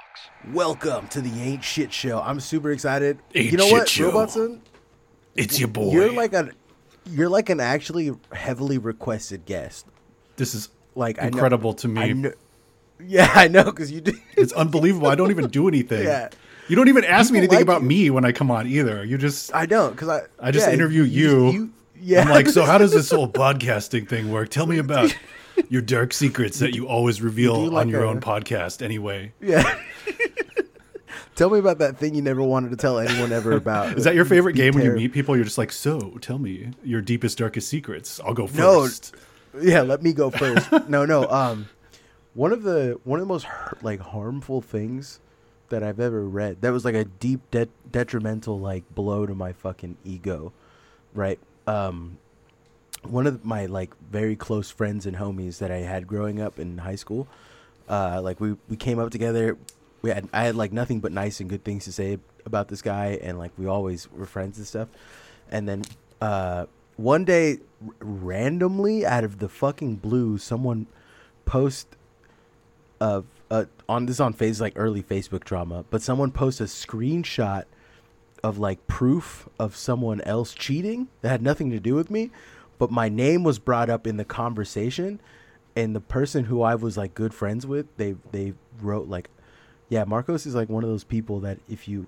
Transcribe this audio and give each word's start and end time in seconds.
Owens 0.00 0.54
Welcome 0.54 1.06
to 1.08 1.20
the 1.20 1.30
Ain't 1.40 1.62
Shit 1.64 1.92
Show. 1.92 2.20
I'm 2.20 2.40
super 2.40 2.70
excited. 2.72 3.18
Ain't 3.34 3.52
you 3.52 3.58
know 3.58 3.64
Shit 3.64 3.72
what, 3.72 3.88
Show. 3.88 4.06
Robot 4.06 4.30
Son? 4.30 4.60
It's 5.36 5.58
your 5.58 5.68
boy. 5.68 5.92
You're 5.92 6.12
like 6.12 6.32
a, 6.32 6.50
you're 7.10 7.28
like 7.28 7.50
an 7.50 7.60
actually 7.60 8.10
heavily 8.32 8.78
requested 8.78 9.44
guest. 9.46 9.86
this 10.36 10.54
is 10.54 10.68
Like 10.94 11.18
I 11.18 11.22
know- 11.22 11.28
incredible 11.28 11.74
to 11.74 11.88
me. 11.88 12.00
I 12.00 12.12
know, 12.12 12.32
yeah, 13.04 13.30
I 13.34 13.48
know 13.48 13.64
because 13.64 13.90
you 13.92 14.00
do. 14.00 14.12
It's 14.36 14.52
unbelievable. 14.52 15.08
I 15.08 15.14
don't 15.14 15.30
even 15.30 15.48
do 15.48 15.68
anything. 15.68 16.04
Yeah. 16.04 16.28
You 16.68 16.76
don't 16.76 16.88
even 16.88 17.04
ask 17.04 17.32
me 17.32 17.38
anything 17.38 17.56
like 17.56 17.62
about 17.64 17.82
you. 17.82 17.88
me 17.88 18.10
when 18.10 18.24
I 18.24 18.32
come 18.32 18.50
on 18.50 18.66
either. 18.66 19.04
You 19.04 19.18
just 19.18 19.54
I 19.54 19.66
don't 19.66 19.90
because 19.92 20.08
I. 20.08 20.22
I 20.38 20.50
just 20.50 20.66
yeah, 20.68 20.72
interview 20.74 21.02
you. 21.02 21.52
just- 21.52 21.70
yeah, 22.02 22.22
I'm 22.22 22.30
like, 22.30 22.48
so 22.48 22.64
how 22.64 22.78
does 22.78 22.92
this 22.92 23.10
whole 23.12 23.28
podcasting 23.28 24.08
thing 24.08 24.30
work? 24.32 24.48
Tell 24.48 24.66
me 24.66 24.78
about 24.78 25.14
your 25.68 25.82
dark 25.82 26.12
secrets 26.12 26.58
that 26.60 26.74
you 26.74 26.86
always 26.88 27.20
reveal 27.22 27.64
do 27.64 27.70
like 27.70 27.82
on 27.86 27.88
your 27.88 28.04
a- 28.04 28.08
own 28.08 28.20
podcast 28.20 28.82
anyway. 28.82 29.32
yeah. 29.40 29.78
tell 31.34 31.50
me 31.50 31.58
about 31.58 31.78
that 31.78 31.96
thing 31.96 32.14
you 32.14 32.22
never 32.22 32.42
wanted 32.42 32.70
to 32.70 32.76
tell 32.76 32.98
anyone 32.98 33.32
ever 33.32 33.52
about. 33.52 33.96
Is 33.98 34.04
that 34.04 34.14
your 34.14 34.24
favorite 34.24 34.54
game 34.54 34.74
when 34.74 34.84
you 34.84 34.92
meet 34.92 35.12
people? 35.12 35.36
You're 35.36 35.44
just 35.44 35.58
like, 35.58 35.72
so 35.72 36.18
tell 36.20 36.38
me 36.38 36.70
your 36.84 37.00
deepest, 37.00 37.38
darkest 37.38 37.68
secrets. 37.68 38.20
I'll 38.20 38.34
go 38.34 38.48
No. 38.54 38.82
first. 38.82 39.14
Yeah, 39.60 39.82
let 39.82 40.02
me 40.02 40.12
go 40.12 40.30
first. 40.30 40.70
no, 40.88 41.04
no. 41.04 41.28
Um, 41.28 41.68
one 42.34 42.52
of 42.52 42.62
the 42.62 43.00
one 43.02 43.18
of 43.18 43.26
the 43.26 43.32
most 43.32 43.46
like 43.82 43.98
harmful 44.00 44.60
things 44.60 45.18
that 45.70 45.82
I've 45.82 45.98
ever 45.98 46.22
read 46.24 46.62
that 46.62 46.72
was 46.72 46.84
like 46.84 46.94
a 46.94 47.04
deep 47.04 47.40
de- 47.50 47.68
detrimental 47.90 48.60
like 48.60 48.84
blow 48.94 49.26
to 49.26 49.34
my 49.34 49.52
fucking 49.52 49.96
ego, 50.04 50.52
right? 51.14 51.40
Um, 51.66 52.18
one 53.02 53.26
of 53.26 53.44
my 53.44 53.66
like 53.66 53.94
very 54.10 54.36
close 54.36 54.70
friends 54.70 55.06
and 55.06 55.16
homies 55.16 55.58
that 55.58 55.70
I 55.70 55.78
had 55.78 56.06
growing 56.06 56.40
up 56.40 56.58
in 56.58 56.78
high 56.78 56.96
school, 56.96 57.28
uh, 57.88 58.20
like 58.22 58.40
we 58.40 58.56
we 58.68 58.76
came 58.76 58.98
up 58.98 59.10
together. 59.10 59.56
We 60.02 60.10
had 60.10 60.28
I 60.32 60.44
had 60.44 60.54
like 60.54 60.72
nothing 60.72 61.00
but 61.00 61.12
nice 61.12 61.40
and 61.40 61.48
good 61.48 61.64
things 61.64 61.84
to 61.84 61.92
say 61.92 62.18
about 62.44 62.68
this 62.68 62.82
guy, 62.82 63.18
and 63.22 63.38
like 63.38 63.52
we 63.58 63.66
always 63.66 64.10
were 64.10 64.26
friends 64.26 64.58
and 64.58 64.66
stuff. 64.66 64.88
And 65.50 65.68
then 65.68 65.82
uh, 66.20 66.66
one 66.96 67.24
day, 67.24 67.58
r- 67.84 67.94
randomly 68.00 69.04
out 69.04 69.24
of 69.24 69.38
the 69.38 69.48
fucking 69.48 69.96
blue, 69.96 70.38
someone 70.38 70.86
post 71.44 71.96
of 73.00 73.24
uh, 73.50 73.64
on 73.88 74.06
this 74.06 74.20
on 74.20 74.32
phase 74.32 74.60
like 74.60 74.74
early 74.76 75.02
Facebook 75.02 75.44
drama, 75.44 75.84
but 75.90 76.02
someone 76.02 76.30
post 76.30 76.60
a 76.60 76.64
screenshot 76.64 77.64
of 78.42 78.58
like 78.58 78.86
proof 78.86 79.48
of 79.58 79.76
someone 79.76 80.20
else 80.22 80.54
cheating 80.54 81.08
that 81.20 81.28
had 81.30 81.42
nothing 81.42 81.70
to 81.70 81.80
do 81.80 81.94
with 81.94 82.10
me, 82.10 82.30
but 82.80 82.90
my 82.90 83.10
name 83.10 83.44
was 83.44 83.58
brought 83.58 83.90
up 83.90 84.06
in 84.06 84.16
the 84.16 84.24
conversation, 84.24 85.20
and 85.76 85.94
the 85.94 86.00
person 86.00 86.46
who 86.46 86.62
I 86.62 86.74
was 86.76 86.96
like 86.96 87.14
good 87.14 87.34
friends 87.34 87.66
with, 87.66 87.94
they 87.98 88.16
they 88.32 88.54
wrote 88.80 89.06
like, 89.06 89.28
yeah, 89.90 90.04
Marcos 90.04 90.46
is 90.46 90.54
like 90.54 90.70
one 90.70 90.82
of 90.82 90.88
those 90.88 91.04
people 91.04 91.40
that 91.40 91.58
if 91.68 91.86
you 91.86 92.06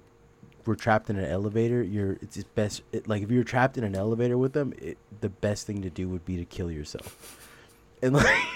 were 0.65 0.75
trapped 0.75 1.11
in 1.11 1.19
an 1.19 1.27
elevator, 1.27 1.83
you're 1.83 2.13
it's 2.23 2.43
best 2.55 2.83
it, 2.91 3.07
like 3.07 3.23
if 3.23 3.31
you're 3.31 3.45
trapped 3.45 3.77
in 3.77 3.85
an 3.85 3.95
elevator 3.95 4.39
with 4.39 4.55
them, 4.55 4.73
it, 4.79 4.97
the 5.21 5.29
best 5.29 5.67
thing 5.67 5.83
to 5.83 5.91
do 5.91 6.09
would 6.09 6.25
be 6.25 6.39
to 6.39 6.47
kill 6.47 6.71
yourself, 6.71 7.51
and 8.03 8.15
like. 8.15 8.27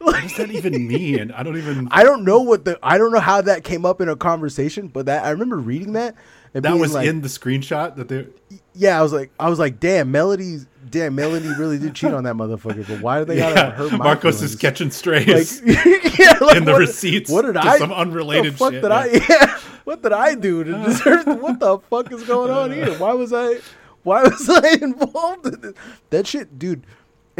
What 0.00 0.22
does 0.22 0.34
that 0.38 0.50
even 0.50 0.88
mean? 0.88 1.30
I 1.30 1.42
don't 1.42 1.58
even. 1.58 1.86
I 1.90 2.04
don't 2.04 2.24
know 2.24 2.40
what 2.40 2.64
the 2.64 2.78
I 2.82 2.96
don't 2.96 3.12
know 3.12 3.20
how 3.20 3.42
that 3.42 3.64
came 3.64 3.84
up 3.84 4.00
in 4.00 4.08
a 4.08 4.16
conversation, 4.16 4.88
but 4.88 5.04
that 5.06 5.26
I 5.26 5.30
remember 5.30 5.58
reading 5.58 5.92
that. 5.92 6.14
And 6.54 6.64
that 6.64 6.78
was 6.78 6.94
like, 6.94 7.06
in 7.06 7.20
the 7.20 7.28
screenshot 7.28 7.96
that 7.96 8.08
they. 8.08 8.26
Yeah, 8.74 8.98
I 8.98 9.02
was 9.02 9.12
like, 9.12 9.30
I 9.38 9.48
was 9.48 9.58
like, 9.58 9.80
damn, 9.80 10.10
Melody's 10.12 10.66
damn, 10.90 11.14
Melody 11.14 11.48
really 11.58 11.78
did 11.78 11.94
cheat 11.94 12.12
on 12.12 12.24
that 12.24 12.34
motherfucker. 12.34 12.86
But 12.86 13.00
why 13.00 13.18
do 13.20 13.24
they 13.24 13.36
gotta 13.36 13.70
hurt 13.70 13.92
my 13.92 13.98
Marcos 13.98 14.36
feelings? 14.36 14.54
is 14.54 14.60
catching 14.60 14.86
like, 14.88 14.92
strays. 14.92 15.62
yeah, 16.18 16.34
like, 16.40 16.56
in 16.56 16.64
the 16.64 16.72
what- 16.72 16.80
receipts 16.80 17.30
What 17.30 17.42
did 17.44 17.56
I? 17.56 17.78
some 17.78 17.92
unrelated 17.92 18.54
fuck 18.54 18.72
shit, 18.72 18.82
Did 18.82 18.90
yeah. 18.90 18.98
I? 18.98 19.06
Yeah, 19.28 19.58
what 19.84 20.02
did 20.02 20.12
I 20.12 20.34
do 20.34 20.64
to 20.64 20.72
deserve? 20.84 21.26
what 21.40 21.58
the 21.60 21.78
fuck 21.90 22.12
is 22.12 22.24
going 22.24 22.50
on 22.50 22.72
here? 22.72 22.92
Why 22.98 23.12
was 23.12 23.32
I? 23.32 23.56
Why 24.02 24.22
was 24.22 24.48
I 24.48 24.70
involved 24.80 25.46
in 25.46 25.60
this? 25.60 25.74
That 26.10 26.26
shit, 26.26 26.58
dude. 26.58 26.86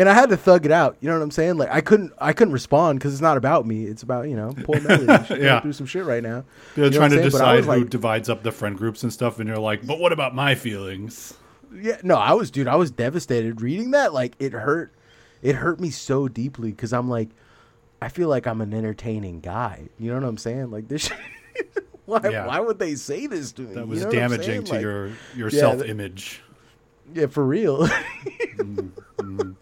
And 0.00 0.08
I 0.08 0.14
had 0.14 0.30
to 0.30 0.36
thug 0.36 0.64
it 0.64 0.72
out. 0.72 0.96
You 1.00 1.08
know 1.10 1.16
what 1.18 1.22
I'm 1.22 1.30
saying? 1.30 1.58
Like 1.58 1.68
I 1.70 1.82
couldn't, 1.82 2.12
I 2.18 2.32
couldn't 2.32 2.54
respond 2.54 2.98
because 2.98 3.12
it's 3.12 3.20
not 3.20 3.36
about 3.36 3.66
me. 3.66 3.84
It's 3.84 4.02
about 4.02 4.28
you 4.30 4.34
know 4.36 4.54
poor 4.64 4.80
Melody. 4.80 5.34
Yeah. 5.42 5.60
through 5.60 5.74
some 5.74 5.84
shit 5.86 6.04
right 6.06 6.22
now. 6.22 6.44
They're 6.74 6.86
You 6.86 6.90
know 6.92 6.96
trying 6.96 7.10
to 7.10 7.16
saying? 7.18 7.30
But 7.32 7.40
I 7.42 7.56
decide 7.56 7.64
who 7.74 7.80
like- 7.82 7.90
divides 7.90 8.28
up 8.30 8.42
the 8.42 8.50
friend 8.52 8.78
groups 8.78 9.02
and 9.02 9.12
stuff, 9.12 9.38
and 9.38 9.46
you're 9.48 9.58
like, 9.58 9.86
but 9.86 9.98
what 9.98 10.12
about 10.12 10.34
my 10.34 10.54
feelings? 10.54 11.34
Yeah, 11.74 11.98
no, 12.02 12.16
I 12.16 12.32
was, 12.32 12.50
dude, 12.50 12.66
I 12.66 12.76
was 12.76 12.90
devastated 12.90 13.60
reading 13.60 13.90
that. 13.92 14.12
Like, 14.12 14.34
it 14.40 14.52
hurt, 14.52 14.92
it 15.42 15.54
hurt 15.54 15.78
me 15.80 15.90
so 15.90 16.26
deeply 16.26 16.70
because 16.72 16.92
I'm 16.92 17.08
like, 17.08 17.28
I 18.02 18.08
feel 18.08 18.28
like 18.28 18.46
I'm 18.46 18.60
an 18.60 18.72
entertaining 18.74 19.38
guy. 19.40 19.88
You 19.98 20.08
know 20.10 20.16
what 20.20 20.24
I'm 20.26 20.38
saying? 20.38 20.70
Like 20.70 20.88
this. 20.88 21.02
Shit, 21.54 21.84
why? 22.06 22.20
Yeah. 22.24 22.46
Why 22.46 22.58
would 22.58 22.78
they 22.78 22.94
say 22.96 23.26
this 23.26 23.52
to 23.52 23.62
me? 23.62 23.74
That 23.74 23.80
You 23.82 23.86
was 23.86 24.04
know 24.04 24.10
damaging 24.10 24.64
to 24.64 24.72
Like, 24.72 24.80
your 24.82 25.10
your 25.36 25.48
Yeah, 25.50 25.60
self 25.60 25.84
image. 25.84 26.40
Yeah, 27.12 27.26
for 27.26 27.44
real. 27.44 27.86
Mm-hmm. 28.60 29.52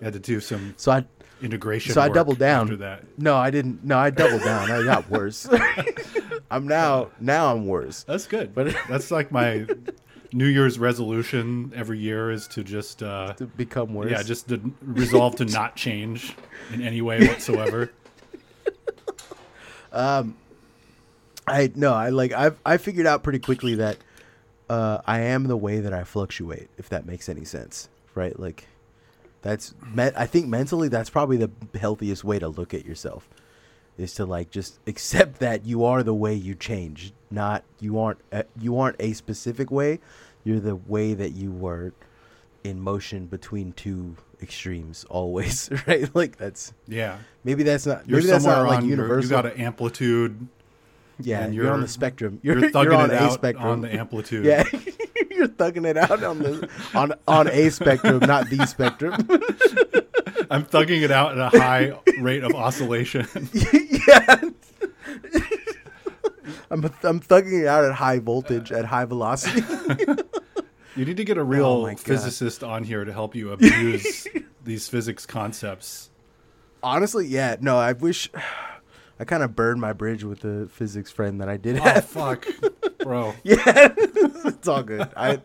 You 0.00 0.04
had 0.04 0.12
to 0.14 0.18
do 0.20 0.40
some 0.40 0.74
so 0.76 0.92
I, 0.92 1.04
integration. 1.42 1.92
so 1.92 2.00
I 2.00 2.08
doubled 2.08 2.38
down. 2.38 2.62
after 2.66 2.76
that. 2.78 3.04
No, 3.18 3.36
I 3.36 3.50
didn't. 3.50 3.84
No, 3.84 3.98
I 3.98 4.10
doubled 4.10 4.42
down. 4.42 4.70
I 4.70 4.82
got 4.84 5.08
worse. 5.10 5.48
I'm 6.50 6.66
now. 6.66 7.10
Now 7.20 7.52
I'm 7.52 7.66
worse. 7.66 8.04
That's 8.04 8.26
good. 8.26 8.54
But- 8.54 8.74
that's 8.88 9.10
like 9.10 9.30
my 9.32 9.66
New 10.32 10.46
Year's 10.46 10.78
resolution 10.78 11.72
every 11.74 11.98
year 11.98 12.30
is 12.30 12.46
to 12.48 12.62
just 12.62 13.02
uh, 13.02 13.32
To 13.34 13.46
become 13.46 13.94
worse. 13.94 14.10
yeah, 14.10 14.22
just 14.22 14.48
to 14.48 14.60
resolve 14.82 15.36
to 15.36 15.44
not 15.46 15.74
change 15.76 16.34
in 16.72 16.82
any 16.82 17.00
way 17.00 17.26
whatsoever. 17.26 17.90
um, 19.92 20.36
I 21.46 21.72
no, 21.74 21.94
I 21.94 22.10
like 22.10 22.32
I've 22.32 22.58
I 22.64 22.76
figured 22.76 23.06
out 23.06 23.22
pretty 23.22 23.38
quickly 23.38 23.76
that 23.76 23.96
uh, 24.68 24.98
I 25.06 25.20
am 25.20 25.44
the 25.44 25.56
way 25.56 25.80
that 25.80 25.92
I 25.94 26.04
fluctuate. 26.04 26.68
If 26.76 26.90
that 26.90 27.06
makes 27.06 27.28
any 27.28 27.44
sense, 27.44 27.88
right? 28.14 28.38
Like 28.38 28.66
that's 29.42 29.74
me- 29.94 30.10
I 30.16 30.26
think 30.26 30.46
mentally 30.48 30.88
that's 30.88 31.10
probably 31.10 31.36
the 31.36 31.50
healthiest 31.78 32.24
way 32.24 32.38
to 32.38 32.48
look 32.48 32.74
at 32.74 32.84
yourself 32.84 33.28
is 33.96 34.14
to 34.14 34.24
like 34.24 34.50
just 34.50 34.78
accept 34.86 35.38
that 35.40 35.64
you 35.66 35.84
are 35.84 36.02
the 36.02 36.14
way 36.14 36.34
you 36.34 36.54
change, 36.54 37.12
not 37.30 37.64
you 37.80 37.98
aren't 37.98 38.18
a, 38.32 38.44
you 38.60 38.78
aren't 38.78 38.96
a 39.00 39.12
specific 39.12 39.70
way. 39.70 40.00
You're 40.44 40.60
the 40.60 40.76
way 40.76 41.14
that 41.14 41.30
you 41.32 41.50
were 41.50 41.92
in 42.64 42.80
motion 42.80 43.26
between 43.26 43.72
two 43.72 44.16
extremes 44.42 45.04
always, 45.10 45.70
right? 45.86 46.12
Like 46.14 46.36
that's 46.36 46.72
Yeah, 46.86 47.18
maybe 47.44 47.62
that's 47.62 47.86
not 47.86 48.08
you're 48.08 48.18
maybe 48.18 48.30
that's 48.30 48.44
somewhere 48.44 48.64
not 48.64 48.70
like 48.70 48.84
universal. 48.84 49.24
you 49.24 49.30
got 49.30 49.46
an 49.46 49.60
amplitude. 49.60 50.48
Yeah, 51.20 51.40
and 51.44 51.54
you're, 51.54 51.66
on 51.66 51.72
you're- 51.78 51.82
the 51.82 51.88
spectrum. 51.88 52.38
You're, 52.42 52.58
You're, 52.58 52.70
thugging 52.70 52.84
you're 52.84 52.94
on 52.94 53.10
it 53.10 53.14
a 53.14 53.22
out 53.24 53.32
spectrum. 53.32 53.66
on 53.66 53.80
the 53.80 53.92
amplitude. 53.92 54.44
yeah, 54.44 54.62
you're 55.30 55.48
thugging 55.48 55.84
it 55.86 55.96
out 55.96 56.22
on 56.22 56.38
the 56.38 56.68
on 56.94 57.12
on 57.26 57.48
a 57.48 57.70
spectrum, 57.70 58.20
not 58.20 58.48
the 58.50 58.64
spectrum. 58.66 59.14
I'm 60.50 60.64
thugging 60.64 61.02
it 61.02 61.10
out 61.10 61.36
at 61.38 61.54
a 61.54 61.58
high 61.58 61.92
rate 62.20 62.44
of 62.44 62.54
oscillation. 62.54 63.26
yeah. 63.52 64.40
I'm 66.70 66.84
I'm 67.02 67.20
thugging 67.20 67.62
it 67.62 67.66
out 67.66 67.84
at 67.84 67.92
high 67.94 68.18
voltage, 68.18 68.72
at 68.72 68.84
high 68.84 69.04
velocity. 69.04 69.62
You 70.96 71.04
need 71.04 71.16
to 71.16 71.24
get 71.24 71.36
a 71.38 71.40
Oh 71.40 71.44
real 71.44 71.86
God. 71.86 72.00
physicist 72.00 72.62
on 72.64 72.84
here 72.84 73.04
to 73.04 73.12
help 73.12 73.34
you 73.34 73.52
abuse 73.52 74.26
these 74.64 74.88
physics 74.88 75.26
concepts. 75.26 76.10
Honestly, 76.82 77.26
yeah. 77.26 77.56
No, 77.60 77.76
I 77.78 77.92
wish 77.92 78.30
I 79.20 79.24
kind 79.24 79.42
of 79.42 79.56
burned 79.56 79.80
my 79.80 79.92
bridge 79.92 80.22
with 80.24 80.40
the 80.40 80.68
physics 80.70 81.10
friend 81.10 81.40
that 81.40 81.48
I 81.48 81.56
did 81.56 81.76
Oh 81.78 81.82
have. 81.82 82.04
fuck, 82.04 82.46
bro. 83.02 83.34
Yeah, 83.42 83.56
it's 83.96 84.68
all 84.68 84.82
good. 84.82 85.08
I 85.16 85.40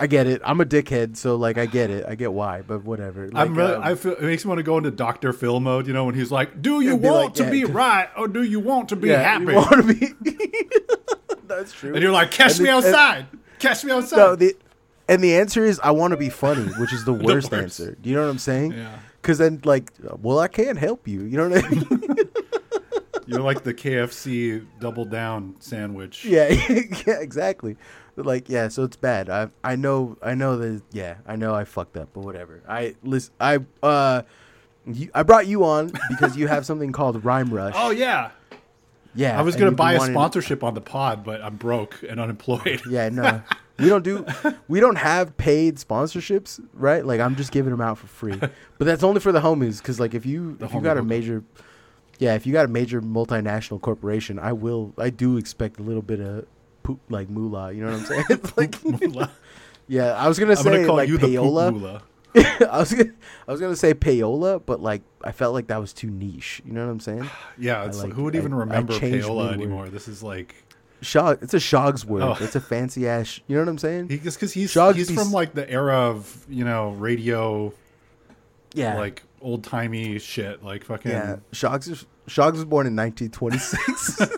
I 0.00 0.06
get 0.06 0.28
it. 0.28 0.40
I'm 0.44 0.60
a 0.60 0.64
dickhead, 0.64 1.16
so 1.16 1.34
like 1.36 1.58
I 1.58 1.66
get 1.66 1.90
it. 1.90 2.04
I 2.06 2.14
get 2.14 2.32
why, 2.32 2.62
but 2.62 2.84
whatever. 2.84 3.26
Like, 3.28 3.34
I'm 3.48 3.54
really, 3.56 3.74
um, 3.74 3.82
I 3.82 3.94
feel 3.96 4.12
it 4.12 4.22
makes 4.22 4.44
me 4.44 4.48
want 4.50 4.58
to 4.60 4.62
go 4.62 4.78
into 4.78 4.92
Doctor 4.92 5.32
Phil 5.32 5.58
mode, 5.58 5.86
you 5.88 5.92
know, 5.92 6.04
when 6.04 6.14
he's 6.14 6.30
like, 6.30 6.62
"Do 6.62 6.80
you 6.80 6.94
want 6.94 7.24
like, 7.24 7.34
to 7.34 7.44
yeah, 7.44 7.50
be 7.50 7.64
right 7.64 8.08
or 8.16 8.28
do 8.28 8.42
you 8.44 8.60
want 8.60 8.90
to 8.90 8.96
be 8.96 9.08
yeah, 9.08 9.20
happy?" 9.22 9.46
You 9.46 9.54
want 9.56 9.86
to 9.88 9.94
be? 9.94 10.14
That's 11.48 11.72
true. 11.72 11.94
and 11.94 12.02
you're 12.02 12.12
like, 12.12 12.30
"Catch 12.30 12.52
And 12.52 12.60
me 12.60 12.64
the- 12.70 12.76
and- 12.76 12.86
outside, 12.86 13.26
catch 13.58 13.84
me 13.84 13.90
outside." 13.92 14.16
No, 14.18 14.36
the 14.36 14.54
and 15.08 15.24
the 15.24 15.34
answer 15.36 15.64
is 15.64 15.80
I 15.82 15.90
want 15.90 16.12
to 16.12 16.16
be 16.16 16.28
funny, 16.28 16.64
which 16.78 16.92
is 16.92 17.04
the 17.04 17.12
worst, 17.12 17.50
worst. 17.50 17.52
answer. 17.52 17.96
Do 18.00 18.10
you 18.10 18.14
know 18.14 18.22
what 18.22 18.30
I'm 18.30 18.38
saying? 18.38 18.72
Yeah. 18.72 18.98
Because 19.20 19.38
then, 19.38 19.60
like, 19.64 19.90
well, 20.22 20.38
I 20.38 20.46
can't 20.48 20.78
help 20.78 21.08
you. 21.08 21.22
You 21.22 21.36
know 21.38 21.48
what 21.48 21.64
I 21.64 21.68
mean? 21.68 22.30
You're 23.28 23.42
like 23.42 23.62
the 23.62 23.74
KFC 23.74 24.66
double 24.80 25.04
down 25.04 25.54
sandwich. 25.60 26.24
yeah, 26.24 26.48
yeah, 27.06 27.20
exactly. 27.20 27.76
But 28.16 28.26
like, 28.26 28.48
yeah, 28.48 28.66
so 28.68 28.82
it's 28.82 28.96
bad. 28.96 29.30
I 29.30 29.48
I 29.62 29.76
know 29.76 30.16
I 30.22 30.34
know 30.34 30.56
that. 30.56 30.82
Yeah, 30.90 31.16
I 31.26 31.36
know 31.36 31.54
I 31.54 31.64
fucked 31.64 31.96
up, 31.96 32.08
but 32.12 32.24
whatever. 32.24 32.62
I 32.68 32.96
listen. 33.04 33.32
I 33.38 33.58
uh, 33.82 34.22
you, 34.86 35.10
I 35.14 35.22
brought 35.22 35.46
you 35.46 35.64
on 35.64 35.92
because 36.08 36.36
you 36.36 36.48
have 36.48 36.66
something 36.66 36.90
called 36.90 37.24
Rhyme 37.24 37.52
Rush. 37.54 37.74
Oh 37.76 37.90
yeah, 37.90 38.30
Yeah, 39.14 39.38
I 39.38 39.42
was 39.42 39.54
gonna 39.54 39.70
buy 39.72 39.92
a 39.92 39.98
wanting- 39.98 40.14
sponsorship 40.14 40.64
on 40.64 40.74
the 40.74 40.80
pod, 40.80 41.22
but 41.24 41.42
I'm 41.42 41.56
broke 41.56 42.02
and 42.08 42.18
unemployed. 42.18 42.80
Yeah, 42.90 43.08
no, 43.10 43.42
we 43.78 43.88
don't 43.88 44.02
do 44.02 44.24
we 44.66 44.80
don't 44.80 44.96
have 44.96 45.36
paid 45.36 45.76
sponsorships, 45.76 46.58
right? 46.74 47.04
Like 47.06 47.20
I'm 47.20 47.36
just 47.36 47.52
giving 47.52 47.70
them 47.70 47.80
out 47.80 47.98
for 47.98 48.06
free, 48.08 48.36
but 48.38 48.84
that's 48.84 49.04
only 49.04 49.20
for 49.20 49.30
the 49.30 49.40
homies. 49.40 49.78
Because 49.78 50.00
like 50.00 50.14
if 50.14 50.26
you 50.26 50.56
The 50.56 50.64
if 50.64 50.74
you 50.74 50.80
got 50.80 50.96
a 50.98 51.02
major, 51.04 51.44
yeah, 52.18 52.34
if 52.34 52.46
you 52.46 52.52
got 52.52 52.64
a 52.64 52.68
major 52.68 53.00
multinational 53.00 53.80
corporation, 53.80 54.38
I 54.38 54.52
will 54.52 54.92
I 54.98 55.10
do 55.10 55.36
expect 55.36 55.78
a 55.80 55.82
little 55.82 56.02
bit 56.02 56.20
of 56.20 56.46
poop 56.82 57.00
like 57.08 57.28
moolah. 57.28 57.72
You 57.72 57.84
know 57.84 57.92
what 57.92 58.00
I'm 58.00 58.06
saying? 58.06 58.24
It's 58.30 58.56
like 58.56 58.84
Moolah. 58.84 59.30
yeah, 59.88 60.12
I 60.14 60.28
was 60.28 60.38
gonna 60.38 60.52
I'm 60.52 60.56
say 60.56 60.70
gonna 60.70 60.86
call 60.86 60.96
like 60.96 61.08
you 61.08 61.18
the 61.18 61.26
poop 61.26 61.36
payola. 61.36 61.72
moolah. 61.72 62.02
I 62.70 62.78
was 62.78 62.92
gonna 62.92 63.12
I 63.46 63.52
was 63.52 63.60
gonna 63.60 63.76
say 63.76 63.94
payola, 63.94 64.60
but 64.64 64.80
like 64.80 65.02
I 65.22 65.32
felt 65.32 65.54
like 65.54 65.68
that 65.68 65.80
was 65.80 65.92
too 65.92 66.10
niche. 66.10 66.60
You 66.64 66.72
know 66.72 66.84
what 66.84 66.92
I'm 66.92 67.00
saying? 67.00 67.28
Yeah, 67.58 67.84
it's 67.86 67.98
like, 67.98 68.08
like- 68.08 68.12
who 68.14 68.24
would 68.24 68.36
even 68.36 68.52
I 68.52 68.56
remember 68.56 68.98
changed 68.98 69.26
payola 69.26 69.52
anymore? 69.52 69.88
This 69.88 70.08
is 70.08 70.22
like 70.22 70.54
Shog, 71.00 71.38
it's 71.42 71.54
a 71.54 71.58
Shogs 71.58 72.04
word. 72.04 72.22
Oh. 72.22 72.36
It's 72.40 72.56
a 72.56 72.60
fancy 72.60 73.06
ass. 73.08 73.38
You 73.46 73.54
know 73.54 73.62
what 73.62 73.68
I'm 73.68 73.78
saying? 73.78 74.08
he 74.08 74.16
because 74.16 74.52
he's 74.52 74.72
Shogs 74.74 74.96
he's 74.96 75.10
from 75.10 75.30
like 75.30 75.54
the 75.54 75.68
era 75.70 75.94
of 75.94 76.44
you 76.48 76.64
know 76.64 76.90
radio 76.90 77.72
yeah, 78.74 78.98
like 78.98 79.22
old 79.40 79.64
timey 79.64 80.18
shit 80.18 80.62
like 80.64 80.84
fucking 80.84 81.10
Yeah, 81.10 81.36
Shoggs 81.52 81.88
is 81.88 82.06
Shoggs 82.26 82.52
was 82.54 82.64
born 82.64 82.86
in 82.86 82.96
1926. 82.96 84.18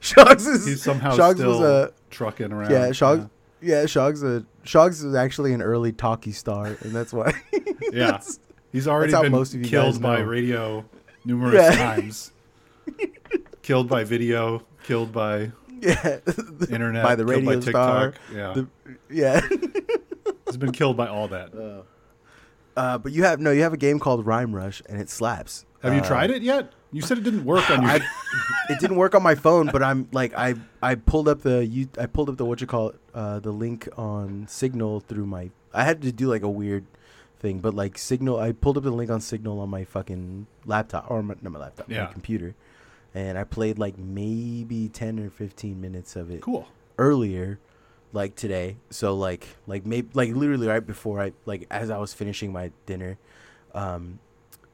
Shoggs 0.00 0.46
is 0.48 0.66
he's 0.66 0.82
somehow 0.82 1.16
Shoggs 1.16 1.34
still 1.36 1.60
was 1.60 1.60
a 1.60 1.92
trucking 2.10 2.52
around. 2.52 2.70
yeah 2.70 2.88
Shoggs 2.88 3.28
yeah 3.60 3.84
Shoggs 3.84 4.22
a 4.24 4.44
Shoggs 4.66 5.04
is 5.04 5.14
actually 5.14 5.52
an 5.52 5.62
early 5.62 5.92
talkie 5.92 6.32
star, 6.32 6.66
and 6.66 6.92
that's 6.92 7.12
why. 7.12 7.32
Yeah. 7.92 8.06
That's- 8.12 8.38
He's 8.72 8.88
already 8.88 9.12
been 9.12 9.32
most 9.32 9.52
of 9.54 9.60
you 9.60 9.66
killed 9.68 10.00
by 10.00 10.20
know. 10.20 10.24
radio 10.24 10.84
numerous 11.26 11.76
Yeah. 11.76 11.94
times. 11.94 12.32
killed 13.62 13.86
by 13.86 14.04
video, 14.04 14.62
killed 14.84 15.12
by 15.12 15.52
yeah, 15.82 16.20
internet, 16.70 17.04
by 17.04 17.14
the 17.16 17.24
killed 17.26 17.44
radio 17.46 17.60
star. 17.60 18.14
Yeah, 18.34 18.54
The- 18.54 18.68
yeah. 19.10 19.40
He's 20.52 20.58
been 20.58 20.72
killed 20.72 20.96
by 20.96 21.08
all 21.08 21.28
that. 21.28 21.84
Uh, 22.76 22.98
but 22.98 23.12
you 23.12 23.24
have 23.24 23.38
no, 23.40 23.50
you 23.50 23.62
have 23.62 23.72
a 23.74 23.78
game 23.78 23.98
called 23.98 24.24
Rhyme 24.26 24.54
Rush, 24.54 24.82
and 24.88 25.00
it 25.00 25.10
slaps. 25.10 25.66
Have 25.82 25.92
you 25.94 26.00
Uh, 26.00 26.06
tried 26.06 26.30
it 26.30 26.42
yet? 26.42 26.72
You 26.90 27.02
said 27.02 27.18
it 27.18 27.24
didn't 27.24 27.44
work 27.44 27.68
on 27.70 27.82
your. 27.82 27.90
I, 27.90 27.96
it 28.68 28.78
didn't 28.80 28.96
work 28.96 29.14
on 29.14 29.22
my 29.22 29.34
phone, 29.34 29.68
but 29.72 29.82
I'm 29.82 30.08
like 30.12 30.32
I 30.36 30.54
I 30.82 30.94
pulled 30.94 31.28
up 31.28 31.40
the 31.42 31.64
you 31.66 31.88
I 31.98 32.06
pulled 32.06 32.28
up 32.30 32.36
the 32.36 32.44
what 32.44 32.60
you 32.60 32.66
call 32.66 32.90
it 32.90 33.00
uh, 33.14 33.40
the 33.40 33.50
link 33.50 33.88
on 33.96 34.46
Signal 34.48 35.00
through 35.00 35.26
my 35.26 35.50
I 35.74 35.84
had 35.84 36.00
to 36.02 36.12
do 36.12 36.28
like 36.28 36.42
a 36.42 36.50
weird 36.50 36.84
thing, 37.40 37.58
but 37.60 37.74
like 37.74 37.98
Signal 37.98 38.38
I 38.38 38.52
pulled 38.52 38.76
up 38.78 38.84
the 38.84 38.90
link 38.90 39.10
on 39.10 39.20
Signal 39.20 39.58
on 39.60 39.68
my 39.70 39.84
fucking 39.84 40.46
laptop 40.64 41.10
or 41.10 41.22
my, 41.22 41.34
not 41.42 41.52
my 41.52 41.58
laptop 41.58 41.90
Yeah. 41.90 42.04
my 42.04 42.12
computer, 42.12 42.54
and 43.14 43.36
I 43.38 43.44
played 43.44 43.78
like 43.78 43.98
maybe 43.98 44.88
ten 44.88 45.18
or 45.18 45.28
fifteen 45.30 45.80
minutes 45.80 46.14
of 46.16 46.30
it 46.30 46.40
cool. 46.42 46.68
earlier 46.98 47.58
like 48.12 48.34
today 48.36 48.76
so 48.90 49.14
like 49.16 49.46
like 49.66 49.86
maybe 49.86 50.08
like 50.14 50.34
literally 50.34 50.66
right 50.66 50.86
before 50.86 51.20
i 51.20 51.32
like 51.46 51.66
as 51.70 51.88
i 51.90 51.96
was 51.98 52.12
finishing 52.12 52.52
my 52.52 52.70
dinner 52.86 53.16
um 53.74 54.18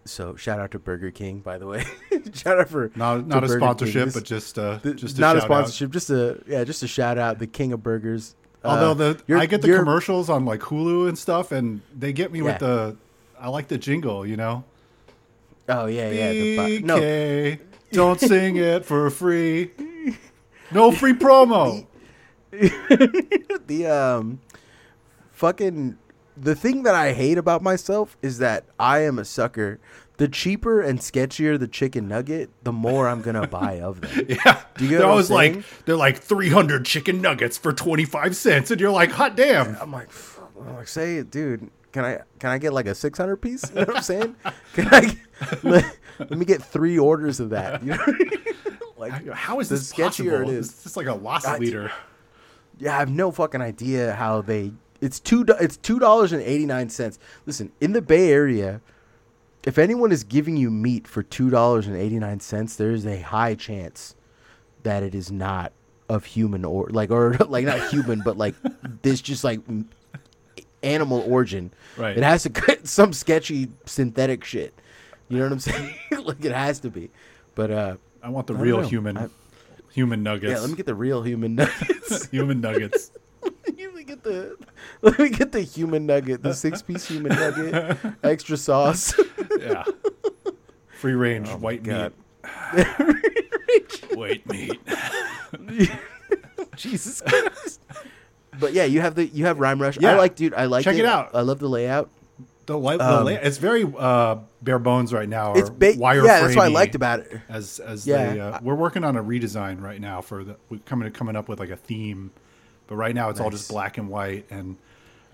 so 0.04 0.34
shout 0.36 0.58
out 0.58 0.70
to 0.72 0.78
burger 0.78 1.10
king 1.10 1.38
by 1.38 1.56
the 1.58 1.66
way 1.66 1.84
shout 2.34 2.58
out 2.58 2.68
for 2.68 2.90
Not 2.96 3.26
not 3.26 3.44
a 3.44 3.46
Burger 3.46 3.60
sponsorship, 3.60 4.04
This- 4.06 4.14
but 4.14 4.24
just 4.24 4.58
uh, 4.58 4.78
the- 4.82 4.94
just 4.94 5.18
a 5.18 5.20
not 5.20 5.36
a 5.36 5.40
sponsorship 5.42 5.90
just 5.90 6.10
a 6.10 6.40
yeah 6.48 6.64
just 6.64 6.82
a 6.82 6.88
shout 6.88 7.16
out 7.18 7.38
the 7.38 7.46
king 7.46 7.72
of 7.72 7.82
burgers 7.82 8.34
Although 8.64 8.90
Uh, 8.90 9.14
the 9.26 9.36
I 9.36 9.46
get 9.46 9.62
the 9.62 9.68
commercials 9.76 10.28
on 10.28 10.44
like 10.44 10.60
Hulu 10.60 11.08
and 11.08 11.16
stuff, 11.16 11.52
and 11.52 11.80
they 11.96 12.12
get 12.12 12.32
me 12.32 12.40
Yeah. 12.40 12.44
with 12.46 12.58
the. 12.58 12.96
I 13.40 13.50
like 13.50 13.68
the 13.68 13.78
jingle, 13.78 14.26
you 14.26 14.36
know. 14.36 14.64
oh 15.68 15.86
yeah 15.86 16.10
yeah 16.10 16.32
the, 16.32 16.80
no 16.80 16.96
BK, 16.98 17.60
don't 17.92 18.18
sing 18.20 18.56
it 18.56 18.84
for 18.84 19.08
free. 19.10 19.70
No 20.72 20.90
free 20.90 21.12
promo. 21.14 21.86
the 22.50 23.86
um 23.86 24.40
fucking 25.32 25.98
the 26.36 26.54
thing 26.54 26.84
that 26.84 26.94
I 26.94 27.12
hate 27.12 27.38
about 27.38 27.62
myself 27.62 28.16
is 28.22 28.38
that 28.38 28.64
I 28.78 29.00
am 29.00 29.18
a 29.18 29.24
sucker. 29.24 29.80
The 30.18 30.28
cheaper 30.28 30.80
and 30.80 30.98
sketchier 30.98 31.58
the 31.58 31.68
chicken 31.68 32.08
nugget, 32.08 32.50
the 32.64 32.72
more 32.72 33.08
I'm 33.08 33.22
gonna 33.22 33.46
buy 33.48 33.80
of 33.80 34.00
them. 34.00 34.26
Yeah, 34.28 34.62
Do 34.76 34.84
you 34.84 34.90
get 34.90 34.98
they're 34.98 35.06
I'm 35.06 35.10
always 35.12 35.30
like 35.30 35.62
they're 35.84 35.96
like 35.96 36.18
three 36.18 36.48
hundred 36.48 36.84
chicken 36.86 37.20
nuggets 37.20 37.56
for 37.56 37.72
twenty 37.72 38.04
five 38.04 38.34
cents, 38.34 38.70
and 38.70 38.80
you're 38.80 38.90
like, 38.90 39.10
hot 39.10 39.36
damn. 39.36 39.76
I'm 39.76 39.92
like, 39.92 40.08
I'm 40.60 40.74
like, 40.74 40.88
say 40.88 41.16
it, 41.18 41.30
dude. 41.30 41.70
Can 41.92 42.04
I 42.04 42.20
can 42.38 42.50
I 42.50 42.58
get 42.58 42.72
like 42.74 42.86
a 42.86 42.94
600 42.94 43.36
piece? 43.36 43.68
You 43.70 43.76
know 43.76 43.80
what 43.86 43.96
I'm 43.96 44.02
saying? 44.02 44.36
Can 44.74 44.88
I 44.92 45.16
let, 45.62 45.96
let 46.18 46.32
me 46.32 46.44
get 46.44 46.62
three 46.62 46.98
orders 46.98 47.40
of 47.40 47.48
that? 47.50 47.82
You 47.82 47.92
know? 47.96 48.06
like, 48.98 49.26
How 49.30 49.58
is 49.60 49.70
the 49.70 49.76
this 49.76 49.90
sketchier 49.90 50.32
possible? 50.32 50.50
it 50.50 50.54
is. 50.54 50.68
It's 50.68 50.82
just 50.82 50.96
like 50.98 51.06
a 51.06 51.14
loss 51.14 51.48
leader. 51.58 51.90
Yeah, 52.78 52.94
I 52.96 52.98
have 52.98 53.10
no 53.10 53.30
fucking 53.30 53.60
idea 53.60 54.14
how 54.14 54.42
they. 54.42 54.72
It's 55.00 55.20
two. 55.20 55.44
It's 55.60 55.76
two 55.76 55.98
dollars 55.98 56.32
and 56.32 56.42
eighty 56.42 56.66
nine 56.66 56.88
cents. 56.88 57.18
Listen, 57.46 57.70
in 57.80 57.92
the 57.92 58.02
Bay 58.02 58.30
Area, 58.32 58.80
if 59.64 59.78
anyone 59.78 60.10
is 60.12 60.24
giving 60.24 60.56
you 60.56 60.70
meat 60.70 61.06
for 61.06 61.22
two 61.22 61.50
dollars 61.50 61.86
and 61.86 61.96
eighty 61.96 62.18
nine 62.18 62.40
cents, 62.40 62.76
there 62.76 62.90
is 62.90 63.06
a 63.06 63.20
high 63.20 63.54
chance 63.54 64.14
that 64.82 65.02
it 65.02 65.14
is 65.14 65.30
not 65.30 65.72
of 66.08 66.24
human 66.24 66.64
or 66.64 66.88
like 66.90 67.10
or 67.10 67.34
like 67.48 67.64
not 67.64 67.88
human, 67.90 68.22
but 68.24 68.36
like 68.36 68.54
this 69.02 69.20
just 69.20 69.44
like 69.44 69.60
animal 70.82 71.24
origin. 71.30 71.70
Right. 71.96 72.16
It 72.16 72.24
has 72.24 72.42
to 72.44 72.50
cut 72.64 72.86
some 72.86 73.12
sketchy 73.12 73.68
synthetic 73.86 74.44
shit. 74.44 74.74
You 75.28 75.38
know 75.38 75.44
what 75.44 75.52
I'm 75.52 75.60
saying? 75.60 75.94
like 76.24 76.44
it 76.44 76.52
has 76.52 76.80
to 76.80 76.90
be. 76.90 77.10
But 77.54 77.70
uh, 77.70 77.96
I 78.22 78.30
want 78.30 78.46
the 78.46 78.54
I 78.54 78.60
real 78.60 78.80
know. 78.82 78.88
human, 78.88 79.16
I- 79.18 79.28
human 79.92 80.22
nuggets. 80.22 80.52
yeah, 80.52 80.60
let 80.60 80.70
me 80.70 80.76
get 80.76 80.86
the 80.86 80.94
real 80.94 81.22
human 81.22 81.54
nuggets. 81.54 82.26
human 82.30 82.60
nuggets. 82.60 83.10
let 83.42 83.94
me 83.94 84.02
get 84.04 84.22
the 84.24 84.56
let 85.02 85.18
me 85.18 85.28
get 85.30 85.52
the 85.52 85.60
human 85.60 86.06
nugget, 86.06 86.42
the 86.42 86.52
six 86.52 86.82
piece 86.82 87.06
human 87.06 87.32
nugget, 87.34 87.96
extra 88.22 88.56
sauce. 88.56 89.14
Yeah, 89.58 89.84
free 90.88 91.14
range 91.14 91.48
Oh 91.50 91.56
white 91.56 91.84
meat. 91.84 92.12
white 94.14 94.46
meat. 94.46 94.80
Jesus 96.76 97.20
Christ. 97.20 97.80
But 98.58 98.72
yeah, 98.72 98.84
you 98.84 99.00
have 99.00 99.14
the 99.14 99.26
you 99.26 99.46
have 99.46 99.60
Rhyme 99.60 99.80
Rush. 99.80 99.98
Yeah. 99.98 100.12
I 100.12 100.16
like, 100.16 100.34
dude. 100.34 100.54
I 100.54 100.64
like 100.64 100.84
Check 100.84 100.96
it 100.96 101.04
out. 101.04 101.30
I 101.34 101.42
love 101.42 101.58
the 101.60 101.68
layout. 101.68 102.10
The, 102.68 102.78
li- 102.78 102.96
the 102.98 103.04
Um, 103.18 103.24
la- 103.24 103.30
it's 103.32 103.56
very 103.58 103.84
uh, 103.98 104.36
bare 104.62 104.78
bones 104.78 105.12
right 105.12 105.28
now. 105.28 105.52
Or 105.52 105.58
It's 105.58 105.70
ba- 105.70 105.94
wire 105.96 106.24
yeah, 106.24 106.42
that's 106.42 106.54
what 106.54 106.66
I 106.66 106.68
liked 106.68 106.94
about 106.94 107.20
it. 107.20 107.40
As 107.48 107.78
as 107.80 108.06
Yeah. 108.06 108.32
they, 108.34 108.40
uh, 108.40 108.58
we're 108.62 108.74
working 108.74 109.04
on 109.04 109.16
a 109.16 109.22
redesign 109.24 109.80
right 109.82 110.00
now 110.00 110.20
for 110.20 110.44
the 110.44 110.56
we're 110.68 110.78
coming 110.84 111.10
coming 111.12 111.34
up 111.34 111.48
with 111.48 111.58
like 111.60 111.70
a 111.70 111.76
theme, 111.76 112.30
but 112.86 112.96
right 112.96 113.14
now 113.14 113.30
it's 113.30 113.40
all 113.40 113.48
just 113.50 113.68
black 113.70 113.96
and 113.98 114.08
white. 114.10 114.44
And 114.50 114.76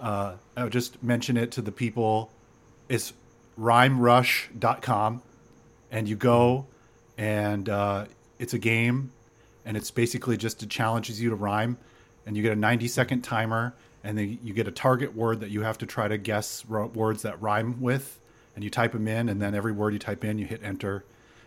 uh, 0.00 0.34
I'll 0.56 0.68
just 0.68 1.02
mention 1.02 1.36
it 1.36 1.50
to 1.52 1.60
the 1.62 1.72
people. 1.72 2.30
It's 2.88 3.12
rhymerush.com, 3.58 5.22
and 5.90 6.08
you 6.08 6.16
go, 6.16 6.66
and 7.18 7.68
uh, 7.68 8.04
it's 8.38 8.54
a 8.54 8.58
game, 8.58 9.10
and 9.64 9.76
it's 9.76 9.90
basically 9.90 10.36
just 10.36 10.62
it 10.62 10.70
challenges 10.70 11.20
you 11.20 11.30
to 11.30 11.36
rhyme, 11.36 11.78
and 12.26 12.36
you 12.36 12.42
get 12.42 12.52
a 12.52 12.56
90 12.56 12.88
second 12.88 13.22
timer, 13.22 13.74
and 14.04 14.16
then 14.16 14.38
you 14.44 14.54
get 14.54 14.68
a 14.68 14.70
target 14.70 15.16
word 15.16 15.40
that 15.40 15.50
you 15.50 15.62
have 15.62 15.78
to 15.78 15.86
try 15.86 16.06
to 16.06 16.18
guess 16.18 16.64
ro- 16.68 16.90
words 16.94 17.22
that 17.22 17.40
rhyme 17.42 17.80
with, 17.80 18.20
and 18.54 18.62
you 18.62 18.70
type 18.70 18.92
them 18.92 19.08
in, 19.08 19.28
and 19.28 19.42
then 19.42 19.54
every 19.54 19.72
word 19.72 19.92
you 19.94 19.98
type 19.98 20.24
in, 20.24 20.38
you 20.38 20.46
hit 20.46 20.62
enter, 20.62 21.04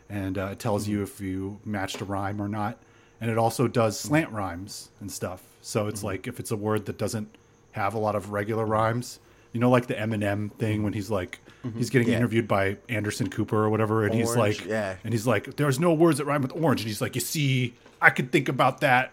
and 0.10 0.38
uh, 0.38 0.50
it 0.52 0.60
tells 0.60 0.88
you 0.88 0.98
mm-hmm. 0.98 1.04
if 1.04 1.22
you 1.22 1.60
matched 1.64 2.02
a 2.02 2.06
rhyme 2.06 2.42
or 2.42 2.50
not, 2.50 2.78
and 3.22 3.32
it 3.32 3.38
also 3.38 3.68
does 3.68 4.00
slant 4.00 4.32
rhymes 4.32 4.90
and 5.00 5.12
stuff. 5.12 5.44
So 5.62 5.88
it's 5.88 6.00
mm-hmm. 6.00 6.08
like 6.08 6.28
if 6.28 6.40
it's 6.40 6.52
a 6.52 6.58
word 6.58 6.86
that 6.88 6.98
doesn't 6.98 7.30
have 7.72 7.94
a 7.94 8.00
lot 8.00 8.16
of 8.16 8.32
regular 8.32 8.66
rhymes, 8.66 9.20
you 9.54 9.60
know, 9.60 9.70
like 9.70 9.88
the 9.88 9.94
Eminem 9.94 10.52
thing 10.54 10.84
when 10.84 10.94
he's 10.94 11.10
like 11.10 11.40
mm-hmm. 11.66 11.78
he's 11.78 11.90
getting 11.90 12.10
Yeah. 12.10 12.18
interviewed 12.18 12.48
by 12.48 12.78
Anderson 12.90 13.30
Cooper 13.30 13.64
or 13.64 13.70
whatever, 13.70 14.06
and 14.06 14.14
he's 14.14 14.36
like, 14.36 14.66
yeah. 14.66 14.96
and 15.04 15.14
he's 15.14 15.28
like, 15.28 15.56
there's 15.58 15.80
no 15.80 15.94
words 15.94 16.18
that 16.18 16.26
rhyme 16.26 16.42
with 16.42 16.54
orange, 16.56 16.82
and 16.82 16.88
he's 16.88 17.02
like, 17.02 17.16
you 17.16 17.22
see, 17.22 17.74
I 18.02 18.10
could 18.10 18.32
think 18.32 18.50
about 18.50 18.82
that, 18.82 19.12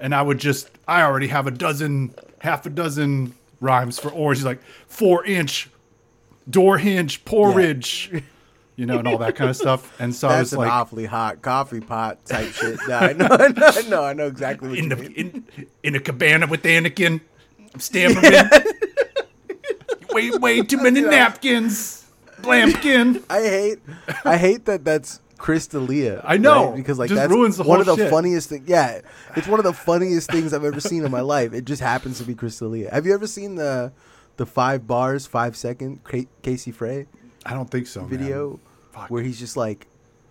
and 0.00 0.14
I 0.14 0.22
would 0.22 0.38
just, 0.38 0.70
I 0.86 1.02
already 1.02 1.28
have 1.28 1.46
a 1.46 1.50
dozen, 1.50 2.14
half 2.40 2.66
a 2.66 2.70
dozen 2.70 3.34
rhymes 3.60 3.98
for 3.98 4.10
orange. 4.10 4.38
He's 4.38 4.44
like, 4.44 4.60
four 4.86 5.24
inch 5.24 5.70
door 6.48 6.78
hinge 6.78 7.24
porridge. 7.24 8.10
You 8.76 8.86
know, 8.86 8.98
and 8.98 9.06
all 9.06 9.18
that 9.18 9.36
kind 9.36 9.50
of 9.50 9.56
stuff. 9.56 10.00
And 10.00 10.14
so 10.14 10.26
I 10.26 10.36
That's 10.36 10.52
an 10.52 10.60
like, 10.60 10.72
awfully 10.72 11.04
hot 11.04 11.42
coffee 11.42 11.80
pot 11.80 12.24
type 12.24 12.50
shit. 12.52 12.78
No, 12.88 12.96
I 12.96 13.12
know, 13.12 13.26
I 13.28 13.48
know, 13.48 13.66
I 13.66 13.82
know, 13.82 14.04
I 14.04 14.12
know 14.14 14.26
exactly 14.26 14.70
what 14.70 14.78
in 14.78 14.84
you 14.84 14.90
the 14.90 14.96
mean. 14.96 15.12
in, 15.12 15.68
in 15.82 15.94
a 15.96 16.00
cabana 16.00 16.46
with 16.46 16.62
Anakin. 16.62 17.20
I'm 17.74 17.80
stammering. 17.80 18.32
way 20.12 20.30
way 20.30 20.62
too 20.62 20.78
many 20.78 21.02
napkins. 21.02 22.06
Blampkin. 22.40 23.22
I 23.28 23.40
hate, 23.42 23.78
I 24.24 24.38
hate 24.38 24.64
that 24.64 24.82
that's 24.82 25.20
Chris 25.40 25.66
D'Elia. 25.68 26.20
I 26.22 26.36
know. 26.36 26.66
right? 26.66 26.76
because 26.76 26.98
like 26.98 27.08
Just 27.08 27.18
that's 27.22 27.32
ruins 27.32 27.56
the 27.56 27.62
one 27.64 27.80
of 27.80 27.86
the 27.86 27.96
shit. 27.96 28.10
funniest 28.10 28.50
things. 28.50 28.68
Yeah, 28.68 29.00
it's 29.36 29.48
one 29.48 29.58
of 29.58 29.64
the 29.64 29.72
funniest 29.72 30.30
things 30.30 30.52
I've 30.52 30.64
ever 30.64 30.80
seen 30.80 31.02
in 31.04 31.10
my 31.10 31.22
life. 31.22 31.54
It 31.54 31.64
just 31.64 31.80
happens 31.80 32.18
to 32.18 32.24
be 32.24 32.34
Chris 32.34 32.58
D'Elia. 32.58 32.90
Have 32.92 33.06
you 33.06 33.14
ever 33.14 33.26
seen 33.26 33.54
the 33.54 33.90
the 34.36 34.44
five 34.44 34.86
bars, 34.86 35.26
five 35.26 35.56
second 35.56 36.04
Ca- 36.04 36.28
Casey 36.42 36.70
Frey 36.72 37.06
I 37.46 37.54
don't 37.54 37.70
think 37.70 37.86
so. 37.86 38.04
video 38.04 38.60
where 39.08 39.22
he's 39.22 39.38
just 39.38 39.56
like, 39.56 39.86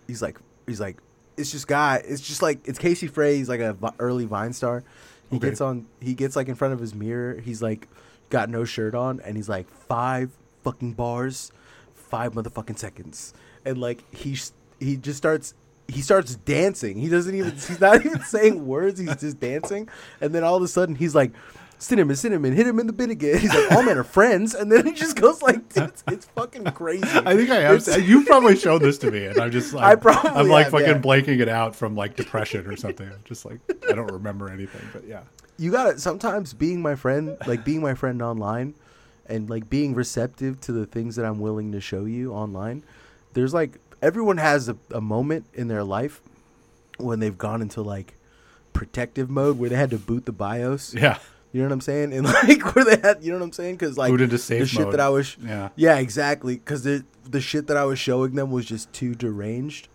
he's 0.06 0.22
like 0.22 0.38
he's 0.68 0.80
like 0.80 0.98
it's 1.36 1.50
just 1.50 1.66
guy. 1.66 2.02
It's 2.06 2.20
just 2.20 2.40
like 2.40 2.60
it's 2.68 2.78
Casey 2.78 3.08
Frey. 3.08 3.36
He's 3.36 3.48
like 3.48 3.60
a 3.60 3.76
early 3.98 4.26
Vine 4.26 4.52
star. 4.52 4.84
He 5.28 5.36
Okay. 5.38 5.48
gets 5.48 5.60
on. 5.60 5.86
He 6.00 6.14
gets 6.14 6.36
like 6.36 6.46
in 6.48 6.54
front 6.54 6.72
of 6.74 6.78
his 6.80 6.94
mirror. 6.94 7.40
He's 7.40 7.60
like 7.62 7.88
got 8.30 8.48
no 8.48 8.64
shirt 8.64 8.94
on, 8.94 9.20
and 9.24 9.36
he's 9.36 9.48
like 9.48 9.68
five 9.68 10.30
fucking 10.62 10.92
bars, 10.92 11.50
five 11.94 12.34
motherfucking 12.34 12.78
seconds, 12.78 13.32
and 13.64 13.78
like 13.78 14.04
he 14.14 14.34
s- 14.34 14.52
he 14.80 14.96
just 14.96 15.18
starts. 15.18 15.54
He 15.86 16.02
starts 16.02 16.36
dancing. 16.36 16.98
He 16.98 17.08
doesn't 17.08 17.34
even. 17.34 17.52
He's 17.52 17.80
not 17.80 18.04
even 18.04 18.20
saying 18.24 18.66
words. 18.66 18.98
He's 18.98 19.14
just 19.16 19.38
dancing, 19.38 19.88
and 20.20 20.34
then 20.34 20.42
all 20.42 20.56
of 20.56 20.62
a 20.62 20.68
sudden 20.68 20.94
he's 20.94 21.14
like, 21.14 21.32
"Cinnamon, 21.78 22.16
cinnamon, 22.16 22.54
hit 22.54 22.66
him 22.66 22.78
in 22.80 22.86
the 22.86 22.92
bin 22.92 23.10
again." 23.10 23.38
He's 23.38 23.54
like, 23.54 23.72
"All 23.72 23.82
men 23.82 23.98
are 23.98 24.04
friends," 24.04 24.54
and 24.54 24.70
then 24.70 24.86
he 24.86 24.92
just 24.92 25.16
goes 25.16 25.42
like, 25.42 25.60
"It's, 25.74 26.04
it's 26.08 26.26
fucking 26.26 26.64
crazy." 26.72 27.06
I 27.06 27.36
think 27.36 27.50
I 27.50 27.60
have. 27.60 28.08
You 28.08 28.24
probably 28.24 28.56
showed 28.56 28.82
this 28.82 28.98
to 28.98 29.10
me, 29.10 29.26
and 29.26 29.38
I'm 29.38 29.50
just 29.50 29.72
like, 29.74 29.84
I 29.84 29.94
probably 29.96 30.30
I'm 30.30 30.48
like 30.48 30.64
have, 30.64 30.72
fucking 30.72 30.86
yeah. 30.86 31.00
blanking 31.00 31.40
it 31.40 31.48
out 31.48 31.74
from 31.76 31.94
like 31.96 32.16
depression 32.16 32.66
or 32.66 32.76
something. 32.76 33.08
I'm 33.08 33.24
just 33.24 33.44
like, 33.44 33.58
I 33.88 33.92
don't 33.92 34.12
remember 34.12 34.48
anything, 34.48 34.88
but 34.92 35.06
yeah. 35.06 35.22
you 35.58 35.72
got 35.72 35.88
it. 35.88 36.00
sometimes 36.00 36.54
being 36.54 36.80
my 36.80 36.94
friend 36.94 37.36
like 37.46 37.64
being 37.64 37.82
my 37.82 37.94
friend 37.94 38.22
online 38.22 38.74
and 39.26 39.50
like 39.50 39.68
being 39.68 39.94
receptive 39.94 40.60
to 40.60 40.72
the 40.72 40.86
things 40.86 41.16
that 41.16 41.24
i'm 41.24 41.38
willing 41.38 41.70
to 41.72 41.80
show 41.80 42.04
you 42.04 42.32
online 42.32 42.82
there's 43.34 43.54
like 43.54 43.78
everyone 44.02 44.38
has 44.38 44.68
a, 44.68 44.76
a 44.92 45.00
moment 45.00 45.46
in 45.54 45.68
their 45.68 45.84
life 45.84 46.20
when 46.98 47.20
they've 47.20 47.38
gone 47.38 47.62
into 47.62 47.82
like 47.82 48.14
protective 48.72 49.28
mode 49.30 49.58
where 49.58 49.68
they 49.70 49.76
had 49.76 49.90
to 49.90 49.98
boot 49.98 50.26
the 50.26 50.32
bios 50.32 50.94
Yeah. 50.94 51.18
you 51.52 51.60
know 51.60 51.66
what 51.68 51.72
i'm 51.72 51.80
saying 51.80 52.12
and 52.14 52.24
like 52.24 52.74
where 52.74 52.84
they 52.84 52.96
had 53.00 53.22
you 53.22 53.32
know 53.32 53.38
what 53.38 53.44
i'm 53.44 53.52
saying 53.52 53.74
because 53.76 53.98
like 53.98 54.10
Boot 54.10 54.20
into 54.20 54.38
the 54.38 54.66
shit 54.66 54.80
mode. 54.80 54.92
that 54.92 55.00
i 55.00 55.08
was 55.08 55.36
Yeah. 55.42 55.70
yeah 55.76 55.96
exactly 55.98 56.56
because 56.56 56.82
the 56.84 57.04
the 57.28 57.40
shit 57.40 57.66
that 57.66 57.76
i 57.76 57.84
was 57.84 57.98
showing 57.98 58.34
them 58.34 58.50
was 58.50 58.64
just 58.66 58.92
too 58.92 59.14
deranged 59.14 59.88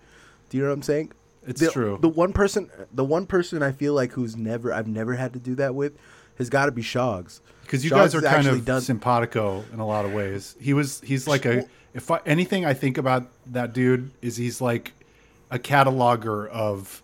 do 0.49 0.57
you 0.57 0.63
know 0.63 0.69
what 0.69 0.75
i'm 0.75 0.81
saying 0.83 1.11
It's 1.47 1.61
the, 1.61 1.69
true. 1.71 1.97
The 2.01 2.09
one 2.09 2.33
person, 2.33 2.69
the 2.91 3.03
one 3.05 3.25
person 3.27 3.61
I 3.61 3.71
feel 3.71 3.93
like 3.93 4.13
who's 4.13 4.35
never, 4.35 4.73
I've 4.73 4.87
never 4.87 5.13
had 5.13 5.31
to 5.33 5.39
do 5.39 5.53
that 5.55 5.75
with, 5.75 5.93
has 6.39 6.49
got 6.49 6.65
to 6.65 6.71
be 6.71 6.81
Shogs. 6.81 7.39
Because 7.61 7.83
you 7.85 7.91
guys 7.91 8.15
are 8.15 8.21
kind 8.21 8.47
of 8.47 8.65
done- 8.65 8.81
simpatico 8.81 9.63
in 9.71 9.79
a 9.79 9.85
lot 9.85 10.05
of 10.05 10.13
ways. 10.13 10.55
He 10.59 10.73
was. 10.73 11.01
He's 11.01 11.27
like 11.27 11.45
a. 11.45 11.65
If 11.95 12.11
I, 12.11 12.19
anything 12.25 12.63
I 12.65 12.73
think 12.75 12.97
about 12.99 13.27
that 13.47 13.73
dude 13.73 14.11
is 14.21 14.37
he's 14.37 14.61
like 14.61 14.91
a 15.49 15.57
cataloger 15.57 16.47
of 16.49 17.01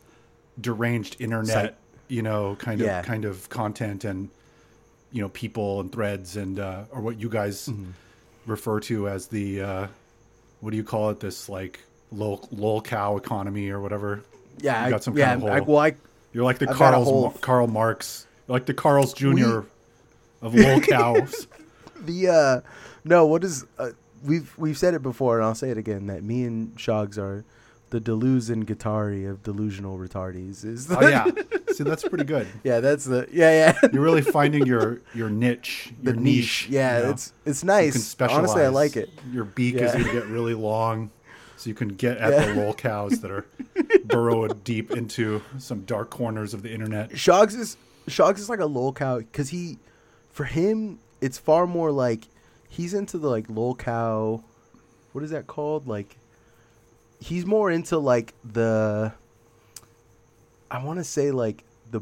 deranged 0.59 1.15
internet, 1.19 1.47
Site. 1.47 1.75
you 2.09 2.21
know, 2.21 2.55
kind 2.59 2.79
of 2.81 2.85
Yeah. 2.87 3.01
kind 3.01 3.25
of 3.25 3.49
content 3.49 4.03
and 4.03 4.29
you 5.11 5.21
know 5.21 5.29
people 5.29 5.79
and 5.81 5.91
threads 5.91 6.35
and 6.37 6.59
uh, 6.59 6.83
or 6.91 7.01
what 7.01 7.19
you 7.19 7.29
guys 7.29 7.67
Mm-hmm. 7.67 7.91
refer 8.45 8.79
to 8.81 9.07
as 9.09 9.27
the 9.27 9.61
uh, 9.61 9.87
what 10.59 10.71
do 10.71 10.77
you 10.77 10.83
call 10.83 11.09
it? 11.09 11.19
This 11.19 11.47
like 11.49 11.79
lol, 12.11 12.47
lol 12.51 12.81
cow 12.81 13.17
economy 13.17 13.69
or 13.69 13.79
whatever. 13.79 14.23
Yeah, 14.59 14.85
You 14.85 14.91
got 14.91 15.03
some 15.03 15.17
yeah. 15.17 15.27
kind 15.29 15.43
of 15.43 15.49
I, 15.49 15.59
well, 15.61 15.79
I, 15.79 15.95
You're 16.33 16.43
like 16.43 16.59
the 16.59 16.69
I've 16.69 16.75
Carl's 16.75 17.07
whole- 17.07 17.31
Karl 17.41 17.67
Marx. 17.67 18.27
You're 18.47 18.55
like 18.57 18.65
the 18.65 18.73
Carl's 18.73 19.13
Jr. 19.13 19.61
of 20.41 20.53
lol 20.53 20.81
cows. 20.81 21.47
the 22.01 22.27
uh, 22.27 22.69
no, 23.05 23.25
what 23.25 23.43
is 23.45 23.65
uh, 23.79 23.91
we've 24.23 24.53
we've 24.57 24.77
said 24.77 24.93
it 24.93 25.01
before, 25.01 25.37
and 25.37 25.45
I'll 25.45 25.55
say 25.55 25.69
it 25.69 25.77
again 25.77 26.07
that 26.07 26.23
me 26.23 26.43
and 26.43 26.75
Shogs 26.77 27.17
are 27.17 27.43
the 27.89 27.99
Deleuze 27.99 28.49
and 28.49 28.65
of 29.25 29.43
delusional 29.43 29.97
retardies. 29.97 30.63
Is 30.63 30.89
Oh 30.91 31.05
yeah, 31.07 31.25
see 31.73 31.83
that's 31.83 32.07
pretty 32.07 32.23
good. 32.23 32.47
yeah, 32.63 32.79
that's 32.79 33.05
the 33.05 33.27
yeah 33.31 33.73
yeah 33.81 33.89
You're 33.91 34.01
really 34.03 34.21
finding 34.21 34.65
your 34.65 35.01
your 35.13 35.29
niche, 35.29 35.91
the 36.01 36.11
your 36.11 36.19
niche. 36.21 36.67
Yeah, 36.69 36.97
you 36.99 37.03
know? 37.03 37.09
it's 37.11 37.33
it's 37.45 37.63
You 37.63 37.67
nice. 37.67 37.91
can 37.93 38.01
specialize. 38.01 38.39
Honestly, 38.39 38.63
I 38.63 38.67
like 38.69 38.95
it. 38.95 39.09
Your 39.31 39.43
beak 39.45 39.75
is 39.75 39.91
gonna 39.91 40.05
get 40.11 40.27
really 40.27 40.53
long, 40.53 41.11
so 41.57 41.67
you 41.69 41.73
can 41.75 41.89
get 41.89 42.17
at 42.17 42.31
Yeah. 42.31 42.53
the 42.53 42.61
lol 42.61 42.73
cows 42.73 43.19
that 43.19 43.29
are 43.31 43.45
burrowed 44.05 44.63
deep 44.63 44.91
into 44.91 45.41
some 45.57 45.81
dark 45.81 46.09
corners 46.09 46.53
of 46.53 46.61
the 46.63 46.71
internet. 46.71 47.09
Shogs 47.11 47.57
is 47.57 47.75
Shogs 48.07 48.39
is 48.39 48.49
like 48.49 48.59
a 48.61 48.65
lol 48.65 48.93
cow 48.93 49.17
because 49.17 49.49
he, 49.49 49.77
for 50.31 50.45
him, 50.45 50.99
it's 51.19 51.37
far 51.37 51.67
more 51.67 51.91
like 51.91 52.27
he's 52.71 52.93
into 52.93 53.17
the 53.19 53.29
like 53.29 53.45
lol 53.49 53.75
cow. 53.75 54.43
What 55.11 55.23
is 55.23 55.29
that 55.31 55.45
called? 55.45 55.87
Like, 55.87 56.17
he's 57.19 57.45
more 57.45 57.69
into 57.69 57.99
like 57.99 58.33
the. 58.43 59.13
I 60.71 60.83
want 60.83 60.99
to 60.99 61.03
say 61.03 61.31
like 61.31 61.65
the 61.91 62.01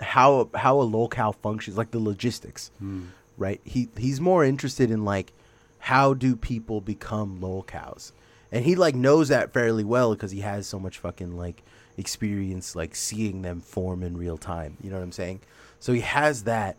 how 0.00 0.48
how 0.54 0.80
a 0.80 0.82
lol 0.82 1.08
cow 1.08 1.32
functions, 1.32 1.76
like 1.76 1.90
the 1.92 2.00
logistics, 2.00 2.70
hmm. 2.78 3.04
right? 3.36 3.60
He 3.62 3.88
he's 3.96 4.20
more 4.20 4.44
interested 4.44 4.90
in 4.90 5.04
like 5.04 5.32
how 5.78 6.14
do 6.14 6.34
people 6.34 6.80
become 6.80 7.40
lol 7.40 7.62
cows, 7.62 8.12
and 8.50 8.64
he 8.64 8.74
like 8.74 8.94
knows 8.94 9.28
that 9.28 9.52
fairly 9.52 9.84
well 9.84 10.14
because 10.14 10.30
he 10.30 10.40
has 10.40 10.66
so 10.66 10.80
much 10.80 10.98
fucking 10.98 11.36
like 11.36 11.62
experience 11.98 12.74
like 12.74 12.94
seeing 12.94 13.42
them 13.42 13.60
form 13.60 14.02
in 14.02 14.16
real 14.16 14.38
time. 14.38 14.78
You 14.82 14.88
know 14.88 14.96
what 14.96 15.02
I'm 15.02 15.12
saying? 15.12 15.40
So 15.78 15.92
he 15.92 16.00
has 16.00 16.44
that, 16.44 16.76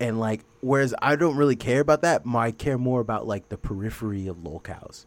and 0.00 0.18
like 0.20 0.44
whereas 0.60 0.94
I 1.00 1.16
don't 1.16 1.36
really 1.36 1.56
care 1.56 1.80
about 1.80 2.02
that, 2.02 2.22
I 2.26 2.50
care 2.50 2.78
more 2.78 3.00
about 3.00 3.26
like 3.26 3.48
the 3.48 3.56
periphery 3.58 4.26
of 4.26 4.42
lol 4.44 4.60
cows 4.60 5.06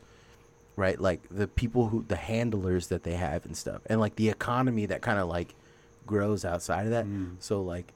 right? 0.75 0.97
Like 1.01 1.21
the 1.29 1.45
people 1.45 1.89
who 1.89 2.05
the 2.07 2.15
handlers 2.15 2.87
that 2.87 3.03
they 3.03 3.15
have 3.15 3.45
and 3.45 3.57
stuff, 3.57 3.81
and 3.87 3.99
like 3.99 4.15
the 4.15 4.29
economy 4.29 4.85
that 4.85 5.01
kind 5.01 5.19
of 5.19 5.27
like 5.27 5.53
grows 6.07 6.45
outside 6.45 6.85
of 6.85 6.91
that. 6.91 7.03
Hmm. 7.03 7.31
So 7.39 7.61
like, 7.61 7.91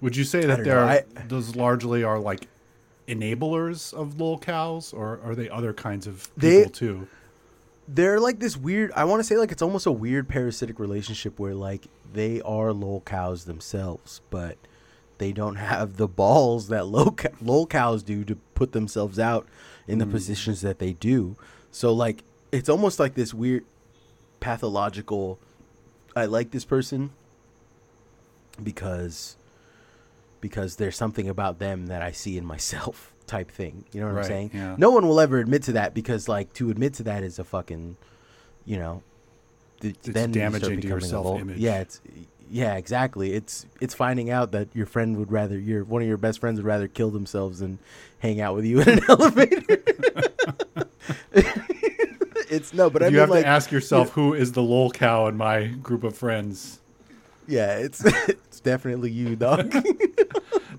Would 0.00 0.14
you 0.14 0.22
say 0.22 0.42
that 0.42 0.46
don't 0.46 0.58
know, 0.58 0.64
they're 0.64 0.84
I- 0.84 1.04
those 1.26 1.56
largely 1.56 2.04
are 2.04 2.20
like 2.20 2.46
enablers 3.08 3.92
of 3.92 4.20
lol 4.20 4.38
cows, 4.38 4.92
or 4.92 5.20
are 5.24 5.34
they 5.34 5.48
other 5.50 5.72
kinds 5.72 6.06
of 6.06 6.28
They- 6.36 6.58
people 6.58 6.72
too? 6.72 7.08
they're 7.88 8.18
like 8.20 8.38
this 8.40 8.56
weird. 8.56 8.92
I 8.96 9.04
want 9.04 9.20
to 9.20 9.24
say 9.24 9.36
like 9.36 9.50
it's 9.52 9.62
almost 9.62 9.86
a 9.86 9.92
weird 9.92 10.28
parasitic 10.28 10.78
relationship 10.78 11.38
where 11.40 11.54
like 11.54 11.86
they 12.12 12.40
are 12.42 12.72
lol 12.72 13.00
cows 13.00 13.44
themselves, 13.44 14.20
but 14.30 14.58
they 15.18 15.32
don't 15.32 15.56
have 15.56 15.96
the 15.96 16.08
balls 16.08 16.68
that 16.68 16.86
low 16.86 17.10
co- 17.10 17.30
lol 17.40 17.66
cows 17.66 18.02
do 18.02 18.24
to 18.24 18.36
put 18.54 18.72
themselves 18.72 19.18
out 19.18 19.46
in 19.86 19.98
the 19.98 20.04
mm. 20.04 20.10
positions 20.10 20.60
that 20.62 20.78
they 20.78 20.92
do. 20.92 21.36
So 21.70 21.92
like 21.92 22.24
it's 22.52 22.68
almost 22.68 22.98
like 22.98 23.14
this 23.14 23.34
weird 23.34 23.64
pathological. 24.40 25.38
I 26.14 26.24
like 26.26 26.50
this 26.50 26.64
person 26.64 27.10
because 28.62 29.36
because 30.40 30.76
there's 30.76 30.96
something 30.96 31.28
about 31.28 31.58
them 31.58 31.86
that 31.86 32.02
I 32.02 32.12
see 32.12 32.38
in 32.38 32.44
myself 32.44 33.12
type 33.26 33.50
thing. 33.50 33.84
You 33.92 34.00
know 34.00 34.06
what 34.06 34.16
Right, 34.16 34.24
I'm 34.24 34.30
saying? 34.30 34.50
yeah. 34.54 34.76
No 34.78 34.90
one 34.90 35.08
will 35.08 35.20
ever 35.20 35.38
admit 35.38 35.62
to 35.64 35.72
that 35.72 35.94
because 35.94 36.28
like 36.28 36.52
to 36.54 36.70
admit 36.70 36.94
to 36.94 37.02
that 37.04 37.22
is 37.22 37.38
a 37.38 37.44
fucking, 37.44 37.96
you 38.64 38.78
know, 38.78 39.02
th- 39.80 39.94
It's 39.96 40.08
then 40.08 40.30
you 40.30 40.40
damaging 40.40 40.80
to 40.80 40.86
your 40.88 41.00
lol- 41.00 41.08
self-image. 41.08 41.58
Yeah, 41.58 41.80
it's 41.80 42.00
yeah, 42.50 42.74
exactly. 42.76 43.32
It's 43.34 43.66
it's 43.80 43.94
finding 43.94 44.30
out 44.30 44.52
that 44.52 44.68
your 44.74 44.86
friend 44.86 45.16
would 45.18 45.30
rather 45.32 45.58
your 45.58 45.84
one 45.84 46.02
of 46.02 46.08
your 46.08 46.16
best 46.16 46.38
friends 46.40 46.58
would 46.58 46.66
rather 46.66 46.88
kill 46.88 47.10
themselves 47.10 47.58
than 47.60 47.78
hang 48.20 48.40
out 48.40 48.54
with 48.54 48.64
you 48.64 48.80
in 48.80 48.88
an 48.88 49.00
elevator. 49.08 49.82
it's 52.50 52.72
no, 52.72 52.90
but 52.90 53.02
I 53.02 53.06
you 53.06 53.12
mean 53.12 53.20
have 53.20 53.30
like 53.30 53.42
to 53.44 53.48
ask 53.48 53.70
yourself 53.70 54.10
who 54.10 54.34
is 54.34 54.52
the 54.52 54.62
lol 54.62 54.90
cow 54.90 55.26
in 55.26 55.36
my 55.36 55.66
group 55.66 56.04
of 56.04 56.16
friends. 56.16 56.80
yeah, 57.46 57.76
it's 57.78 58.04
it's 58.28 58.60
definitely 58.60 59.10
you, 59.10 59.36
dog. 59.36 59.72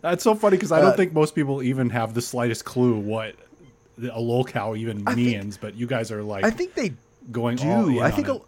That's 0.02 0.24
so 0.24 0.36
funny 0.36 0.58
because 0.58 0.72
I 0.72 0.80
don't 0.82 0.92
Uh, 0.92 0.96
think 0.96 1.14
most 1.14 1.36
people 1.36 1.64
even 1.64 1.90
have 1.90 2.14
the 2.14 2.22
slightest 2.22 2.66
clue 2.66 2.98
what 2.98 3.36
a 4.12 4.20
lol 4.20 4.44
cow 4.44 4.76
even 4.76 5.04
I 5.08 5.16
think- 5.16 5.28
means. 5.28 5.58
but 5.58 5.76
you 5.76 5.88
guys 5.88 6.12
are 6.12 6.24
like 6.24 6.46
I 6.46 6.52
think 6.52 6.74
they 6.76 6.94
going 7.32 7.58
do. 7.58 8.00
I 8.00 8.06
on 8.06 8.12
think 8.12 8.28
a, 8.30 8.40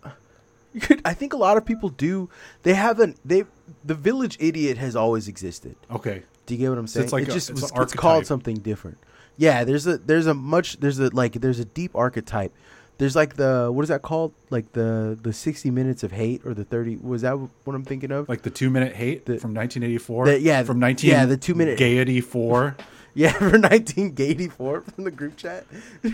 could, 0.81 1.01
I 1.05 1.13
think 1.13 1.33
a 1.33 1.37
lot 1.37 1.57
of 1.57 1.65
people 1.65 1.89
do. 1.89 2.29
They 2.63 2.73
haven't. 2.73 3.17
They 3.25 3.45
the 3.83 3.95
village 3.95 4.37
idiot 4.39 4.77
has 4.77 4.95
always 4.95 5.27
existed. 5.27 5.75
okay. 5.91 6.23
Do 6.45 6.55
you 6.55 6.59
get 6.61 6.69
what 6.69 6.77
I'm 6.79 6.87
saying? 6.87 7.09
like 7.11 7.23
it 7.23 7.29
a- 7.29 7.33
just 7.33 7.49
it's 7.51 7.61
was 7.61 7.71
it's 7.75 7.93
called 7.93 8.25
something 8.25 8.55
different. 8.57 8.97
Yeah, 9.37 9.63
there's 9.63 9.85
a 9.87 9.97
there's 9.99 10.25
a 10.27 10.33
much 10.33 10.79
there's 10.79 10.99
a 10.99 11.09
like 11.15 11.33
there's 11.33 11.59
a 11.59 11.65
deep 11.65 11.95
archetype. 11.95 12.51
There's 12.97 13.15
like 13.15 13.35
the 13.35 13.69
what 13.71 13.83
is 13.83 13.89
that 13.89 14.01
called? 14.01 14.33
Like 14.49 14.71
the 14.73 15.17
the 15.21 15.31
60 15.31 15.69
minutes 15.71 16.03
of 16.03 16.11
hate 16.11 16.41
or 16.45 16.53
the 16.53 16.65
30 16.65 16.97
was 16.97 17.21
that 17.21 17.33
what 17.33 17.75
I'm 17.75 17.85
thinking 17.85 18.11
of? 18.11 18.27
Like 18.27 18.41
the 18.41 18.49
two 18.49 18.69
minute 18.69 18.95
hate 18.95 19.25
The- 19.25 19.37
from 19.37 19.53
1984. 19.53 20.25
the- 20.25 20.39
yeah, 20.41 20.63
from 20.63 20.79
19. 20.79 21.09
yeah, 21.09 21.25
the 21.25 21.37
two-minute- 21.37 21.77
gaiety 21.77 22.19
four. 22.19 22.75
yeah, 23.13 23.31
for 23.31 23.45
1984 23.57 24.81
from 24.81 25.03
the 25.03 25.11
group 25.11 25.37
chat. 25.37 25.65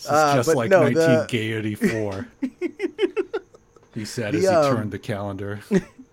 This 0.00 0.06
is 0.06 0.10
Uh, 0.12 0.34
just 0.36 0.54
like 0.54 0.70
no, 0.70 0.82
19 0.84 0.94
the- 0.94 1.26
gaiety 1.28 1.74
four. 1.74 2.26
he 3.94 4.04
said 4.06 4.32
The, 4.34 4.38
as 4.38 4.42
he 4.44 4.48
um, 4.48 4.76
turned 4.76 4.90
the 4.92 4.98
calendar. 4.98 5.60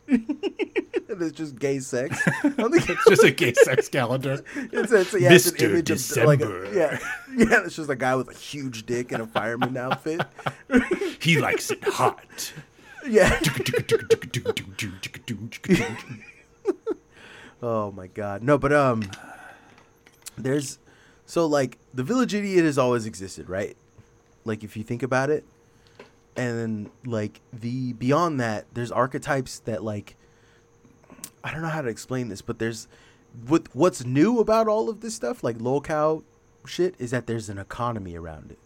it's 0.07 1.31
just 1.37 1.57
gay 1.57 1.79
sex. 1.79 2.19
I 2.43 2.49
don't 2.49 2.71
think 2.71 2.89
it's 2.89 3.05
just 3.07 3.23
a 3.23 3.31
gay 3.31 3.53
sex 3.53 3.87
calendar. 3.87 4.43
It's, 4.55 4.91
it's, 4.91 5.13
yeah, 5.13 5.31
it's 5.31 5.51
an 5.51 5.55
image 5.57 5.89
of 5.89 6.25
like 6.25 6.41
a, 6.41 6.45
December. 6.47 6.75
yeah, 6.75 6.99
yeah. 7.37 7.63
It's 7.65 7.75
just 7.77 7.89
a 7.89 7.95
guy 7.95 8.15
with 8.15 8.29
a 8.29 8.33
huge 8.37 8.85
dick 8.85 9.11
in 9.13 9.21
a 9.21 9.27
fireman 9.27 9.77
outfit. 9.77 10.21
He 11.21 11.39
likes 11.39 11.71
it 11.71 11.81
hot. 11.83 12.51
Yeah. 13.07 13.39
Oh 17.61 17.91
my 17.91 18.07
god. 18.07 18.43
No, 18.43 18.57
but 18.57 18.71
um 18.73 19.09
there's 20.37 20.77
so 21.27 21.45
like 21.45 21.77
the 21.93 22.03
village 22.03 22.33
idiot 22.33 22.63
has 22.63 22.77
always 22.77 23.05
existed, 23.05 23.49
right? 23.49 23.75
Like 24.45 24.63
if 24.63 24.75
you 24.77 24.83
think 24.83 25.03
about 25.03 25.29
it, 25.29 25.45
and 26.37 26.89
like 27.05 27.41
the 27.51 27.93
beyond 27.93 28.39
that, 28.39 28.65
there's 28.73 28.91
archetypes 28.91 29.59
that 29.59 29.83
like 29.83 30.15
I 31.43 31.51
don't 31.51 31.61
know 31.61 31.67
how 31.67 31.81
to 31.81 31.89
explain 31.89 32.29
this, 32.29 32.41
but 32.41 32.59
there's 32.59 32.87
what 33.45 33.67
what's 33.75 34.05
new 34.05 34.39
about 34.39 34.69
all 34.69 34.89
of 34.89 35.01
this 35.01 35.13
stuff, 35.15 35.43
like 35.43 35.57
lolcow 35.57 36.23
shit, 36.65 36.95
is 36.97 37.11
that 37.11 37.27
there's 37.27 37.49
an 37.49 37.57
economy 37.57 38.15
around 38.15 38.51
it. 38.51 38.59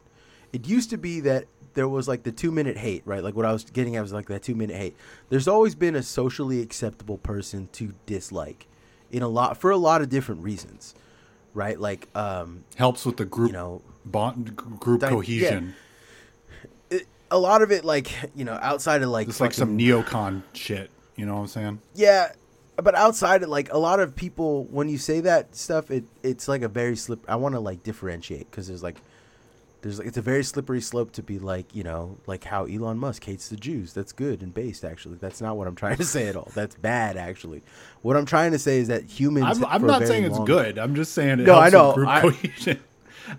It 0.54 0.68
used 0.68 0.92
to 0.92 0.98
be 0.98 1.20
that 1.22 1.46
there 1.74 1.90
was 1.90 2.08
like 2.08 2.22
the 2.22 2.32
two 2.32 2.52
minute 2.52 2.78
hate, 2.78 3.02
right? 3.06 3.24
Like 3.24 3.36
what 3.36 3.46
I 3.46 3.54
was 3.54 3.64
getting 3.64 3.96
at 3.96 4.04
was 4.04 4.14
like 4.14 4.28
that 4.28 4.44
two 4.44 4.56
minute 4.56 4.76
hate. 4.76 4.96
There's 5.30 5.48
always 5.48 5.74
been 5.74 5.96
a 5.96 6.04
socially 6.04 6.62
acceptable 6.62 7.18
person 7.18 7.70
to 7.74 7.96
dislike 8.06 8.68
in 9.10 9.24
a 9.24 9.28
lot 9.28 9.58
for 9.58 9.72
a 9.72 9.78
lot 9.78 10.04
of 10.04 10.10
different 10.10 10.44
reasons. 10.44 10.94
Right? 11.54 11.80
Like 11.80 12.08
um 12.16 12.64
Helps 12.76 13.06
with 13.06 13.18
the 13.18 13.26
group 13.26 13.50
you 13.50 13.54
know 13.54 13.82
bond, 14.06 14.56
group 14.56 15.02
Di- 15.02 15.08
yeah. 15.08 15.12
cohesion. 15.12 15.76
it, 16.90 17.08
a 17.30 17.38
lot 17.38 17.62
of 17.62 17.72
it 17.72 17.86
like, 17.86 18.12
you 18.36 18.44
know, 18.46 18.58
outside 18.62 19.02
of 19.02 19.10
like 19.10 19.28
It's 19.28 19.40
like 19.40 19.54
some 19.54 19.78
neocon 19.78 20.44
shit. 20.54 20.90
You 21.16 21.26
know 21.26 21.36
what 21.36 21.42
I'm 21.42 21.48
saying? 21.48 21.82
Yeah, 21.94 22.32
but 22.78 22.96
outside 22.96 23.44
of 23.44 23.50
like 23.50 23.72
a 23.72 23.78
lot 23.78 24.00
of 24.00 24.16
people, 24.16 24.66
when 24.66 24.90
you 24.90 24.98
say 24.98 25.20
that 25.22 25.56
stuff, 25.56 25.92
it 25.92 26.06
it's 26.24 26.48
like 26.48 26.62
a 26.62 26.68
very 26.70 26.96
slip. 26.96 27.24
I 27.30 27.36
want 27.36 27.54
to 27.54 27.60
like 27.60 27.84
differentiate 27.84 28.50
because 28.50 28.68
there's 28.68 28.82
like 28.84 29.02
there's 29.82 29.98
like 29.98 30.08
it's 30.08 30.18
a 30.18 30.22
very 30.22 30.44
slippery 30.44 30.82
slope 30.82 31.12
to 31.14 31.24
be 31.24 31.40
like 31.40 31.74
you 31.76 31.84
know 31.84 32.18
like 32.28 32.44
how 32.44 32.66
Elon 32.66 32.98
Musk 32.98 33.24
hates 33.24 33.50
the 33.50 33.56
Jews. 33.56 33.94
That's 33.94 34.12
good 34.12 34.42
and 34.42 34.54
based 34.54 34.86
actually. 34.86 35.16
That's 35.18 35.42
not 35.42 35.58
what 35.58 35.68
I'm 35.68 35.76
trying 35.76 35.98
to 35.98 36.06
say 36.06 36.28
at 36.28 36.36
all. 36.36 36.52
That's 36.54 36.76
bad 36.76 37.18
actually. 37.18 37.64
What 38.02 38.16
I'm 38.16 38.26
trying 38.26 38.52
to 38.52 38.60
say 38.60 38.78
is 38.80 38.88
that 38.90 39.04
humans. 39.06 39.58
I'm, 39.60 39.66
I'm 39.66 39.88
not 39.88 40.06
saying 40.06 40.24
it's 40.26 40.38
long- 40.38 40.46
good. 40.46 40.78
I'm 40.78 40.96
just 40.96 41.14
saying 41.14 41.40
it 41.40 41.44
No, 41.44 41.58
I 41.60 41.70
know. 41.70 41.94
group 41.94 42.08
I- 42.08 42.22
cohesion. 42.22 42.80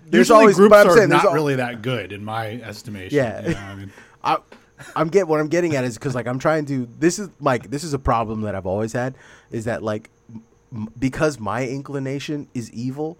There's 0.07 0.29
Usually 0.29 0.39
always- 0.39 0.55
groups 0.55 0.75
are 0.75 0.95
saying 0.97 1.09
not 1.09 1.25
al- 1.25 1.33
really 1.33 1.55
that 1.55 1.81
good 1.81 2.11
in 2.13 2.23
my 2.25 2.53
estimation. 2.61 3.15
Yeah. 3.15 3.47
you 3.47 3.53
know, 3.53 3.59
I 3.59 3.75
mean, 3.75 3.91
I, 4.23 4.37
I'm 4.95 5.07
get 5.09 5.27
what 5.27 5.39
I'm 5.39 5.49
getting 5.49 5.75
at 5.75 5.83
is 5.83 5.97
because 5.97 6.15
like 6.15 6.27
I'm 6.27 6.39
trying 6.39 6.65
to. 6.65 6.87
This 6.99 7.19
is 7.19 7.29
like 7.39 7.69
this 7.69 7.83
is 7.83 7.93
a 7.93 7.99
problem 7.99 8.41
that 8.41 8.55
I've 8.55 8.65
always 8.65 8.91
had 8.93 9.15
is 9.51 9.65
that 9.65 9.81
like 9.83 10.09
m- 10.73 10.89
because 10.99 11.39
my 11.39 11.67
inclination 11.67 12.47
is 12.53 12.71
evil, 12.73 13.17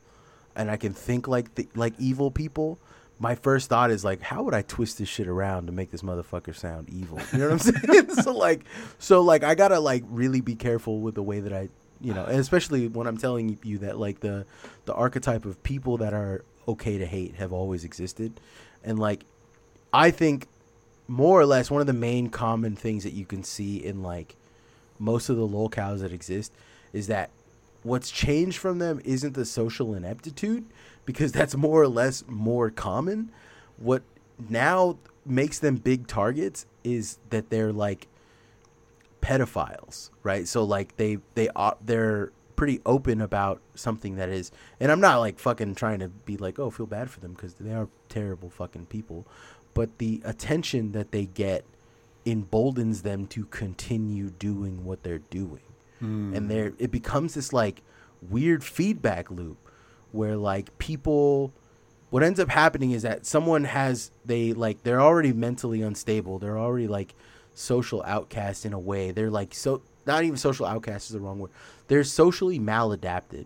and 0.56 0.70
I 0.72 0.78
can 0.78 0.94
think 0.94 1.28
like 1.28 1.54
the, 1.56 1.68
like 1.76 1.94
evil 2.00 2.32
people. 2.32 2.80
My 3.20 3.36
first 3.36 3.70
thought 3.70 3.92
is 3.92 4.04
like, 4.04 4.22
how 4.22 4.44
would 4.44 4.54
I 4.54 4.64
twist 4.64 4.98
this 4.98 5.08
shit 5.08 5.28
around 5.28 5.68
to 5.68 5.72
make 5.72 5.92
this 5.92 6.02
motherfucker 6.02 6.56
sound 6.56 6.90
evil? 6.90 7.20
You 7.32 7.40
know 7.40 7.50
what 7.50 7.54
I'm 7.54 7.60
saying? 7.88 8.16
so 8.16 8.34
like, 8.34 8.66
so 9.00 9.22
like, 9.22 9.44
I 9.44 9.56
gotta 9.56 9.80
like 9.80 10.04
really 10.08 10.42
be 10.42 10.56
careful 10.56 11.00
with 11.00 11.16
the 11.16 11.24
way 11.24 11.40
that 11.40 11.54
I, 11.54 11.70
you 12.02 12.14
know, 12.14 12.26
especially 12.26 12.88
when 12.88 13.08
I'm 13.08 13.18
telling 13.18 13.58
you 13.64 13.78
that 13.80 13.98
like 13.98 14.20
the 14.20 14.46
the 14.86 14.94
archetype 14.94 15.46
of 15.46 15.62
people 15.64 15.98
that 15.98 16.14
are 16.14 16.44
okay 16.68 16.98
to 16.98 17.06
hate 17.06 17.36
have 17.36 17.54
always 17.54 17.86
existed, 17.86 18.40
and 18.84 19.00
like, 19.00 19.26
I 19.94 20.12
think 20.12 20.48
more 21.08 21.40
or 21.40 21.46
less 21.46 21.70
one 21.70 21.82
of 21.82 21.88
the 21.88 21.94
main 21.94 22.30
common 22.30 22.76
things 22.76 23.04
that 23.04 23.14
you 23.14 23.26
can 23.26 23.44
see 23.44 23.78
in 23.78 24.02
like 24.02 24.36
most 25.00 25.30
of 25.30 25.38
the 25.38 25.48
lolcows 25.48 26.00
that 26.00 26.12
exist 26.12 26.52
is 26.94 27.08
that 27.08 27.30
what's 27.84 28.10
changed 28.10 28.58
from 28.58 28.80
them 28.80 29.02
isn't 29.04 29.34
the 29.34 29.46
social 29.46 29.94
ineptitude 29.94 30.66
because 31.06 31.32
that's 31.32 31.56
more 31.56 31.82
or 31.82 31.88
less 31.88 32.24
more 32.28 32.70
common. 32.70 33.32
What 33.78 34.04
now 34.50 34.98
makes 35.26 35.60
them 35.60 35.78
big 35.78 36.08
targets 36.08 36.66
is 36.84 37.18
that 37.30 37.50
they're 37.50 37.74
like 37.74 38.08
pedophiles 39.22 40.10
right? 40.24 40.48
So 40.48 40.64
like 40.64 40.98
they 40.98 41.18
they 41.36 41.50
are 41.50 41.78
they're 41.84 42.32
pretty 42.56 42.82
open 42.86 43.20
about 43.22 43.62
something 43.74 44.16
that 44.16 44.30
is 44.30 44.52
and 44.80 44.92
i'm 44.92 45.02
not 45.02 45.18
like 45.18 45.40
fucking 45.40 45.74
trying 45.74 45.98
to 45.98 46.08
be 46.08 46.38
like 46.38 46.60
oh 46.60 46.70
feel 46.70 46.86
bad 46.86 47.10
for 47.10 47.20
them 47.20 47.34
because 47.34 47.56
they 47.56 47.74
are 47.74 47.90
terrible 48.10 48.48
fucking 48.48 48.86
people 48.86 49.26
but 49.74 49.98
the 49.98 50.22
attention 50.24 50.92
that 50.92 51.12
they 51.12 51.26
get 51.26 51.66
emboldens 52.26 53.02
them 53.02 53.28
to 53.28 53.46
continue 53.46 54.30
doing 54.30 54.86
what 54.86 55.04
they're 55.04 55.20
doing. 55.20 55.62
Hmm. 56.00 56.34
And 56.34 56.50
there 56.50 56.74
it 56.80 56.92
becomes 56.92 57.34
this 57.34 57.52
like 57.52 57.82
weird 58.22 58.64
feedback 58.64 59.30
loop 59.30 59.58
where 60.14 60.38
like 60.38 60.78
people 60.78 61.52
what 62.10 62.22
ends 62.22 62.40
up 62.40 62.50
happening 62.50 62.92
is 62.92 63.02
that 63.02 63.26
someone 63.26 63.64
has 63.64 64.12
they 64.24 64.54
like 64.54 64.84
they're 64.84 65.02
already 65.02 65.34
mentally 65.34 65.82
unstable. 65.82 66.38
They're 66.38 66.60
already 66.60 66.88
like 66.88 67.16
social 67.56 68.04
outcast 68.04 68.66
in 68.66 68.74
a 68.74 68.80
way. 68.80 69.12
They're 69.12 69.32
like 69.32 69.54
so 69.54 69.82
not 70.06 70.24
even 70.24 70.38
social 70.38 70.66
outcast 70.66 71.08
is 71.08 71.14
the 71.14 71.20
wrong 71.20 71.40
word. 71.40 71.50
They're 71.88 72.04
socially 72.04 72.60
maladapted. 72.60 73.46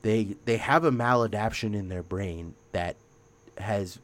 They 0.00 0.36
they 0.46 0.56
have 0.56 0.84
a 0.84 0.90
maladaption 0.90 1.74
in 1.74 1.90
their 1.90 2.02
brain 2.02 2.54
that 2.72 2.96
has 3.58 3.98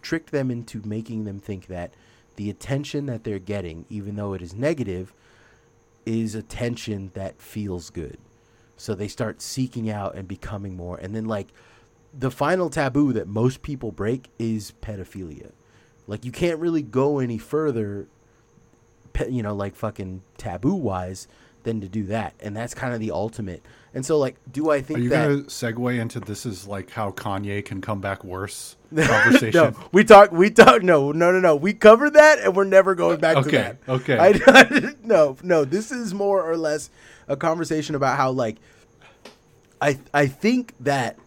tricked 0.00 0.30
them 0.30 0.50
into 0.50 0.80
making 0.82 1.24
them 1.24 1.38
think 1.38 1.66
that 1.66 1.92
the 2.36 2.48
attention 2.48 3.06
that 3.06 3.24
they're 3.24 3.38
getting 3.38 3.84
even 3.90 4.16
though 4.16 4.32
it 4.32 4.40
is 4.40 4.54
negative 4.54 5.12
is 6.06 6.34
attention 6.34 7.10
that 7.14 7.40
feels 7.40 7.90
good 7.90 8.18
so 8.76 8.94
they 8.94 9.08
start 9.08 9.40
seeking 9.40 9.90
out 9.90 10.14
and 10.14 10.26
becoming 10.26 10.76
more. 10.76 10.96
And 10.96 11.14
then 11.14 11.26
like 11.26 11.48
the 12.12 12.30
final 12.30 12.70
taboo 12.70 13.12
that 13.12 13.26
most 13.26 13.62
people 13.62 13.92
break 13.92 14.28
is 14.38 14.72
pedophilia. 14.82 15.52
Like 16.06 16.24
you 16.24 16.32
can't 16.32 16.58
really 16.60 16.82
go 16.82 17.18
any 17.18 17.38
further 17.38 18.08
you 19.28 19.42
know 19.42 19.54
like 19.54 19.76
fucking 19.76 20.22
taboo 20.36 20.74
wise 20.74 21.28
than 21.64 21.80
to 21.80 21.88
do 21.88 22.04
that 22.04 22.34
and 22.40 22.56
that's 22.56 22.74
kind 22.74 22.94
of 22.94 23.00
the 23.00 23.10
ultimate 23.10 23.62
and 23.94 24.04
so 24.06 24.18
like 24.18 24.36
do 24.52 24.70
i 24.70 24.80
think 24.80 24.98
are 24.98 25.02
you 25.02 25.08
that 25.08 25.26
to 25.26 25.42
segue 25.44 25.98
into 25.98 26.20
this 26.20 26.46
is 26.46 26.66
like 26.66 26.90
how 26.90 27.10
Kanye 27.10 27.64
can 27.64 27.80
come 27.80 28.00
back 28.00 28.22
worse 28.22 28.76
conversation? 29.06 29.52
no, 29.52 29.74
we 29.92 30.04
talk. 30.04 30.30
We 30.30 30.50
talk. 30.50 30.82
No, 30.82 31.10
no, 31.10 31.32
no, 31.32 31.40
no. 31.40 31.56
We 31.56 31.72
covered 31.72 32.14
that, 32.14 32.38
and 32.40 32.54
we're 32.54 32.64
never 32.64 32.94
going 32.94 33.18
back 33.18 33.42
to 33.42 33.50
that. 33.50 33.78
okay. 33.88 34.18
I, 34.18 34.94
no, 35.02 35.36
no. 35.42 35.64
This 35.64 35.90
is 35.90 36.14
more 36.14 36.48
or 36.48 36.56
less 36.56 36.90
a 37.26 37.36
conversation 37.36 37.94
about 37.94 38.16
how, 38.16 38.30
like, 38.30 38.56
I, 39.80 39.98
I 40.12 40.26
think 40.26 40.74
that 40.80 41.18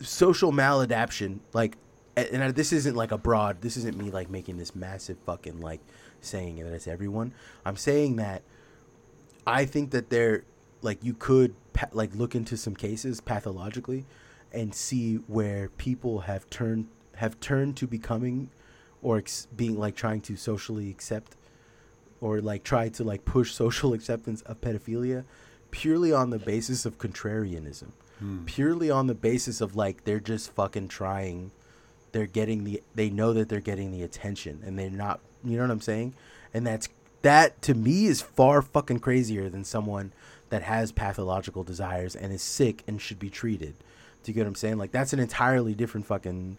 social 0.00 0.52
maladaption, 0.52 1.38
like, 1.52 1.76
and 2.16 2.42
I, 2.42 2.50
this 2.50 2.72
isn't 2.72 2.94
like 2.94 3.12
a 3.12 3.18
broad. 3.18 3.62
This 3.62 3.76
isn't 3.78 3.96
me 3.96 4.10
like 4.10 4.28
making 4.28 4.58
this 4.58 4.74
massive 4.74 5.18
fucking 5.24 5.60
like 5.60 5.80
saying 6.20 6.56
that 6.56 6.72
it's 6.74 6.88
everyone. 6.88 7.32
I'm 7.64 7.76
saying 7.76 8.16
that 8.16 8.42
I 9.48 9.64
think 9.64 9.90
that 9.90 10.10
there, 10.10 10.44
like, 10.82 11.02
you 11.02 11.14
could 11.14 11.54
pa- 11.72 11.88
like 11.92 12.14
look 12.14 12.34
into 12.34 12.56
some 12.56 12.74
cases 12.74 13.20
pathologically, 13.20 14.04
and 14.52 14.74
see 14.74 15.16
where 15.16 15.68
people 15.76 16.20
have 16.20 16.48
turned 16.50 16.88
have 17.16 17.38
turned 17.40 17.76
to 17.76 17.86
becoming, 17.86 18.50
or 19.02 19.18
ex- 19.18 19.48
being 19.56 19.78
like 19.78 19.96
trying 19.96 20.20
to 20.22 20.36
socially 20.36 20.90
accept, 20.90 21.36
or 22.20 22.40
like 22.40 22.62
try 22.62 22.88
to 22.88 23.04
like 23.04 23.24
push 23.24 23.52
social 23.62 23.92
acceptance 23.92 24.42
of 24.42 24.60
pedophilia, 24.60 25.24
purely 25.70 26.12
on 26.12 26.30
the 26.30 26.38
basis 26.38 26.86
of 26.86 26.98
contrarianism, 26.98 27.88
hmm. 28.18 28.44
purely 28.44 28.90
on 28.90 29.06
the 29.06 29.14
basis 29.14 29.60
of 29.60 29.76
like 29.76 30.04
they're 30.04 30.20
just 30.20 30.52
fucking 30.52 30.88
trying. 30.88 31.50
They're 32.12 32.26
getting 32.26 32.64
the 32.64 32.82
they 32.94 33.10
know 33.10 33.32
that 33.34 33.48
they're 33.48 33.60
getting 33.60 33.90
the 33.92 34.02
attention 34.02 34.62
and 34.64 34.78
they're 34.78 34.90
not 34.90 35.20
you 35.44 35.56
know 35.56 35.62
what 35.62 35.70
I'm 35.70 35.80
saying? 35.80 36.14
And 36.54 36.66
that's 36.66 36.88
that 37.22 37.60
to 37.62 37.74
me 37.74 38.06
is 38.06 38.20
far 38.20 38.62
fucking 38.62 39.00
crazier 39.00 39.48
than 39.48 39.64
someone 39.64 40.12
that 40.50 40.62
has 40.62 40.92
pathological 40.92 41.64
desires 41.64 42.16
and 42.16 42.32
is 42.32 42.42
sick 42.42 42.82
and 42.86 43.00
should 43.00 43.18
be 43.18 43.30
treated. 43.30 43.74
Do 44.22 44.30
you 44.30 44.34
get 44.34 44.42
what 44.42 44.48
I'm 44.48 44.54
saying? 44.54 44.78
Like 44.78 44.92
that's 44.92 45.12
an 45.12 45.20
entirely 45.20 45.74
different 45.74 46.06
fucking 46.06 46.58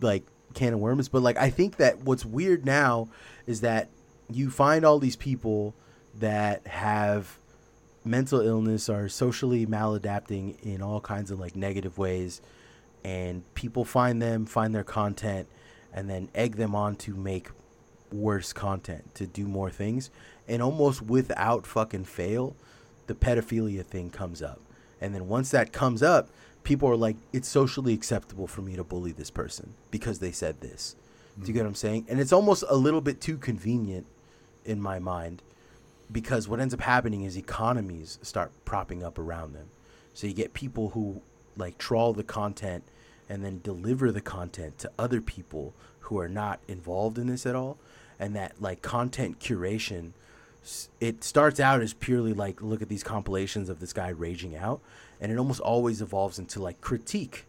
like 0.00 0.24
can 0.54 0.74
of 0.74 0.80
worms. 0.80 1.08
But 1.08 1.22
like 1.22 1.36
I 1.36 1.50
think 1.50 1.76
that 1.76 2.00
what's 2.00 2.24
weird 2.24 2.66
now 2.66 3.08
is 3.46 3.60
that 3.62 3.88
you 4.30 4.50
find 4.50 4.84
all 4.84 4.98
these 4.98 5.16
people 5.16 5.74
that 6.18 6.66
have 6.66 7.38
mental 8.04 8.40
illness 8.40 8.88
are 8.88 9.08
socially 9.08 9.66
maladapting 9.66 10.60
in 10.62 10.82
all 10.82 11.00
kinds 11.00 11.30
of 11.30 11.38
like 11.38 11.54
negative 11.54 11.98
ways 11.98 12.40
and 13.04 13.42
people 13.54 13.84
find 13.84 14.20
them 14.20 14.44
find 14.44 14.74
their 14.74 14.84
content 14.84 15.46
and 15.92 16.10
then 16.10 16.28
egg 16.34 16.56
them 16.56 16.74
on 16.74 16.96
to 16.96 17.14
make 17.14 17.48
worse 18.12 18.52
content 18.52 19.14
to 19.14 19.26
do 19.26 19.46
more 19.46 19.70
things. 19.70 20.10
And 20.48 20.62
almost 20.62 21.02
without 21.02 21.66
fucking 21.66 22.04
fail 22.04 22.56
the 23.06 23.14
pedophilia 23.14 23.84
thing 23.84 24.10
comes 24.10 24.42
up. 24.42 24.60
And 25.00 25.14
then 25.14 25.28
once 25.28 25.50
that 25.50 25.72
comes 25.72 26.02
up 26.02 26.28
people 26.64 26.88
are 26.88 26.96
like 26.96 27.16
it's 27.32 27.48
socially 27.48 27.94
acceptable 27.94 28.46
for 28.46 28.62
me 28.62 28.76
to 28.76 28.84
bully 28.84 29.12
this 29.12 29.30
person 29.30 29.74
because 29.90 30.18
they 30.18 30.32
said 30.32 30.60
this. 30.60 30.96
Do 31.40 31.46
you 31.46 31.52
get 31.52 31.60
mm. 31.60 31.64
what 31.64 31.68
i'm 31.68 31.74
saying? 31.74 32.06
And 32.08 32.20
it's 32.20 32.32
almost 32.32 32.64
a 32.68 32.76
little 32.76 33.00
bit 33.00 33.20
too 33.20 33.38
convenient 33.38 34.06
in 34.64 34.80
my 34.80 34.98
mind 34.98 35.42
because 36.10 36.48
what 36.48 36.60
ends 36.60 36.74
up 36.74 36.80
happening 36.80 37.24
is 37.24 37.36
economies 37.36 38.18
start 38.22 38.52
propping 38.64 39.02
up 39.02 39.18
around 39.18 39.54
them. 39.54 39.68
So 40.14 40.26
you 40.26 40.34
get 40.34 40.54
people 40.54 40.90
who 40.90 41.22
like 41.56 41.78
trawl 41.78 42.12
the 42.12 42.22
content 42.22 42.84
and 43.28 43.44
then 43.44 43.60
deliver 43.62 44.12
the 44.12 44.20
content 44.20 44.78
to 44.78 44.90
other 44.98 45.20
people 45.20 45.74
who 46.00 46.18
are 46.18 46.28
not 46.28 46.60
involved 46.68 47.18
in 47.18 47.28
this 47.28 47.46
at 47.46 47.56
all. 47.56 47.78
And 48.18 48.36
that 48.36 48.60
like 48.60 48.82
content 48.82 49.40
curation, 49.40 50.12
it 51.00 51.24
starts 51.24 51.58
out 51.58 51.80
as 51.80 51.92
purely 51.92 52.32
like 52.32 52.62
look 52.62 52.82
at 52.82 52.88
these 52.88 53.02
compilations 53.02 53.68
of 53.68 53.80
this 53.80 53.92
guy 53.92 54.08
raging 54.08 54.56
out, 54.56 54.80
and 55.20 55.32
it 55.32 55.38
almost 55.38 55.60
always 55.60 56.00
evolves 56.00 56.38
into 56.38 56.62
like 56.62 56.80
critique, 56.80 57.46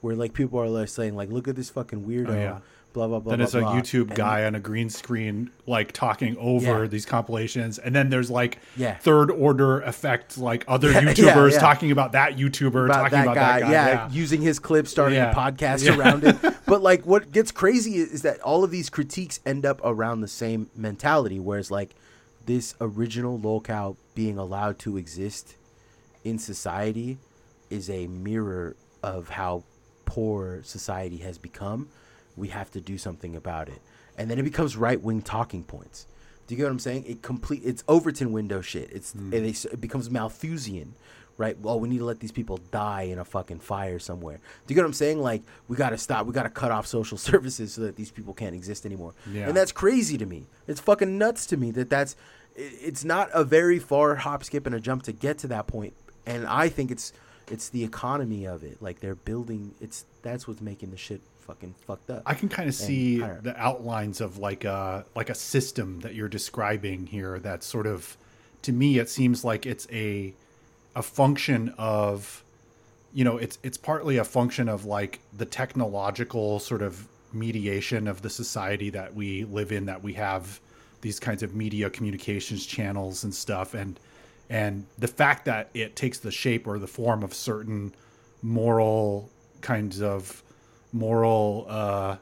where 0.00 0.14
like 0.16 0.32
people 0.32 0.60
are 0.60 0.68
like 0.68 0.88
saying 0.88 1.16
like 1.16 1.30
look 1.30 1.48
at 1.48 1.56
this 1.56 1.70
fucking 1.70 2.04
weirdo 2.04 2.28
Oh, 2.30 2.34
yeah. 2.34 2.58
blah 2.92 3.06
blah 3.08 3.18
blah. 3.20 3.30
then 3.30 3.38
blah, 3.38 3.44
it's 3.44 3.54
a 3.54 3.60
blah. 3.60 3.74
YouTube 3.74 4.08
And- 4.08 4.14
guy 4.14 4.44
on 4.44 4.54
a 4.54 4.60
green 4.60 4.90
screen 4.90 5.50
like 5.66 5.92
talking 5.92 6.36
over 6.38 6.82
Yeah. 6.82 6.86
these 6.88 7.04
compilations, 7.06 7.78
and 7.78 7.94
then 7.94 8.08
there's 8.10 8.30
like 8.30 8.58
Yeah. 8.76 8.94
third 8.96 9.30
order 9.30 9.80
effect, 9.80 10.38
like 10.38 10.64
other 10.68 10.92
YouTubers 11.04 11.58
talking 11.58 11.90
about 11.90 12.12
that 12.12 12.36
YouTuber 12.36 12.86
about 12.86 12.94
talking 13.10 13.18
that 13.18 13.22
about 13.24 13.34
guy, 13.34 13.60
that 13.60 13.66
guy. 13.66 13.72
yeah, 13.72 14.08
using 14.10 14.40
his 14.40 14.58
clip, 14.58 14.86
starting 14.88 15.18
a 15.18 15.32
podcast 15.34 15.96
around 15.96 16.24
it. 16.24 16.36
But 16.68 16.82
like, 16.82 17.06
what 17.06 17.32
gets 17.32 17.50
crazy 17.50 17.96
is, 17.96 18.10
is 18.12 18.22
that 18.22 18.40
all 18.40 18.62
of 18.62 18.70
these 18.70 18.90
critiques 18.90 19.40
end 19.46 19.64
up 19.64 19.80
around 19.82 20.20
the 20.20 20.28
same 20.28 20.68
mentality. 20.76 21.40
Whereas, 21.40 21.70
like, 21.70 21.94
this 22.44 22.74
original 22.78 23.38
lolcow 23.38 23.96
being 24.14 24.36
allowed 24.36 24.78
to 24.80 24.98
exist 24.98 25.54
in 26.24 26.38
society 26.38 27.16
is 27.70 27.88
a 27.88 28.06
mirror 28.06 28.76
of 29.02 29.30
how 29.30 29.62
poor 30.08 30.62
society 30.62 31.18
has 31.18 31.36
become. 31.38 31.88
We 32.36 32.48
have 32.48 32.70
to 32.72 32.80
do 32.80 32.96
something 32.98 33.36
about 33.36 33.68
it, 33.68 33.80
and 34.16 34.30
then 34.30 34.38
it 34.38 34.44
becomes 34.44 34.76
right 34.76 35.00
wing 35.00 35.22
talking 35.22 35.64
points. 35.64 36.06
Do 36.46 36.54
you 36.54 36.56
get 36.56 36.64
what 36.64 36.70
I'm 36.72 36.78
saying? 36.78 37.04
It 37.06 37.20
complete. 37.20 37.60
It's 37.64 37.84
Overton 37.88 38.32
window 38.32 38.60
shit. 38.62 38.88
It's 38.90 39.12
Hmm. 39.12 39.34
and 39.34 39.44
it 39.46 39.80
becomes 39.80 40.08
Malthusian, 40.08 40.94
right? 41.36 41.58
Well, 41.60 41.78
we 41.78 41.88
need 41.90 41.98
to 41.98 42.04
let 42.06 42.20
these 42.20 42.32
people 42.32 42.58
die 42.70 43.02
in 43.02 43.18
a 43.18 43.24
fucking 43.24 43.58
fire 43.58 43.98
somewhere. 43.98 44.36
Do 44.66 44.72
you 44.72 44.76
get 44.76 44.82
what 44.82 44.86
I'm 44.86 44.92
saying? 44.94 45.20
Like 45.20 45.42
we 45.68 45.76
got 45.76 45.90
to 45.90 45.98
stop. 45.98 46.26
We 46.26 46.32
got 46.32 46.44
to 46.44 46.50
cut 46.50 46.70
off 46.70 46.86
social 46.86 47.18
services 47.30 47.74
so 47.74 47.82
that 47.82 47.96
these 47.96 48.10
people 48.10 48.32
can't 48.34 48.54
exist 48.54 48.86
anymore. 48.86 49.12
Yeah. 49.30 49.46
And 49.48 49.56
that's 49.56 49.72
crazy 49.72 50.16
to 50.18 50.24
me. 50.26 50.46
It's 50.66 50.80
fucking 50.80 51.18
nuts 51.18 51.44
to 51.46 51.56
me 51.56 51.70
that 51.72 51.90
that's. 51.90 52.14
it- 52.56 52.72
It's 52.88 53.04
not 53.04 53.28
a 53.34 53.44
very 53.44 53.78
far 53.78 54.14
hop, 54.14 54.42
skip, 54.44 54.64
and 54.66 54.74
a 54.74 54.80
jump 54.80 55.02
to 55.04 55.12
get 55.12 55.38
to 55.38 55.48
that 55.48 55.66
point. 55.66 55.94
And 56.24 56.46
I 56.46 56.68
think 56.68 56.90
it's 56.90 57.12
it's 57.50 57.68
the 57.68 57.84
economy 57.84 58.46
of 58.46 58.62
it. 58.62 58.82
Like 58.82 59.00
they're 59.00 59.14
building. 59.14 59.74
It's 59.80 60.04
that's 60.22 60.46
what's 60.48 60.60
making 60.60 60.90
the 60.90 60.96
shit 60.96 61.20
fucking 61.40 61.74
fucked 61.86 62.10
up. 62.10 62.22
I 62.26 62.34
can 62.34 62.48
kind 62.48 62.68
of 62.68 62.74
see 62.74 63.18
don't- 63.18 63.42
the 63.42 63.56
outlines 63.60 64.20
of 64.20 64.38
like 64.38 64.64
a 64.64 65.04
like 65.14 65.30
a 65.30 65.34
system 65.34 66.00
that 66.00 66.14
you're 66.14 66.28
describing 66.28 67.06
here. 67.06 67.38
That 67.38 67.62
sort 67.62 67.86
of, 67.86 68.16
to 68.62 68.72
me, 68.72 68.98
it 68.98 69.08
seems 69.08 69.44
like 69.44 69.66
it's 69.66 69.86
a 69.90 70.34
a 70.94 71.02
function 71.02 71.74
of, 71.78 72.42
you 73.12 73.24
know, 73.24 73.38
it's 73.38 73.58
it's 73.62 73.78
partly 73.78 74.16
a 74.18 74.24
function 74.24 74.68
of 74.68 74.84
like 74.84 75.20
the 75.36 75.46
technological 75.46 76.58
sort 76.58 76.82
of 76.82 77.06
mediation 77.32 78.08
of 78.08 78.22
the 78.22 78.30
society 78.30 78.90
that 78.90 79.14
we 79.14 79.44
live 79.44 79.72
in. 79.72 79.86
That 79.86 80.02
we 80.02 80.14
have 80.14 80.60
these 81.00 81.20
kinds 81.20 81.42
of 81.42 81.54
media 81.54 81.88
communications 81.88 82.66
channels 82.66 83.24
and 83.24 83.34
stuff, 83.34 83.74
and 83.74 83.98
and 84.50 84.86
the 84.98 85.08
fact 85.08 85.44
that 85.44 85.68
it 85.74 85.94
takes 85.96 86.18
the 86.18 86.30
shape 86.30 86.66
or 86.66 86.78
the 86.78 86.86
form 86.86 87.22
of 87.22 87.34
certain 87.34 87.94
moral 88.42 89.28
kinds 89.60 90.00
of 90.00 90.42
moral 90.92 91.66
uh 91.68 92.16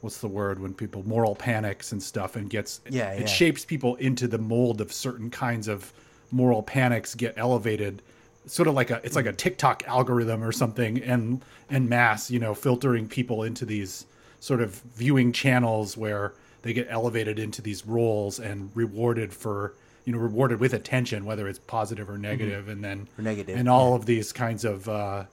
what's 0.00 0.18
the 0.18 0.28
word 0.28 0.58
when 0.58 0.74
people 0.74 1.02
moral 1.06 1.34
panics 1.34 1.92
and 1.92 2.02
stuff 2.02 2.36
and 2.36 2.50
gets 2.50 2.80
Yeah, 2.88 3.10
it 3.12 3.20
yeah. 3.20 3.26
shapes 3.26 3.64
people 3.64 3.94
into 3.96 4.26
the 4.26 4.38
mold 4.38 4.80
of 4.80 4.92
certain 4.92 5.30
kinds 5.30 5.68
of 5.68 5.92
moral 6.30 6.62
panics 6.62 7.14
get 7.14 7.34
elevated 7.36 8.02
sort 8.46 8.66
of 8.66 8.74
like 8.74 8.90
a 8.90 9.00
it's 9.04 9.14
like 9.14 9.26
a 9.26 9.32
TikTok 9.32 9.84
algorithm 9.86 10.42
or 10.42 10.50
something 10.52 10.98
and 11.02 11.42
and 11.70 11.88
mass 11.88 12.30
you 12.30 12.40
know 12.40 12.54
filtering 12.54 13.06
people 13.08 13.44
into 13.44 13.64
these 13.64 14.06
sort 14.40 14.60
of 14.60 14.74
viewing 14.96 15.32
channels 15.32 15.96
where 15.96 16.32
they 16.62 16.72
get 16.72 16.86
elevated 16.90 17.38
into 17.38 17.62
these 17.62 17.86
roles 17.86 18.40
and 18.40 18.70
rewarded 18.74 19.32
for 19.32 19.74
you 20.04 20.12
know 20.12 20.18
rewarded 20.18 20.60
with 20.60 20.72
attention 20.72 21.24
whether 21.24 21.48
it's 21.48 21.58
positive 21.58 22.10
or 22.10 22.18
negative, 22.18 22.68
and 22.68 22.82
then 22.82 23.08
Or 23.18 23.22
negative, 23.22 23.56
and 23.56 23.68
all 23.68 23.94
of 23.94 24.06
these 24.06 24.32
kinds 24.32 24.64
of 24.64 24.88
uh 24.88 25.24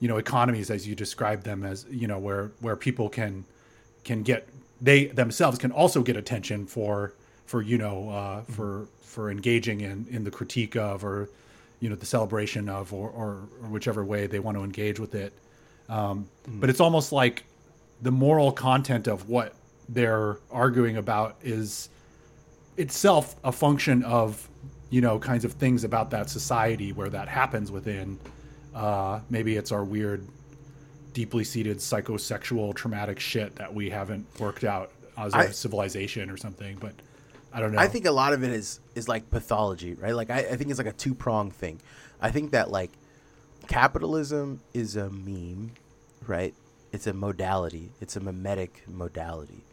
you 0.00 0.08
know 0.08 0.18
economies 0.18 0.70
as 0.70 0.86
you 0.86 0.94
describe 0.94 1.42
them 1.42 1.64
as 1.64 1.86
you 1.90 2.06
know 2.06 2.18
where 2.18 2.52
where 2.60 2.76
people 2.76 3.08
can 3.08 3.44
can 4.04 4.22
get 4.22 4.48
they 4.80 5.06
themselves 5.06 5.58
can 5.58 5.72
also 5.72 6.02
get 6.02 6.16
attention 6.16 6.66
for 6.66 7.12
for 7.46 7.62
you 7.62 7.78
know 7.78 8.10
uh, 8.10 8.42
for 8.42 8.86
for 9.02 9.30
engaging 9.30 9.80
in 9.80 10.06
in 10.10 10.24
the 10.24 10.30
critique 10.30 10.76
of 10.76 11.04
or 11.04 11.28
you 11.80 11.88
know 11.88 11.96
the 11.96 12.06
celebration 12.06 12.68
of 12.68 12.92
or 12.92 13.08
or, 13.10 13.48
or 13.62 13.68
whichever 13.68 14.04
way 14.04 14.26
they 14.26 14.38
want 14.38 14.56
to 14.56 14.64
engage 14.64 15.00
with 15.00 15.14
it. 15.14 15.32
Um, 15.88 16.28
but 16.46 16.68
it's 16.68 16.80
almost 16.80 17.12
like 17.12 17.44
the 18.02 18.10
moral 18.10 18.52
content 18.52 19.06
of 19.06 19.28
what 19.28 19.54
they're 19.88 20.36
arguing 20.50 20.96
about 20.98 21.36
is 21.42 21.88
itself 22.78 23.36
a 23.44 23.52
function 23.52 24.02
of 24.04 24.48
you 24.90 25.00
know 25.00 25.18
kinds 25.18 25.44
of 25.44 25.52
things 25.52 25.84
about 25.84 26.10
that 26.10 26.30
society 26.30 26.92
where 26.92 27.08
that 27.10 27.28
happens 27.28 27.70
within 27.70 28.18
uh, 28.74 29.20
maybe 29.28 29.56
it's 29.56 29.72
our 29.72 29.84
weird 29.84 30.26
deeply 31.12 31.44
seated 31.44 31.78
psychosexual 31.78 32.74
traumatic 32.74 33.18
shit 33.18 33.56
that 33.56 33.72
we 33.74 33.90
haven't 33.90 34.26
worked 34.38 34.64
out 34.64 34.92
as 35.16 35.34
a 35.34 35.38
I- 35.38 35.46
civilization 35.50 36.30
or 36.30 36.36
something 36.36 36.76
but 36.78 36.94
i 37.52 37.60
don't 37.60 37.72
know 37.72 37.78
I 37.78 37.88
think 37.88 38.06
a 38.06 38.12
lot 38.12 38.32
of 38.32 38.44
it 38.44 38.50
is 38.50 38.80
is 38.94 39.08
like 39.08 39.30
pathology, 39.30 39.94
right? 39.94 40.14
Like 40.14 40.30
I, 40.30 40.38
I 40.38 40.56
think 40.56 40.70
it's 40.70 40.78
like 40.78 40.86
a 40.86 40.92
two 40.92 41.14
prong 41.14 41.50
thing. 41.50 41.80
I 42.20 42.30
think 42.30 42.52
that 42.52 42.70
like 42.70 42.90
capitalism 43.68 44.60
is 44.74 44.96
a 44.96 45.10
meme, 45.10 45.72
right? 46.26 46.54
It's 46.92 47.06
a 47.06 47.12
modality. 47.12 47.90
It's 48.00 48.16
a 48.16 48.20
mimetic 48.20 48.84
modality. 48.86 49.64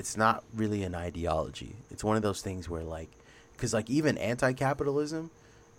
It's 0.00 0.16
not 0.16 0.42
really 0.54 0.82
an 0.82 0.94
ideology. 0.94 1.76
It's 1.90 2.02
one 2.02 2.16
of 2.16 2.22
those 2.22 2.40
things 2.40 2.70
where 2.70 2.82
like, 2.82 3.10
because 3.52 3.74
like 3.74 3.90
even 3.90 4.16
anti-capitalism 4.16 5.30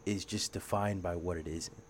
is 0.06 0.26
just 0.26 0.54
defined 0.54 1.02
by 1.02 1.16
what 1.16 1.38
it 1.38 1.48
isn't, 1.48 1.84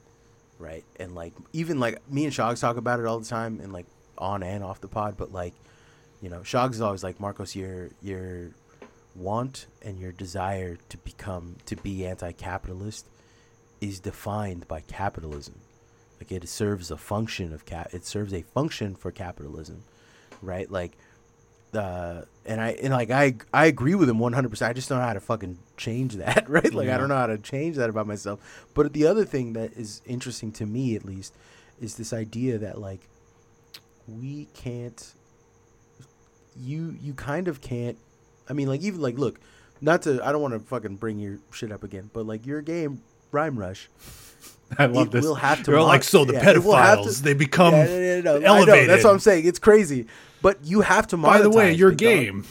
right? 0.58 0.86
And 0.98 1.14
like 1.14 1.34
even 1.52 1.82
like 1.82 2.00
me 2.10 2.24
and 2.24 2.34
Shogs 2.34 2.62
talk 2.62 2.78
about 2.78 3.02
it 3.02 3.06
all 3.06 3.20
the 3.20 3.28
time, 3.28 3.60
and 3.62 3.74
like 3.74 3.86
on 4.18 4.44
and 4.44 4.64
off 4.64 4.80
the 4.80 4.88
pod. 4.88 5.18
But 5.18 5.34
like, 5.34 5.54
you 6.22 6.30
know, 6.30 6.40
Shogs 6.40 6.76
is 6.76 6.82
always 6.82 7.04
like, 7.04 7.20
Marcos, 7.20 7.54
your 7.54 7.90
your 8.02 8.52
want 9.14 9.68
and 9.82 10.00
your 10.00 10.14
desire 10.14 10.78
to 10.88 10.98
become 11.00 11.58
to 11.66 11.76
be 11.76 12.06
anti-capitalist 12.06 13.06
is 13.82 14.00
defined 14.00 14.70
by 14.70 14.80
capitalism. 14.80 15.56
Like 16.18 16.32
it 16.32 16.48
serves 16.48 16.92
a 16.92 16.98
function 16.98 17.52
of 17.52 17.66
cap. 17.66 17.90
It 17.92 18.06
serves 18.06 18.34
a 18.34 18.44
function 18.44 18.96
for 18.96 19.12
capitalism, 19.12 19.84
right? 20.42 20.72
Like, 20.72 20.94
uh, 21.76 22.24
and 22.46 22.60
I 22.60 22.70
and 22.82 22.94
like 22.94 23.12
I 23.12 23.36
I 23.54 23.66
agree 23.68 23.96
with 23.96 24.10
him 24.10 24.20
one 24.20 24.34
hundred 24.34 24.50
percent. 24.50 24.70
I 24.70 24.74
just 24.74 24.90
don't 24.90 25.00
know 25.00 25.06
how 25.06 25.14
to 25.14 25.20
fucking 25.20 25.58
change 25.78 26.16
that, 26.16 26.46
right? 26.50 26.74
Like 26.74 26.90
I 26.90 26.98
don't 26.98 27.10
know 27.10 27.18
how 27.18 27.28
to 27.28 27.38
change 27.38 27.78
that 27.78 27.90
about 27.90 28.08
myself. 28.08 28.66
But 28.74 28.94
the 28.94 29.08
other 29.08 29.26
thing 29.26 29.54
that 29.54 29.74
is 29.74 30.02
interesting 30.06 30.52
to 30.54 30.66
me, 30.66 30.96
at 30.96 31.06
least, 31.06 31.36
is 31.80 31.96
this 31.96 32.14
idea 32.14 32.58
that 32.58 32.80
like 32.80 33.08
we 34.08 34.48
can't. 34.54 35.14
You 36.60 36.98
you 37.02 37.14
kind 37.14 37.48
of 37.48 37.62
can't. 37.62 37.98
I 38.50 38.54
mean, 38.54 38.68
like 38.68 38.82
even 38.82 39.02
like 39.02 39.18
look, 39.18 39.40
not 39.80 40.02
to. 40.04 40.26
I 40.26 40.32
don't 40.32 40.42
want 40.42 40.54
to 40.54 40.60
fucking 40.60 40.98
bring 40.98 41.20
your 41.20 41.40
shit 41.52 41.72
up 41.72 41.84
again, 41.84 42.10
but 42.12 42.26
like 42.26 42.46
your 42.46 42.62
game, 42.62 43.02
Rhyme 43.32 43.58
Rush. 43.58 43.90
i 44.78 44.86
love 44.86 45.08
it 45.08 45.12
this 45.12 45.26
will 45.26 45.36
have 45.36 45.62
to 45.62 45.70
they're 45.72 45.82
like 45.82 46.02
so 46.02 46.24
the 46.24 46.32
yeah, 46.32 46.52
it 46.52 46.64
will 46.64 46.74
have 46.74 47.00
pedophiles 47.00 47.18
to- 47.18 47.24
they 47.24 47.34
become 47.34 47.74
Yeah, 47.74 47.86
yeah, 47.88 48.16
yeah, 48.16 48.22
no, 48.22 48.36
I 48.38 48.40
know, 48.40 48.56
elevated 48.56 48.90
that's 48.90 49.04
what 49.04 49.12
I'm 49.12 49.20
saying. 49.20 49.46
It's 49.46 49.60
crazy, 49.60 50.06
but 50.42 50.64
you 50.64 50.82
have 50.82 51.08
to. 51.08 51.18
Monetize 51.18 51.24
by 51.24 51.42
the 51.42 51.50
way 51.50 51.74
your 51.74 51.92
game 51.92 52.46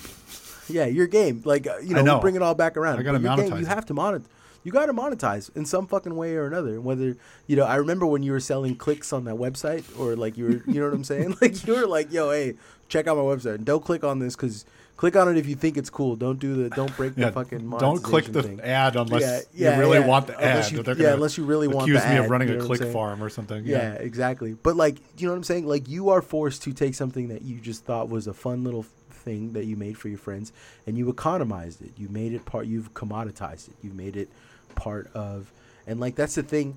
Yeah, 0.68 0.86
your 0.86 1.06
game. 1.06 1.42
Like 1.44 1.66
uh, 1.66 1.78
you 1.82 1.94
know, 1.94 2.02
know. 2.02 2.20
bring 2.20 2.36
it 2.36 2.42
all 2.42 2.54
back 2.54 2.76
around. 2.76 2.98
I 2.98 3.02
gotta 3.02 3.18
But 3.18 3.36
your 3.38 3.48
game, 3.48 3.56
monetize 3.56 3.60
you 3.60 3.66
have 3.66 3.86
to 3.86 3.94
monetize. 3.94 4.24
You 4.62 4.72
got 4.72 4.86
to 4.86 4.92
monetize 4.92 5.56
in 5.56 5.64
some 5.64 5.86
fucking 5.86 6.14
way 6.14 6.34
or 6.34 6.46
another. 6.46 6.82
Whether 6.82 7.16
you 7.46 7.56
know, 7.56 7.64
I 7.64 7.76
remember 7.76 8.04
when 8.04 8.22
you 8.22 8.32
were 8.32 8.40
selling 8.40 8.76
clicks 8.76 9.10
on 9.10 9.24
that 9.24 9.36
website, 9.36 9.84
or 9.98 10.16
like 10.16 10.36
you 10.36 10.44
were, 10.44 10.70
you 10.70 10.80
know 10.80 10.84
what 10.84 10.94
I'm 10.94 11.04
saying? 11.04 11.36
Like 11.40 11.66
you 11.66 11.74
were 11.74 11.86
like, 11.86 12.12
"Yo, 12.12 12.30
hey, 12.30 12.56
check 12.90 13.06
out 13.06 13.16
my 13.16 13.22
website. 13.22 13.54
And 13.54 13.64
don't 13.64 13.82
click 13.82 14.04
on 14.04 14.18
this 14.18 14.36
because 14.36 14.66
click 15.00 15.16
on 15.16 15.28
it 15.28 15.38
if 15.38 15.46
you 15.46 15.54
think 15.54 15.78
it's 15.78 15.88
cool. 15.88 16.14
Don't 16.14 16.38
do 16.38 16.62
the, 16.62 16.68
don't 16.68 16.94
break 16.94 17.14
yeah, 17.16 17.26
the 17.26 17.32
fucking. 17.32 17.70
don't 17.70 18.02
click 18.02 18.26
the 18.26 18.42
thing. 18.42 18.60
ad 18.60 18.96
unless 18.96 19.22
Yeah, 19.54 19.70
yeah, 19.70 19.74
you 19.74 19.80
really 19.80 20.00
want 20.00 20.26
the 20.26 20.38
ad 20.38 20.70
you- 20.70 20.82
yeah, 20.98 21.14
unless 21.14 21.38
you 21.38 21.44
really 21.46 21.68
want 21.68 21.88
accuse 21.88 22.04
me 22.04 22.16
ad, 22.18 22.24
of 22.26 22.30
running 22.30 22.48
you 22.48 22.54
a 22.54 22.58
know 22.58 22.64
I'm 22.64 22.76
click 22.76 22.92
farm 22.92 23.22
or 23.22 23.30
something 23.30 23.64
Yeah, 23.64 23.94
exactly. 23.94 24.52
But 24.52 24.76
like, 24.76 24.98
you 25.16 25.26
know 25.26 25.32
what 25.32 25.38
I'm 25.38 25.44
saying? 25.44 25.66
Like, 25.66 25.88
you 25.88 26.10
are 26.10 26.20
forced 26.20 26.64
to 26.64 26.74
take 26.74 26.94
something 26.94 27.28
that 27.28 27.40
you 27.40 27.60
just 27.60 27.86
thought 27.86 28.10
was 28.10 28.26
a 28.26 28.34
fun 28.34 28.62
little 28.62 28.82
thing 29.10 29.54
that 29.54 29.64
you 29.64 29.74
made 29.74 29.96
for 29.96 30.08
your 30.08 30.18
friends, 30.18 30.52
and 30.86 30.98
you 30.98 31.08
economized 31.08 31.80
it. 31.80 31.92
You 31.96 32.10
made 32.10 32.34
it 32.34 32.44
part. 32.44 32.66
You've 32.66 32.92
commoditized 32.92 33.68
it. 33.68 33.76
You 33.80 33.94
made 33.94 34.16
it 34.18 34.28
part 34.74 35.10
of, 35.14 35.50
and 35.86 35.98
like 35.98 36.14
that's 36.14 36.34
the 36.34 36.42
thing, 36.42 36.76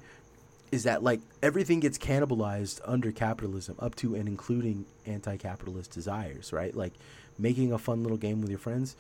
is 0.72 0.84
that 0.84 1.04
like 1.04 1.20
everything 1.42 1.82
gets 1.82 1.98
cannibalized 1.98 2.80
under 2.86 3.12
capitalism, 3.12 3.76
up 3.80 3.96
to 3.96 4.16
and 4.16 4.30
including 4.30 4.86
anti-capitalist 5.06 5.92
desires, 5.92 6.54
right? 6.54 6.74
Like 6.74 6.94
making 7.38 7.72
a 7.72 7.78
fun 7.78 8.04
little 8.04 8.18
game 8.18 8.42
with 8.42 8.50
your 8.50 8.60
friends. 8.60 8.96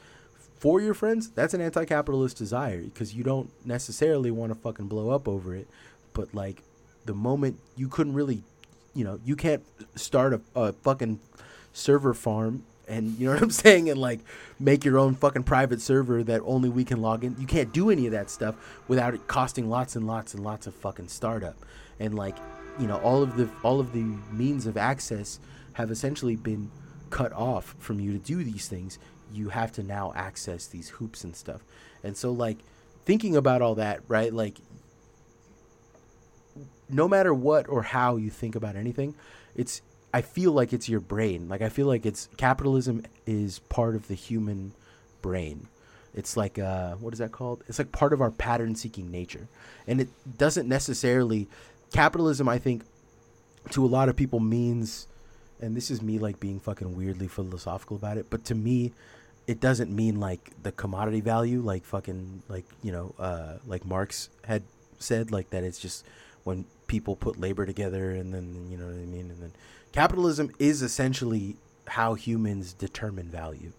For 0.58 0.80
your 0.80 0.93
friends, 0.93 1.30
that's 1.30 1.54
an 1.54 1.62
anti-capitalist 1.62 2.38
desire 2.38 2.82
because 2.82 3.13
you 3.13 3.24
don't 3.24 3.50
necessarily 3.65 4.32
want 4.32 4.54
to 4.54 4.60
fucking 4.60 4.88
blow 4.88 5.10
up 5.10 5.28
over 5.28 5.56
it, 5.56 5.67
but 6.13 6.34
like 6.34 6.63
the 7.06 7.13
moment 7.13 7.60
you 7.76 7.89
couldn't 7.89 8.13
really, 8.13 8.43
you 8.93 9.04
know, 9.04 9.19
you 9.26 9.36
can't 9.36 9.63
start 9.96 10.34
a, 10.34 10.41
a 10.56 10.74
fucking 10.74 11.19
server 11.74 12.13
farm 12.13 12.63
and 12.88 13.17
you 13.17 13.28
know 13.28 13.34
what 13.34 13.43
I'm 13.43 13.52
saying 13.65 13.89
and 13.89 14.00
like 14.00 14.19
make 14.60 14.86
your 14.86 14.98
own 14.98 15.15
fucking 15.15 15.43
private 15.43 15.82
server 15.82 16.24
that 16.24 16.41
only 16.46 16.69
we 16.69 16.86
can 16.86 17.02
log 17.02 17.24
in. 17.24 17.36
You 17.39 17.48
can't 17.48 17.74
do 17.74 17.89
any 17.89 18.06
of 18.06 18.12
that 18.12 18.30
stuff 18.30 18.56
without 18.88 19.13
it 19.13 19.28
costing 19.28 19.69
lots 19.69 19.96
and 19.96 20.08
lots 20.08 20.34
and 20.34 20.43
lots 20.43 20.67
of 20.67 20.76
fucking 20.76 21.08
startup. 21.08 21.56
And 22.00 22.15
like, 22.15 22.38
you 22.80 22.88
know, 22.88 22.98
all 22.98 23.22
of 23.22 23.36
the 23.36 23.50
all 23.63 23.80
of 23.80 23.93
the 23.93 24.04
means 24.32 24.65
of 24.65 24.78
access 24.78 25.39
have 25.74 25.91
essentially 25.91 26.36
been 26.36 26.72
cut 27.13 27.32
off 27.32 27.76
from 27.78 27.99
you 27.99 28.12
to 28.12 28.17
do 28.17 28.43
these 28.43 28.67
things, 28.67 28.97
you 29.32 29.49
have 29.49 29.71
to 29.73 29.84
now 29.84 30.12
access 30.15 30.65
these 30.65 30.89
hoops 30.89 31.23
and 31.23 31.36
stuff. 31.36 31.63
And 32.04 32.17
so 32.17 32.32
like 32.32 32.58
thinking 33.06 33.36
about 33.36 33.62
all 33.62 33.76
that, 33.76 34.02
right? 34.08 34.34
Like 34.34 34.58
no 36.89 37.08
matter 37.08 37.32
what 37.32 37.69
or 37.69 37.84
how 37.84 38.15
you 38.15 38.32
think 38.32 38.56
about 38.56 38.76
anything, 38.76 39.13
it's 39.56 39.84
I 40.12 40.23
feel 40.23 40.54
like 40.54 40.73
it's 40.73 40.89
your 40.89 40.99
brain. 40.99 41.47
Like 41.47 41.62
I 41.62 41.69
feel 41.69 41.86
like 41.86 42.04
it's 42.04 42.30
capitalism 42.38 43.04
is 43.28 43.60
part 43.60 43.93
of 43.93 44.08
the 44.08 44.15
human 44.15 44.73
brain. 45.21 45.67
It's 46.15 46.36
like 46.36 46.58
uh 46.58 46.95
what 46.95 47.13
is 47.13 47.19
that 47.19 47.32
called? 47.32 47.63
It's 47.67 47.78
like 47.78 47.91
part 47.91 48.13
of 48.13 48.21
our 48.21 48.32
pattern 48.32 48.73
seeking 48.73 49.12
nature. 49.12 49.47
And 49.86 50.02
it 50.02 50.10
doesn't 50.39 50.67
necessarily 50.67 51.47
capitalism 51.91 52.49
I 52.49 52.58
think 52.58 52.82
to 53.69 53.86
a 53.86 53.88
lot 53.88 54.10
of 54.10 54.15
people 54.15 54.39
means 54.39 55.08
and 55.63 55.76
this 55.76 55.89
is 55.89 56.02
me 56.02 56.19
like 56.19 56.39
being 56.39 56.60
fucking 56.60 56.95
weirdly 56.95 57.28
philosophical 57.28 57.97
about 57.97 58.17
it, 58.17 58.28
but 58.30 58.43
to 58.45 58.56
me 58.56 58.91
it 59.45 59.60
doesn't 59.60 59.93
mean 59.93 60.19
like 60.19 60.52
the 60.63 60.71
commodity 60.71 61.21
value 61.21 61.62
like 61.62 61.84
fucking 61.84 62.43
like, 62.47 62.65
you 62.82 62.91
know, 62.91 63.13
uh 63.19 63.58
like 63.65 63.86
Marx 63.86 64.30
had 64.45 64.63
said 64.99 65.32
like 65.32 65.49
that 65.49 65.63
it's 65.63 65.80
just 65.80 66.06
when 66.43 66.65
people 66.88 67.15
put 67.15 67.39
labor 67.39 67.65
together 67.65 68.12
and 68.12 68.34
then 68.34 68.67
you 68.69 68.78
know 68.78 68.86
what 68.86 68.93
I 68.93 69.06
mean 69.06 69.32
and 69.32 69.41
then 69.41 69.52
capitalism 69.91 70.52
is 70.60 70.82
essentially 70.82 71.58
how 71.88 72.13
humans 72.13 72.73
determine 72.73 73.28
value 73.30 73.73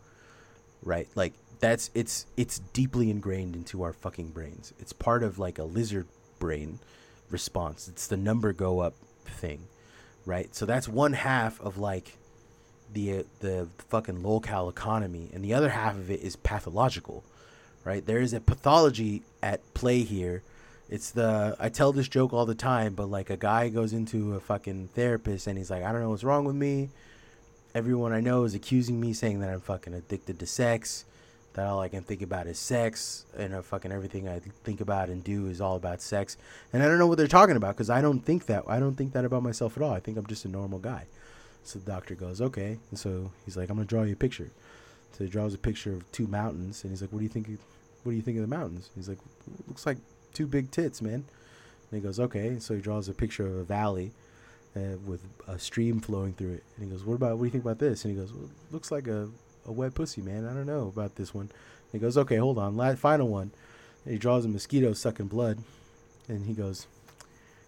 right? 0.83 1.09
Like 1.15 1.33
that's 1.61 1.91
it's 1.95 2.27
it's 2.37 2.59
deeply 2.59 3.11
ingrained 3.11 3.57
into 3.57 3.83
our 3.83 3.93
fucking 3.93 4.29
brains. 4.29 4.73
It's 4.79 4.93
part 4.93 5.23
of 5.23 5.39
like 5.39 5.59
a 5.59 5.65
lizard 5.65 6.07
brain 6.39 6.79
response. 7.31 7.89
It's 7.89 8.07
the 8.07 8.17
number 8.17 8.53
go 8.53 8.81
up 8.81 8.95
thing 9.25 9.67
right 10.27 10.55
so 10.55 10.67
that's 10.67 10.89
one 10.89 11.13
half 11.13 11.61
of 11.61 11.79
like 11.79 12.17
the 12.93 13.19
uh, 13.19 13.23
the 13.41 13.69
fucking 13.89 14.23
lolcow 14.23 14.71
economy 14.71 15.31
and 15.33 15.45
the 15.45 15.55
other 15.55 15.71
half 15.71 15.95
of 15.95 16.11
it 16.11 16.21
is 16.21 16.37
pathological 16.37 17.25
right 17.85 18.07
there 18.07 18.21
is 18.21 18.33
a 18.33 18.41
pathology 18.41 19.23
at 19.43 19.61
play 19.75 20.03
here 20.03 20.43
it's 20.89 21.11
the 21.11 21.57
I 21.59 21.71
tell 21.71 21.93
this 21.93 22.09
joke 22.09 22.33
all 22.33 22.47
the 22.47 22.55
time, 22.55 22.95
but 22.95 23.07
like 23.07 23.31
a 23.31 23.37
guy 23.37 23.69
goes 23.69 23.93
into 23.93 24.35
a 24.35 24.41
fucking 24.41 24.89
therapist 24.95 25.47
and 25.47 25.57
he's 25.57 25.71
like, 25.71 25.83
I 25.83 25.93
don't 25.93 26.01
know 26.01 26.11
what's 26.11 26.25
wrong 26.25 26.45
with 26.45 26.57
me. 26.57 26.91
Everyone 27.75 28.13
I 28.13 28.21
know 28.21 28.45
is 28.45 28.55
accusing 28.55 29.01
me, 29.01 29.13
saying 29.13 29.41
that 29.41 29.51
I'm 29.51 29.61
fucking 29.61 29.95
addicted 29.95 30.39
to 30.39 30.47
sex. 30.47 31.05
That 31.55 31.67
all 31.67 31.81
I 31.81 31.89
can 31.89 32.03
think 32.03 32.21
about 32.21 32.49
is 32.49 32.59
sex, 32.59 33.27
and 33.37 33.65
fucking 33.65 33.93
everything 33.93 34.29
I 34.29 34.41
think 34.65 34.81
about 34.81 35.09
and 35.09 35.23
do 35.23 35.47
is 35.47 35.61
all 35.61 35.77
about 35.77 36.03
sex. 36.03 36.37
And 36.73 36.83
I 36.83 36.87
don't 36.87 36.99
know 36.99 37.07
what 37.07 37.17
they're 37.17 37.29
talking 37.29 37.57
about 37.57 37.77
because 37.77 37.91
I 37.91 38.01
don't 38.01 38.21
think 38.21 38.47
that. 38.47 38.65
I 38.67 38.81
don't 38.81 38.97
think 38.97 39.13
that 39.13 39.25
about 39.25 39.45
myself 39.45 39.77
at 39.77 39.83
all. 39.83 39.93
I 39.93 40.01
think 40.01 40.19
I'm 40.19 40.27
just 40.27 40.45
a 40.45 40.49
normal 40.49 40.81
guy. 40.81 41.07
So 41.63 41.79
the 41.79 41.91
doctor 41.91 42.17
goes, 42.17 42.41
okay. 42.41 42.79
And 42.91 42.99
so 42.99 43.31
he's 43.45 43.57
like, 43.57 43.71
I'm 43.71 43.77
gonna 43.77 43.87
draw 43.87 44.03
you 44.03 44.15
a 44.15 44.17
picture. 44.17 44.51
So 45.13 45.23
he 45.25 45.31
draws 45.31 45.55
a 45.55 45.59
picture 45.59 45.93
of 45.93 46.11
two 46.11 46.27
mountains, 46.27 46.83
and 46.83 46.91
he's 46.91 47.01
like, 47.01 47.13
what 47.13 47.21
do 47.21 47.25
you 47.25 47.31
think? 47.31 47.49
What 48.03 48.11
do 48.11 48.17
you 48.17 48.23
think 48.23 48.37
of 48.37 48.43
the 48.43 48.57
mountains? 48.57 48.91
He's 48.97 49.09
like, 49.09 49.19
looks 49.69 49.87
like 49.87 49.99
two 50.33 50.49
big 50.49 50.73
tits, 50.73 51.01
man. 51.01 51.25
And 51.91 51.93
he 51.93 52.01
goes, 52.01 52.19
okay. 52.19 52.59
So 52.59 52.75
he 52.75 52.81
draws 52.81 53.09
a 53.09 53.15
picture 53.15 53.47
of 53.47 53.55
a 53.55 53.65
valley 53.65 54.11
uh, 54.77 54.99
with 55.07 55.23
a 55.47 55.59
stream 55.59 56.01
flowing 56.01 56.33
through 56.33 56.55
it. 56.55 56.65
And 56.77 56.87
he 56.87 56.91
goes, 56.91 57.05
what 57.05 57.15
about, 57.15 57.39
what 57.39 57.43
do 57.43 57.47
you 57.47 57.53
think 57.53 57.65
about 57.65 57.79
this? 57.79 58.05
And 58.05 58.13
he 58.13 58.21
goes, 58.21 58.33
well, 58.33 58.51
looks 58.73 58.91
like 58.91 59.07
a, 59.07 59.31
a 59.67 59.73
wet 59.73 59.95
pussy, 59.95 60.23
man. 60.23 60.47
I 60.47 60.55
don't 60.55 60.67
know 60.67 60.89
about 60.95 61.17
this 61.17 61.35
one. 61.35 61.51
He 61.93 61.99
goes, 61.99 62.19
okay, 62.19 62.37
hold 62.37 62.59
on. 62.59 62.77
Last, 62.77 62.99
final 62.99 63.29
one. 63.29 63.53
And 64.05 64.13
he 64.13 64.19
draws 64.19 64.45
a 64.45 64.49
mosquito 64.49 64.93
sucking 64.93 65.29
blood. 65.29 65.59
And 66.29 66.47
he 66.47 66.55
goes, 66.55 66.87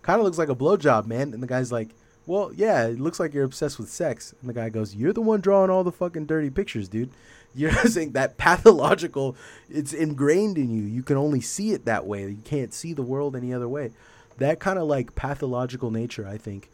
kind 0.03 0.19
of 0.19 0.25
looks 0.25 0.39
like 0.39 0.49
a 0.49 0.55
blowjob, 0.55 1.07
man. 1.07 1.33
And 1.33 1.43
the 1.43 1.47
guy's 1.47 1.73
like, 1.73 1.91
well, 2.27 2.51
yeah, 2.55 2.87
it 2.87 3.01
looks 3.01 3.21
like 3.21 3.33
you're 3.33 3.45
obsessed 3.45 3.79
with 3.79 3.89
sex. 3.89 4.35
And 4.41 4.51
the 4.51 4.55
guy 4.55 4.69
goes, 4.69 4.95
you're 4.95 5.13
the 5.13 5.21
one 5.21 5.41
drawing 5.41 5.71
all 5.71 5.85
the 5.85 5.93
fucking 5.93 6.27
dirty 6.27 6.51
pictures, 6.51 6.89
dude. 6.89 7.11
You're 7.55 7.73
saying 7.87 8.13
that 8.13 8.37
pathological, 8.37 9.37
it's 9.71 9.93
ingrained 9.93 10.59
in 10.59 10.71
you. 10.71 10.83
You 10.83 11.03
can 11.03 11.17
only 11.17 11.41
see 11.41 11.73
it 11.73 11.85
that 11.85 12.07
way. 12.07 12.23
You 12.29 12.43
can't 12.45 12.75
see 12.75 12.93
the 12.93 13.03
world 13.03 13.37
any 13.37 13.55
other 13.55 13.69
way. 13.69 13.93
That 14.39 14.61
kind 14.61 14.79
of 14.79 14.87
like 14.87 15.15
pathological 15.15 15.91
nature, 15.91 16.27
I 16.27 16.37
think, 16.37 16.69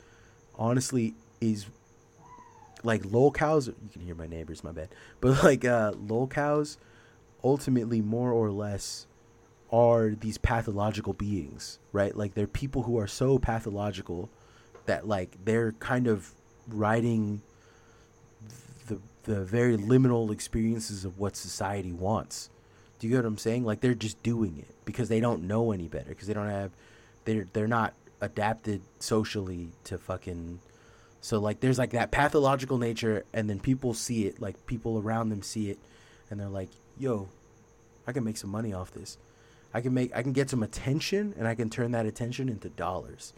honestly, 0.57 1.15
is 1.41 1.67
like 2.83 3.03
lolcows. 3.03 3.69
You 3.69 3.75
can 3.93 4.03
hear 4.03 4.15
my 4.15 4.27
neighbors, 4.27 4.65
my 4.65 4.73
bad. 4.73 4.89
But 5.21 5.43
like 5.43 5.65
uh, 5.65 5.93
lolcows, 5.93 6.77
ultimately, 7.43 8.01
more 8.01 8.33
or 8.33 8.51
less, 8.51 9.07
are 9.71 10.11
these 10.11 10.39
pathological 10.39 11.15
beings, 11.15 11.79
right? 11.93 12.17
Like 12.17 12.35
they're 12.35 12.47
people 12.47 12.83
who 12.83 12.99
are 12.99 13.07
so 13.07 13.39
pathological 13.39 14.29
that 14.87 15.09
like 15.09 15.37
they're 15.45 15.73
kind 15.73 16.07
of 16.07 16.33
riding 16.69 17.43
the 18.87 18.99
the 19.25 19.45
very 19.45 19.77
liminal 19.77 20.31
experiences 20.31 21.05
of 21.05 21.19
what 21.19 21.37
society 21.37 21.93
wants. 21.93 22.51
Do 22.99 23.07
you 23.07 23.13
get 23.13 23.25
what 23.25 23.29
I'm 23.29 23.39
saying? 23.39 23.65
Like 23.65 23.81
they're 23.81 23.95
just 23.95 24.23
doing 24.23 24.59
it 24.59 24.75
because 24.85 25.09
they 25.09 25.21
don't 25.21 25.45
know 25.45 25.73
any 25.73 25.89
better 25.89 26.11
because 26.11 26.27
they 26.27 26.35
don't 26.35 26.49
have 26.49 26.71
they're 27.25 27.47
they're 27.53 27.69
not 27.69 27.95
adapted 28.21 28.83
socially 28.99 29.71
to 29.85 29.99
fucking 29.99 30.61
so 31.23 31.39
like 31.39 31.61
there's 31.61 31.79
like 31.79 31.91
that 31.91 32.11
pathological 32.11 32.77
nature 32.77 33.25
and 33.33 33.49
then 33.49 33.59
people 33.59 33.95
see 33.95 34.27
it 34.27 34.41
like 34.43 34.67
people 34.67 34.99
around 34.99 35.29
them 35.31 35.41
see 35.43 35.71
it 35.71 35.79
and 36.31 36.39
they're 36.39 36.49
like 36.49 36.69
yo 36.99 37.29
i 38.07 38.13
can 38.13 38.23
make 38.25 38.37
some 38.37 38.51
money 38.51 38.73
off 38.75 38.91
this 38.91 39.17
i 39.73 39.81
can 39.81 39.95
make 39.95 40.15
i 40.15 40.23
can 40.23 40.33
get 40.33 40.51
some 40.51 40.63
attention 40.63 41.33
and 41.39 41.47
i 41.49 41.55
can 41.55 41.71
turn 41.71 41.93
that 41.93 42.05
attention 42.07 42.49
into 42.49 42.69
dollars 42.71 43.33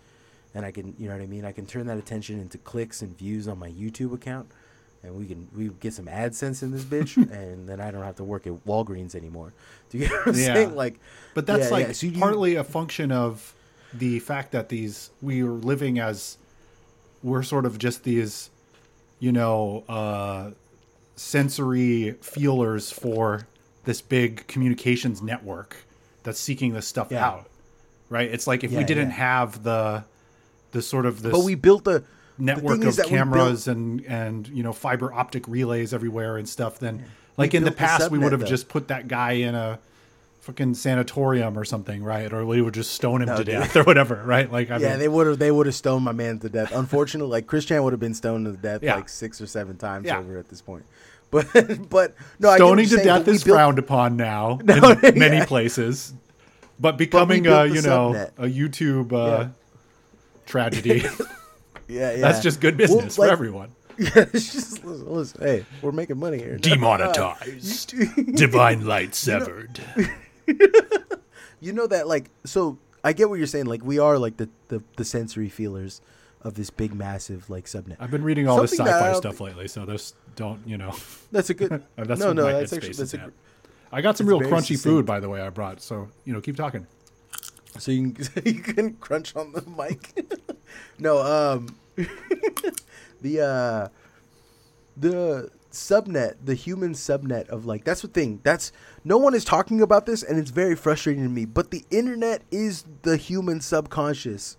and 0.54 0.64
i 0.64 0.70
can 0.70 0.94
you 0.98 1.06
know 1.08 1.14
what 1.14 1.22
i 1.22 1.26
mean 1.26 1.44
i 1.44 1.52
can 1.52 1.66
turn 1.66 1.86
that 1.86 1.98
attention 1.98 2.40
into 2.40 2.56
clicks 2.58 3.02
and 3.02 3.16
views 3.18 3.46
on 3.46 3.58
my 3.58 3.70
youtube 3.70 4.12
account 4.12 4.48
and 5.02 5.14
we 5.14 5.26
can 5.26 5.46
we 5.54 5.68
get 5.80 5.92
some 5.92 6.06
AdSense 6.06 6.62
in 6.62 6.70
this 6.70 6.82
bitch, 6.82 7.16
and 7.30 7.68
then 7.68 7.78
I 7.78 7.90
don't 7.90 8.02
have 8.04 8.16
to 8.16 8.24
work 8.24 8.46
at 8.46 8.54
Walgreens 8.64 9.14
anymore. 9.14 9.52
Do 9.90 9.98
you 9.98 10.04
get 10.08 10.12
what 10.12 10.28
I'm 10.28 10.34
Yeah. 10.34 10.54
saying? 10.54 10.74
Like, 10.74 10.98
But 11.34 11.44
that's 11.46 11.64
yeah, 11.66 11.70
like 11.70 11.86
yeah. 11.88 11.92
So 11.92 12.06
you- 12.06 12.18
partly 12.18 12.54
a 12.54 12.64
function 12.64 13.12
of 13.12 13.54
the 13.92 14.18
fact 14.20 14.52
that 14.52 14.70
these 14.70 15.10
we 15.20 15.42
are 15.42 15.50
living 15.50 15.98
as 15.98 16.38
we're 17.24 17.42
sort 17.42 17.66
of 17.66 17.78
just 17.78 18.04
these, 18.04 18.50
you 19.18 19.32
know, 19.32 19.82
uh, 19.88 20.50
sensory 21.16 22.12
feelers 22.20 22.90
for 22.92 23.46
this 23.84 24.00
big 24.00 24.46
communications 24.46 25.22
network 25.22 25.76
that's 26.22 26.38
seeking 26.38 26.72
this 26.72 26.86
stuff 26.86 27.08
Yeah. 27.10 27.26
out. 27.26 27.50
Right? 28.08 28.30
It's 28.30 28.46
like 28.46 28.62
if 28.62 28.70
we 28.70 28.84
didn't 28.84 29.08
yeah. 29.10 29.14
have 29.16 29.62
the 29.64 30.04
the 30.72 30.82
sort 30.82 31.06
of 31.06 31.22
this 31.22 31.32
but 31.32 31.44
we 31.44 31.54
built 31.54 31.84
the 31.84 32.02
network 32.36 32.80
is 32.80 32.98
of 32.98 33.04
we 33.06 33.08
built- 33.08 33.08
cameras 33.08 33.68
and 33.68 34.04
and 34.06 34.48
you 34.48 34.62
know 34.62 34.72
fiber 34.72 35.12
optic 35.12 35.46
relays 35.46 35.94
everywhere 35.94 36.36
and 36.36 36.48
stuff 36.48 36.80
then 36.80 37.04
like 37.36 37.54
in 37.54 37.62
the 37.62 37.70
built 37.70 37.76
the 37.78 37.80
past 37.80 38.10
we 38.10 38.18
would 38.18 38.32
have 38.32 38.40
though. 38.40 38.46
just 38.46 38.68
put 38.68 38.88
that 38.88 39.06
guy 39.06 39.32
in 39.32 39.54
a 39.54 39.78
fucking 40.44 40.74
sanatorium 40.74 41.58
or 41.58 41.64
something 41.64 42.02
right 42.04 42.32
or 42.32 42.44
we 42.44 42.60
would 42.60 42.74
just 42.74 42.92
stone 42.92 43.22
him 43.22 43.28
No, 43.28 43.36
to 43.38 43.44
dude. 43.44 43.54
death 43.54 43.76
or 43.76 43.82
whatever 43.84 44.22
right 44.26 44.50
like 44.52 44.70
I 44.70 44.76
yeah, 44.78 44.90
mean, 44.90 44.98
they 44.98 45.08
would 45.08 45.26
have 45.26 45.38
they 45.38 45.50
would 45.50 45.66
have 45.66 45.74
stoned 45.74 46.04
my 46.04 46.12
man 46.12 46.38
to 46.40 46.48
death. 46.48 46.70
Unfortunately, 46.72 47.30
like 47.30 47.46
Christian 47.46 47.82
would 47.82 47.92
have 47.92 48.00
been 48.00 48.14
stoned 48.14 48.44
to 48.46 48.52
death 48.52 48.82
Yeah. 48.82 48.96
like 48.96 49.08
six 49.08 49.40
or 49.40 49.46
seven 49.46 49.76
times 49.78 50.06
Yeah. 50.06 50.18
over 50.18 50.38
at 50.38 50.48
this 50.48 50.60
point. 50.60 50.84
But 51.30 51.88
but 51.90 52.14
no, 52.38 52.50
I 52.50 52.58
get 52.58 52.64
what 52.64 52.68
stoning 52.68 52.84
to 52.84 52.90
saying, 52.96 53.06
death 53.06 53.26
is 53.28 53.42
built- 53.42 53.56
frowned 53.56 53.78
upon 53.78 54.16
now 54.16 54.60
No, 54.64 54.90
in 54.92 55.18
many 55.18 55.44
places 55.46 56.12
but 56.78 56.96
becoming 56.98 57.42
built 57.44 57.70
a 57.70 57.74
you 57.74 57.82
know 57.82 58.12
subnet. 58.12 58.30
a 58.38 58.46
youtube 58.48 59.12
uh 59.12 59.38
Yeah. 59.44 59.48
tragedy 60.46 61.00
Yeah, 61.88 62.12
yeah. 62.12 62.16
that's 62.20 62.40
just 62.40 62.60
good 62.60 62.74
Well, 62.78 62.86
business 62.88 63.18
like- 63.18 63.28
for 63.28 63.32
everyone 63.32 63.70
Yeah, 63.98 64.10
it's 64.32 64.52
just 64.52 64.84
listen, 64.84 65.08
listen, 65.12 65.40
hey, 65.40 65.64
we're 65.80 65.92
making 65.92 66.18
money 66.18 66.38
here. 66.38 66.56
Demonetized. 66.58 67.94
Divine 68.34 68.84
light 68.84 69.14
severed. 69.14 69.78
you 69.96 70.02
know 70.02 70.08
that 71.88 72.04
like 72.06 72.30
so 72.44 72.78
I 73.02 73.12
get 73.12 73.28
what 73.28 73.36
you're 73.36 73.46
saying. 73.46 73.66
Like 73.66 73.84
we 73.84 73.98
are 73.98 74.18
like 74.18 74.36
the 74.36 74.48
the, 74.68 74.82
the 74.96 75.04
sensory 75.04 75.48
feelers 75.48 76.00
of 76.42 76.54
this 76.54 76.70
big 76.70 76.94
massive 76.94 77.48
like 77.48 77.64
subnet. 77.64 77.96
i've 78.00 78.10
been 78.10 78.22
reading 78.22 78.46
all 78.46 78.60
this 78.60 78.76
Something 78.76 78.94
I 78.94 78.98
sci-fi 78.98 79.18
stuff 79.18 79.40
lately 79.40 79.66
so 79.66 79.86
this 79.86 80.12
don't 80.36 80.60
you 80.66 80.76
know 80.76 80.94
That's 81.32 81.48
a 81.48 81.54
good. 81.54 81.82
that's 81.96 82.20
no, 82.20 82.34
no, 82.34 82.44
my 82.44 82.52
that's 82.52 82.72
actually 82.72 82.92
that's 82.92 83.14
a. 83.14 83.20
at. 83.20 83.24
gr- 83.24 83.30
I 83.92 84.00
got 84.02 84.18
some 84.18 84.26
real 84.26 84.40
crunchy 84.40 84.60
succinct. 84.76 84.82
food, 84.82 85.06
by 85.06 85.20
the 85.20 85.28
way. 85.28 85.40
I 85.40 85.50
brought, 85.50 85.80
so 85.80 86.08
you 86.24 86.32
know, 86.32 86.40
keep 86.40 86.56
talking. 86.56 86.86
So 87.78 87.92
you 87.92 88.10
can 88.10 88.42
you 88.44 88.60
can 88.60 88.94
crunch 88.94 89.36
on 89.36 89.52
the 89.52 89.62
mic. 89.62 90.26
no, 90.98 91.22
um, 91.22 91.76
the 93.22 93.40
uh, 93.40 93.88
the 94.96 95.50
subnet, 95.74 96.36
the 96.44 96.54
human 96.54 96.92
subnet 96.92 97.48
of 97.48 97.66
like 97.66 97.84
that's 97.84 98.02
the 98.02 98.08
thing. 98.08 98.40
That's 98.42 98.72
no 99.04 99.18
one 99.18 99.34
is 99.34 99.44
talking 99.44 99.80
about 99.80 100.06
this, 100.06 100.22
and 100.22 100.38
it's 100.38 100.50
very 100.50 100.74
frustrating 100.74 101.22
to 101.22 101.28
me. 101.28 101.44
But 101.44 101.70
the 101.70 101.84
internet 101.90 102.42
is 102.50 102.84
the 103.02 103.16
human 103.16 103.60
subconscious. 103.60 104.56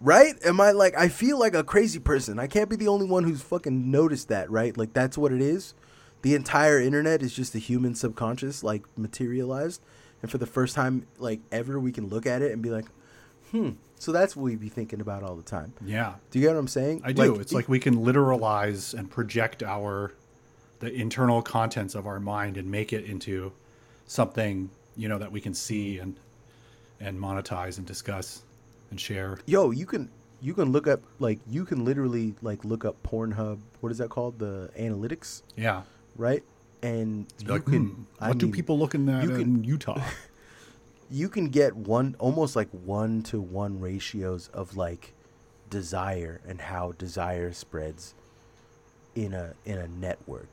Right? 0.00 0.34
Am 0.44 0.60
I 0.60 0.72
like 0.72 0.96
I 0.96 1.08
feel 1.08 1.38
like 1.38 1.54
a 1.54 1.64
crazy 1.64 1.98
person. 1.98 2.38
I 2.38 2.46
can't 2.46 2.68
be 2.68 2.76
the 2.76 2.88
only 2.88 3.06
one 3.06 3.24
who's 3.24 3.42
fucking 3.42 3.90
noticed 3.90 4.28
that, 4.28 4.50
right? 4.50 4.76
Like 4.76 4.92
that's 4.92 5.18
what 5.18 5.32
it 5.32 5.40
is. 5.40 5.74
The 6.22 6.34
entire 6.34 6.80
internet 6.80 7.22
is 7.22 7.34
just 7.34 7.52
the 7.52 7.58
human 7.58 7.94
subconscious 7.94 8.62
like 8.62 8.84
materialized. 8.96 9.80
And 10.22 10.30
for 10.30 10.38
the 10.38 10.46
first 10.46 10.74
time 10.74 11.06
like 11.18 11.40
ever 11.50 11.80
we 11.80 11.92
can 11.92 12.08
look 12.08 12.26
at 12.26 12.42
it 12.42 12.52
and 12.52 12.62
be 12.62 12.70
like, 12.70 12.86
hmm, 13.50 13.70
So 13.98 14.12
that's 14.12 14.36
what 14.36 14.42
we 14.44 14.56
be 14.56 14.68
thinking 14.68 15.00
about 15.00 15.22
all 15.22 15.34
the 15.36 15.42
time. 15.42 15.72
Yeah, 15.84 16.14
Do 16.30 16.38
you 16.38 16.46
get 16.46 16.54
what 16.54 16.60
I'm 16.60 16.68
saying? 16.68 17.02
I 17.04 17.12
do. 17.12 17.36
it's 17.36 17.52
like 17.52 17.68
we 17.68 17.78
can 17.78 17.96
literalize 17.96 18.92
and 18.94 19.10
project 19.10 19.62
our 19.62 20.12
the 20.80 20.92
internal 20.92 21.40
contents 21.40 21.94
of 21.94 22.06
our 22.06 22.20
mind 22.20 22.58
and 22.58 22.70
make 22.70 22.92
it 22.92 23.04
into 23.06 23.52
something 24.06 24.68
you 24.96 25.08
know 25.08 25.18
that 25.18 25.32
we 25.32 25.40
can 25.40 25.54
see 25.54 25.98
and 25.98 26.16
and 27.00 27.18
monetize 27.18 27.78
and 27.78 27.86
discuss 27.86 28.42
and 28.90 29.00
share. 29.00 29.38
yo, 29.46 29.70
you 29.70 29.86
can 29.86 30.08
you 30.42 30.52
can 30.54 30.70
look 30.70 30.86
up 30.86 31.00
like 31.18 31.38
you 31.48 31.64
can 31.64 31.84
literally 31.84 32.34
like 32.42 32.64
look 32.64 32.84
up 32.84 33.02
Pornhub. 33.02 33.58
What 33.80 33.90
is 33.90 33.98
that 33.98 34.10
called? 34.10 34.38
The 34.38 34.70
analytics, 34.78 35.42
Yeah. 35.56 35.82
right? 36.16 36.42
And 36.82 37.26
you 37.40 37.48
Like, 37.48 37.64
can. 37.64 37.86
hmm, 37.86 38.02
I 38.20 38.28
what 38.28 38.38
do 38.38 38.46
mean, 38.46 38.52
people 38.54 38.78
looking 38.78 39.08
at 39.08 39.24
you 39.24 39.30
can- 39.30 39.40
in 39.40 39.64
Utah? 39.64 40.00
you 41.10 41.28
can 41.28 41.48
get 41.48 41.76
one 41.76 42.16
almost 42.18 42.56
like 42.56 42.68
one 42.70 43.22
to 43.24 43.40
one 43.40 43.80
ratios 43.80 44.48
of 44.52 44.76
like 44.76 45.14
desire 45.70 46.40
and 46.46 46.60
how 46.60 46.92
desire 46.92 47.52
spreads 47.52 48.14
in 49.14 49.32
a 49.32 49.54
in 49.64 49.78
a 49.78 49.88
network. 49.88 50.48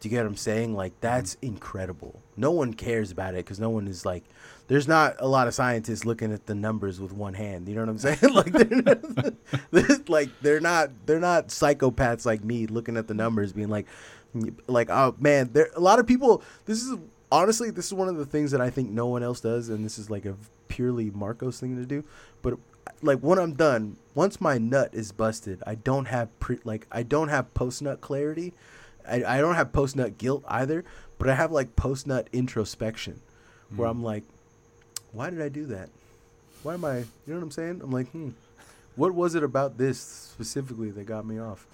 Do 0.00 0.08
you 0.08 0.16
get 0.16 0.22
what 0.22 0.28
I'm 0.28 0.36
saying? 0.36 0.74
Like 0.74 0.92
mm-hmm. 0.92 1.00
that's 1.02 1.36
incredible. 1.42 2.20
No 2.36 2.50
one 2.50 2.72
cares 2.74 3.10
about 3.10 3.34
it 3.34 3.44
because 3.44 3.60
no 3.60 3.70
one 3.70 3.86
is 3.86 4.04
like. 4.04 4.24
There's 4.68 4.86
not 4.86 5.16
a 5.18 5.26
lot 5.26 5.48
of 5.48 5.54
scientists 5.54 6.04
looking 6.04 6.32
at 6.32 6.46
the 6.46 6.54
numbers 6.54 7.00
with 7.00 7.12
one 7.12 7.34
hand. 7.34 7.68
You 7.68 7.74
know 7.74 7.80
what 7.80 7.88
I'm 7.88 7.98
saying? 7.98 8.32
like 8.32 8.52
they're 8.52 8.82
not, 8.82 9.16
they're- 9.70 9.98
like 10.08 10.30
they're 10.40 10.60
not 10.60 10.90
they're 11.06 11.20
not 11.20 11.48
psychopaths 11.48 12.24
like 12.24 12.44
me 12.44 12.66
looking 12.66 12.96
at 12.96 13.08
the 13.08 13.14
numbers, 13.14 13.52
being 13.52 13.68
like, 13.68 13.86
like 14.66 14.88
oh 14.90 15.14
man, 15.18 15.50
there 15.52 15.70
a 15.76 15.80
lot 15.80 15.98
of 15.98 16.06
people. 16.06 16.42
This 16.64 16.82
is 16.82 16.96
honestly 17.32 17.70
this 17.70 17.86
is 17.86 17.94
one 17.94 18.08
of 18.08 18.16
the 18.16 18.26
things 18.26 18.50
that 18.52 18.60
I 18.60 18.70
think 18.70 18.90
no 18.90 19.06
one 19.06 19.22
else 19.22 19.40
does, 19.40 19.68
and 19.68 19.84
this 19.84 19.98
is 19.98 20.10
like 20.10 20.24
a 20.24 20.34
purely 20.68 21.10
Marcos 21.10 21.60
thing 21.60 21.76
to 21.76 21.84
do. 21.86 22.04
But 22.42 22.54
like 23.02 23.18
when 23.20 23.38
I'm 23.38 23.54
done, 23.54 23.96
once 24.14 24.40
my 24.40 24.58
nut 24.58 24.90
is 24.92 25.12
busted, 25.12 25.62
I 25.66 25.74
don't 25.76 26.06
have 26.06 26.36
pre- 26.40 26.60
like 26.64 26.86
I 26.90 27.02
don't 27.02 27.28
have 27.28 27.52
post 27.54 27.82
nut 27.82 28.00
clarity. 28.00 28.52
I, 29.08 29.24
I 29.24 29.38
don't 29.40 29.54
have 29.54 29.72
post 29.72 29.96
nut 29.96 30.18
guilt 30.18 30.44
either, 30.48 30.84
but 31.18 31.28
I 31.28 31.34
have 31.34 31.50
like 31.52 31.74
post 31.76 32.06
nut 32.06 32.28
introspection, 32.32 33.20
where 33.74 33.88
I'm 33.88 34.02
like, 34.02 34.24
why 35.12 35.30
did 35.30 35.40
I 35.40 35.48
do 35.48 35.66
that? 35.66 35.88
Why 36.62 36.74
am 36.74 36.84
I? 36.84 36.98
You 36.98 37.04
know 37.26 37.36
what 37.36 37.42
I'm 37.44 37.50
saying? 37.50 37.80
I'm 37.82 37.90
like, 37.90 38.08
hmm, 38.10 38.30
what 38.96 39.14
was 39.14 39.34
it 39.34 39.42
about 39.42 39.78
this 39.78 39.98
specifically 39.98 40.90
that 40.90 41.06
got 41.06 41.24
me 41.26 41.38
off? 41.40 41.66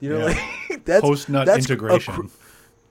You 0.00 0.10
know, 0.10 0.26
Yeah. 0.28 0.48
like 0.70 0.84
that's 0.86 1.02
Post 1.02 1.28
nut 1.28 1.46
integration. 1.48 2.14
cr- 2.14 2.26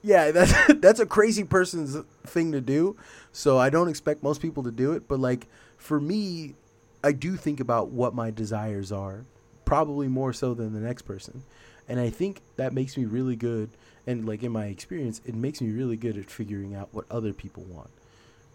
yeah, 0.02 0.30
that's 0.32 0.74
that's 0.74 1.00
a 1.00 1.06
crazy 1.06 1.44
person's 1.44 1.96
thing 2.24 2.52
to 2.52 2.60
do. 2.60 2.96
So 3.32 3.58
I 3.58 3.70
don't 3.70 3.88
expect 3.88 4.22
most 4.22 4.40
people 4.42 4.62
to 4.64 4.70
do 4.70 4.92
it, 4.92 5.08
but 5.08 5.20
like 5.20 5.46
for 5.76 6.00
me, 6.00 6.54
I 7.02 7.12
do 7.12 7.36
think 7.36 7.60
about 7.60 7.90
what 7.90 8.14
my 8.14 8.30
desires 8.30 8.92
are, 8.92 9.24
probably 9.64 10.08
more 10.08 10.32
so 10.32 10.54
than 10.54 10.72
the 10.72 10.80
next 10.80 11.02
person. 11.02 11.42
And 11.88 11.98
I 11.98 12.10
think 12.10 12.40
that 12.56 12.72
makes 12.72 12.96
me 12.96 13.04
really 13.04 13.36
good 13.36 13.70
and 14.06 14.26
like 14.26 14.42
in 14.42 14.52
my 14.52 14.66
experience, 14.66 15.20
it 15.24 15.34
makes 15.34 15.60
me 15.60 15.70
really 15.70 15.96
good 15.96 16.16
at 16.16 16.30
figuring 16.30 16.74
out 16.74 16.88
what 16.92 17.04
other 17.10 17.32
people 17.32 17.64
want. 17.64 17.90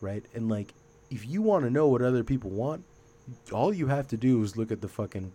Right? 0.02 0.26
And 0.34 0.50
like 0.50 0.74
if 1.10 1.28
you 1.28 1.42
want 1.42 1.66
to 1.66 1.70
know 1.70 1.88
what 1.88 2.02
other 2.02 2.24
people 2.24 2.50
want, 2.50 2.84
all 3.52 3.74
you 3.74 3.88
have 3.88 4.08
to 4.10 4.18
do 4.18 4.42
is 4.44 4.58
look 4.58 4.72
at 4.72 4.82
the 4.82 4.88
fucking 4.88 5.32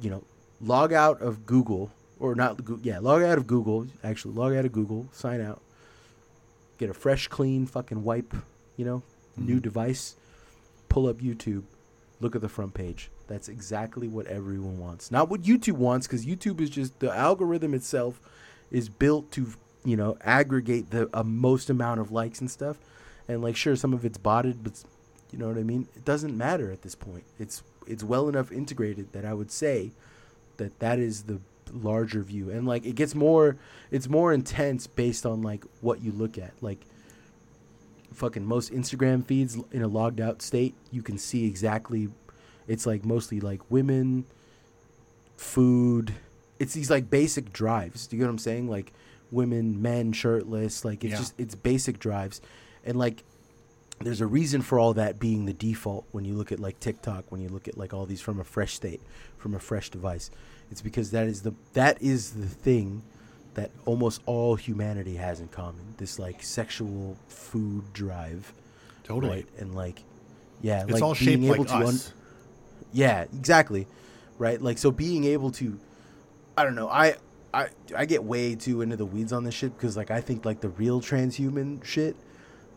you 0.00 0.10
know, 0.10 0.24
log 0.60 0.92
out 0.92 1.20
of 1.20 1.46
Google 1.46 1.90
or 2.20 2.34
not 2.34 2.60
yeah, 2.82 2.98
log 2.98 3.22
out 3.22 3.38
of 3.38 3.46
Google, 3.46 3.86
actually 4.04 4.34
log 4.34 4.54
out 4.54 4.66
of 4.66 4.72
Google, 4.72 5.08
sign 5.10 5.40
out. 5.40 5.60
Get 6.78 6.90
a 6.90 6.94
fresh 6.94 7.28
clean 7.28 7.66
fucking 7.66 8.04
wipe, 8.04 8.34
you 8.76 8.84
know, 8.84 9.02
new 9.36 9.58
device, 9.58 10.16
pull 10.88 11.08
up 11.08 11.18
YouTube, 11.18 11.64
look 12.20 12.36
at 12.36 12.42
the 12.42 12.48
front 12.48 12.74
page. 12.74 13.10
That's 13.26 13.48
exactly 13.48 14.06
what 14.06 14.26
everyone 14.26 14.78
wants. 14.78 15.10
Not 15.10 15.28
what 15.28 15.42
YouTube 15.42 15.74
wants 15.74 16.06
cuz 16.06 16.26
YouTube 16.26 16.60
is 16.60 16.70
just 16.70 16.98
the 17.00 17.14
algorithm 17.14 17.74
itself 17.74 18.20
is 18.70 18.88
built 18.88 19.30
to, 19.32 19.48
you 19.84 19.96
know, 19.96 20.16
aggregate 20.22 20.90
the 20.90 21.08
uh, 21.12 21.22
most 21.22 21.70
amount 21.70 22.00
of 22.00 22.12
likes 22.12 22.40
and 22.40 22.50
stuff. 22.50 22.78
And 23.28 23.42
like 23.42 23.56
sure 23.56 23.76
some 23.76 23.94
of 23.94 24.04
it's 24.04 24.18
botted, 24.18 24.62
but 24.62 24.82
you 25.32 25.38
know 25.38 25.48
what 25.48 25.58
I 25.58 25.62
mean? 25.62 25.88
It 25.94 26.04
doesn't 26.04 26.36
matter 26.36 26.70
at 26.70 26.82
this 26.82 26.94
point. 26.94 27.24
It's 27.38 27.62
it's 27.86 28.04
well 28.04 28.28
enough 28.28 28.52
integrated 28.52 29.12
that 29.12 29.24
I 29.24 29.32
would 29.32 29.50
say 29.50 29.92
that 30.56 30.78
that 30.80 30.98
is 30.98 31.22
the 31.24 31.40
larger 31.72 32.22
view. 32.22 32.50
And 32.50 32.66
like 32.66 32.84
it 32.86 32.94
gets 32.94 33.14
more 33.14 33.56
it's 33.90 34.08
more 34.08 34.32
intense 34.32 34.86
based 34.86 35.26
on 35.26 35.42
like 35.42 35.64
what 35.80 36.00
you 36.02 36.12
look 36.12 36.38
at. 36.38 36.52
Like 36.60 36.80
fucking 38.12 38.44
most 38.44 38.72
instagram 38.72 39.24
feeds 39.24 39.56
in 39.70 39.82
a 39.82 39.86
logged 39.88 40.20
out 40.20 40.42
state 40.42 40.74
you 40.90 41.00
can 41.00 41.16
see 41.16 41.46
exactly 41.46 42.08
it's 42.66 42.84
like 42.84 43.04
mostly 43.04 43.40
like 43.40 43.60
women 43.70 44.24
food. 45.36 46.14
It's 46.58 46.74
these 46.74 46.90
like 46.90 47.10
basic 47.10 47.52
drives. 47.52 48.06
Do 48.06 48.16
you 48.16 48.20
get 48.20 48.26
what 48.26 48.32
i'm 48.32 48.38
saying? 48.38 48.68
Like 48.68 48.92
women 49.30 49.80
men 49.80 50.12
shirtless. 50.12 50.84
Like 50.84 51.04
it's 51.04 51.12
Yeah. 51.12 51.18
just 51.18 51.34
it's 51.38 51.54
basic 51.54 51.98
drives. 51.98 52.40
And 52.84 52.98
like 52.98 53.24
there's 54.00 54.20
a 54.20 54.26
reason 54.26 54.62
for 54.62 54.78
all 54.78 54.94
that 54.94 55.18
being 55.18 55.44
the 55.46 55.52
default 55.52 56.06
when 56.12 56.24
you 56.24 56.34
look 56.34 56.52
at 56.52 56.60
like 56.60 56.80
TikTok, 56.80 57.24
when 57.30 57.40
you 57.40 57.48
look 57.48 57.68
at 57.68 57.76
like 57.76 57.92
all 57.92 58.06
these 58.06 58.20
from 58.20 58.38
a 58.40 58.44
fresh 58.44 58.74
state, 58.74 59.00
from 59.36 59.54
a 59.54 59.58
fresh 59.58 59.90
device. 59.90 60.30
It's 60.70 60.80
because 60.80 61.10
that 61.10 61.26
is 61.26 61.42
the 61.42 61.54
that 61.72 62.00
is 62.00 62.32
the 62.32 62.46
thing 62.46 63.02
that 63.54 63.70
almost 63.84 64.22
all 64.26 64.54
humanity 64.54 65.16
has 65.16 65.40
in 65.40 65.48
common. 65.48 65.94
This 65.96 66.18
like 66.18 66.42
sexual 66.42 67.16
food 67.28 67.92
drive. 67.92 68.52
Totally. 69.04 69.30
Right? 69.30 69.46
And 69.58 69.74
like 69.74 70.02
yeah, 70.62 70.82
It's 70.82 70.92
like 70.92 71.02
all 71.02 71.14
being 71.14 71.44
able 71.44 71.64
like 71.64 71.68
to 71.68 71.74
us. 71.74 72.12
yeah, 72.92 73.22
exactly. 73.22 73.86
Right? 74.38 74.60
Like 74.60 74.78
so 74.78 74.90
being 74.90 75.24
able 75.24 75.50
to 75.52 75.78
I 76.56 76.64
don't 76.64 76.74
know, 76.74 76.88
I 76.88 77.16
I 77.52 77.68
I 77.96 78.04
get 78.04 78.22
way 78.22 78.54
too 78.54 78.82
into 78.82 78.96
the 78.96 79.06
weeds 79.06 79.32
on 79.32 79.44
this 79.44 79.54
shit 79.54 79.76
because 79.76 79.96
like 79.96 80.10
I 80.10 80.20
think 80.20 80.44
like 80.44 80.60
the 80.60 80.68
real 80.68 81.00
transhuman 81.00 81.82
shit, 81.84 82.14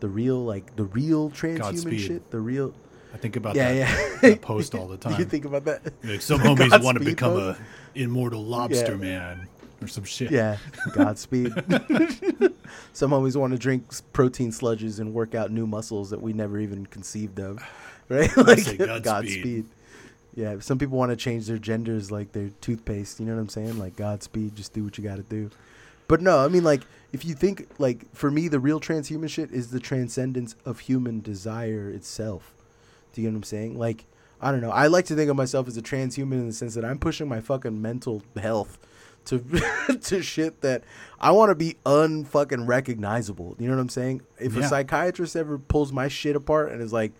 the 0.00 0.08
real 0.08 0.44
like 0.44 0.74
the 0.76 0.84
real 0.84 1.30
transhuman 1.30 1.58
Godspeed. 1.58 2.00
shit, 2.00 2.30
the 2.32 2.40
real 2.40 2.74
I 3.14 3.16
think 3.16 3.36
about 3.36 3.54
yeah, 3.54 3.72
that, 3.72 3.76
yeah. 4.22 4.30
that 4.30 4.40
post 4.42 4.74
all 4.74 4.88
the 4.88 4.96
time. 4.96 5.18
you 5.18 5.24
think 5.24 5.44
about 5.44 5.64
that? 5.66 5.82
Like 6.02 6.20
some 6.20 6.40
The 6.42 6.48
homies 6.48 6.82
want 6.84 6.98
to 6.98 7.04
become 7.04 7.32
post? 7.34 7.60
a 7.94 7.98
immortal 8.00 8.44
lobster 8.44 8.92
Yeah. 8.92 8.96
man 8.96 9.48
or 9.80 9.86
some 9.86 10.04
shit. 10.04 10.30
Yeah, 10.32 10.56
Godspeed. 10.92 11.52
Some 12.92 13.10
homies 13.10 13.36
want 13.36 13.52
to 13.52 13.58
drink 13.58 13.84
protein 14.12 14.50
sludges 14.50 14.98
and 15.00 15.12
work 15.12 15.34
out 15.34 15.50
new 15.50 15.66
muscles 15.66 16.10
that 16.10 16.20
we 16.22 16.32
never 16.32 16.58
even 16.58 16.86
conceived 16.86 17.38
of, 17.40 17.62
right? 18.08 18.34
like 18.36 18.60
say 18.60 18.76
Godspeed. 18.76 19.66
Yeah, 20.34 20.58
some 20.60 20.78
people 20.78 20.96
want 20.98 21.10
to 21.10 21.16
change 21.16 21.46
their 21.46 21.58
genders 21.58 22.10
like 22.10 22.32
their 22.32 22.50
toothpaste. 22.60 23.20
You 23.20 23.26
know 23.26 23.34
what 23.34 23.40
I'm 23.40 23.48
saying? 23.48 23.78
Like 23.78 23.96
Godspeed, 23.96 24.56
just 24.56 24.72
do 24.72 24.82
what 24.84 24.96
you 24.98 25.04
got 25.04 25.16
to 25.16 25.22
do. 25.22 25.50
But 26.08 26.20
no, 26.20 26.38
I 26.44 26.48
mean 26.48 26.64
like 26.64 26.82
if 27.12 27.24
you 27.24 27.34
think 27.34 27.68
like 27.78 28.12
for 28.14 28.30
me, 28.30 28.48
the 28.48 28.60
real 28.60 28.80
transhuman 28.80 29.28
shit 29.28 29.50
is 29.52 29.70
the 29.70 29.80
transcendence 29.80 30.54
of 30.64 30.80
human 30.80 31.20
desire 31.20 31.90
itself. 31.90 32.53
Do 33.14 33.22
you 33.22 33.28
get 33.28 33.32
what 33.32 33.38
I'm 33.38 33.42
saying? 33.44 33.78
Like 33.78 34.04
I 34.40 34.50
don't 34.50 34.60
know. 34.60 34.70
I 34.70 34.88
like 34.88 35.06
to 35.06 35.14
think 35.14 35.30
of 35.30 35.36
myself 35.36 35.68
as 35.68 35.76
a 35.78 35.82
transhuman 35.82 36.32
in 36.32 36.46
the 36.48 36.52
sense 36.52 36.74
that 36.74 36.84
I'm 36.84 36.98
pushing 36.98 37.28
my 37.28 37.40
fucking 37.40 37.80
mental 37.80 38.22
health 38.36 38.78
to 39.26 39.38
to 40.02 40.22
shit 40.22 40.60
that 40.60 40.84
I 41.18 41.30
want 41.30 41.50
to 41.50 41.54
be 41.54 41.76
unfucking 41.86 42.66
recognizable. 42.66 43.56
You 43.58 43.68
know 43.68 43.76
what 43.76 43.80
I'm 43.80 43.88
saying? 43.88 44.22
If 44.38 44.56
a 44.56 44.68
psychiatrist 44.68 45.36
ever 45.36 45.58
pulls 45.58 45.92
my 45.92 46.08
shit 46.08 46.36
apart 46.36 46.72
and 46.72 46.82
is 46.82 46.92
like, 46.92 47.12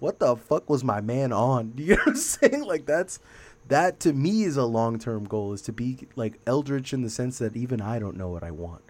"What 0.00 0.18
the 0.18 0.36
fuck 0.36 0.68
was 0.68 0.84
my 0.84 1.00
man 1.00 1.32
on?" 1.32 1.72
You 1.76 1.94
know 1.94 2.02
what 2.04 2.08
I'm 2.08 2.16
saying? 2.16 2.64
Like 2.64 2.84
that's 2.84 3.20
that 3.68 3.98
to 4.00 4.12
me 4.12 4.42
is 4.42 4.56
a 4.56 4.64
long 4.64 4.98
term 4.98 5.24
goal 5.24 5.52
is 5.52 5.62
to 5.62 5.72
be 5.72 6.06
like 6.14 6.38
eldritch 6.46 6.92
in 6.92 7.02
the 7.02 7.10
sense 7.10 7.38
that 7.38 7.56
even 7.56 7.80
I 7.80 7.98
don't 7.98 8.16
know 8.16 8.28
what 8.28 8.44
I 8.44 8.50
want, 8.50 8.82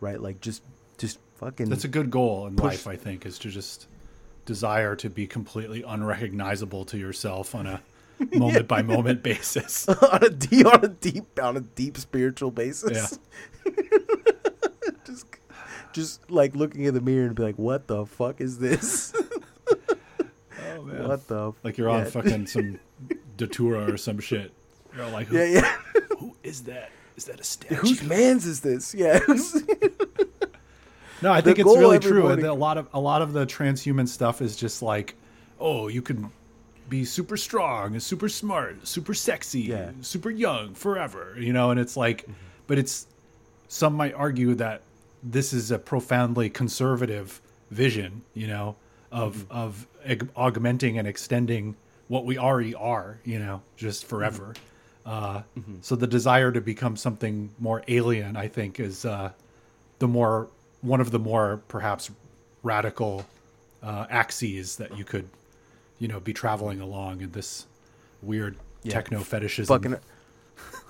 right? 0.00 0.20
Like 0.20 0.40
just 0.40 0.62
just 0.98 1.18
fucking 1.36 1.70
That's 1.70 1.84
a 1.84 1.88
good 1.88 2.10
goal 2.10 2.46
in 2.46 2.56
Push- 2.56 2.64
life, 2.64 2.86
I 2.86 2.96
think, 2.96 3.24
is 3.24 3.38
to 3.38 3.50
just 3.50 3.86
desire 4.44 4.96
to 4.96 5.10
be 5.10 5.26
completely 5.26 5.82
unrecognizable 5.82 6.84
to 6.86 6.98
yourself 6.98 7.54
on 7.54 7.66
a 7.66 7.82
moment 8.32 8.68
by 8.68 8.82
moment 8.82 9.22
basis. 9.22 9.88
on 9.88 10.24
a 10.24 10.30
deep 10.30 10.66
on 10.66 10.84
a 10.84 10.88
deep 10.88 11.40
on 11.42 11.56
a 11.56 11.60
deep 11.60 11.96
spiritual 11.96 12.50
basis. 12.50 13.18
just 15.04 15.26
just 15.92 16.30
like 16.30 16.54
looking 16.54 16.84
in 16.84 16.94
the 16.94 17.00
mirror 17.00 17.26
and 17.26 17.34
be 17.34 17.42
like, 17.42 17.58
"What 17.58 17.86
the 17.86 18.06
fuck 18.06 18.40
is 18.40 18.58
this? 18.58 19.14
Oh, 20.72 20.82
man. 20.82 21.08
what 21.08 21.26
the 21.28 21.52
Like 21.62 21.78
you're 21.78 21.88
on 21.88 22.04
yeah. 22.04 22.10
fucking 22.10 22.46
some 22.46 22.78
datura 23.36 23.92
or 23.92 23.96
some 23.96 24.20
shit. 24.20 24.52
You're 24.94 25.08
like, 25.08 25.28
who, 25.28 25.36
yeah 25.36 25.44
yeah." 25.44 25.76
who 26.18 26.36
is 26.42 26.64
that? 26.64 26.90
Is 27.16 27.24
that 27.26 27.40
a 27.40 27.44
statue? 27.44 27.74
Whose 27.76 28.02
man's 28.02 28.46
is 28.46 28.60
this? 28.60 28.94
Yeah. 28.94 29.20
No, 31.22 31.32
I 31.32 31.40
think 31.40 31.58
it's 31.58 31.66
really 31.76 31.98
true. 31.98 32.22
morning- 32.22 32.44
A 32.46 32.54
lot 32.54 32.78
of 32.78 32.88
a 32.94 33.00
lot 33.00 33.22
of 33.22 33.32
the 33.32 33.46
transhuman 33.46 34.08
stuff 34.08 34.40
is 34.40 34.56
just 34.56 34.82
like, 34.82 35.14
oh, 35.58 35.88
you 35.88 36.02
can 36.02 36.30
be 36.88 37.04
super 37.04 37.36
strong, 37.36 37.98
super 38.00 38.28
smart, 38.28 38.86
super 38.86 39.14
sexy, 39.14 39.60
Yeah. 39.62 39.90
super 40.00 40.30
young 40.30 40.74
forever, 40.74 41.36
you 41.38 41.52
know. 41.52 41.70
And 41.70 41.78
it's 41.78 41.96
like, 41.96 42.26
but 42.66 42.78
it's 42.78 43.06
some 43.68 43.94
might 43.94 44.14
argue 44.14 44.54
that 44.56 44.82
this 45.22 45.52
is 45.52 45.70
a 45.70 45.78
profoundly 45.78 46.48
conservative 46.50 47.40
vision, 47.70 48.22
you 48.34 48.46
know, 48.46 48.76
of 49.12 49.46
of 49.50 49.86
ag- 50.04 50.28
augmenting 50.34 50.98
and 50.98 51.06
extending 51.06 51.76
what 52.08 52.24
we 52.24 52.38
already 52.38 52.74
are, 52.74 53.18
you 53.24 53.38
know, 53.38 53.62
just 53.76 54.04
forever. 54.06 54.54
Uh, 55.06 55.42
So 55.80 55.94
the 55.96 56.06
desire 56.06 56.50
to 56.52 56.60
become 56.60 56.96
something 56.96 57.50
more 57.58 57.82
alien, 57.88 58.36
I 58.36 58.48
think, 58.48 58.80
is 58.80 59.04
uh, 59.04 59.30
the 60.00 60.08
more 60.08 60.48
one 60.82 61.00
of 61.00 61.10
the 61.10 61.18
more 61.18 61.60
perhaps 61.68 62.10
radical 62.62 63.26
uh, 63.82 64.06
axes 64.10 64.76
that 64.76 64.96
you 64.96 65.04
could, 65.04 65.28
you 65.98 66.08
know, 66.08 66.20
be 66.20 66.32
traveling 66.32 66.80
along 66.80 67.20
in 67.22 67.32
this 67.32 67.66
weird 68.22 68.56
Yeah. 68.82 68.92
techno 68.94 69.20
fetishism. 69.20 69.66
fucking 69.66 69.96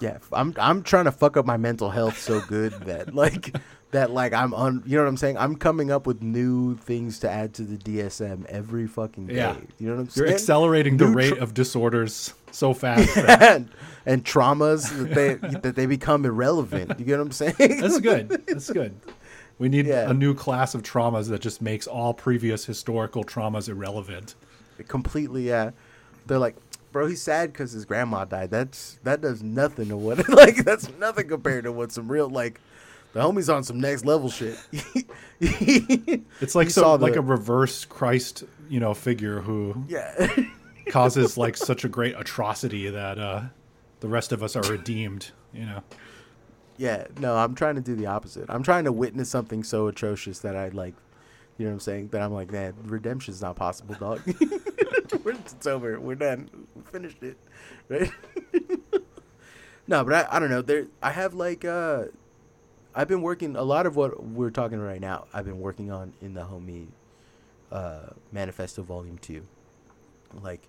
yeah 0.00 0.18
i'm 0.32 0.52
i'm 0.58 0.82
trying 0.82 1.04
to 1.04 1.12
fuck 1.12 1.36
up 1.36 1.46
my 1.46 1.56
mental 1.56 1.90
health 1.90 2.18
so 2.18 2.40
good 2.40 2.72
that 2.86 3.14
like 3.22 3.54
that 3.92 4.10
like 4.10 4.32
i'm 4.32 4.52
on 4.52 4.82
you 4.84 4.96
know 4.96 5.02
what 5.04 5.08
i'm 5.08 5.16
saying 5.16 5.36
i'm 5.38 5.54
coming 5.54 5.92
up 5.92 6.06
with 6.08 6.22
new 6.22 6.74
things 6.76 7.20
to 7.20 7.30
add 7.30 7.54
to 7.54 7.62
the 7.62 7.76
dsm 7.76 8.44
every 8.46 8.88
fucking 8.88 9.26
day 9.28 9.36
Yeah. 9.36 9.56
you 9.78 9.86
know 9.88 9.94
what 9.94 10.00
i'm 10.00 10.08
saying? 10.08 10.26
You're 10.26 10.34
accelerating 10.34 10.96
the 10.96 11.06
rate 11.06 11.34
tr- 11.36 11.42
of 11.42 11.54
disorders 11.54 12.34
so 12.50 12.74
fast. 12.74 13.14
that- 13.14 13.42
and, 13.42 13.68
and 14.06 14.24
traumas 14.24 14.90
that 14.98 15.14
they 15.14 15.34
that 15.60 15.76
they 15.76 15.86
become 15.86 16.24
irrelevant 16.24 16.98
you 16.98 17.04
get 17.04 17.18
what 17.18 17.26
i'm 17.26 17.30
saying 17.32 17.54
That's 17.58 18.00
good. 18.00 18.28
That's 18.48 18.70
good. 18.72 18.94
We 19.60 19.68
need 19.68 19.86
Yeah. 19.86 20.10
a 20.10 20.14
new 20.14 20.34
class 20.34 20.74
of 20.74 20.82
traumas 20.82 21.28
that 21.28 21.40
just 21.40 21.62
makes 21.62 21.86
all 21.86 22.12
previous 22.14 22.64
historical 22.64 23.22
traumas 23.22 23.68
irrelevant. 23.68 24.34
completely 24.88 25.46
yeah 25.46 25.70
they're 26.26 26.38
like 26.38 26.56
bro 26.92 27.06
he's 27.06 27.20
sad 27.22 27.52
because 27.52 27.70
his 27.72 27.84
grandma 27.84 28.24
died 28.24 28.50
that's 28.50 28.98
that 29.04 29.20
does 29.20 29.42
nothing 29.42 29.88
to 29.88 29.96
what 29.96 30.26
like 30.42 30.64
that's 30.64 30.90
nothing 30.98 31.28
compared 31.28 31.64
to 31.64 31.70
what 31.72 31.92
some 31.92 32.10
real 32.10 32.28
like 32.30 32.58
the 33.12 33.20
homie's 33.20 33.50
on 33.50 33.62
some 33.62 33.78
next 33.78 34.04
level 34.06 34.30
shit 34.30 34.56
It's 35.40 36.54
like 36.54 36.70
so, 36.70 36.82
saw 36.82 36.92
like 36.94 37.12
the- 37.14 37.18
a 37.18 37.22
reverse 37.22 37.84
Christ, 37.84 38.44
you 38.68 38.80
know, 38.80 38.94
figure 38.94 39.40
who 39.40 39.84
yeah 39.88 40.26
causes 40.90 41.36
like 41.36 41.56
such 41.56 41.84
a 41.84 41.88
great 41.88 42.14
atrocity 42.18 42.88
that 42.90 43.18
uh, 43.18 43.42
the 44.00 44.08
rest 44.08 44.32
of 44.32 44.42
us 44.42 44.56
are 44.56 44.62
redeemed. 44.70 45.30
You 45.52 45.66
know, 45.66 45.82
Yeah, 46.80 47.04
no, 47.18 47.36
I'm 47.36 47.54
trying 47.54 47.74
to 47.74 47.82
do 47.82 47.94
the 47.94 48.06
opposite. 48.06 48.46
I'm 48.48 48.62
trying 48.62 48.84
to 48.84 48.92
witness 48.92 49.28
something 49.28 49.62
so 49.64 49.86
atrocious 49.88 50.38
that 50.38 50.56
I 50.56 50.70
like, 50.70 50.94
you 51.58 51.66
know 51.66 51.72
what 51.72 51.74
I'm 51.74 51.80
saying? 51.80 52.08
That 52.08 52.22
I'm 52.22 52.32
like, 52.32 52.50
man, 52.50 52.72
redemption's 52.84 53.42
not 53.42 53.54
possible, 53.56 53.94
dog. 53.96 54.22
It's 55.26 55.66
over. 55.66 56.00
We're 56.00 56.14
done. 56.14 56.48
We 56.74 56.82
finished 56.82 57.22
it. 57.22 57.36
Right? 57.90 58.10
no, 59.86 60.04
but 60.04 60.14
I, 60.14 60.36
I 60.36 60.38
don't 60.38 60.48
know. 60.48 60.62
There, 60.62 60.86
I 61.02 61.10
have 61.10 61.34
like, 61.34 61.64
uh, 61.66 62.04
I've 62.94 63.08
been 63.08 63.20
working 63.20 63.56
a 63.56 63.62
lot 63.62 63.84
of 63.84 63.96
what 63.96 64.24
we're 64.24 64.50
talking 64.50 64.80
right 64.80 65.00
now. 65.00 65.26
I've 65.34 65.44
been 65.44 65.60
working 65.60 65.90
on 65.92 66.14
in 66.22 66.32
the 66.32 66.42
homie, 66.42 66.86
uh, 67.70 68.10
manifesto 68.32 68.82
volume 68.82 69.18
two, 69.18 69.42
like 70.42 70.62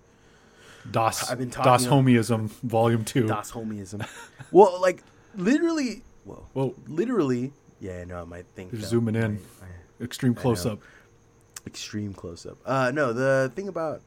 DOS 0.90 1.30
I've 1.30 1.38
been 1.38 1.48
Das 1.48 1.84
talking- 1.84 1.88
Homieism 1.88 2.48
Volume 2.62 3.04
Two. 3.04 3.26
Das 3.26 3.52
homieism. 3.52 4.06
well, 4.50 4.78
like 4.80 5.02
literally, 5.36 6.02
whoa, 6.24 6.46
Whoa, 6.52 6.74
literally. 6.86 7.52
Yeah, 7.80 8.04
no, 8.04 8.24
my 8.26 8.42
thing. 8.54 8.68
You're 8.72 8.80
fell. 8.80 8.90
zooming 8.90 9.16
in. 9.16 9.38
I- 9.60 9.64
I- 9.64 10.04
extreme 10.04 10.34
close 10.34 10.64
up. 10.66 10.80
extreme 11.66 12.12
close 12.12 12.44
up. 12.46 12.58
Uh 12.66 12.90
no, 12.92 13.12
the 13.12 13.50
thing 13.54 13.68
about 13.68 14.00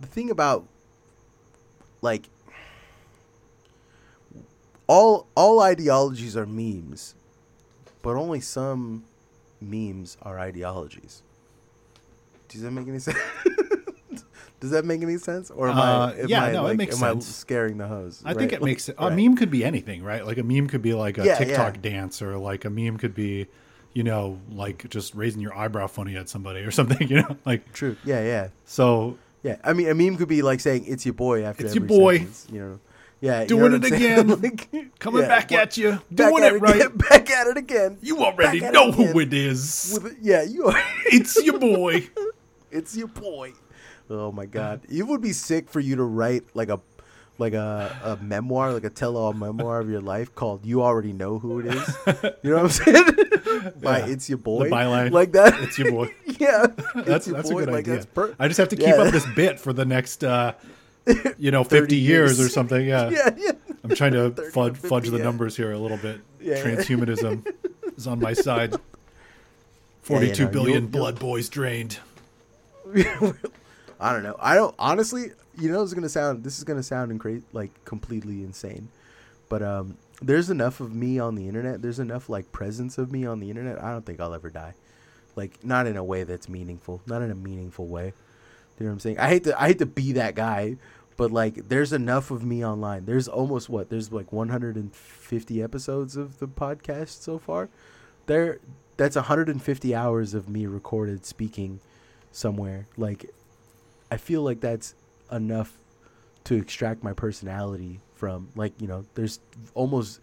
the 0.00 0.06
thing 0.06 0.30
about 0.30 0.66
like 2.02 2.24
all 4.86 5.26
all 5.34 5.60
ideologies 5.60 6.36
are 6.36 6.46
memes, 6.46 7.14
but 8.02 8.16
only 8.16 8.40
some 8.40 9.04
memes 9.60 10.16
are 10.22 10.38
ideologies. 10.38 11.22
Does 12.48 12.62
that 12.62 12.70
make 12.70 12.88
any 12.88 12.98
sense? 12.98 13.18
Does 14.60 14.70
that 14.70 14.84
make 14.84 15.02
any 15.02 15.18
sense? 15.18 15.50
Or 15.50 15.68
am 15.68 15.78
Uh, 15.78 15.82
I 15.82 16.12
am 16.20 16.28
yeah, 16.28 16.44
I, 16.44 16.52
no, 16.52 16.66
it 16.66 16.76
makes 16.76 16.94
am 16.96 17.00
sense. 17.00 17.28
I 17.28 17.32
scaring 17.32 17.78
the 17.78 17.86
hose? 17.86 18.22
I 18.24 18.34
think 18.34 18.52
Right? 18.52 18.60
it 18.60 18.64
makes 18.64 18.88
a 18.88 18.94
Right. 18.98 19.12
meme 19.14 19.36
could 19.36 19.50
be 19.50 19.64
anything, 19.64 20.02
right? 20.02 20.26
Like 20.26 20.38
a 20.38 20.42
meme 20.42 20.66
could 20.66 20.82
be 20.82 20.94
like 20.94 21.16
a 21.18 21.24
Yeah, 21.24 21.36
TikTok 21.36 21.76
yeah. 21.76 21.90
dance, 21.90 22.20
or 22.22 22.36
like 22.38 22.64
a 22.64 22.70
meme 22.70 22.96
could 22.98 23.14
be, 23.14 23.46
you 23.92 24.02
know, 24.02 24.40
like 24.50 24.88
just 24.90 25.14
raising 25.14 25.40
your 25.40 25.56
eyebrow 25.56 25.86
funny 25.86 26.16
at 26.16 26.28
somebody 26.28 26.60
or 26.60 26.70
something. 26.78 27.08
You 27.08 27.22
know, 27.22 27.36
like 27.44 27.72
True. 27.72 27.96
Yeah, 28.04 28.22
yeah. 28.24 28.48
so. 28.64 29.16
Yeah, 29.44 29.56
I 29.62 29.72
mean, 29.72 29.88
a 29.88 29.94
meme 29.94 30.16
could 30.16 30.26
be 30.28 30.42
like 30.42 30.58
saying 30.58 30.84
"It's 30.88 31.06
your 31.06 31.14
boy" 31.14 31.44
after 31.44 31.64
It's 31.64 31.72
your 31.74 31.84
boy. 31.84 32.16
sentence, 32.18 32.46
you 32.52 32.58
know. 32.60 32.80
Yeah, 33.20 33.42
you 33.42 33.46
Doing 33.48 33.70
know 33.70 33.76
it 33.76 33.84
again. 33.92 34.28
Like, 34.28 34.68
Coming 34.98 35.22
yeah, 35.22 35.28
back 35.28 35.50
what- 35.52 35.60
at 35.60 35.76
you, 35.76 35.90
back 36.10 36.30
doing 36.30 36.42
at 36.42 36.52
it 36.54 36.60
right. 36.60 36.74
again, 36.76 36.96
back 36.96 37.30
at 37.30 37.46
it 37.46 37.56
again. 37.56 37.98
You 38.02 38.18
already 38.18 38.58
know 38.60 38.88
it 38.88 38.94
who 38.96 39.20
it 39.20 39.32
is. 39.32 39.98
With, 40.02 40.16
yeah, 40.20 40.42
you 40.42 40.64
are. 40.66 40.82
It's 41.06 41.40
your 41.44 41.58
boy. 41.60 42.08
it's 42.72 42.96
your 42.96 43.06
boy. 43.08 43.52
Oh 44.10 44.32
my 44.32 44.46
god, 44.46 44.80
it 44.90 45.02
would 45.02 45.20
be 45.20 45.32
sick 45.32 45.68
for 45.68 45.80
you 45.80 45.96
to 45.96 46.04
write 46.04 46.44
like 46.54 46.68
a 46.70 46.80
like 47.40 47.52
a, 47.52 47.96
a 48.02 48.24
memoir, 48.24 48.72
like 48.72 48.82
a 48.84 48.90
tell-all 48.90 49.32
memoir 49.32 49.78
of 49.80 49.88
your 49.88 50.00
life 50.00 50.34
called 50.34 50.64
"You 50.66 50.82
Already 50.82 51.12
Know 51.12 51.38
Who 51.38 51.60
It 51.60 51.66
Is." 51.66 51.96
You 52.42 52.50
know 52.50 52.62
what 52.62 52.64
I'm 52.64 52.68
saying? 52.70 53.72
By 53.82 53.98
Yeah. 54.00 54.06
"It's 54.06 54.28
Your 54.28 54.38
Boy," 54.38 54.70
byline. 54.70 55.10
like 55.12 55.32
that. 55.32 55.54
It's 55.60 55.78
your 55.78 55.90
boy. 55.92 56.12
yeah, 56.40 56.66
That's 56.94 57.26
that's 57.26 57.50
boy, 57.50 57.62
a 57.62 57.64
good 57.66 57.74
like, 57.74 57.88
idea. 57.88 58.04
Per- 58.14 58.34
I 58.38 58.48
just 58.48 58.58
have 58.58 58.68
to 58.70 58.76
keep 58.76 58.86
Yeah. 58.88 59.02
up 59.02 59.12
this 59.12 59.26
bit 59.36 59.60
for 59.60 59.72
the 59.72 59.84
next, 59.84 60.24
uh, 60.24 60.54
you 61.38 61.50
know, 61.50 61.62
fifty 61.64 61.96
years. 61.96 62.40
or 62.40 62.48
something. 62.48 62.86
Yeah. 62.86 63.10
yeah, 63.10 63.30
yeah. 63.36 63.52
I'm 63.84 63.94
trying 63.94 64.12
to 64.12 64.30
fudge, 64.50 64.74
50, 64.74 64.88
fudge 64.88 65.08
the 65.10 65.18
numbers 65.18 65.56
here 65.56 65.70
a 65.72 65.78
little 65.78 65.96
bit. 65.98 66.20
Transhumanism 66.40 67.46
is 67.96 68.06
on 68.06 68.18
my 68.20 68.32
side. 68.32 68.74
Forty-two 70.02 70.46
no, 70.46 70.50
billion 70.50 70.68
you'll- 70.68 70.82
you'll- 70.82 70.90
blood 70.90 71.18
boys 71.20 71.48
drained. 71.48 71.98
I 74.00 74.12
don't 74.12 74.22
know. 74.22 74.36
I 74.38 74.54
don't 74.54 74.74
honestly. 74.78 75.32
You 75.56 75.72
know, 75.72 75.82
it's 75.82 75.94
gonna 75.94 76.08
sound. 76.08 76.44
This 76.44 76.58
is 76.58 76.64
gonna 76.64 76.82
sound 76.82 77.44
like 77.52 77.84
completely 77.84 78.44
insane, 78.44 78.88
but 79.48 79.62
um, 79.62 79.96
there's 80.22 80.50
enough 80.50 80.80
of 80.80 80.94
me 80.94 81.18
on 81.18 81.34
the 81.34 81.48
internet. 81.48 81.82
There's 81.82 81.98
enough 81.98 82.28
like 82.28 82.52
presence 82.52 82.96
of 82.98 83.10
me 83.10 83.26
on 83.26 83.40
the 83.40 83.50
internet. 83.50 83.82
I 83.82 83.90
don't 83.90 84.06
think 84.06 84.20
I'll 84.20 84.34
ever 84.34 84.50
die. 84.50 84.74
Like 85.34 85.64
not 85.64 85.86
in 85.86 85.96
a 85.96 86.04
way 86.04 86.24
that's 86.24 86.48
meaningful. 86.48 87.00
Not 87.06 87.22
in 87.22 87.30
a 87.30 87.34
meaningful 87.34 87.86
way. 87.86 88.12
You 88.78 88.86
know 88.86 88.90
what 88.90 88.94
I'm 88.94 89.00
saying? 89.00 89.18
I 89.18 89.28
hate 89.28 89.44
to. 89.44 89.60
I 89.60 89.68
hate 89.68 89.78
to 89.80 89.86
be 89.86 90.12
that 90.12 90.36
guy, 90.36 90.76
but 91.18 91.32
like, 91.32 91.68
there's 91.68 91.92
enough 91.92 92.30
of 92.30 92.44
me 92.44 92.64
online. 92.64 93.04
There's 93.04 93.26
almost 93.26 93.68
what? 93.68 93.90
There's 93.90 94.12
like 94.12 94.32
150 94.32 95.62
episodes 95.62 96.16
of 96.16 96.38
the 96.38 96.46
podcast 96.46 97.20
so 97.22 97.38
far. 97.38 97.68
There, 98.26 98.60
that's 98.96 99.16
150 99.16 99.94
hours 99.96 100.32
of 100.32 100.48
me 100.48 100.66
recorded 100.66 101.26
speaking 101.26 101.80
somewhere. 102.30 102.86
Like, 102.96 103.30
I 104.10 104.16
feel 104.16 104.42
like 104.42 104.60
that's 104.60 104.94
enough 105.30 105.72
to 106.44 106.54
extract 106.56 107.02
my 107.02 107.12
personality 107.12 108.00
from. 108.14 108.48
Like, 108.56 108.72
you 108.80 108.86
know, 108.88 109.04
there's 109.14 109.40
almost 109.74 110.20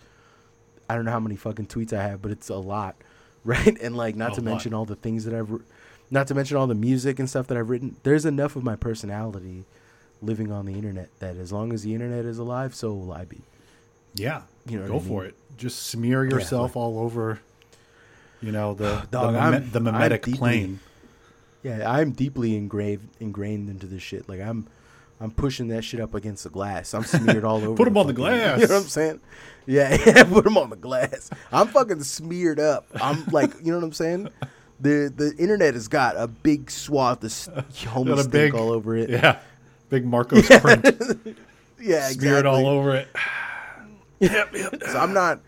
I 0.89 0.95
don't 0.95 1.05
know 1.05 1.11
how 1.11 1.19
many 1.19 1.36
fucking 1.36 1.67
tweets 1.67 1.93
I 1.93 2.03
have, 2.03 2.21
but 2.21 2.31
it's 2.31 2.49
a 2.49 2.55
lot, 2.55 2.95
right? 3.43 3.77
And 3.81 3.95
like, 3.97 4.15
not 4.15 4.33
to 4.36 4.41
mention 4.41 4.73
all 4.73 4.86
the 4.86 4.95
things 4.95 5.25
that 5.25 5.33
I've, 5.33 5.49
not 6.11 6.27
to 6.27 6.36
mention 6.36 6.57
all 6.57 6.67
the 6.67 6.75
music 6.75 7.19
and 7.19 7.29
stuff 7.29 7.47
that 7.47 7.57
I've 7.57 7.69
written. 7.69 7.95
There's 8.03 8.25
enough 8.25 8.55
of 8.55 8.63
my 8.63 8.75
personality 8.75 9.65
living 10.21 10.51
on 10.51 10.65
the 10.65 10.73
internet 10.73 11.09
that 11.19 11.38
as 11.38 11.51
long 11.51 11.73
as 11.73 11.83
the 11.83 11.93
internet 11.93 12.25
is 12.25 12.38
alive, 12.38 12.73
so 12.75 12.93
will 12.93 13.11
I 13.11 13.25
be. 13.25 13.41
Yeah, 14.13 14.43
You 14.67 14.79
know 14.79 14.88
go 14.88 14.95
I 14.95 14.99
mean? 14.99 15.07
for 15.07 15.25
it. 15.25 15.36
Just 15.57 15.88
smear 15.88 16.23
yourself 16.25 16.75
all 16.75 16.99
over. 16.99 17.39
You 18.41 18.51
know 18.51 18.73
the 18.73 19.05
Dog, 19.11 19.33
the, 19.33 19.39
I'm- 19.39 19.69
the 19.71 19.79
I'm 19.79 19.83
mimetic 19.83 20.23
deeply- 20.23 20.38
plane. 20.38 20.79
Yeah, 21.66 21.91
I'm 21.91 22.11
deeply 22.11 22.55
engraved 22.55 23.07
ingrained 23.20 23.70
into 23.70 23.88
this 23.88 24.03
shit. 24.03 24.30
Like 24.30 24.39
I'm 24.39 24.68
I'm 25.20 25.32
pushing 25.32 25.70
that 25.70 25.84
shit 25.84 25.99
up 25.99 26.13
against 26.13 26.43
the 26.43 26.49
glass. 26.51 26.93
I'm 26.93 27.03
smeared 27.03 27.43
all 27.43 27.57
over. 27.57 27.74
Put 27.76 27.88
'em 27.88 27.97
on 27.97 28.05
the 28.07 28.13
glass. 28.13 28.59
You 28.61 28.68
know 28.68 28.76
what 28.76 28.84
I'm 28.84 28.88
saying? 28.89 29.20
Yeah, 29.66 29.97
yeah. 30.05 30.24
Put 30.26 30.43
them 30.43 30.57
on 30.59 30.70
the 30.70 30.76
glass. 30.76 31.32
I'm 31.51 31.68
fucking 31.70 32.03
smeared 32.03 32.59
up. 32.59 32.86
I'm 33.01 33.26
like, 33.32 33.51
you 33.63 33.72
know 33.72 33.80
what 33.80 33.84
I'm 33.86 33.93
saying? 33.93 34.30
The 34.80 35.11
the 35.16 35.34
internet 35.39 35.74
has 35.74 35.88
got 35.88 36.16
a 36.18 36.28
big 36.28 36.70
swath 36.70 37.20
of 37.24 37.32
s- 37.32 37.47
homie 37.47 38.09
Got 38.09 38.20
a 38.20 38.24
stink 38.24 38.32
big- 38.32 38.53
all 38.53 38.72
over 38.72 38.95
it. 38.95 39.09
Yeah, 39.09 39.39
big 39.89 40.05
Marcos 40.05 40.47
print 40.59 40.84
yeah, 41.80 41.97
exactly. 42.07 42.13
smeared 42.20 42.45
all 42.45 42.68
over 42.68 42.95
it. 42.95 43.07
yep, 44.20 44.53
yep. 44.53 44.84
So 44.86 44.97
I'm 44.99 45.13
not. 45.13 45.39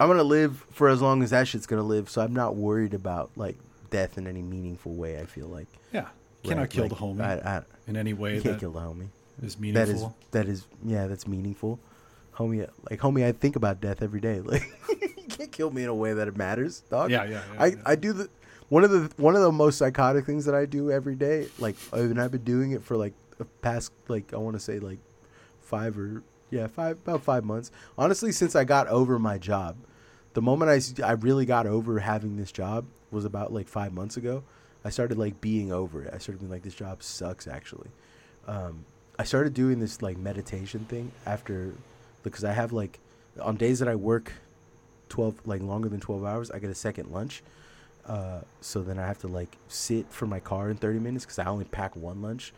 I'm 0.00 0.08
gonna 0.08 0.22
live 0.24 0.64
for 0.72 0.88
as 0.88 1.00
long 1.00 1.22
as 1.22 1.30
that 1.30 1.46
shit's 1.48 1.66
gonna 1.66 1.82
live. 1.82 2.10
So 2.10 2.20
I'm 2.22 2.34
not 2.34 2.56
worried 2.56 2.94
about 2.94 3.30
like 3.36 3.56
death 3.96 4.18
in 4.18 4.26
any 4.26 4.42
meaningful 4.42 4.92
way. 4.94 5.18
I 5.20 5.26
feel 5.26 5.48
like 5.48 5.68
Yeah, 5.92 6.06
cannot 6.44 6.62
Right, 6.62 6.70
kill 6.70 6.84
like, 6.84 6.90
the 6.94 6.96
homie 7.04 7.20
I, 7.22 7.56
I, 7.58 7.62
in 7.88 7.96
any 7.96 8.12
way 8.12 8.34
you 8.36 8.42
can't 8.42 8.54
that 8.54 8.60
kill 8.60 8.72
the 8.72 8.80
homie. 8.80 9.08
is 9.42 9.54
That 9.54 9.60
meaningful. 9.60 10.08
is 10.08 10.30
that 10.32 10.46
is 10.48 10.64
yeah, 10.84 11.06
that's 11.06 11.26
meaningful. 11.26 11.78
Homie, 12.36 12.68
like 12.90 13.00
homie, 13.00 13.24
I 13.24 13.32
think 13.32 13.56
about 13.56 13.80
death 13.80 14.02
every 14.02 14.20
day. 14.20 14.40
Like 14.50 14.64
you 15.16 15.28
can't 15.38 15.52
kill 15.52 15.70
me 15.70 15.82
in 15.82 15.88
a 15.88 15.94
way 15.94 16.12
that 16.14 16.28
it 16.28 16.36
matters, 16.36 16.80
dog. 16.90 17.10
Yeah, 17.10 17.24
yeah, 17.24 17.30
yeah, 17.52 17.62
I, 17.62 17.66
yeah. 17.66 17.74
I 17.92 17.94
do 17.96 18.12
the 18.12 18.28
one 18.68 18.84
of 18.84 18.90
the 18.90 19.10
one 19.22 19.34
of 19.36 19.42
the 19.42 19.52
most 19.52 19.76
psychotic 19.78 20.24
things 20.24 20.44
that 20.46 20.54
I 20.54 20.64
do 20.66 20.90
every 20.90 21.14
day. 21.14 21.48
Like 21.58 21.76
and 21.92 22.20
I've 22.20 22.30
been 22.32 22.44
doing 22.44 22.72
it 22.72 22.82
for 22.82 22.96
like 22.96 23.14
the 23.38 23.44
past 23.64 23.92
like 24.08 24.32
I 24.32 24.38
want 24.38 24.54
to 24.56 24.60
say 24.60 24.78
like 24.78 24.98
five 25.60 25.98
or 25.98 26.22
yeah 26.50 26.66
five 26.68 26.96
about 27.06 27.22
five 27.22 27.44
months. 27.44 27.70
Honestly, 27.98 28.32
since 28.32 28.54
I 28.56 28.64
got 28.64 28.86
over 28.88 29.18
my 29.18 29.36
job, 29.38 29.76
the 30.34 30.42
moment 30.42 30.70
I 30.70 30.78
I 31.06 31.12
really 31.12 31.46
got 31.46 31.66
over 31.66 31.98
having 32.00 32.36
this 32.36 32.52
job 32.52 32.84
was 33.10 33.24
about 33.24 33.52
like 33.52 33.68
five 33.68 33.92
months 33.92 34.16
ago. 34.16 34.42
I 34.84 34.90
started 34.90 35.18
like 35.18 35.40
being 35.40 35.72
over 35.72 36.02
it. 36.02 36.10
I 36.14 36.18
started 36.18 36.38
being 36.38 36.50
like 36.50 36.62
this 36.62 36.74
job 36.74 37.02
sucks 37.02 37.46
actually. 37.46 37.88
Um, 38.46 38.84
I 39.18 39.24
started 39.24 39.54
doing 39.54 39.80
this 39.80 40.02
like 40.02 40.16
meditation 40.16 40.84
thing 40.84 41.10
after 41.24 41.74
because 42.22 42.44
I 42.44 42.52
have 42.52 42.72
like 42.72 42.98
on 43.40 43.56
days 43.56 43.78
that 43.80 43.88
I 43.88 43.94
work 43.94 44.32
12 45.08 45.46
like 45.46 45.62
longer 45.62 45.88
than 45.88 46.00
12 46.00 46.24
hours, 46.24 46.50
I 46.50 46.58
get 46.58 46.70
a 46.70 46.74
second 46.74 47.10
lunch. 47.10 47.42
Uh, 48.06 48.40
so 48.60 48.82
then 48.82 48.98
I 48.98 49.06
have 49.06 49.18
to 49.20 49.28
like 49.28 49.56
sit 49.68 50.12
for 50.12 50.26
my 50.26 50.38
car 50.38 50.70
in 50.70 50.76
30 50.76 51.00
minutes 51.00 51.26
cuz 51.26 51.38
I 51.38 51.46
only 51.46 51.64
pack 51.64 51.96
one 51.96 52.22
lunch. 52.22 52.52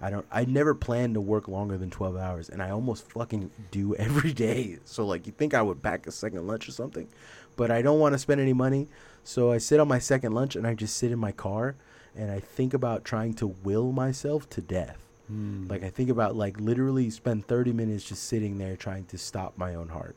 I 0.00 0.10
don't 0.10 0.26
I 0.30 0.44
never 0.44 0.74
plan 0.74 1.14
to 1.14 1.20
work 1.20 1.48
longer 1.48 1.76
than 1.76 1.90
12 1.90 2.16
hours 2.16 2.48
and 2.48 2.62
I 2.62 2.70
almost 2.70 3.10
fucking 3.10 3.50
do 3.70 3.94
every 4.06 4.32
day. 4.32 4.78
So 4.84 5.04
like 5.04 5.26
you 5.26 5.32
think 5.32 5.54
I 5.54 5.62
would 5.62 5.82
pack 5.82 6.06
a 6.06 6.12
second 6.12 6.46
lunch 6.46 6.68
or 6.68 6.72
something, 6.72 7.08
but 7.56 7.70
I 7.70 7.82
don't 7.82 7.98
want 7.98 8.14
to 8.14 8.18
spend 8.18 8.40
any 8.40 8.52
money. 8.52 8.88
So 9.26 9.50
I 9.50 9.58
sit 9.58 9.80
on 9.80 9.88
my 9.88 9.98
second 9.98 10.32
lunch 10.34 10.54
and 10.54 10.64
I 10.64 10.74
just 10.74 10.96
sit 10.96 11.10
in 11.10 11.18
my 11.18 11.32
car 11.32 11.74
and 12.14 12.30
I 12.30 12.38
think 12.38 12.72
about 12.72 13.04
trying 13.04 13.34
to 13.34 13.48
will 13.48 13.90
myself 13.90 14.48
to 14.50 14.60
death. 14.60 14.98
Hmm. 15.26 15.66
Like 15.66 15.82
I 15.82 15.90
think 15.90 16.10
about 16.10 16.36
like 16.36 16.60
literally 16.60 17.10
spend 17.10 17.48
30 17.48 17.72
minutes 17.72 18.04
just 18.04 18.22
sitting 18.22 18.58
there 18.58 18.76
trying 18.76 19.04
to 19.06 19.18
stop 19.18 19.58
my 19.58 19.74
own 19.74 19.88
heart 19.88 20.14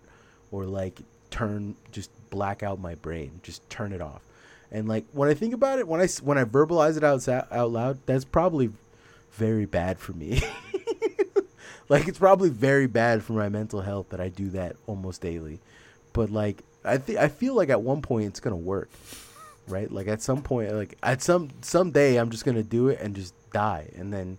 or 0.51 0.65
like 0.65 0.99
turn 1.31 1.75
just 1.91 2.11
black 2.29 2.61
out 2.61 2.79
my 2.79 2.93
brain, 2.93 3.39
just 3.41 3.67
turn 3.67 3.93
it 3.93 4.01
off. 4.01 4.21
And 4.71 4.87
like 4.87 5.05
when 5.11 5.27
I 5.27 5.33
think 5.33 5.55
about 5.55 5.79
it, 5.79 5.87
when 5.87 6.01
I 6.01 6.07
when 6.21 6.37
I 6.37 6.43
verbalize 6.43 6.95
it 6.95 7.03
out 7.03 7.27
out 7.27 7.71
loud, 7.71 7.97
that's 8.05 8.25
probably 8.25 8.69
very 9.31 9.65
bad 9.65 9.97
for 9.97 10.13
me. 10.13 10.43
like 11.89 12.07
it's 12.07 12.19
probably 12.19 12.51
very 12.51 12.85
bad 12.85 13.23
for 13.23 13.33
my 13.33 13.49
mental 13.49 13.81
health 13.81 14.09
that 14.09 14.21
I 14.21 14.29
do 14.29 14.49
that 14.51 14.75
almost 14.85 15.21
daily. 15.21 15.59
But 16.13 16.29
like 16.29 16.63
I 16.83 16.97
think 16.97 17.19
I 17.19 17.27
feel 17.27 17.53
like 17.55 17.69
at 17.69 17.81
one 17.81 18.01
point 18.01 18.25
it's 18.27 18.39
going 18.39 18.53
to 18.53 18.57
work. 18.61 18.89
Right? 19.67 19.91
Like 19.91 20.07
at 20.07 20.21
some 20.21 20.41
point 20.41 20.73
like 20.73 20.97
at 21.03 21.21
some 21.21 21.49
someday 21.61 22.15
I'm 22.17 22.31
just 22.31 22.43
going 22.45 22.57
to 22.57 22.63
do 22.63 22.87
it 22.87 22.99
and 22.99 23.15
just 23.15 23.33
die 23.51 23.89
and 23.95 24.11
then 24.11 24.37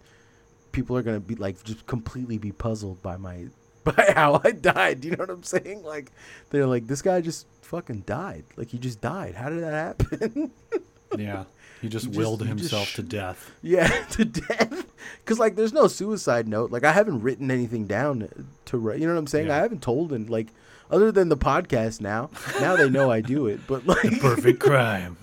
people 0.73 0.97
are 0.97 1.03
gonna 1.03 1.19
be 1.21 1.35
like 1.35 1.63
just 1.65 1.85
completely 1.87 2.39
be 2.39 2.53
puzzled 2.53 3.03
by 3.03 3.17
my 3.17 3.47
by 3.85 4.13
how 4.15 4.41
I 4.45 4.51
died. 4.53 5.01
Do 5.01 5.09
you 5.09 5.17
know 5.17 5.23
what 5.23 5.31
I'm 5.31 5.43
saying? 5.43 5.83
Like 5.85 6.11
they're 6.51 6.67
like, 6.67 6.87
this 6.87 7.03
guy 7.03 7.21
just 7.21 7.47
fucking 7.63 8.01
died. 8.07 8.45
Like 8.57 8.69
he 8.71 8.79
just 8.79 9.01
died. 9.01 9.35
How 9.35 9.49
did 9.51 9.63
that 9.63 9.73
happen? 9.73 10.51
Yeah. 11.19 11.45
He 11.83 11.89
just 11.89 12.07
just- 12.07 12.17
willed 12.17 12.39
just 12.41 12.49
himself 12.49 12.89
sh- 12.89 12.95
to 12.97 13.03
death. 13.03 13.51
yeah, 13.63 13.89
to 14.11 14.25
death. 14.25 14.87
Because 15.25 15.41
like 15.41 15.57
there's 15.57 15.73
no 15.73 15.89
suicide 15.89 16.47
note. 16.47 16.71
Like 16.71 16.85
I 16.85 16.93
haven't 16.93 17.23
written 17.23 17.51
anything 17.51 17.87
down 17.89 18.29
to 18.67 18.79
write. 18.79 19.01
You 19.01 19.09
know 19.09 19.15
what 19.15 19.19
I'm 19.19 19.27
saying? 19.27 19.49
Yeah. 19.49 19.57
I 19.57 19.59
haven't 19.59 19.83
told 19.83 20.13
and 20.13 20.31
like 20.31 20.49
other 20.91 21.11
than 21.13 21.29
the 21.29 21.37
podcast 21.37 22.01
now. 22.01 22.31
Now 22.61 22.77
they 22.77 22.91
know 22.91 23.11
I 23.11 23.21
do 23.21 23.47
it. 23.47 23.61
But 23.67 23.87
like 23.87 24.03
the 24.03 24.19
Perfect 24.21 24.61
crime. 24.69 25.17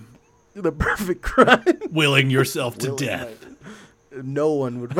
the 0.54 0.72
perfect 0.72 1.22
crime. 1.22 1.64
Willing 1.90 2.30
yourself 2.30 2.78
to 2.78 2.86
Willing 2.92 3.06
death. 3.06 3.46
my- 4.12 4.22
No 4.22 4.52
one 4.52 4.80
would. 4.80 4.96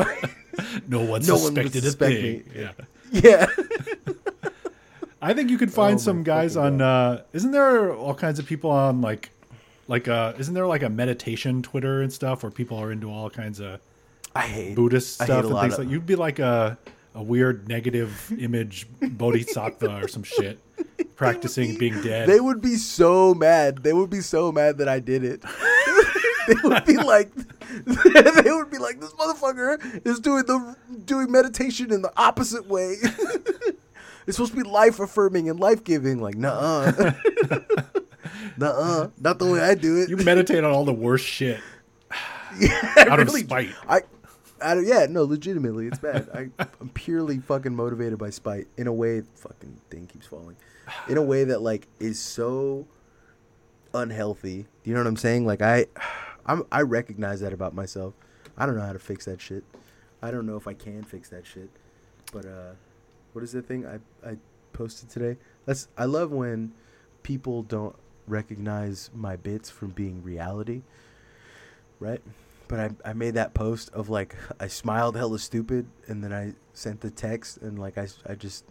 No 0.87 1.01
one 1.01 1.21
No 1.25 1.35
one 1.35 1.53
would 1.55 1.71
suspected 1.73 1.83
suspect 1.83 2.11
a 2.13 2.21
thing. 2.21 2.43
me. 2.53 2.61
Yeah. 2.61 2.71
yeah. 3.11 3.45
I 5.21 5.33
think 5.33 5.49
you 5.49 5.57
could 5.57 5.73
find 5.73 5.95
Oh 5.95 5.97
some 5.97 6.23
guys 6.23 6.53
fucking 6.55 6.81
on. 6.81 6.81
Uh, 6.81 7.21
isn't 7.33 7.51
there 7.51 7.93
all 7.93 8.13
kinds 8.13 8.39
of 8.39 8.45
people 8.45 8.71
on 8.71 9.01
like, 9.01 9.29
like 9.87 10.07
uh, 10.07 10.33
isn't 10.37 10.53
there 10.53 10.67
like 10.67 10.81
a 10.83 10.89
meditation 10.89 11.61
Twitter 11.61 12.01
and 12.01 12.11
stuff 12.13 12.41
where 12.43 12.51
people 12.51 12.77
are 12.77 12.91
into 12.91 13.11
all 13.11 13.29
kinds 13.29 13.59
of 13.59 13.81
I 14.33 14.41
hate 14.47 14.75
Buddhist 14.75 15.19
I 15.21 15.25
hate 15.25 15.31
stuff 15.31 15.45
and 15.45 15.59
things 15.59 15.73
of- 15.73 15.79
like? 15.79 15.89
You'd 15.89 16.05
be 16.05 16.15
like 16.15 16.39
a 16.39 16.77
a 17.15 17.23
weird 17.23 17.67
negative 17.67 18.31
image 18.39 18.87
bodhisattva 19.01 20.03
or 20.03 20.07
some 20.07 20.23
shit, 20.23 20.59
practicing 21.15 21.77
being 21.77 21.99
dead. 22.01 22.29
They 22.29 22.39
would 22.39 22.61
be 22.61 22.75
so 22.75 23.33
mad. 23.33 23.79
They 23.83 23.93
would 23.93 24.09
be 24.09 24.21
so 24.21 24.51
mad 24.51 24.77
that 24.77 24.87
I 24.87 24.99
did 24.99 25.23
it. 25.23 25.41
they 26.47 26.55
would 26.63 26.85
be 26.85 26.97
like, 26.97 27.33
they 27.85 28.51
would 28.51 28.69
be 28.71 28.77
like, 28.77 28.99
this 28.99 29.11
motherfucker 29.13 30.05
is 30.05 30.19
doing 30.19 30.45
the 30.45 30.75
doing 31.05 31.31
meditation 31.31 31.91
in 31.91 32.01
the 32.01 32.11
opposite 32.17 32.67
way. 32.67 32.95
it's 33.01 34.37
supposed 34.37 34.51
to 34.51 34.57
be 34.57 34.63
life 34.63 34.99
affirming 34.99 35.49
and 35.49 35.59
life 35.59 35.83
giving. 35.83 36.19
Like, 36.21 36.35
nah, 36.35 36.91
nah, 38.57 39.07
not 39.19 39.39
the 39.39 39.45
way 39.51 39.59
I 39.59 39.75
do 39.75 39.97
it. 39.97 40.09
you 40.09 40.17
meditate 40.17 40.63
on 40.63 40.71
all 40.71 40.85
the 40.85 40.93
worst 40.93 41.25
shit 41.25 41.59
I 42.11 43.05
out 43.09 43.19
of 43.19 43.27
really- 43.27 43.43
spite. 43.43 43.69
I, 43.87 44.01
I 44.61 44.75
don't, 44.75 44.85
yeah, 44.85 45.07
no, 45.09 45.23
legitimately, 45.23 45.87
it's 45.87 45.99
bad. 45.99 46.29
I, 46.33 46.65
I'm 46.79 46.89
purely 46.89 47.39
fucking 47.39 47.75
motivated 47.75 48.17
by 48.17 48.29
spite 48.29 48.67
in 48.77 48.87
a 48.87 48.93
way. 48.93 49.21
Fucking 49.35 49.79
thing 49.89 50.07
keeps 50.07 50.27
falling, 50.27 50.55
in 51.07 51.17
a 51.17 51.21
way 51.21 51.43
that 51.45 51.61
like 51.61 51.87
is 51.99 52.19
so 52.19 52.87
unhealthy. 53.93 54.65
You 54.83 54.93
know 54.93 54.99
what 54.99 55.07
I'm 55.07 55.17
saying? 55.17 55.45
Like 55.45 55.61
I, 55.61 55.85
I'm, 56.45 56.63
I 56.71 56.81
recognize 56.81 57.41
that 57.41 57.53
about 57.53 57.73
myself. 57.73 58.13
I 58.57 58.65
don't 58.65 58.75
know 58.75 58.85
how 58.85 58.93
to 58.93 58.99
fix 58.99 59.25
that 59.25 59.41
shit. 59.41 59.63
I 60.21 60.31
don't 60.31 60.45
know 60.45 60.57
if 60.57 60.67
I 60.67 60.73
can 60.73 61.03
fix 61.03 61.29
that 61.29 61.45
shit. 61.45 61.69
But 62.31 62.45
uh, 62.45 62.71
what 63.33 63.43
is 63.43 63.51
the 63.51 63.61
thing 63.61 63.85
I 63.85 63.99
I 64.27 64.37
posted 64.73 65.09
today? 65.09 65.37
That's 65.65 65.87
I 65.97 66.05
love 66.05 66.31
when 66.31 66.73
people 67.23 67.63
don't 67.63 67.95
recognize 68.27 69.09
my 69.13 69.35
bits 69.35 69.69
from 69.69 69.89
being 69.89 70.23
reality. 70.23 70.81
Right? 71.99 72.21
But 72.69 72.79
I, 72.79 73.09
I 73.09 73.13
made 73.13 73.33
that 73.33 73.53
post 73.53 73.89
of 73.93 74.09
like 74.09 74.35
I 74.59 74.67
smiled 74.67 75.17
hella 75.17 75.39
stupid 75.39 75.87
and 76.07 76.23
then 76.23 76.31
I 76.31 76.53
sent 76.73 77.01
the 77.01 77.09
text 77.09 77.57
and 77.57 77.77
like 77.77 77.97
I, 77.97 78.07
I 78.25 78.35
just 78.35 78.63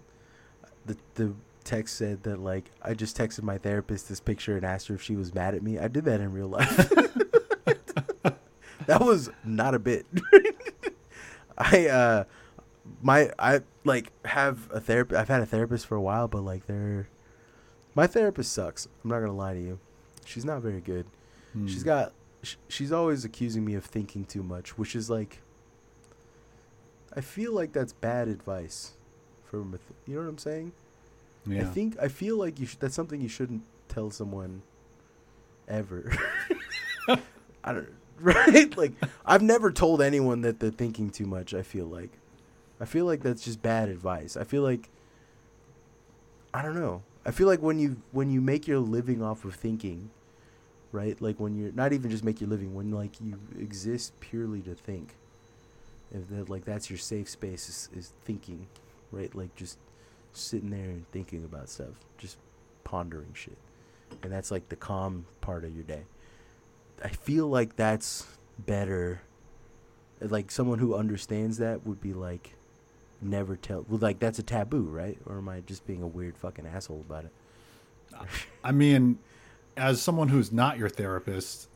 the 0.86 0.96
the 1.16 1.34
text 1.64 1.96
said 1.96 2.22
that 2.22 2.38
like 2.38 2.70
I 2.80 2.94
just 2.94 3.18
texted 3.18 3.42
my 3.42 3.58
therapist 3.58 4.08
this 4.08 4.20
picture 4.20 4.56
and 4.56 4.64
asked 4.64 4.88
her 4.88 4.94
if 4.94 5.02
she 5.02 5.16
was 5.16 5.34
mad 5.34 5.54
at 5.54 5.62
me. 5.62 5.78
I 5.78 5.88
did 5.88 6.04
that 6.06 6.20
in 6.20 6.32
real 6.32 6.48
life. 6.48 6.76
that 8.86 9.00
was 9.00 9.30
not 9.44 9.74
a 9.74 9.80
bit. 9.80 10.06
I 11.58 11.88
uh 11.88 12.24
my 13.02 13.32
I 13.36 13.62
like 13.84 14.12
have 14.24 14.70
a 14.72 14.80
therapist 14.80 15.20
I've 15.20 15.28
had 15.28 15.42
a 15.42 15.46
therapist 15.46 15.86
for 15.86 15.96
a 15.96 16.00
while 16.00 16.28
but 16.28 16.42
like 16.42 16.66
they're 16.66 17.08
my 17.96 18.06
therapist 18.06 18.52
sucks. 18.52 18.86
I'm 19.02 19.10
not 19.10 19.18
going 19.18 19.32
to 19.32 19.36
lie 19.36 19.54
to 19.54 19.60
you. 19.60 19.80
She's 20.24 20.44
not 20.44 20.62
very 20.62 20.80
good. 20.80 21.06
she's 21.66 21.82
got 21.82 22.12
sh- 22.42 22.56
she's 22.68 22.92
always 22.92 23.24
accusing 23.24 23.64
me 23.64 23.74
of 23.74 23.84
thinking 23.84 24.24
too 24.24 24.42
much, 24.42 24.78
which 24.78 24.94
is 24.96 25.08
like 25.10 25.40
I 27.14 27.20
feel 27.20 27.52
like 27.52 27.72
that's 27.72 27.92
bad 27.92 28.28
advice 28.28 28.92
from 29.44 29.74
a 29.74 29.78
th- 29.78 29.82
you 30.06 30.14
know 30.14 30.22
what 30.22 30.28
I'm 30.28 30.38
saying? 30.38 30.72
Yeah. 31.46 31.62
I 31.62 31.64
think 31.64 31.96
I 32.00 32.08
feel 32.08 32.36
like 32.36 32.58
you 32.60 32.66
sh- 32.66 32.76
that's 32.78 32.94
something 32.94 33.20
you 33.20 33.28
shouldn't 33.28 33.62
tell 33.88 34.10
someone 34.10 34.62
ever. 35.66 36.12
I 37.64 37.72
don't 37.72 37.88
right? 38.20 38.76
Like 38.76 38.92
I've 39.24 39.42
never 39.42 39.70
told 39.70 40.02
anyone 40.02 40.40
that 40.42 40.60
they're 40.60 40.70
thinking 40.70 41.10
too 41.10 41.26
much, 41.26 41.54
I 41.54 41.62
feel 41.62 41.86
like. 41.86 42.10
I 42.80 42.84
feel 42.84 43.04
like 43.06 43.22
that's 43.22 43.44
just 43.44 43.62
bad 43.62 43.88
advice. 43.88 44.36
I 44.36 44.44
feel 44.44 44.62
like 44.62 44.88
I 46.52 46.62
don't 46.62 46.74
know. 46.74 47.02
I 47.24 47.30
feel 47.30 47.46
like 47.46 47.60
when 47.62 47.78
you 47.78 47.96
when 48.12 48.30
you 48.30 48.40
make 48.40 48.66
your 48.66 48.78
living 48.78 49.22
off 49.22 49.44
of 49.44 49.54
thinking, 49.54 50.10
right? 50.92 51.20
Like 51.20 51.38
when 51.38 51.54
you're 51.54 51.72
not 51.72 51.92
even 51.92 52.10
just 52.10 52.24
make 52.24 52.40
your 52.40 52.50
living, 52.50 52.74
when 52.74 52.90
like 52.90 53.20
you 53.20 53.38
exist 53.58 54.18
purely 54.20 54.60
to 54.62 54.74
think. 54.74 55.14
If 56.14 56.28
that 56.30 56.48
like 56.48 56.64
that's 56.64 56.88
your 56.88 56.98
safe 56.98 57.28
space 57.28 57.68
is, 57.68 57.88
is 57.94 58.12
thinking, 58.24 58.66
right? 59.12 59.34
Like 59.34 59.54
just 59.56 59.78
sitting 60.32 60.70
there 60.70 60.80
and 60.84 61.10
thinking 61.12 61.44
about 61.44 61.68
stuff, 61.68 61.88
just 62.16 62.38
pondering 62.84 63.32
shit. 63.34 63.58
And 64.22 64.32
that's 64.32 64.50
like 64.50 64.68
the 64.70 64.76
calm 64.76 65.26
part 65.40 65.64
of 65.64 65.74
your 65.74 65.84
day. 65.84 66.04
I 67.04 67.08
feel 67.08 67.46
like 67.46 67.76
that's 67.76 68.26
better. 68.58 69.20
Like 70.20 70.50
someone 70.50 70.78
who 70.78 70.94
understands 70.94 71.58
that 71.58 71.86
would 71.86 72.00
be 72.00 72.14
like, 72.14 72.54
never 73.20 73.56
tell. 73.56 73.84
Well, 73.88 73.98
like 73.98 74.18
that's 74.18 74.38
a 74.38 74.42
taboo, 74.42 74.82
right? 74.82 75.18
Or 75.26 75.38
am 75.38 75.48
I 75.48 75.60
just 75.60 75.86
being 75.86 76.02
a 76.02 76.06
weird 76.06 76.36
fucking 76.38 76.66
asshole 76.66 77.04
about 77.06 77.24
it? 77.24 77.32
I 78.64 78.72
mean, 78.72 79.18
as 79.78 80.02
someone 80.02 80.28
who's 80.28 80.52
not 80.52 80.76
your 80.78 80.88
therapist, 80.88 81.68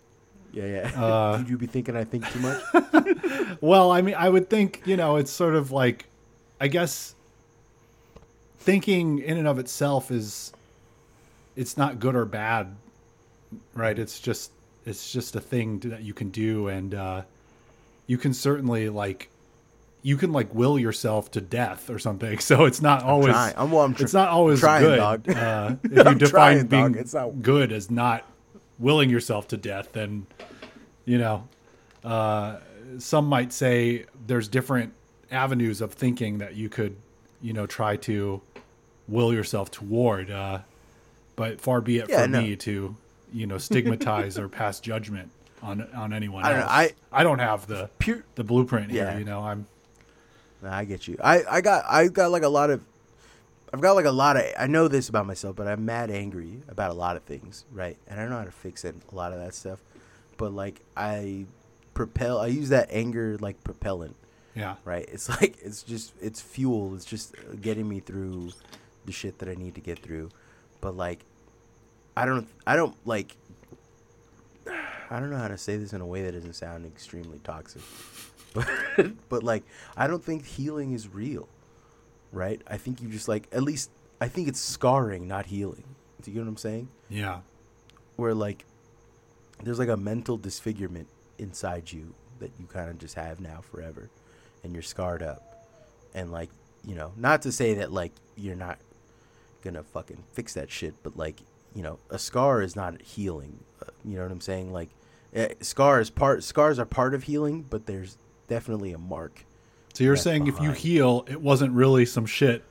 Yeah, 0.53 0.67
yeah. 0.67 1.03
Uh, 1.03 1.37
Would 1.39 1.49
you 1.49 1.57
be 1.57 1.67
thinking 1.67 1.97
I 1.97 2.05
think 2.05 2.29
too 2.31 2.41
much? 2.41 2.63
Well, 3.61 3.93
I 3.93 4.03
mean, 4.03 4.17
I 4.17 4.29
would 4.29 4.51
think, 4.51 4.83
you 4.87 4.97
know, 4.97 5.17
it's 5.17 5.31
sort 5.31 5.55
of 5.55 5.71
like, 5.71 6.07
I 6.61 6.67
guess, 6.67 7.15
thinking 8.59 9.21
in 9.21 9.37
and 9.39 9.47
of 9.47 9.59
itself 9.61 10.11
is, 10.11 10.53
it's 11.55 11.77
not 11.77 12.01
good 12.01 12.17
or 12.17 12.25
bad, 12.25 12.75
right? 13.75 13.97
It's 13.97 14.19
just, 14.19 14.51
it's 14.85 15.13
just 15.13 15.37
a 15.37 15.41
thing 15.41 15.79
that 15.81 16.03
you 16.03 16.13
can 16.13 16.31
do, 16.31 16.67
and 16.69 16.93
uh, 16.95 17.23
you 18.09 18.19
can 18.19 18.35
certainly 18.35 18.89
like, 18.89 19.29
you 20.03 20.17
can 20.17 20.33
like 20.33 20.53
will 20.55 20.79
yourself 20.79 21.31
to 21.33 21.41
death 21.41 21.89
or 21.91 21.99
something. 21.99 22.39
So 22.41 22.65
it's 22.65 22.83
not 22.83 23.03
always, 23.05 23.33
trying. 23.33 23.55
I'm- 23.57 23.71
well, 23.71 23.85
I'm 23.85 23.95
tr- 23.95 24.03
it's 24.05 24.13
not 24.15 24.29
always 24.29 24.61
trying, 24.61 24.83
good. 24.83 24.97
dog. 24.97 25.29
Uh, 25.29 25.77
if 25.85 25.93
you 25.93 26.01
I'm 26.03 26.19
define 26.19 26.31
trying, 26.31 26.67
being 26.67 26.83
dog. 26.93 26.97
It's 26.97 27.15
not- 27.15 27.43
good 27.43 27.73
as 27.73 27.91
not 27.91 28.25
willing 28.79 29.11
yourself 29.11 29.47
to 29.49 29.57
death, 29.57 29.93
then 29.93 30.27
you 31.05 31.19
know, 31.19 31.47
uh, 32.05 32.59
some 32.99 33.27
might 33.27 33.53
say 33.53 34.07
there's 34.27 34.49
different 34.49 34.93
avenues 35.31 35.81
of 35.81 35.93
thinking 35.93 36.39
that 36.39 36.55
you 36.57 36.69
could, 36.69 36.97
you 37.41 37.53
know, 37.53 37.67
try 37.67 37.97
to 37.97 38.41
will 39.09 39.33
yourself 39.33 39.71
toward. 39.71 40.31
Uh, 40.31 40.59
but 41.37 41.61
far 41.61 41.81
be 41.81 41.99
it 41.99 42.09
Yeah, 42.09 42.23
for 42.23 42.29
no. 42.29 42.41
me 42.43 42.57
to, 42.57 42.95
you 43.33 43.47
know, 43.47 43.59
stigmatize 43.59 44.39
or 44.39 44.49
pass 44.49 44.79
judgment 44.81 45.31
on 45.63 45.83
on 45.95 46.13
anyone 46.13 46.45
I 46.45 46.49
don't 46.51 46.59
else. 46.61 46.69
know, 46.69 46.75
I- 46.75 46.93
I 47.13 47.23
don't 47.23 47.39
have 47.39 47.67
the 47.67 47.89
Pure. 47.99 48.25
the 48.35 48.45
blueprint 48.45 48.91
Yeah. 48.91 49.11
here. 49.11 49.21
You 49.21 49.25
know, 49.25 49.41
I'm 49.41 49.67
Nah, 50.63 50.75
I 50.77 50.85
get 50.85 51.09
you. 51.09 51.17
I, 51.23 51.43
I 51.51 51.61
got 51.61 51.85
I 51.89 52.07
got 52.09 52.31
like 52.31 52.43
a 52.45 52.49
lot 52.49 52.71
of 52.71 52.81
I've 53.75 53.81
got 53.81 53.93
like 53.97 54.05
a 54.05 54.11
lot 54.13 54.37
of 54.37 54.45
I 54.59 54.67
know 54.67 54.87
this 54.89 55.09
about 55.09 55.27
myself, 55.27 55.57
but 55.57 55.67
I'm 55.67 55.85
mad 55.85 56.11
angry 56.11 56.63
about 56.69 56.91
a 56.91 56.95
lot 56.95 57.17
of 57.17 57.23
things, 57.25 57.65
right? 57.73 57.97
And 58.07 58.19
I 58.21 58.23
don't 58.23 58.31
know 58.31 58.39
how 58.39 58.45
to 58.45 58.51
fix 58.53 58.85
it, 58.85 58.95
a 59.11 59.15
lot 59.15 59.33
of 59.33 59.39
that 59.41 59.55
stuff. 59.55 59.81
But 60.37 60.53
like 60.53 60.81
I 60.97 61.47
propel 61.95 62.39
I 62.39 62.47
use 62.47 62.69
that 62.71 62.89
anger 62.91 63.37
like 63.41 63.63
propellant, 63.65 64.15
Yeah. 64.55 64.77
right? 64.85 65.07
It's 65.11 65.29
like 65.41 65.57
it's 65.63 65.83
just 65.83 66.13
it's 66.21 66.41
fuel. 66.41 66.95
It's 66.95 67.05
just 67.05 67.35
getting 67.61 67.89
me 67.89 68.01
through 68.01 68.51
the 69.05 69.13
shit 69.13 69.39
that 69.41 69.49
I 69.49 69.55
need 69.55 69.75
to 69.75 69.81
get 69.81 69.99
through. 69.99 70.31
But 70.81 70.97
like 70.97 71.25
I 72.17 72.25
don't 72.27 72.47
I 72.67 72.77
don't 72.77 72.95
like 73.07 73.37
I 75.11 75.19
don't 75.21 75.31
know 75.31 75.39
how 75.39 75.49
to 75.49 75.59
say 75.59 75.77
this 75.77 75.93
in 75.93 76.01
a 76.01 76.07
way 76.07 76.23
that 76.23 76.33
doesn't 76.33 76.55
sound 76.55 76.87
extremely 76.87 77.39
toxic. 77.41 77.83
But 78.55 78.69
but 79.29 79.43
like 79.43 79.65
I 79.97 80.07
don't 80.07 80.23
think 80.23 80.47
healing 80.47 80.93
is 80.93 81.09
real. 81.09 81.49
Right? 82.33 82.63
I 82.67 82.77
think 82.79 83.03
you 83.03 83.09
just 83.09 83.29
like 83.29 83.49
at 83.53 83.63
least 83.63 83.91
I 84.21 84.29
think 84.29 84.49
it's 84.49 84.61
scarring, 84.61 85.27
not 85.27 85.47
healing. 85.47 85.85
Do 86.23 86.31
you 86.31 86.37
get 86.37 86.45
what 86.45 86.49
I'm 86.51 86.57
saying? 86.57 86.89
Yeah. 87.09 87.41
Where 88.17 88.35
like 88.35 88.65
there's 89.63 89.79
like 89.79 89.89
a 89.89 89.97
mental 89.97 90.37
disfigurement 90.37 91.09
inside 91.39 91.91
you 91.93 92.15
that 92.41 92.51
you 92.59 92.67
kind 92.67 92.91
of 92.91 92.99
just 92.99 93.15
have 93.15 93.41
now 93.41 93.61
forever 93.61 94.11
and 94.63 94.73
you're 94.73 94.83
scarred 94.83 95.23
up. 95.23 95.67
And 96.15 96.31
like, 96.31 96.51
you 96.87 96.95
know, 96.95 97.13
not 97.17 97.43
to 97.43 97.53
say 97.53 97.75
that 97.75 97.93
like 97.93 98.13
you're 98.37 98.57
not 98.57 98.79
gonna 99.63 99.83
fucking 99.83 100.23
fix 100.33 100.55
that 100.55 100.71
shit, 100.71 100.95
but 101.03 101.17
like, 101.17 101.41
you 101.75 101.83
know, 101.83 101.99
a 102.11 102.19
scar 102.19 102.63
is 102.63 102.77
not 102.77 103.01
healing. 103.01 103.59
Uh, 103.81 103.91
you 104.05 104.17
know 104.17 104.23
what 104.23 104.33
I'm 104.33 104.41
saying? 104.41 104.73
Like, 104.73 104.91
eh, 105.35 105.55
scars 105.61 106.11
part 106.11 106.45
scars 106.45 106.79
are 106.79 106.85
part 106.85 107.15
of 107.15 107.25
healing, 107.25 107.63
but 107.69 107.87
there's 107.87 108.19
definitely 108.53 108.93
a 108.93 108.99
mark. 108.99 109.45
So 109.95 110.05
you're 110.05 110.15
That's 110.15 110.25
saying 110.25 110.47
if 110.47 110.61
you 110.61 110.73
heal, 110.73 111.25
it 111.27 111.41
wasn't 111.41 111.73
really 111.73 112.05
some 112.05 112.27
shit 112.27 112.63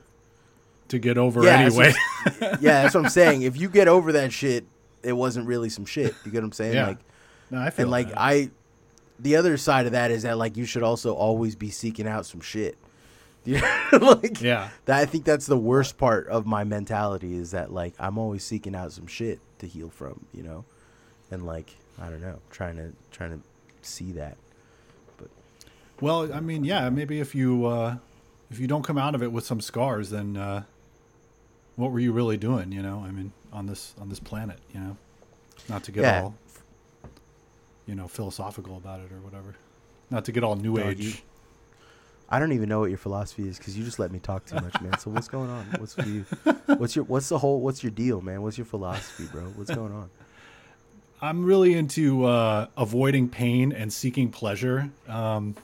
to 0.88 0.98
get 0.98 1.18
over 1.18 1.42
Yeah, 1.44 1.58
anyway. 1.58 1.92
yeah, 2.40 2.82
that's 2.82 2.94
what 2.94 3.04
I'm 3.04 3.10
saying. 3.10 3.42
If 3.42 3.56
you 3.56 3.68
get 3.68 3.88
over 3.88 4.12
that 4.12 4.32
shit, 4.32 4.64
it 5.02 5.12
wasn't 5.12 5.46
really 5.48 5.68
some 5.70 5.84
shit. 5.84 6.14
You 6.24 6.30
get 6.30 6.38
what 6.38 6.46
I'm 6.46 6.52
saying? 6.52 6.74
Yeah. 6.74 6.86
Like, 6.88 6.98
no, 7.50 7.60
I 7.60 7.70
feel 7.70 7.84
and 7.84 7.90
like 7.90 8.08
that. 8.10 8.20
I, 8.20 8.50
the 9.18 9.34
other 9.36 9.56
side 9.56 9.86
of 9.86 9.92
that 9.92 10.10
is 10.12 10.22
that 10.22 10.38
like 10.38 10.56
you 10.56 10.64
should 10.64 10.84
also 10.84 11.14
always 11.14 11.56
be 11.56 11.70
seeking 11.70 12.06
out 12.06 12.26
some 12.26 12.40
shit. 12.40 12.76
You 13.44 13.60
know? 13.60 13.98
like, 14.22 14.40
Yeah. 14.40 14.68
That 14.84 15.00
I 15.00 15.04
think 15.04 15.24
that's 15.24 15.46
the 15.46 15.58
worst 15.58 15.98
part 15.98 16.28
of 16.28 16.46
my 16.46 16.62
mentality 16.62 17.34
is 17.34 17.50
that 17.50 17.72
like 17.72 17.94
I'm 17.98 18.16
always 18.16 18.44
seeking 18.44 18.76
out 18.76 18.92
some 18.92 19.08
shit 19.08 19.40
to 19.58 19.66
heal 19.66 19.90
from, 19.90 20.24
you 20.32 20.44
know, 20.44 20.64
and 21.32 21.44
like 21.44 21.74
I 22.00 22.08
don't 22.08 22.20
know, 22.20 22.38
trying 22.50 22.76
to 22.76 22.92
trying 23.10 23.30
to 23.32 23.40
see 23.80 24.12
that. 24.12 24.36
Well, 26.02 26.32
I 26.34 26.40
mean, 26.40 26.64
yeah, 26.64 26.90
maybe 26.90 27.20
if 27.20 27.32
you 27.34 27.64
uh, 27.66 27.96
if 28.50 28.58
you 28.58 28.66
don't 28.66 28.82
come 28.82 28.98
out 28.98 29.14
of 29.14 29.22
it 29.22 29.30
with 29.32 29.46
some 29.46 29.60
scars, 29.60 30.10
then 30.10 30.36
uh, 30.36 30.64
what 31.76 31.92
were 31.92 32.00
you 32.00 32.12
really 32.12 32.36
doing? 32.36 32.72
You 32.72 32.82
know, 32.82 33.04
I 33.06 33.12
mean, 33.12 33.32
on 33.52 33.66
this 33.66 33.94
on 34.00 34.08
this 34.08 34.18
planet, 34.18 34.58
you 34.74 34.80
know, 34.80 34.96
not 35.68 35.84
to 35.84 35.92
get 35.92 36.02
Yeah. 36.02 36.20
all 36.22 36.34
you 37.86 37.94
know 37.94 38.08
philosophical 38.08 38.76
about 38.76 38.98
it 39.00 39.12
or 39.12 39.20
whatever, 39.20 39.54
not 40.10 40.24
to 40.24 40.32
get 40.32 40.42
all 40.42 40.56
new 40.56 40.76
Dog, 40.76 40.86
age. 40.86 41.00
you- 41.00 41.14
I 42.28 42.38
don't 42.38 42.52
even 42.52 42.68
know 42.68 42.80
what 42.80 42.88
your 42.88 42.98
philosophy 42.98 43.46
is 43.46 43.58
because 43.58 43.76
you 43.76 43.84
just 43.84 43.98
let 43.98 44.10
me 44.10 44.18
talk 44.18 44.46
too 44.46 44.56
much, 44.56 44.80
man. 44.80 44.98
So 44.98 45.10
what's 45.10 45.28
going 45.28 45.50
on? 45.50 45.66
What's 45.78 45.96
with 45.98 46.06
you? 46.06 46.24
What's 46.78 46.96
your 46.96 47.04
what's 47.04 47.28
the 47.28 47.38
whole 47.38 47.60
what's 47.60 47.84
your 47.84 47.90
deal, 47.92 48.22
man? 48.22 48.40
What's 48.42 48.56
your 48.58 48.64
philosophy, 48.64 49.28
bro? 49.30 49.42
What's 49.54 49.70
going 49.70 49.92
on? 49.92 50.08
I'm 51.20 51.44
really 51.44 51.74
into 51.74 52.24
uh, 52.24 52.66
avoiding 52.76 53.28
pain 53.28 53.70
and 53.72 53.92
seeking 53.92 54.30
pleasure. 54.30 54.90
Um, 55.06 55.54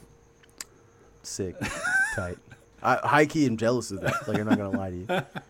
Sick, 1.23 1.57
tight. 2.15 2.39
I, 2.83 2.97
high 2.97 3.27
key, 3.27 3.47
I'm 3.47 3.57
jealous 3.57 3.91
of 3.91 4.01
that. 4.03 4.29
Like 4.29 4.39
I'm 4.39 4.47
not 4.47 4.59
gonna 4.59 4.79
lie 4.79 4.91
to 4.91 4.97
you. 4.97 5.07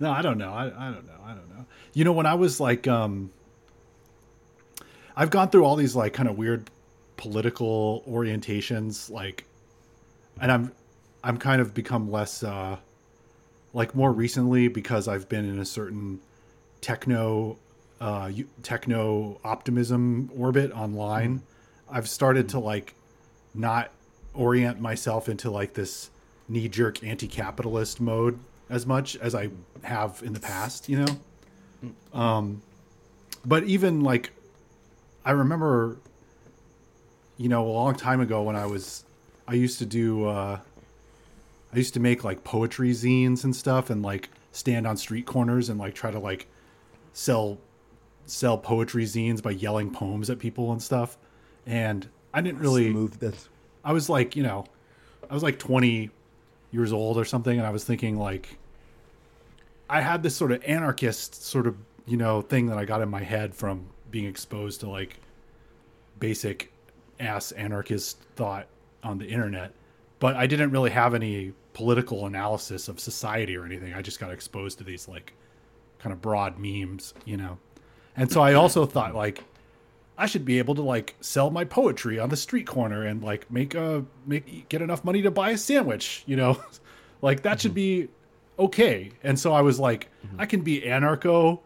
No, 0.00 0.10
I 0.10 0.20
don't 0.20 0.36
know. 0.36 0.52
I, 0.52 0.64
I 0.64 0.90
don't 0.90 1.06
know. 1.06 1.20
I 1.24 1.28
don't 1.28 1.48
know. 1.48 1.64
You 1.92 2.04
know, 2.04 2.12
when 2.12 2.26
I 2.26 2.34
was 2.34 2.58
like, 2.58 2.88
um, 2.88 3.30
I've 5.14 5.30
gone 5.30 5.48
through 5.50 5.64
all 5.64 5.76
these 5.76 5.94
like 5.94 6.12
kind 6.12 6.28
of 6.28 6.36
weird 6.36 6.70
political 7.16 8.02
orientations, 8.08 9.10
like, 9.10 9.44
and 10.40 10.50
I'm, 10.50 10.72
I'm 11.22 11.36
kind 11.36 11.60
of 11.60 11.72
become 11.72 12.10
less, 12.10 12.42
uh, 12.42 12.78
like 13.74 13.94
more 13.94 14.12
recently 14.12 14.66
because 14.66 15.06
I've 15.06 15.28
been 15.28 15.48
in 15.48 15.60
a 15.60 15.64
certain 15.64 16.20
techno, 16.80 17.58
uh, 18.00 18.32
techno 18.64 19.40
optimism 19.44 20.30
orbit 20.36 20.72
online. 20.72 21.42
I've 21.88 22.08
started 22.08 22.48
to 22.50 22.58
like 22.58 22.94
not 23.54 23.92
orient 24.34 24.80
myself 24.80 25.28
into 25.28 25.50
like 25.50 25.74
this 25.74 26.10
knee 26.48 26.68
jerk 26.68 27.02
anti 27.04 27.28
capitalist 27.28 28.00
mode 28.00 28.38
as 28.68 28.86
much 28.86 29.16
as 29.16 29.34
I 29.34 29.50
have 29.82 30.22
in 30.24 30.32
the 30.32 30.40
past, 30.40 30.88
you 30.88 31.04
know? 31.04 32.18
Um, 32.18 32.62
but 33.44 33.64
even 33.64 34.00
like, 34.00 34.30
I 35.24 35.32
remember, 35.32 35.98
you 37.36 37.48
know, 37.48 37.66
a 37.66 37.68
long 37.68 37.94
time 37.94 38.20
ago 38.20 38.42
when 38.42 38.56
I 38.56 38.66
was, 38.66 39.04
I 39.46 39.54
used 39.54 39.78
to 39.80 39.86
do, 39.86 40.26
uh, 40.26 40.60
I 41.72 41.76
used 41.76 41.94
to 41.94 42.00
make 42.00 42.24
like 42.24 42.44
poetry 42.44 42.90
zines 42.90 43.44
and 43.44 43.54
stuff 43.54 43.90
and 43.90 44.02
like 44.02 44.30
stand 44.52 44.86
on 44.86 44.96
street 44.96 45.26
corners 45.26 45.68
and 45.68 45.78
like 45.78 45.94
try 45.94 46.10
to 46.10 46.18
like 46.18 46.46
sell 47.12 47.58
sell 48.24 48.56
poetry 48.56 49.04
zines 49.04 49.42
by 49.42 49.50
yelling 49.50 49.90
poems 49.90 50.30
at 50.30 50.38
people 50.38 50.72
and 50.72 50.82
stuff. 50.82 51.18
And 51.66 52.08
I 52.32 52.40
didn't 52.40 52.60
really 52.60 52.90
move 52.90 53.18
that's 53.18 53.48
I 53.84 53.92
was 53.92 54.08
like, 54.08 54.36
you 54.36 54.42
know, 54.42 54.64
I 55.30 55.34
was 55.34 55.42
like 55.42 55.58
20 55.58 56.10
years 56.70 56.92
old 56.92 57.16
or 57.16 57.24
something, 57.24 57.58
and 57.58 57.66
I 57.66 57.70
was 57.70 57.84
thinking 57.84 58.16
like, 58.16 58.58
I 59.88 60.00
had 60.00 60.22
this 60.22 60.34
sort 60.34 60.52
of 60.52 60.62
anarchist 60.64 61.42
sort 61.42 61.66
of 61.66 61.76
you 62.06 62.16
know 62.16 62.42
thing 62.42 62.66
that 62.66 62.78
I 62.78 62.84
got 62.84 63.02
in 63.02 63.08
my 63.08 63.22
head 63.22 63.54
from 63.54 63.86
being 64.10 64.26
exposed 64.26 64.80
to 64.80 64.88
like 64.88 65.20
basic 66.18 66.72
ass 67.20 67.52
anarchist 67.52 68.18
thought 68.36 68.66
on 69.02 69.18
the 69.18 69.26
internet, 69.26 69.72
but 70.18 70.36
I 70.36 70.46
didn't 70.46 70.70
really 70.70 70.90
have 70.90 71.14
any 71.14 71.52
political 71.72 72.26
analysis 72.26 72.88
of 72.88 73.00
society 73.00 73.56
or 73.56 73.64
anything. 73.64 73.94
I 73.94 74.02
just 74.02 74.20
got 74.20 74.30
exposed 74.30 74.78
to 74.78 74.84
these 74.84 75.08
like 75.08 75.32
kind 75.98 76.12
of 76.12 76.20
broad 76.20 76.58
memes, 76.58 77.14
you 77.24 77.36
know. 77.36 77.58
And 78.16 78.30
so 78.30 78.40
I 78.42 78.54
also 78.54 78.86
thought 78.86 79.14
like 79.14 79.42
I 80.18 80.26
should 80.26 80.44
be 80.44 80.58
able 80.58 80.74
to 80.76 80.82
like 80.82 81.14
sell 81.20 81.50
my 81.50 81.64
poetry 81.64 82.18
on 82.18 82.28
the 82.28 82.36
street 82.36 82.66
corner 82.66 83.04
and 83.04 83.22
like 83.22 83.50
make 83.50 83.74
a 83.74 84.04
make 84.26 84.68
get 84.68 84.82
enough 84.82 85.04
money 85.04 85.22
to 85.22 85.30
buy 85.30 85.50
a 85.50 85.58
sandwich, 85.58 86.22
you 86.26 86.36
know. 86.36 86.62
like 87.22 87.42
that 87.42 87.60
should 87.60 87.72
mhm. 87.72 87.74
be 87.74 88.08
okay. 88.58 89.10
And 89.22 89.38
so 89.38 89.52
I 89.52 89.62
was 89.62 89.80
like 89.80 90.10
mhm. 90.26 90.36
I 90.38 90.46
can 90.46 90.60
be 90.60 90.82
anarcho 90.82 91.60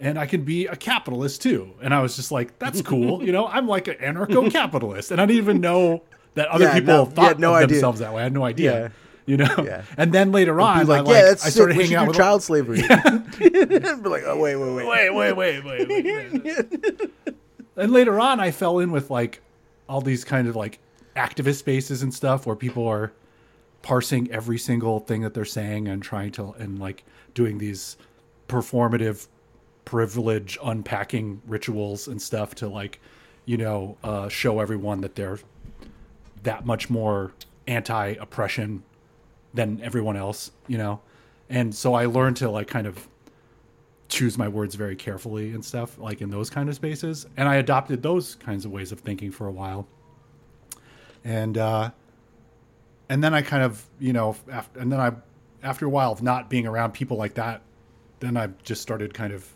and 0.00 0.18
I 0.18 0.26
can 0.26 0.42
be 0.42 0.66
a 0.66 0.76
capitalist 0.76 1.42
too. 1.42 1.72
And 1.82 1.92
I 1.92 2.00
was 2.00 2.14
just 2.16 2.30
like 2.30 2.58
that's 2.58 2.82
cool, 2.82 3.22
you 3.26 3.32
know. 3.32 3.46
I'm 3.48 3.66
like 3.66 3.88
an 3.88 3.96
anarcho 3.96 4.50
capitalist 4.50 5.10
and 5.10 5.20
I 5.20 5.26
didn't 5.26 5.42
even 5.42 5.60
know 5.60 6.02
that 6.34 6.48
other 6.48 6.64
Yeah, 6.66 6.74
people 6.74 6.86
no, 6.94 7.04
thought 7.04 7.38
no 7.40 7.50
of 7.54 7.62
idea. 7.64 7.66
themselves 7.68 7.98
that 8.00 8.14
way. 8.14 8.20
I 8.20 8.24
had 8.24 8.32
no 8.32 8.44
idea. 8.44 8.80
Yeah. 8.80 8.88
You 9.26 9.36
know, 9.36 9.54
Yeah. 9.62 9.82
and 9.98 10.10
then 10.10 10.32
later 10.32 10.58
on, 10.58 10.86
like, 10.86 11.00
I, 11.00 11.02
like, 11.02 11.14
yeah, 11.14 11.22
that's 11.24 11.44
I 11.44 11.50
started 11.50 11.74
hanging 11.76 11.96
out 11.96 12.08
with 12.08 12.16
child 12.16 12.42
slavery. 12.42 12.80
Be 13.38 13.50
like, 14.08 14.22
oh 14.24 14.38
wait, 14.38 14.56
wait, 14.56 14.72
wait. 14.72 14.86
wait, 14.86 15.10
wait, 15.10 15.32
wait, 15.36 15.64
wait, 15.88 16.42
wait. 16.44 17.10
And 17.78 17.92
later 17.92 18.20
on, 18.20 18.40
I 18.40 18.50
fell 18.50 18.78
in 18.78 18.90
with 18.90 19.10
like 19.10 19.40
all 19.88 20.00
these 20.00 20.24
kind 20.24 20.48
of 20.48 20.56
like 20.56 20.78
activist 21.16 21.56
spaces 21.56 22.02
and 22.02 22.12
stuff 22.12 22.46
where 22.46 22.56
people 22.56 22.86
are 22.86 23.12
parsing 23.82 24.30
every 24.30 24.58
single 24.58 25.00
thing 25.00 25.22
that 25.22 25.34
they're 25.34 25.44
saying 25.44 25.88
and 25.88 26.02
trying 26.02 26.32
to 26.32 26.52
and 26.58 26.78
like 26.78 27.04
doing 27.34 27.58
these 27.58 27.96
performative 28.48 29.28
privilege 29.84 30.58
unpacking 30.62 31.40
rituals 31.46 32.08
and 32.08 32.20
stuff 32.20 32.54
to 32.54 32.68
like 32.68 33.00
you 33.46 33.56
know 33.56 33.96
uh, 34.04 34.28
show 34.28 34.60
everyone 34.60 35.00
that 35.00 35.14
they're 35.14 35.38
that 36.42 36.66
much 36.66 36.90
more 36.90 37.32
anti-oppression 37.66 38.82
than 39.54 39.80
everyone 39.82 40.16
else 40.16 40.50
you 40.66 40.76
know? 40.78 41.00
And 41.48 41.74
so 41.74 41.94
i 41.94 42.04
learned 42.04 42.36
to 42.38 42.50
like 42.50 42.68
kind 42.68 42.86
of 42.86 43.08
choose 44.08 44.38
my 44.38 44.48
words 44.48 44.74
very 44.74 44.96
carefully 44.96 45.52
and 45.52 45.64
stuff 45.64 45.98
like 45.98 46.20
in 46.20 46.30
those 46.30 46.50
kind 46.50 46.68
of 46.68 46.74
spaces. 46.74 47.26
And 47.36 47.48
i 47.48 47.56
adopted 47.56 48.02
those 48.02 48.34
kinds 48.36 48.64
of 48.64 48.70
ways 48.70 48.92
of 48.92 49.00
thinking 49.00 49.30
for 49.30 49.46
a 49.46 49.52
while. 49.52 49.86
And 51.24 51.58
uh 51.58 51.90
and 53.08 53.22
then 53.22 53.34
i 53.34 53.42
kind 53.42 53.62
of 53.62 53.84
you 53.98 54.12
know 54.12 54.36
after 54.50 54.80
and 54.80 54.92
then 54.92 55.00
i 55.00 55.12
after 55.62 55.86
a 55.86 55.88
while 55.88 56.12
of 56.12 56.22
not 56.22 56.50
being 56.50 56.66
around 56.66 56.92
people 56.92 57.16
like 57.16 57.34
that 57.34 57.62
then 58.20 58.36
i 58.36 58.48
just 58.62 58.82
started 58.82 59.14
kind 59.14 59.32
of 59.32 59.48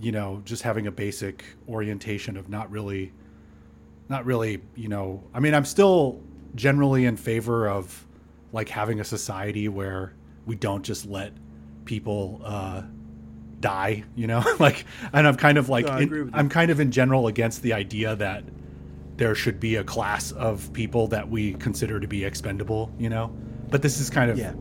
you 0.00 0.12
know 0.12 0.42
just 0.44 0.62
having 0.62 0.86
a 0.86 0.90
basic 0.90 1.44
orientation 1.68 2.36
of 2.36 2.48
not 2.48 2.70
really 2.70 3.12
not 4.08 4.24
really 4.24 4.60
you 4.74 4.88
know 4.88 5.22
i 5.34 5.40
mean 5.40 5.54
i'm 5.54 5.64
still 5.64 6.20
generally 6.54 7.04
in 7.04 7.16
favor 7.16 7.68
of 7.68 8.06
like 8.52 8.68
having 8.68 9.00
a 9.00 9.04
society 9.04 9.68
where 9.68 10.14
we 10.46 10.56
don't 10.56 10.82
just 10.82 11.06
let 11.06 11.32
people 11.84 12.40
uh 12.44 12.82
die 13.60 14.02
you 14.16 14.26
know 14.26 14.42
like 14.58 14.84
and 15.12 15.26
i'm 15.26 15.36
kind 15.36 15.58
of 15.58 15.68
like 15.68 15.84
No, 15.86 15.92
I 15.92 15.96
in- 15.98 16.02
agree 16.04 16.22
with 16.22 16.32
you. 16.32 16.38
i'm 16.38 16.48
kind 16.48 16.70
of 16.70 16.80
in 16.80 16.90
general 16.90 17.26
against 17.26 17.62
the 17.62 17.72
idea 17.74 18.16
that 18.16 18.44
there 19.16 19.34
should 19.34 19.60
be 19.60 19.76
a 19.76 19.84
class 19.84 20.32
of 20.32 20.72
people 20.72 21.06
that 21.08 21.28
we 21.28 21.52
consider 21.54 22.00
to 22.00 22.08
be 22.08 22.24
expendable, 22.24 22.90
you 22.98 23.10
know. 23.10 23.28
But 23.68 23.82
this 23.82 24.00
is 24.00 24.08
kind 24.08 24.30
of, 24.30 24.38
Yeah. 24.38 24.54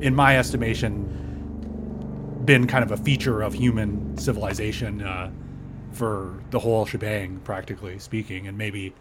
in 0.00 0.14
my 0.14 0.36
estimation, 0.36 2.42
been 2.44 2.66
kind 2.66 2.84
of 2.84 2.90
a 2.92 2.98
feature 3.02 3.40
of 3.40 3.54
human 3.54 4.18
civilization 4.18 5.00
uh, 5.00 5.30
for 5.92 6.34
the 6.50 6.58
whole 6.58 6.84
shebang, 6.84 7.40
practically 7.44 7.98
speaking, 7.98 8.46
and 8.46 8.58
maybe 8.58 8.92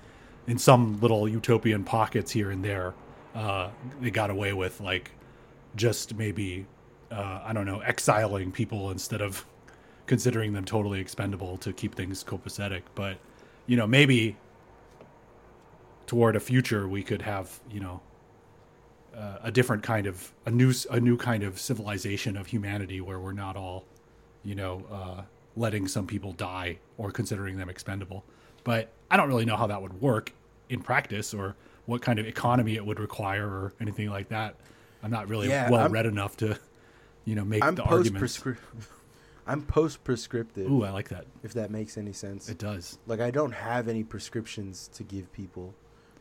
in 0.48 0.58
some 0.58 0.98
little 1.02 1.28
utopian 1.28 1.84
pockets 1.84 2.32
here 2.32 2.50
and 2.52 2.64
there, 2.64 2.94
uh, 3.36 3.68
they 4.00 4.10
got 4.10 4.30
away 4.30 4.54
with 4.54 4.80
like 4.80 5.12
just 5.76 6.16
maybe 6.16 6.66
uh, 7.14 7.42
I 7.46 7.54
don't 7.54 7.66
know 7.66 7.80
exiling 7.80 8.52
people 8.52 8.92
instead 8.92 9.22
of 9.22 9.46
considering 10.08 10.52
them 10.54 10.66
totally 10.66 11.00
expendable 11.00 11.58
to 11.58 11.72
keep 11.72 11.96
things 11.96 12.24
copacetic. 12.24 12.82
But 12.96 13.18
you 13.68 13.78
know 13.78 13.88
maybe 13.88 14.36
toward 16.08 16.36
a 16.36 16.40
future 16.40 16.88
we 16.88 17.02
could 17.04 17.22
have 17.22 17.60
you 17.72 17.80
know 17.80 18.02
uh, 19.16 19.38
a 19.44 19.52
different 19.52 19.84
kind 19.84 20.08
of 20.08 20.32
a 20.46 20.52
new 20.52 20.74
a 20.92 21.00
new 21.00 21.16
kind 21.18 21.44
of 21.44 21.60
civilization 21.60 22.36
of 22.36 22.48
humanity 22.48 23.00
where 23.00 23.20
we're 23.20 23.32
not 23.32 23.56
all 23.56 23.86
you 24.44 24.56
know 24.56 24.84
uh, 24.92 25.22
letting 25.56 25.88
some 25.88 26.06
people 26.06 26.34
die 26.34 26.78
or 26.98 27.12
considering 27.12 27.58
them 27.58 27.70
expendable 27.70 28.24
but 28.64 28.92
i 29.12 29.16
don't 29.18 29.30
really 29.30 29.46
know 29.46 29.56
how 29.56 29.68
that 29.68 29.82
would 29.82 29.94
work 30.02 30.34
in 30.70 30.82
practice 30.82 31.34
or 31.34 31.56
what 31.86 32.02
kind 32.02 32.20
of 32.20 32.26
economy 32.28 32.76
it 32.76 32.86
would 32.86 33.00
require 33.00 33.48
or 33.48 33.74
anything 33.80 34.10
like 34.10 34.28
that 34.30 34.56
i'm 35.04 35.12
not 35.12 35.30
really 35.30 35.48
Yeah, 35.48 35.70
well 35.70 35.82
I'm- 35.82 35.92
read 35.94 36.06
enough 36.06 36.36
to 36.38 36.58
you 37.26 37.36
know 37.36 37.44
make 37.46 37.64
I'm 37.64 37.76
the 37.76 37.84
arguments. 37.84 38.40
I'm 39.48 39.62
post 39.64 40.04
prescriptive. 40.06 40.70
ooh 40.72 40.84
i 40.84 40.90
like 40.92 41.10
that 41.10 41.26
If 41.44 41.54
that 41.54 41.70
makes 41.70 41.98
any 41.98 42.14
sense. 42.14 42.48
it 42.50 42.58
does 42.58 42.98
like 43.08 43.20
I 43.20 43.30
don't 43.32 43.52
have 43.54 43.88
any 43.88 44.04
prescriptions 44.04 44.90
to 44.94 45.04
give 45.04 45.32
people. 45.34 45.74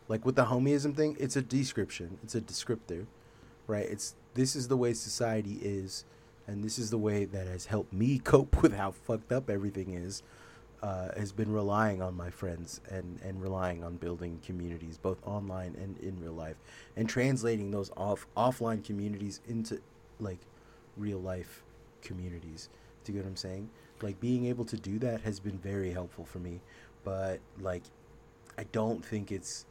Like 0.09 0.27
with 0.27 0.35
the 0.35 0.47
homieism 0.47 0.97
thing, 0.97 1.17
it's 1.21 1.37
a 1.37 1.43
description. 1.43 2.19
It's 2.25 2.35
a 2.35 2.41
descriptor, 2.41 3.07
right? 3.69 3.87
It's 3.89 4.15
this 4.35 4.57
is 4.57 4.67
the 4.69 4.77
way 4.77 4.93
society 4.95 5.59
is, 5.63 6.05
and 6.49 6.65
this 6.65 6.79
is 6.79 6.91
the 6.91 6.99
way 6.99 7.25
that 7.25 7.47
has 7.47 7.67
helped 7.67 7.93
me 7.93 8.19
cope 8.33 8.61
with 8.63 8.75
how 8.75 8.91
fucked 8.91 9.33
up 9.33 9.49
everything 9.49 9.95
is. 9.95 10.23
Uh, 10.83 11.17
has 11.17 11.31
been 11.31 11.53
relying 11.53 12.03
on 12.03 12.13
my 12.17 12.29
friends 12.29 12.81
and 12.91 13.21
and 13.23 13.41
relying 13.41 13.85
on 13.85 13.97
building 13.97 14.41
communities 14.45 14.99
both 14.99 15.25
online 15.25 15.77
and 15.81 15.97
in 15.99 16.19
real 16.21 16.33
life, 16.33 16.57
and 16.97 17.09
translating 17.09 17.71
those 17.71 17.93
off 17.97 18.27
offline 18.37 18.83
communities 18.85 19.41
into 19.47 19.81
like 20.19 20.41
real 20.97 21.19
life 21.19 21.63
communities. 22.03 22.69
Do 23.05 23.13
you 23.13 23.19
get 23.19 23.25
what 23.25 23.31
I'm 23.31 23.37
saying? 23.37 23.71
Like 24.01 24.21
being 24.21 24.47
able 24.47 24.65
to 24.67 24.77
do 24.77 24.99
that 25.01 25.21
has 25.23 25.41
been 25.41 25.59
very 25.59 25.93
helpful 25.93 26.25
for 26.25 26.39
me, 26.39 26.61
but 27.05 27.41
like 27.61 27.83
I 28.59 28.65
don't 28.65 29.05
think 29.05 29.33
it's 29.33 29.67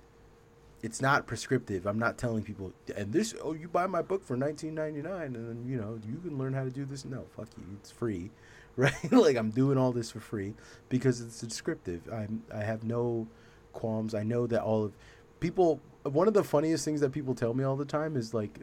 it's 0.84 1.02
not 1.02 1.28
prescriptive. 1.28 1.86
I'm 1.86 2.00
not 2.00 2.18
telling 2.18 2.44
people 2.44 2.74
and 2.96 3.12
this 3.14 3.36
oh 3.44 3.54
you 3.54 3.68
buy 3.68 3.88
my 3.88 4.02
book 4.02 4.24
for 4.24 4.36
19.99 4.36 5.26
and 5.26 5.36
then 5.36 5.66
you 5.68 5.78
know 5.78 6.00
you 6.08 6.18
can 6.18 6.38
learn 6.38 6.54
how 6.54 6.64
to 6.64 6.70
do 6.70 6.86
this. 6.86 7.06
No, 7.06 7.26
fuck 7.36 7.48
you. 7.58 7.64
It's 7.80 7.92
free. 7.92 8.32
Right? 8.78 9.12
like 9.12 9.36
I'm 9.36 9.50
doing 9.50 9.78
all 9.78 9.92
this 9.92 10.12
for 10.12 10.22
free 10.22 10.54
because 10.88 11.20
it's 11.20 11.42
descriptive. 11.42 12.08
I'm 12.10 12.42
I 12.56 12.64
have 12.64 12.86
no 12.86 13.28
qualms. 13.74 14.16
I 14.16 14.24
know 14.24 14.48
that 14.48 14.62
all 14.62 14.86
of 14.86 14.94
people 15.42 15.82
one 16.04 16.30
of 16.30 16.34
the 16.34 16.44
funniest 16.44 16.86
things 16.86 17.02
that 17.02 17.12
people 17.12 17.36
tell 17.36 17.54
me 17.54 17.66
all 17.66 17.76
the 17.76 17.84
time 17.84 18.16
is 18.16 18.34
like 18.34 18.62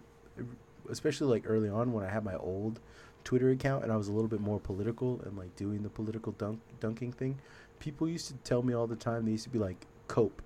especially 0.90 1.28
like 1.28 1.44
early 1.46 1.68
on 1.68 1.92
when 1.92 2.04
I 2.04 2.08
had 2.08 2.24
my 2.24 2.36
old 2.36 2.80
Twitter 3.24 3.50
account 3.50 3.84
and 3.84 3.92
I 3.92 3.96
was 3.96 4.08
a 4.08 4.12
little 4.12 4.28
bit 4.28 4.40
more 4.40 4.58
political 4.58 5.20
and 5.24 5.36
like 5.36 5.54
doing 5.56 5.82
the 5.82 5.90
political 5.90 6.32
dunk 6.32 6.60
dunking 6.80 7.12
thing, 7.12 7.38
people 7.78 8.08
used 8.08 8.28
to 8.28 8.34
tell 8.44 8.62
me 8.62 8.74
all 8.74 8.86
the 8.86 8.96
time. 8.96 9.24
They 9.24 9.32
used 9.32 9.44
to 9.44 9.50
be 9.50 9.58
like, 9.58 9.86
"Cope," 10.06 10.42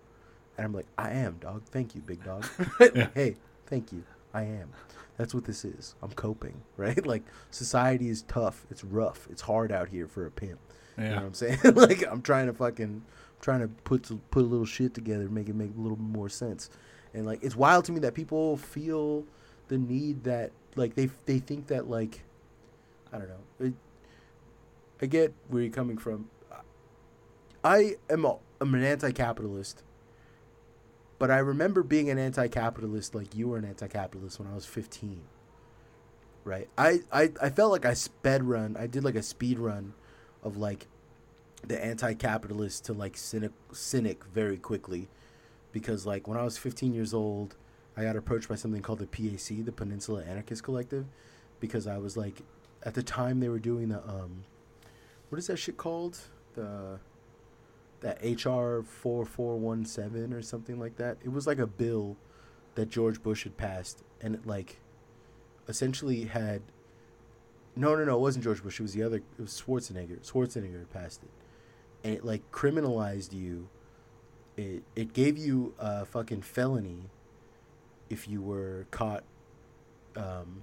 and 0.56 0.66
I'm 0.66 0.72
like, 0.72 0.86
"I 0.98 1.10
am, 1.10 1.36
dog. 1.40 1.62
Thank 1.64 1.94
you, 1.94 2.00
big 2.00 2.24
dog. 2.24 2.44
hey, 3.14 3.36
thank 3.66 3.92
you. 3.92 4.02
I 4.34 4.42
am. 4.42 4.70
That's 5.16 5.34
what 5.34 5.44
this 5.44 5.64
is. 5.64 5.94
I'm 6.02 6.10
coping, 6.12 6.62
right? 6.76 7.06
Like 7.06 7.22
society 7.50 8.08
is 8.08 8.22
tough. 8.22 8.66
It's 8.70 8.84
rough. 8.84 9.28
It's 9.30 9.42
hard 9.42 9.72
out 9.72 9.88
here 9.88 10.08
for 10.08 10.26
a 10.26 10.30
pimp. 10.30 10.58
You 10.98 11.04
know 11.04 11.14
what 11.16 11.22
I'm 11.22 11.34
saying? 11.34 11.58
like 11.74 12.04
I'm 12.10 12.20
trying 12.20 12.46
to 12.46 12.52
fucking 12.52 13.02
trying 13.40 13.60
to 13.60 13.68
put 13.68 14.04
to, 14.04 14.20
put 14.30 14.42
a 14.42 14.46
little 14.46 14.66
shit 14.66 14.94
together, 14.94 15.28
make 15.28 15.48
it 15.48 15.54
make 15.54 15.70
a 15.76 15.80
little 15.80 15.98
more 15.98 16.28
sense. 16.28 16.70
And 17.14 17.26
like 17.26 17.42
it's 17.42 17.56
wild 17.56 17.84
to 17.86 17.92
me 17.92 18.00
that 18.00 18.14
people 18.14 18.56
feel 18.56 19.24
the 19.72 19.78
need 19.78 20.24
that 20.24 20.52
like 20.76 20.94
they 20.94 21.08
they 21.24 21.38
think 21.38 21.68
that 21.68 21.88
like 21.88 22.20
I 23.10 23.18
don't 23.18 23.28
know. 23.28 23.66
It, 23.66 23.74
I 25.00 25.06
get 25.06 25.32
where 25.48 25.62
you're 25.62 25.72
coming 25.72 25.96
from. 25.96 26.28
I 27.64 27.96
am 28.10 28.24
a, 28.24 28.36
I'm 28.60 28.74
an 28.74 28.84
anti-capitalist. 28.84 29.82
But 31.18 31.30
I 31.30 31.38
remember 31.38 31.82
being 31.82 32.10
an 32.10 32.18
anti-capitalist 32.18 33.14
like 33.14 33.34
you 33.34 33.48
were 33.48 33.56
an 33.56 33.64
anti-capitalist 33.64 34.38
when 34.38 34.48
I 34.48 34.54
was 34.54 34.66
15. 34.66 35.22
Right? 36.44 36.68
I, 36.76 37.00
I, 37.12 37.30
I 37.40 37.50
felt 37.50 37.72
like 37.72 37.86
I 37.86 37.94
sped 37.94 38.42
run. 38.44 38.76
I 38.78 38.86
did 38.86 39.04
like 39.04 39.14
a 39.14 39.22
speed 39.22 39.58
run 39.58 39.94
of 40.42 40.56
like 40.56 40.86
the 41.66 41.82
anti-capitalist 41.82 42.84
to 42.86 42.92
like 42.92 43.16
cynic 43.16 43.52
cynic 43.72 44.24
very 44.24 44.58
quickly 44.58 45.08
because 45.70 46.04
like 46.04 46.26
when 46.26 46.36
I 46.36 46.42
was 46.42 46.58
15 46.58 46.92
years 46.92 47.14
old, 47.14 47.56
I 47.96 48.04
got 48.04 48.16
approached 48.16 48.48
by 48.48 48.54
something 48.54 48.82
called 48.82 49.00
the 49.00 49.06
PAC, 49.06 49.64
the 49.64 49.72
Peninsula 49.72 50.24
Anarchist 50.24 50.62
Collective, 50.62 51.06
because 51.60 51.86
I 51.86 51.98
was 51.98 52.16
like 52.16 52.42
at 52.82 52.94
the 52.94 53.02
time 53.02 53.40
they 53.40 53.48
were 53.48 53.58
doing 53.58 53.88
the 53.88 54.02
um 54.08 54.44
what 55.28 55.38
is 55.38 55.46
that 55.46 55.58
shit 55.58 55.76
called? 55.76 56.18
The 56.54 56.98
that 58.00 58.18
HR 58.22 58.82
4417 58.82 60.32
or 60.32 60.42
something 60.42 60.78
like 60.78 60.96
that. 60.96 61.18
It 61.22 61.32
was 61.32 61.46
like 61.46 61.58
a 61.58 61.66
bill 61.66 62.16
that 62.74 62.88
George 62.88 63.22
Bush 63.22 63.44
had 63.44 63.56
passed 63.56 64.02
and 64.20 64.34
it 64.34 64.46
like 64.46 64.80
essentially 65.68 66.24
had 66.24 66.62
no, 67.74 67.94
no, 67.96 68.04
no. 68.04 68.16
It 68.16 68.20
wasn't 68.20 68.44
George 68.44 68.62
Bush. 68.62 68.78
It 68.78 68.82
was 68.82 68.92
the 68.92 69.02
other. 69.02 69.16
It 69.16 69.40
was 69.40 69.62
Schwarzenegger. 69.66 70.20
Schwarzenegger 70.20 70.84
passed 70.92 71.22
it, 71.22 71.30
and 72.04 72.14
it 72.14 72.24
like 72.24 72.50
criminalized 72.52 73.32
you. 73.32 73.68
It 74.56 74.82
it 74.94 75.14
gave 75.14 75.38
you 75.38 75.74
a 75.78 76.04
fucking 76.04 76.42
felony 76.42 77.08
if 78.12 78.28
you 78.28 78.42
were 78.42 78.86
caught. 78.90 79.24
Um, 80.16 80.62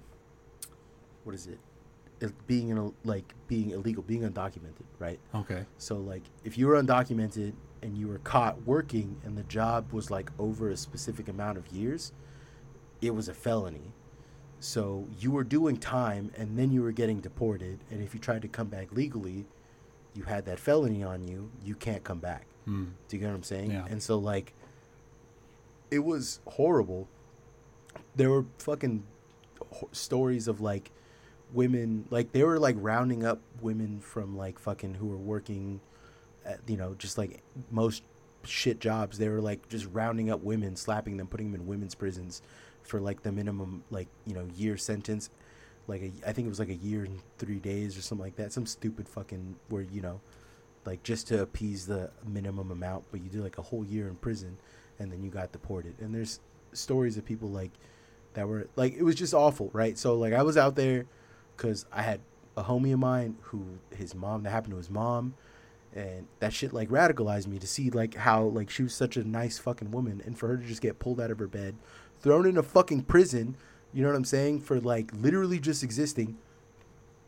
what 1.24 1.34
is 1.34 1.48
it? 1.48 1.58
It 2.20 2.46
being 2.46 2.68
in 2.68 2.78
a, 2.78 2.90
like 3.04 3.34
being 3.48 3.70
illegal, 3.70 4.02
being 4.02 4.22
undocumented, 4.22 4.86
right? 4.98 5.18
okay 5.34 5.64
So 5.78 5.96
like 5.96 6.22
if 6.44 6.56
you 6.56 6.66
were 6.68 6.80
undocumented 6.80 7.54
and 7.82 7.96
you 7.96 8.06
were 8.08 8.18
caught 8.18 8.62
working 8.66 9.20
and 9.24 9.36
the 9.36 9.42
job 9.44 9.92
was 9.92 10.10
like 10.10 10.30
over 10.38 10.70
a 10.70 10.76
specific 10.76 11.28
amount 11.28 11.58
of 11.58 11.66
years, 11.68 12.12
it 13.00 13.14
was 13.14 13.28
a 13.28 13.34
felony. 13.34 13.92
So 14.60 15.08
you 15.18 15.30
were 15.30 15.44
doing 15.44 15.76
time 15.78 16.30
and 16.36 16.58
then 16.58 16.70
you 16.70 16.82
were 16.82 16.92
getting 16.92 17.20
deported 17.20 17.80
and 17.90 18.02
if 18.02 18.14
you 18.14 18.20
tried 18.20 18.42
to 18.42 18.48
come 18.48 18.68
back 18.68 18.92
legally, 18.92 19.46
you 20.14 20.24
had 20.24 20.44
that 20.44 20.58
felony 20.58 21.02
on 21.02 21.26
you, 21.26 21.50
you 21.64 21.74
can't 21.74 22.04
come 22.04 22.18
back. 22.18 22.46
Hmm. 22.66 22.88
Do 23.08 23.16
you 23.16 23.20
get 23.20 23.28
what 23.28 23.36
I'm 23.36 23.42
saying? 23.42 23.70
Yeah. 23.70 23.86
And 23.88 24.02
so 24.02 24.18
like 24.18 24.52
it 25.90 26.00
was 26.00 26.40
horrible. 26.46 27.08
There 28.16 28.30
were 28.30 28.44
fucking 28.58 29.04
stories 29.92 30.48
of 30.48 30.60
like 30.60 30.90
women 31.52 32.06
like 32.10 32.32
they 32.32 32.44
were 32.44 32.58
like 32.58 32.76
rounding 32.78 33.24
up 33.24 33.40
women 33.60 34.00
from 34.00 34.36
like 34.36 34.58
fucking 34.58 34.94
who 34.94 35.06
were 35.06 35.16
working 35.16 35.80
at, 36.44 36.60
you 36.66 36.76
know 36.76 36.94
just 36.94 37.18
like 37.18 37.42
most 37.70 38.02
shit 38.44 38.80
jobs. 38.80 39.18
They 39.18 39.28
were 39.28 39.40
like 39.40 39.68
just 39.68 39.86
rounding 39.92 40.30
up 40.30 40.42
women 40.42 40.76
slapping 40.76 41.16
them 41.16 41.26
putting 41.26 41.52
them 41.52 41.60
in 41.60 41.66
women's 41.66 41.94
prisons 41.94 42.42
for 42.82 43.00
like 43.00 43.22
the 43.22 43.32
minimum 43.32 43.84
like 43.90 44.08
you 44.26 44.34
know 44.34 44.48
year 44.56 44.76
sentence. 44.76 45.30
Like 45.86 46.02
a, 46.02 46.12
I 46.28 46.32
think 46.32 46.46
it 46.46 46.48
was 46.48 46.60
like 46.60 46.68
a 46.68 46.74
year 46.74 47.04
and 47.04 47.20
3 47.38 47.58
days 47.58 47.98
or 47.98 48.02
something 48.02 48.24
like 48.24 48.36
that. 48.36 48.52
Some 48.52 48.66
stupid 48.66 49.08
fucking 49.08 49.56
where 49.68 49.82
you 49.82 50.00
know 50.00 50.20
like 50.84 51.02
just 51.02 51.26
to 51.28 51.42
appease 51.42 51.86
the 51.86 52.10
minimum 52.26 52.70
amount 52.70 53.04
but 53.10 53.22
you 53.22 53.28
did 53.28 53.42
like 53.42 53.58
a 53.58 53.62
whole 53.62 53.84
year 53.84 54.08
in 54.08 54.14
prison 54.16 54.56
and 54.98 55.10
then 55.12 55.22
you 55.22 55.30
got 55.30 55.52
deported. 55.52 55.94
And 56.00 56.14
there's 56.14 56.40
stories 56.72 57.16
of 57.16 57.24
people 57.24 57.48
like 57.48 57.72
that 58.34 58.48
were 58.48 58.68
like 58.76 58.94
it 58.94 59.02
was 59.02 59.14
just 59.14 59.34
awful 59.34 59.70
right? 59.72 59.96
So 59.98 60.14
like 60.14 60.32
i 60.32 60.42
was 60.42 60.56
out 60.56 60.76
there 60.76 61.06
because 61.56 61.86
i 61.92 62.02
had 62.02 62.20
a 62.56 62.64
homie 62.64 62.92
of 62.92 62.98
mine 62.98 63.36
who 63.42 63.64
his 63.96 64.14
mom 64.14 64.42
that 64.42 64.50
happened 64.50 64.72
to 64.72 64.78
his 64.78 64.90
mom 64.90 65.34
and 65.94 66.26
that 66.38 66.52
shit 66.52 66.72
like 66.72 66.88
radicalized 66.88 67.46
me 67.46 67.58
to 67.58 67.66
see 67.66 67.90
like 67.90 68.14
how 68.14 68.44
like 68.44 68.70
she 68.70 68.82
was 68.82 68.94
such 68.94 69.16
a 69.16 69.24
nice 69.24 69.58
fucking 69.58 69.90
woman 69.90 70.22
and 70.24 70.38
for 70.38 70.48
her 70.48 70.56
to 70.56 70.66
just 70.66 70.82
get 70.82 70.98
pulled 70.98 71.20
out 71.20 71.30
of 71.30 71.38
her 71.38 71.48
bed 71.48 71.74
thrown 72.20 72.46
in 72.46 72.56
a 72.56 72.62
fucking 72.62 73.02
prison 73.02 73.56
you 73.92 74.02
know 74.02 74.08
what 74.08 74.16
i'm 74.16 74.24
saying 74.24 74.60
for 74.60 74.80
like 74.80 75.10
literally 75.14 75.58
just 75.58 75.82
existing 75.82 76.36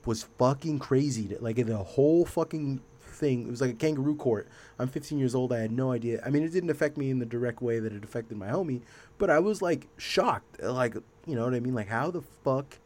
was 0.06 0.24
fucking 0.38 0.78
crazy. 0.78 1.28
To, 1.28 1.38
like 1.42 1.56
the 1.56 1.76
whole 1.76 2.24
fucking 2.24 2.80
thing 3.22 3.46
it 3.46 3.50
was 3.50 3.60
like 3.60 3.70
a 3.70 3.74
kangaroo 3.74 4.16
court 4.16 4.48
i'm 4.78 4.88
15 4.88 5.18
years 5.18 5.34
old 5.34 5.52
i 5.52 5.60
had 5.60 5.70
no 5.70 5.92
idea 5.92 6.20
i 6.26 6.30
mean 6.30 6.42
it 6.42 6.52
didn't 6.52 6.70
affect 6.70 6.96
me 6.96 7.08
in 7.08 7.18
the 7.18 7.26
direct 7.26 7.62
way 7.62 7.78
that 7.78 7.92
it 7.92 8.02
affected 8.02 8.36
my 8.36 8.48
homie 8.48 8.82
but 9.18 9.30
i 9.30 9.38
was 9.38 9.62
like 9.62 9.86
shocked 9.96 10.60
like 10.62 10.94
you 11.26 11.34
know 11.36 11.44
what 11.44 11.54
i 11.54 11.60
mean 11.60 11.74
like 11.74 11.88
how 11.88 12.10
the 12.10 12.22
fuck 12.44 12.78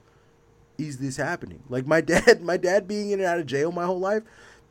is 0.79 0.99
this 0.99 1.17
happening 1.17 1.63
like 1.69 1.87
my 1.87 2.01
dad 2.13 2.43
my 2.43 2.57
dad 2.57 2.87
being 2.87 3.11
in 3.11 3.21
and 3.21 3.27
out 3.27 3.39
of 3.39 3.47
jail 3.47 3.73
my 3.73 3.85
whole 3.85 4.01
life 4.01 4.23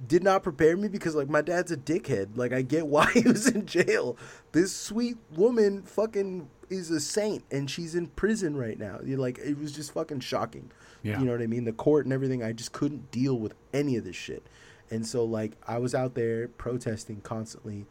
did 0.05 0.23
not 0.23 0.43
prepare 0.43 0.75
me 0.75 0.87
because 0.87 1.15
like 1.15 1.29
my 1.29 1.41
dad's 1.41 1.71
a 1.71 1.77
dickhead. 1.77 2.37
Like 2.37 2.53
I 2.53 2.61
get 2.61 2.87
why 2.87 3.09
he 3.11 3.21
was 3.21 3.47
in 3.47 3.65
jail. 3.65 4.17
This 4.51 4.75
sweet 4.75 5.17
woman 5.35 5.83
fucking 5.83 6.49
is 6.69 6.89
a 6.89 6.99
saint 6.99 7.43
and 7.51 7.69
she's 7.69 7.95
in 7.95 8.07
prison 8.07 8.55
right 8.55 8.77
now. 8.77 8.99
You're 9.03 9.19
like 9.19 9.37
it 9.39 9.57
was 9.57 9.71
just 9.71 9.93
fucking 9.93 10.21
shocking. 10.21 10.71
Yeah. 11.03 11.19
You 11.19 11.25
know 11.25 11.33
what 11.33 11.41
I 11.41 11.47
mean? 11.47 11.65
The 11.65 11.73
court 11.73 12.05
and 12.05 12.13
everything, 12.13 12.43
I 12.43 12.51
just 12.51 12.71
couldn't 12.71 13.11
deal 13.11 13.37
with 13.37 13.53
any 13.73 13.95
of 13.95 14.03
this 14.03 14.15
shit. 14.15 14.45
And 14.91 15.05
so 15.05 15.23
like 15.25 15.53
I 15.67 15.77
was 15.77 15.95
out 15.95 16.15
there 16.15 16.47
protesting 16.47 17.21
constantly 17.21 17.85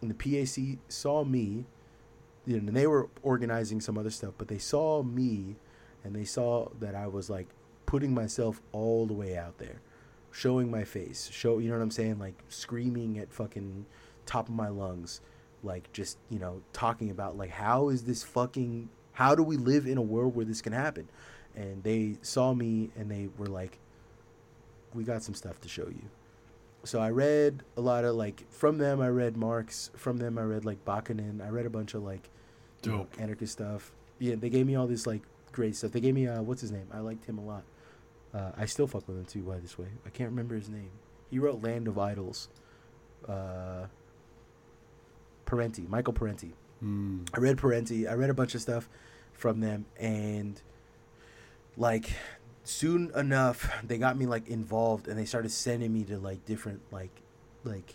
and 0.00 0.10
the 0.10 0.14
PAC 0.14 0.78
saw 0.88 1.24
me 1.24 1.66
you 2.46 2.60
know, 2.60 2.68
and 2.68 2.76
they 2.76 2.86
were 2.86 3.08
organizing 3.22 3.80
some 3.80 3.96
other 3.96 4.10
stuff, 4.10 4.34
but 4.36 4.48
they 4.48 4.58
saw 4.58 5.02
me 5.02 5.56
and 6.04 6.14
they 6.14 6.24
saw 6.24 6.68
that 6.80 6.94
I 6.94 7.06
was 7.06 7.30
like 7.30 7.46
putting 7.86 8.14
myself 8.14 8.60
all 8.72 9.06
the 9.06 9.14
way 9.14 9.36
out 9.36 9.58
there, 9.58 9.80
showing 10.30 10.70
my 10.70 10.84
face, 10.84 11.30
show, 11.32 11.58
you 11.58 11.68
know 11.68 11.76
what 11.76 11.82
I'm 11.82 11.90
saying? 11.90 12.18
Like 12.18 12.42
screaming 12.48 13.18
at 13.18 13.32
fucking 13.32 13.86
top 14.26 14.48
of 14.48 14.54
my 14.54 14.68
lungs, 14.68 15.20
like 15.62 15.92
just, 15.92 16.18
you 16.30 16.38
know, 16.38 16.62
talking 16.72 17.10
about 17.10 17.36
like, 17.36 17.50
how 17.50 17.88
is 17.88 18.04
this 18.04 18.24
fucking, 18.24 18.88
how 19.12 19.34
do 19.34 19.42
we 19.42 19.56
live 19.56 19.86
in 19.86 19.98
a 19.98 20.02
world 20.02 20.34
where 20.34 20.44
this 20.44 20.62
can 20.62 20.72
happen? 20.72 21.08
And 21.54 21.84
they 21.84 22.16
saw 22.22 22.54
me 22.54 22.90
and 22.96 23.10
they 23.10 23.28
were 23.38 23.46
like, 23.46 23.78
we 24.94 25.04
got 25.04 25.22
some 25.22 25.34
stuff 25.34 25.60
to 25.60 25.68
show 25.68 25.86
you. 25.86 26.02
So 26.84 27.00
I 27.00 27.10
read 27.10 27.62
a 27.76 27.80
lot 27.80 28.04
of 28.04 28.16
like 28.16 28.50
from 28.50 28.78
them. 28.78 29.00
I 29.00 29.08
read 29.08 29.36
Marx. 29.36 29.90
From 29.96 30.16
them, 30.16 30.38
I 30.38 30.42
read 30.42 30.64
like 30.64 30.84
Bakunin. 30.84 31.44
I 31.44 31.48
read 31.48 31.66
a 31.66 31.70
bunch 31.70 31.94
of 31.94 32.02
like 32.02 32.28
know, 32.84 33.06
anarchist 33.18 33.52
stuff. 33.52 33.92
Yeah, 34.18 34.34
they 34.36 34.48
gave 34.48 34.66
me 34.66 34.74
all 34.74 34.86
this 34.86 35.06
like 35.06 35.22
great 35.52 35.76
stuff. 35.76 35.92
They 35.92 36.00
gave 36.00 36.14
me 36.14 36.26
uh, 36.26 36.42
what's 36.42 36.60
his 36.60 36.72
name? 36.72 36.86
I 36.92 36.98
liked 36.98 37.24
him 37.24 37.38
a 37.38 37.44
lot. 37.44 37.62
Uh, 38.34 38.50
I 38.56 38.66
still 38.66 38.86
fuck 38.86 39.06
with 39.06 39.18
him 39.18 39.24
too. 39.24 39.42
By 39.42 39.58
this 39.58 39.78
way, 39.78 39.88
I 40.06 40.10
can't 40.10 40.30
remember 40.30 40.54
his 40.54 40.68
name. 40.68 40.90
He 41.30 41.38
wrote 41.38 41.62
Land 41.62 41.88
of 41.88 41.98
Idols. 41.98 42.48
Uh, 43.28 43.86
Parenti, 45.44 45.82
Michael 45.88 46.12
Parenti. 46.12 46.54
Mm. 46.82 47.28
I 47.34 47.40
read 47.40 47.58
Parenti. 47.58 48.08
I 48.08 48.14
read 48.14 48.30
a 48.30 48.34
bunch 48.34 48.54
of 48.54 48.60
stuff 48.60 48.88
from 49.32 49.60
them, 49.60 49.86
and 49.98 50.60
like 51.76 52.10
soon 52.64 53.10
enough, 53.14 53.70
they 53.84 53.98
got 53.98 54.16
me 54.16 54.26
like 54.26 54.48
involved, 54.48 55.08
and 55.08 55.18
they 55.18 55.24
started 55.24 55.50
sending 55.50 55.92
me 55.92 56.04
to 56.04 56.18
like 56.18 56.44
different 56.44 56.80
like 56.90 57.22
like 57.64 57.94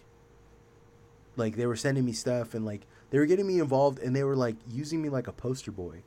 like 1.36 1.56
they 1.56 1.66
were 1.66 1.76
sending 1.76 2.06
me 2.06 2.14
stuff, 2.14 2.54
and 2.54 2.66
like 2.66 2.82
they 3.10 3.20
were 3.20 3.26
getting 3.26 3.48
me 3.48 3.60
involved, 3.60 4.00
and 4.00 4.16
they 4.16 4.24
were 4.24 4.36
like 4.36 4.56
using 4.70 5.02
me 5.02 5.10
like 5.10 5.28
a 5.28 5.34
poster 5.34 5.72
boy, 5.72 6.04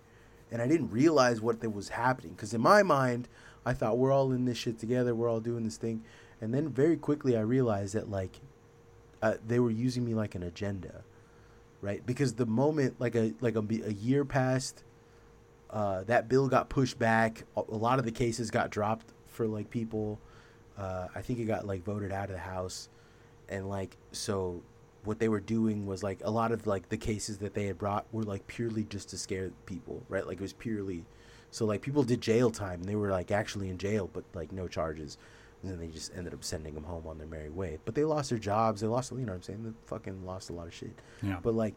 and 0.50 0.61
I 0.61 0.68
didn't 0.68 0.90
realize 0.90 1.40
what 1.40 1.61
that 1.61 1.70
was 1.70 1.90
happening 1.90 2.32
because 2.32 2.54
in 2.54 2.61
my 2.61 2.82
mind, 2.82 3.28
I 3.64 3.72
thought 3.72 3.98
we're 3.98 4.12
all 4.12 4.32
in 4.32 4.44
this 4.44 4.58
shit 4.58 4.78
together, 4.78 5.14
we're 5.14 5.28
all 5.28 5.40
doing 5.40 5.64
this 5.64 5.76
thing, 5.76 6.04
and 6.40 6.52
then 6.54 6.68
very 6.68 6.96
quickly 6.96 7.36
I 7.36 7.40
realized 7.40 7.94
that 7.94 8.11
like 8.11 8.40
uh, 9.22 9.34
they 9.46 9.61
were 9.61 9.70
using 9.70 10.04
me 10.04 10.14
like 10.14 10.34
an 10.34 10.42
agenda 10.42 11.04
right? 11.80 12.04
Because 12.04 12.34
the 12.34 12.46
moment 12.46 13.00
like 13.00 13.14
a 13.14 13.32
like 13.40 13.56
a, 13.56 13.64
a 13.84 13.92
year 13.92 14.24
passed, 14.24 14.84
uh, 15.72 16.02
that 16.04 16.28
bill 16.28 16.48
got 16.48 16.68
pushed 16.68 16.98
back. 16.98 17.44
A, 17.56 17.62
lot 17.74 17.98
of 17.98 18.04
the 18.04 18.10
cases 18.10 18.50
got 18.50 18.70
dropped 18.70 19.06
for 19.28 19.46
like 19.46 19.70
people. 19.70 20.18
Uh, 20.76 21.08
I 21.14 21.22
think 21.22 21.38
it 21.38 21.44
got 21.44 21.66
like 21.66 21.84
voted 21.84 22.12
out 22.12 22.24
of 22.24 22.32
the 22.32 22.38
house, 22.38 22.88
and 23.48 23.68
like 23.68 23.96
so, 24.12 24.62
what 25.04 25.18
they 25.18 25.28
were 25.28 25.40
doing 25.40 25.86
was 25.86 26.02
like 26.02 26.20
a 26.24 26.30
lot 26.30 26.50
of 26.50 26.66
like 26.66 26.88
the 26.88 26.96
cases 26.96 27.38
that 27.38 27.54
they 27.54 27.66
had 27.66 27.78
brought 27.78 28.06
were 28.12 28.24
like 28.24 28.46
purely 28.48 28.84
just 28.84 29.10
to 29.10 29.18
scare 29.18 29.50
people, 29.66 30.02
right? 30.08 30.26
Like 30.26 30.38
it 30.38 30.42
was 30.42 30.52
purely, 30.52 31.04
so 31.52 31.66
like 31.66 31.82
people 31.82 32.02
did 32.02 32.20
jail 32.20 32.50
time. 32.50 32.82
They 32.82 32.96
were 32.96 33.10
like 33.10 33.30
actually 33.30 33.68
in 33.68 33.78
jail, 33.78 34.10
but 34.12 34.24
like 34.34 34.52
no 34.52 34.66
charges. 34.66 35.18
And 35.62 35.70
then 35.70 35.78
they 35.78 35.88
just 35.88 36.16
ended 36.16 36.32
up 36.32 36.42
sending 36.42 36.74
them 36.74 36.84
home 36.84 37.06
on 37.06 37.18
their 37.18 37.26
merry 37.26 37.50
way. 37.50 37.78
But 37.84 37.94
they 37.94 38.04
lost 38.04 38.30
their 38.30 38.38
jobs. 38.38 38.80
They 38.80 38.86
lost, 38.86 39.12
you 39.12 39.18
know 39.18 39.26
what 39.26 39.34
I'm 39.34 39.42
saying? 39.42 39.62
They 39.62 39.70
fucking 39.84 40.24
lost 40.24 40.48
a 40.48 40.54
lot 40.54 40.66
of 40.66 40.72
shit. 40.72 40.98
Yeah. 41.22 41.36
But 41.42 41.52
like, 41.52 41.74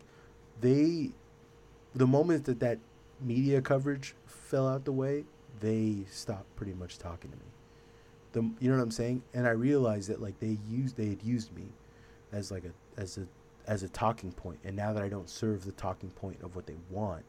they, 0.62 1.12
the 1.94 2.08
moment 2.08 2.46
that 2.46 2.62
that 2.62 2.80
media 3.24 3.62
coverage 3.62 4.16
fell 4.26 4.68
out 4.68 4.86
the 4.86 4.92
way, 4.92 5.26
they 5.60 6.06
stopped 6.12 6.56
pretty 6.56 6.74
much 6.74 6.98
talking 6.98 7.32
to 7.32 7.38
me. 7.38 7.44
The 8.34 8.64
you 8.64 8.70
know 8.70 8.78
what 8.78 8.84
I'm 8.84 8.92
saying? 8.92 9.24
And 9.34 9.48
I 9.48 9.52
realized 9.52 10.10
that 10.10 10.22
like 10.22 10.40
they 10.40 10.58
used 10.70 10.98
they 10.98 11.10
had 11.10 11.24
used 11.24 11.56
me 11.56 11.66
as 12.32 12.52
like 12.52 12.64
a 12.66 13.02
as 13.02 13.18
a 13.18 13.28
as 13.68 13.84
a 13.84 13.90
talking 13.90 14.32
point. 14.32 14.60
And 14.64 14.76
now 14.76 14.94
that 14.94 15.04
I 15.04 15.10
don't 15.10 15.30
serve 15.30 15.66
the 15.66 15.72
talking 15.72 16.10
point 16.10 16.42
of 16.42 16.56
what 16.56 16.66
they 16.66 16.78
want, 16.90 17.24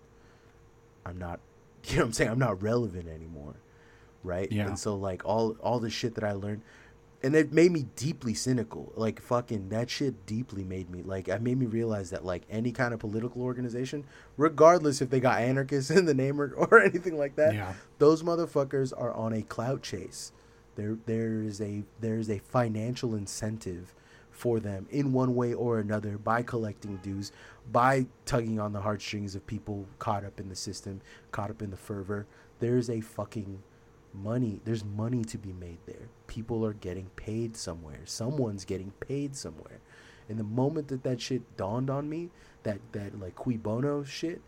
I'm 1.05 1.19
not 1.19 1.41
you 1.85 1.97
know 1.97 2.03
what 2.03 2.07
I'm 2.07 2.13
saying? 2.13 2.31
I'm 2.31 2.39
not 2.39 2.63
relevant 2.63 3.09
anymore. 3.09 3.55
Right? 4.23 4.51
Yeah. 4.51 4.67
And 4.67 4.79
so 4.79 4.95
like 4.97 5.25
all 5.25 5.57
all 5.63 5.79
the 5.79 5.91
shit 5.91 6.15
that 6.15 6.25
I 6.25 6.33
learned 6.33 6.63
and 7.25 7.35
it 7.35 7.53
made 7.53 7.73
me 7.73 7.87
deeply 7.97 8.35
cynical. 8.35 8.93
Like 8.95 9.21
fucking 9.21 9.71
that 9.71 9.91
shit 9.91 10.27
deeply 10.27 10.63
made 10.63 10.91
me 10.91 11.03
like 11.03 11.27
it 11.29 11.43
made 11.43 11.59
me 11.59 11.67
realize 11.67 12.11
that 12.11 12.25
like 12.25 12.43
any 12.51 12.71
kind 12.71 12.93
of 12.95 13.01
political 13.01 13.43
organization, 13.43 14.05
regardless 14.37 15.01
if 15.03 15.11
they 15.11 15.21
got 15.21 15.41
anarchists 15.41 15.91
in 15.99 16.05
the 16.05 16.15
name 16.15 16.41
or, 16.41 16.53
or 16.55 16.81
anything 16.81 17.19
like 17.19 17.35
that, 17.37 17.55
Yeah. 17.55 17.73
those 17.99 18.23
motherfuckers 18.23 18.93
are 18.97 19.13
on 19.15 19.33
a 19.33 19.43
clout 19.43 19.83
chase. 19.83 20.33
There 20.77 20.99
there 21.07 21.43
is 21.43 21.61
a 21.61 21.83
there 22.01 22.17
is 22.19 22.29
a 22.31 22.39
financial 22.39 23.15
incentive 23.15 23.95
for 24.31 24.59
them 24.61 24.87
in 24.91 25.13
one 25.13 25.35
way 25.37 25.55
or 25.55 25.79
another 25.79 26.19
by 26.19 26.43
collecting 26.43 26.97
dues, 26.97 27.31
by 27.71 28.07
tugging 28.27 28.59
on 28.59 28.73
the 28.73 28.81
heartstrings 28.81 29.35
of 29.37 29.47
people 29.47 29.87
caught 30.01 30.25
up 30.25 30.41
in 30.41 30.49
the 30.49 30.57
system, 30.57 31.01
caught 31.31 31.51
up 31.51 31.63
in 31.63 31.71
the 31.71 31.77
fervor. 31.77 32.27
There's 32.59 32.91
a 32.91 33.01
fucking 33.01 33.63
money 34.15 34.61
there's 34.65 34.85
money 34.85 35.25
to 35.25 35.39
be 35.39 35.53
made 35.53 35.79
there. 35.87 36.09
People 36.27 36.65
are 36.65 36.73
getting 36.75 37.07
paid 37.17 37.57
somewhere. 37.57 38.01
Someone's 38.05 38.65
getting 38.65 38.93
paid 39.01 39.35
somewhere. 39.37 39.81
And 40.29 40.39
the 40.39 40.45
moment 40.45 40.89
that 40.89 41.03
that 41.03 41.21
shit 41.21 41.57
dawned 41.57 41.91
on 41.91 42.09
me 42.09 42.31
that 42.63 42.79
that 42.93 43.19
like 43.21 43.35
cui 43.35 43.57
bono 43.59 44.05
shit 44.05 44.41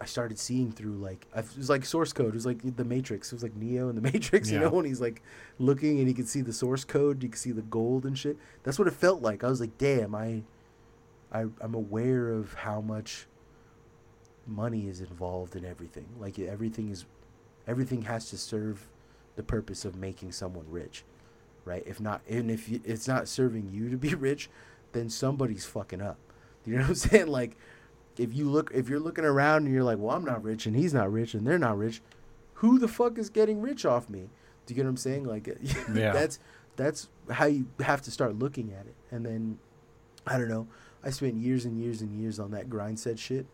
i 0.00 0.04
started 0.04 0.38
seeing 0.38 0.70
through 0.72 0.94
like 0.96 1.26
I- 1.34 1.40
it 1.40 1.56
was 1.56 1.68
like 1.68 1.84
source 1.84 2.12
code. 2.12 2.28
It 2.28 2.34
was 2.34 2.46
like 2.46 2.76
the 2.76 2.84
matrix. 2.84 3.30
It 3.32 3.36
was 3.36 3.42
like 3.42 3.56
neo 3.56 3.88
and 3.88 3.96
the 3.98 4.02
matrix 4.12 4.50
you 4.50 4.58
know 4.58 4.70
when 4.70 4.84
he's 4.84 5.00
like 5.00 5.22
looking 5.58 5.98
and 5.98 6.08
he 6.08 6.14
could 6.14 6.28
see 6.28 6.40
the 6.40 6.52
source 6.52 6.84
code. 6.84 7.22
You 7.22 7.28
could 7.28 7.38
see 7.38 7.52
the 7.52 7.62
gold 7.62 8.06
and 8.06 8.16
shit. 8.18 8.36
That's 8.62 8.78
what 8.78 8.88
it 8.88 8.94
felt 8.94 9.22
like. 9.22 9.44
I 9.44 9.48
was 9.48 9.60
like 9.60 9.76
damn 9.78 10.14
i, 10.14 10.42
I 11.32 11.46
i'm 11.60 11.74
aware 11.74 12.30
of 12.30 12.54
how 12.54 12.80
much 12.80 13.26
money 14.46 14.88
is 14.88 15.00
involved 15.00 15.56
in 15.56 15.64
everything. 15.64 16.06
Like 16.18 16.38
everything 16.38 16.90
is 16.90 17.04
everything 17.68 18.02
has 18.02 18.28
to 18.30 18.36
serve 18.38 18.88
the 19.36 19.42
purpose 19.44 19.84
of 19.84 19.94
making 19.94 20.32
someone 20.32 20.64
rich 20.68 21.04
right? 21.64 21.82
If 21.86 22.00
not 22.00 22.22
and 22.28 22.50
if 22.50 22.68
you, 22.68 22.80
it's 22.84 23.06
not 23.06 23.28
serving 23.28 23.68
you 23.70 23.90
to 23.90 23.96
be 23.98 24.14
rich 24.28 24.48
then 24.92 25.10
somebody's 25.10 25.66
fucking 25.66 26.00
up. 26.00 26.16
You 26.64 26.76
know 26.76 26.80
what 26.80 26.88
i'm 26.88 26.94
saying? 27.10 27.26
Like 27.26 27.56
if 28.16 28.34
you 28.34 28.48
look 28.48 28.70
if 28.74 28.88
you're 28.88 28.98
looking 28.98 29.24
around 29.24 29.66
and 29.66 29.74
you're 29.74 29.84
like 29.84 29.98
well 29.98 30.16
i'm 30.16 30.24
not 30.24 30.42
rich 30.42 30.66
and 30.66 30.74
he's 30.74 30.92
not 30.94 31.12
rich 31.12 31.34
and 31.34 31.46
they're 31.46 31.58
not 31.58 31.76
rich 31.78 32.00
who 32.54 32.78
the 32.78 32.88
fuck 32.88 33.18
is 33.18 33.28
getting 33.30 33.60
rich 33.60 33.84
off 33.84 34.08
me? 34.08 34.30
Do 34.66 34.72
you 34.72 34.76
get 34.76 34.84
what 34.84 34.90
i'm 34.90 34.96
saying? 34.96 35.24
Like 35.24 35.46
Yeah. 35.94 36.12
that's 36.12 36.38
that's 36.76 37.08
how 37.30 37.46
you 37.46 37.66
have 37.80 38.00
to 38.02 38.10
start 38.10 38.38
looking 38.38 38.72
at 38.72 38.86
it. 38.86 38.94
And 39.10 39.26
then 39.26 39.58
i 40.26 40.38
don't 40.38 40.48
know 40.48 40.66
i 41.04 41.10
spent 41.10 41.36
years 41.36 41.64
and 41.64 41.78
years 41.78 42.00
and 42.00 42.18
years 42.18 42.40
on 42.40 42.50
that 42.52 42.68
grind 42.70 42.98
set 42.98 43.18
shit 43.18 43.46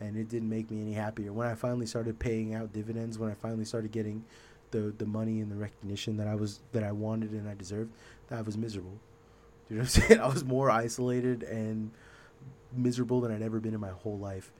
and 0.00 0.16
it 0.16 0.28
didn't 0.28 0.48
make 0.48 0.70
me 0.70 0.80
any 0.80 0.92
happier. 0.92 1.32
When 1.32 1.46
I 1.46 1.54
finally 1.54 1.86
started 1.86 2.18
paying 2.18 2.54
out 2.54 2.72
dividends, 2.72 3.18
when 3.18 3.30
I 3.30 3.34
finally 3.34 3.64
started 3.64 3.92
getting 3.92 4.24
the 4.70 4.92
the 4.98 5.06
money 5.06 5.40
and 5.40 5.50
the 5.50 5.56
recognition 5.56 6.16
that 6.18 6.26
I 6.26 6.34
was 6.34 6.60
that 6.72 6.82
I 6.82 6.92
wanted 6.92 7.30
and 7.32 7.48
I 7.48 7.54
deserved, 7.54 7.92
I 8.30 8.42
was 8.42 8.56
miserable. 8.56 8.98
You 9.68 9.76
know 9.76 9.82
what 9.82 9.96
I'm 9.98 10.02
saying? 10.08 10.20
I 10.20 10.26
was 10.26 10.44
more 10.44 10.70
isolated 10.70 11.42
and 11.42 11.90
miserable 12.72 13.20
than 13.20 13.32
I'd 13.32 13.42
ever 13.42 13.60
been 13.60 13.74
in 13.74 13.80
my 13.80 13.90
whole 13.90 14.18
life. 14.18 14.52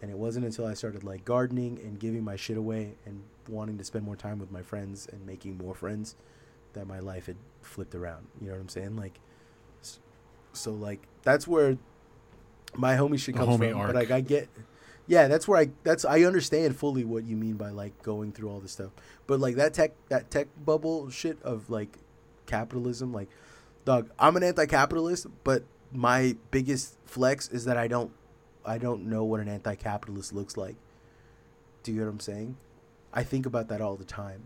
And 0.00 0.10
it 0.12 0.16
wasn't 0.16 0.46
until 0.46 0.64
I 0.64 0.74
started 0.74 1.02
like 1.02 1.24
gardening 1.24 1.78
and 1.82 1.98
giving 1.98 2.22
my 2.22 2.36
shit 2.36 2.56
away 2.56 2.94
and 3.04 3.20
wanting 3.48 3.78
to 3.78 3.84
spend 3.84 4.04
more 4.04 4.14
time 4.14 4.38
with 4.38 4.50
my 4.52 4.62
friends 4.62 5.08
and 5.10 5.26
making 5.26 5.58
more 5.58 5.74
friends 5.74 6.14
that 6.74 6.86
my 6.86 7.00
life 7.00 7.26
had 7.26 7.36
flipped 7.62 7.94
around. 7.96 8.28
You 8.40 8.46
know 8.46 8.52
what 8.54 8.60
I'm 8.60 8.68
saying? 8.68 8.96
Like, 8.96 9.18
so 10.52 10.72
like 10.72 11.06
that's 11.22 11.46
where 11.48 11.76
my 12.76 12.94
homie 12.96 13.18
shit 13.18 13.34
comes 13.36 13.48
homie 13.58 13.70
from. 13.70 13.80
arc. 13.80 13.86
But 13.88 13.96
like 13.96 14.10
I 14.10 14.20
get, 14.20 14.48
yeah, 15.08 15.26
that's 15.26 15.48
where 15.48 15.58
I 15.58 15.70
that's 15.82 16.04
I 16.04 16.22
understand 16.22 16.76
fully 16.76 17.04
what 17.04 17.24
you 17.24 17.34
mean 17.34 17.54
by 17.54 17.70
like 17.70 18.00
going 18.02 18.30
through 18.30 18.50
all 18.50 18.60
this 18.60 18.72
stuff. 18.72 18.90
But 19.26 19.40
like 19.40 19.56
that 19.56 19.72
tech 19.72 19.92
that 20.10 20.30
tech 20.30 20.48
bubble 20.64 21.08
shit 21.08 21.42
of 21.42 21.70
like 21.70 21.98
capitalism, 22.46 23.12
like, 23.12 23.28
dog, 23.86 24.10
I'm 24.18 24.36
an 24.36 24.42
anti-capitalist, 24.42 25.26
but 25.44 25.64
my 25.92 26.36
biggest 26.50 26.98
flex 27.06 27.48
is 27.48 27.64
that 27.64 27.78
I 27.78 27.88
don't 27.88 28.12
I 28.66 28.76
don't 28.76 29.06
know 29.06 29.24
what 29.24 29.40
an 29.40 29.48
anti-capitalist 29.48 30.34
looks 30.34 30.58
like. 30.58 30.76
Do 31.82 31.92
you 31.92 31.98
get 31.98 32.04
what 32.04 32.10
I'm 32.12 32.20
saying? 32.20 32.56
I 33.14 33.22
think 33.22 33.46
about 33.46 33.68
that 33.68 33.80
all 33.80 33.96
the 33.96 34.04
time. 34.04 34.42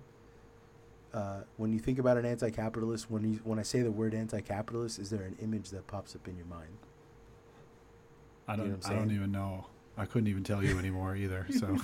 Uh, 1.12 1.40
when 1.56 1.72
you 1.72 1.80
think 1.80 1.98
about 1.98 2.16
an 2.16 2.24
anti-capitalist, 2.24 3.10
when 3.10 3.24
you 3.24 3.40
when 3.42 3.58
I 3.58 3.62
say 3.62 3.82
the 3.82 3.90
word 3.90 4.14
anti-capitalist, 4.14 5.00
is 5.00 5.10
there 5.10 5.22
an 5.22 5.36
image 5.42 5.70
that 5.70 5.88
pops 5.88 6.14
up 6.14 6.28
in 6.28 6.36
your 6.36 6.46
mind? 6.46 6.78
I 8.46 8.54
don't. 8.54 8.70
what 8.70 8.86
I'm 8.86 8.92
I 8.92 8.98
don't 9.00 9.10
even 9.10 9.32
know. 9.32 9.66
I 9.96 10.06
couldn't 10.06 10.28
even 10.28 10.42
tell 10.44 10.62
you 10.64 10.78
anymore 10.78 11.16
either. 11.16 11.46
So 11.58 11.78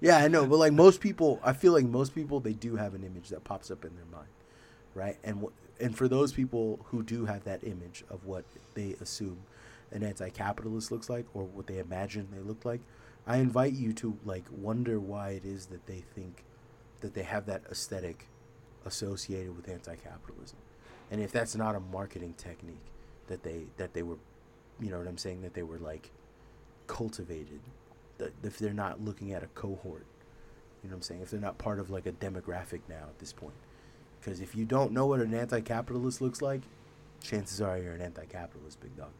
Yeah, 0.00 0.16
I 0.18 0.28
know, 0.28 0.46
but 0.46 0.58
like 0.58 0.72
most 0.72 1.00
people, 1.00 1.40
I 1.44 1.52
feel 1.52 1.72
like 1.72 1.84
most 1.84 2.14
people 2.14 2.40
they 2.40 2.52
do 2.52 2.76
have 2.76 2.94
an 2.94 3.04
image 3.04 3.28
that 3.28 3.44
pops 3.44 3.70
up 3.70 3.84
in 3.84 3.94
their 3.94 4.06
mind, 4.06 4.28
right? 4.94 5.16
And 5.22 5.42
wh- 5.42 5.82
and 5.82 5.96
for 5.96 6.08
those 6.08 6.32
people 6.32 6.80
who 6.86 7.02
do 7.02 7.24
have 7.26 7.44
that 7.44 7.64
image 7.64 8.04
of 8.10 8.24
what 8.24 8.44
they 8.74 8.94
assume 9.00 9.38
an 9.90 10.02
anti-capitalist 10.02 10.90
looks 10.90 11.10
like 11.10 11.26
or 11.34 11.44
what 11.44 11.66
they 11.66 11.78
imagine 11.78 12.28
they 12.32 12.40
look 12.40 12.64
like, 12.64 12.80
I 13.26 13.36
invite 13.38 13.72
you 13.74 13.92
to 13.94 14.18
like 14.24 14.44
wonder 14.50 14.98
why 14.98 15.30
it 15.30 15.44
is 15.44 15.66
that 15.66 15.86
they 15.86 16.02
think 16.14 16.44
that 17.00 17.14
they 17.14 17.22
have 17.22 17.46
that 17.46 17.62
aesthetic 17.70 18.26
associated 18.84 19.54
with 19.56 19.68
anti-capitalism. 19.68 20.58
And 21.10 21.20
if 21.20 21.30
that's 21.30 21.54
not 21.54 21.74
a 21.74 21.80
marketing 21.80 22.34
technique 22.36 22.86
that 23.28 23.42
they 23.42 23.66
that 23.76 23.92
they 23.94 24.02
were 24.02 24.16
you 24.80 24.90
know 24.90 24.98
what 24.98 25.06
I'm 25.06 25.18
saying 25.18 25.42
that 25.42 25.54
they 25.54 25.62
were 25.62 25.78
like 25.78 26.10
cultivated 26.92 27.60
if 28.44 28.58
they're 28.58 28.72
not 28.72 29.00
looking 29.00 29.32
at 29.32 29.42
a 29.42 29.48
cohort 29.48 30.06
you 30.82 30.90
know 30.90 30.94
what 30.94 30.98
I'm 30.98 31.02
saying? 31.02 31.20
If 31.22 31.30
they're 31.30 31.40
not 31.40 31.58
part 31.58 31.78
of 31.78 31.90
like 31.90 32.06
a 32.06 32.12
demographic 32.12 32.80
now 32.88 33.04
at 33.08 33.18
this 33.18 33.32
point. 33.32 33.54
Because 34.20 34.40
if 34.40 34.56
you 34.56 34.64
don't 34.64 34.92
know 34.92 35.06
what 35.06 35.20
an 35.20 35.34
anti-capitalist 35.34 36.20
looks 36.20 36.42
like 36.42 36.62
chances 37.22 37.60
are 37.60 37.78
you're 37.78 37.92
an 37.92 38.02
anti-capitalist 38.02 38.80
big 38.80 38.96
dog. 38.96 39.10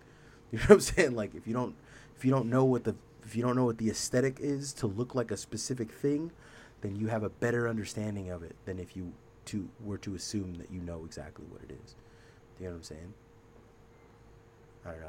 You 0.52 0.58
know 0.58 0.64
what 0.64 0.74
I'm 0.74 0.80
saying? 0.80 1.14
Like 1.14 1.34
if 1.34 1.46
you 1.46 1.54
don't 1.54 1.74
if 2.14 2.26
you 2.26 2.30
don't 2.30 2.50
know 2.50 2.62
what 2.62 2.84
the 2.84 2.94
if 3.24 3.34
you 3.34 3.42
don't 3.42 3.56
know 3.56 3.64
what 3.64 3.78
the 3.78 3.88
aesthetic 3.88 4.38
is 4.38 4.74
to 4.74 4.86
look 4.86 5.14
like 5.14 5.30
a 5.30 5.36
specific 5.36 5.90
thing 5.90 6.30
then 6.82 6.94
you 6.94 7.06
have 7.06 7.22
a 7.22 7.30
better 7.30 7.66
understanding 7.66 8.28
of 8.30 8.42
it 8.42 8.54
than 8.66 8.78
if 8.78 8.94
you 8.94 9.14
to 9.46 9.66
were 9.82 9.96
to 9.96 10.14
assume 10.14 10.56
that 10.56 10.70
you 10.70 10.80
know 10.80 11.04
exactly 11.06 11.46
what 11.48 11.62
it 11.62 11.70
is. 11.70 11.94
Do 12.58 12.64
you 12.64 12.66
know 12.66 12.72
what 12.72 12.76
I'm 12.76 12.82
saying? 12.82 13.14
I 14.84 14.90
don't 14.90 15.00
know 15.00 15.06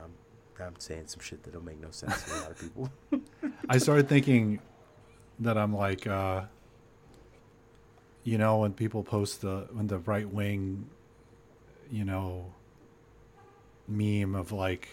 I'm 0.60 0.80
saying 0.80 1.08
some 1.08 1.20
shit 1.22 1.43
that'll 1.43 1.64
make 1.64 1.82
no 1.82 1.91
sense 1.91 2.24
to 2.24 2.34
a 2.34 2.38
lot 2.41 2.51
of 2.51 2.60
people. 2.60 2.91
I 3.70 3.78
started 3.78 4.08
thinking 4.10 4.60
that 5.39 5.58
I'm 5.58 5.76
like, 5.76 6.06
uh, 6.08 6.43
you 8.24 8.38
know, 8.38 8.60
when 8.60 8.74
people 8.74 9.04
post 9.04 9.41
the 9.41 9.68
when 9.72 9.88
the 9.88 9.99
right 9.99 10.30
wing, 10.30 10.89
you 11.91 12.06
know, 12.06 12.54
meme 13.88 14.36
of 14.36 14.51
like 14.51 14.89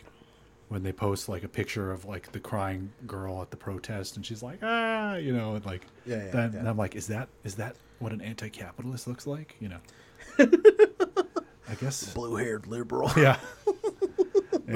when 0.68 0.82
they 0.82 0.92
post 0.92 1.28
like 1.28 1.42
a 1.42 1.48
picture 1.48 1.90
of 1.90 2.04
like 2.04 2.30
the 2.32 2.40
crying 2.40 2.92
girl 3.06 3.42
at 3.42 3.50
the 3.50 3.56
protest 3.56 4.16
and 4.16 4.24
she's 4.24 4.40
like 4.42 4.58
ah 4.62 5.16
you 5.16 5.32
know 5.32 5.54
and 5.54 5.64
like 5.66 5.84
Yeah, 6.06 6.16
yeah, 6.24 6.30
then, 6.30 6.52
yeah. 6.52 6.58
and 6.61 6.68
I'm 6.68 6.76
like 6.76 6.94
is 6.94 7.06
that 7.08 7.28
is 7.44 7.56
that 7.56 7.74
what 7.98 8.12
an 8.12 8.20
anti-capitalist 8.20 9.06
looks 9.06 9.26
like? 9.26 9.56
You 9.61 9.68
know? 9.70 9.78
I 11.68 11.74
guess 11.80 12.12
blue 12.14 12.36
haired 12.36 12.66
liberal. 12.66 13.11
Yeah 13.16 13.38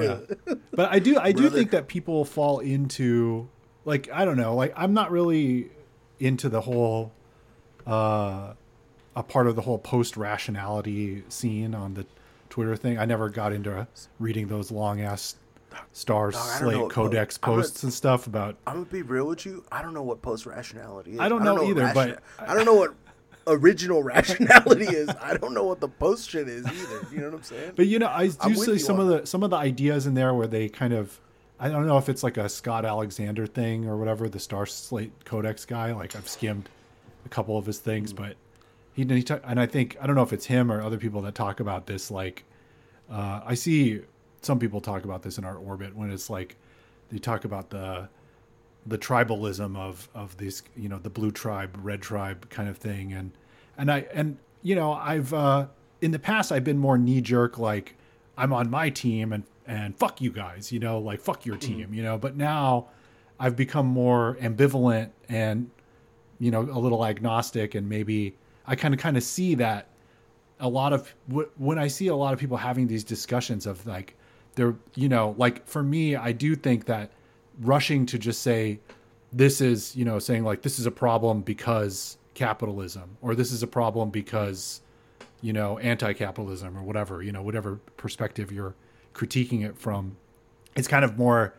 yeah 0.03 0.55
but 0.71 0.91
i 0.91 0.99
do 0.99 1.17
i 1.19 1.31
do 1.31 1.41
Brother. 1.43 1.57
think 1.57 1.71
that 1.71 1.87
people 1.87 2.25
fall 2.25 2.59
into 2.59 3.47
like 3.85 4.09
i 4.11 4.25
don't 4.25 4.37
know 4.37 4.55
like 4.55 4.73
i'm 4.75 4.93
not 4.93 5.11
really 5.11 5.69
into 6.19 6.49
the 6.49 6.61
whole 6.61 7.11
uh 7.87 8.53
a 9.15 9.23
part 9.23 9.47
of 9.47 9.55
the 9.55 9.61
whole 9.61 9.77
post 9.79 10.17
rationality 10.17 11.23
scene 11.29 11.73
on 11.75 11.93
the 11.93 12.05
twitter 12.49 12.75
thing 12.75 12.97
i 12.97 13.05
never 13.05 13.29
got 13.29 13.53
into 13.53 13.87
reading 14.19 14.47
those 14.47 14.71
long 14.71 15.01
ass 15.01 15.35
star 15.91 16.29
I 16.29 16.59
don't 16.59 16.71
know 16.71 16.77
slate 16.79 16.91
codex 16.91 17.37
gonna- 17.37 17.57
posts 17.57 17.83
and 17.83 17.91
stuff 17.93 18.27
about 18.27 18.55
I'm 18.65 18.75
gonna 18.75 18.85
be 18.85 19.01
real 19.01 19.27
with 19.27 19.45
you. 19.45 19.65
I 19.69 19.81
don't 19.81 19.93
know 19.93 20.03
what 20.03 20.21
post 20.21 20.45
rationality 20.45 21.13
is. 21.13 21.19
I 21.19 21.27
don't 21.27 21.43
know 21.43 21.55
what 21.55 21.67
either, 21.67 21.91
but- 21.93 22.23
I 22.39 22.53
don't 22.53 22.63
know 22.63 22.75
what 22.75 22.93
original 23.47 24.03
rationality 24.15 24.85
is. 24.85 25.09
I 25.21 25.37
don't 25.37 25.53
know 25.53 25.63
what 25.63 25.79
the 25.79 25.87
post 25.87 26.29
shit 26.29 26.47
is 26.47 26.65
either. 26.65 27.07
You 27.11 27.19
know 27.21 27.25
what 27.27 27.35
I'm 27.37 27.43
saying? 27.43 27.71
But 27.75 27.87
you 27.87 27.99
know, 27.99 28.07
I 28.07 28.27
do 28.27 28.35
I'm 28.41 28.55
see 28.55 28.77
some 28.79 28.99
of 28.99 29.07
the 29.07 29.25
some 29.25 29.43
of 29.43 29.49
the 29.49 29.57
ideas 29.57 30.07
in 30.07 30.13
there 30.13 30.33
where 30.33 30.47
they 30.47 30.69
kind 30.69 30.93
of, 30.93 31.19
I 31.59 31.69
don't 31.69 31.87
know 31.87 31.97
if 31.97 32.09
it's 32.09 32.23
like 32.23 32.37
a 32.37 32.49
Scott 32.49 32.85
Alexander 32.85 33.45
thing 33.47 33.87
or 33.87 33.97
whatever, 33.97 34.27
the 34.29 34.39
Star 34.39 34.65
Slate 34.65 35.11
Codex 35.25 35.65
guy. 35.65 35.93
Like 35.93 36.15
I've 36.15 36.27
skimmed 36.27 36.69
a 37.25 37.29
couple 37.29 37.57
of 37.57 37.65
his 37.65 37.79
things, 37.79 38.13
Mm. 38.13 38.17
but 38.17 38.35
he, 38.93 39.03
he 39.05 39.23
ta- 39.23 39.39
and 39.43 39.59
I 39.59 39.65
think 39.65 39.97
I 40.01 40.07
don't 40.07 40.15
know 40.15 40.23
if 40.23 40.33
it's 40.33 40.45
him 40.45 40.71
or 40.71 40.81
other 40.81 40.97
people 40.97 41.21
that 41.23 41.35
talk 41.35 41.59
about 41.59 41.85
this. 41.85 42.09
Like 42.11 42.43
uh, 43.11 43.41
I 43.45 43.53
see 43.55 44.01
some 44.41 44.59
people 44.59 44.79
talk 44.81 45.03
about 45.05 45.21
this 45.23 45.37
in 45.37 45.43
our 45.45 45.55
orbit 45.57 45.95
when 45.95 46.11
it's 46.11 46.29
like 46.29 46.55
they 47.11 47.17
talk 47.19 47.45
about 47.45 47.69
the 47.69 48.09
the 48.85 48.97
tribalism 48.97 49.75
of 49.77 50.09
of 50.13 50.37
these 50.37 50.63
you 50.75 50.89
know 50.89 50.99
the 50.99 51.09
blue 51.09 51.31
tribe 51.31 51.77
red 51.81 52.01
tribe 52.01 52.49
kind 52.49 52.69
of 52.69 52.77
thing. 52.77 53.13
And 53.13 53.31
and 53.77 53.91
i 53.91 54.05
and 54.13 54.37
you 54.61 54.75
know 54.75 54.93
i've 54.93 55.33
uh 55.33 55.67
in 56.01 56.11
the 56.11 56.19
past 56.19 56.51
i've 56.51 56.63
been 56.63 56.77
more 56.77 56.97
knee 56.97 57.21
jerk 57.21 57.57
like 57.57 57.95
i'm 58.37 58.53
on 58.53 58.69
my 58.69 58.89
team 58.89 59.33
and 59.33 59.43
and 59.67 59.97
fuck 59.97 60.21
you 60.21 60.31
guys 60.31 60.71
you 60.71 60.79
know 60.79 60.99
like 60.99 61.19
fuck 61.19 61.45
your 61.45 61.57
team 61.57 61.93
you 61.93 62.03
know. 62.03 62.17
But 62.17 62.37
now 62.37 62.87
i've 63.39 63.55
become 63.55 63.85
more 63.85 64.37
ambivalent 64.41 65.09
and 65.27 65.69
you 66.39 66.51
know 66.51 66.61
a 66.61 66.79
little 66.79 67.05
agnostic 67.05 67.75
and 67.75 67.89
maybe 67.89 68.35
i 68.65 68.75
kind 68.75 68.93
of 68.93 68.99
kind 68.99 69.17
of 69.17 69.23
see 69.23 69.55
that 69.55 69.87
a 70.59 70.69
lot 70.69 70.93
of 70.93 71.13
wh- 71.33 71.59
when 71.59 71.77
I 71.77 71.87
see 71.87 72.07
a 72.07 72.15
lot 72.15 72.33
of 72.33 72.39
people 72.39 72.57
having 72.57 72.87
these 72.87 73.03
discussions 73.03 73.65
of 73.65 73.85
like 73.85 74.15
they're 74.55 74.75
you 74.95 75.09
know 75.09 75.35
like 75.37 75.67
for 75.67 75.83
me 75.83 76.15
I 76.15 76.31
do 76.31 76.55
think 76.55 76.85
that 76.85 77.11
rushing 77.61 78.05
to 78.07 78.17
just 78.19 78.41
say 78.41 78.79
this 79.31 79.61
is 79.61 79.95
you 79.95 80.05
know 80.05 80.19
saying 80.19 80.43
like 80.43 80.61
this 80.61 80.79
is 80.79 80.85
a 80.85 80.91
problem 80.91 81.41
because 81.41 82.17
capitalism 82.33 83.17
or 83.21 83.33
this 83.35 83.51
is 83.51 83.63
a 83.63 83.67
problem 83.67 84.09
because 84.09 84.81
you 85.41 85.53
know 85.53 85.77
anti-capitalism 85.79 86.77
or 86.77 86.83
whatever 86.83 87.21
you 87.23 87.31
know 87.31 87.41
whatever 87.41 87.75
perspective 87.97 88.51
you're 88.51 88.75
critiquing 89.13 89.65
it 89.65 89.77
from 89.77 90.15
it's 90.75 90.87
kind 90.87 91.05
of 91.05 91.17
more 91.17 91.53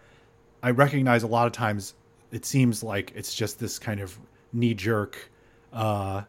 I 0.62 0.70
recognize 0.70 1.22
a 1.22 1.26
lot 1.26 1.46
of 1.46 1.52
times 1.52 1.94
it 2.30 2.44
seems 2.44 2.82
like 2.82 3.12
it's 3.14 3.34
just 3.34 3.58
this 3.58 3.78
kind 3.78 4.00
of 4.00 4.18
knee 4.52 4.74
jerk 4.74 5.30
uh 5.72 6.22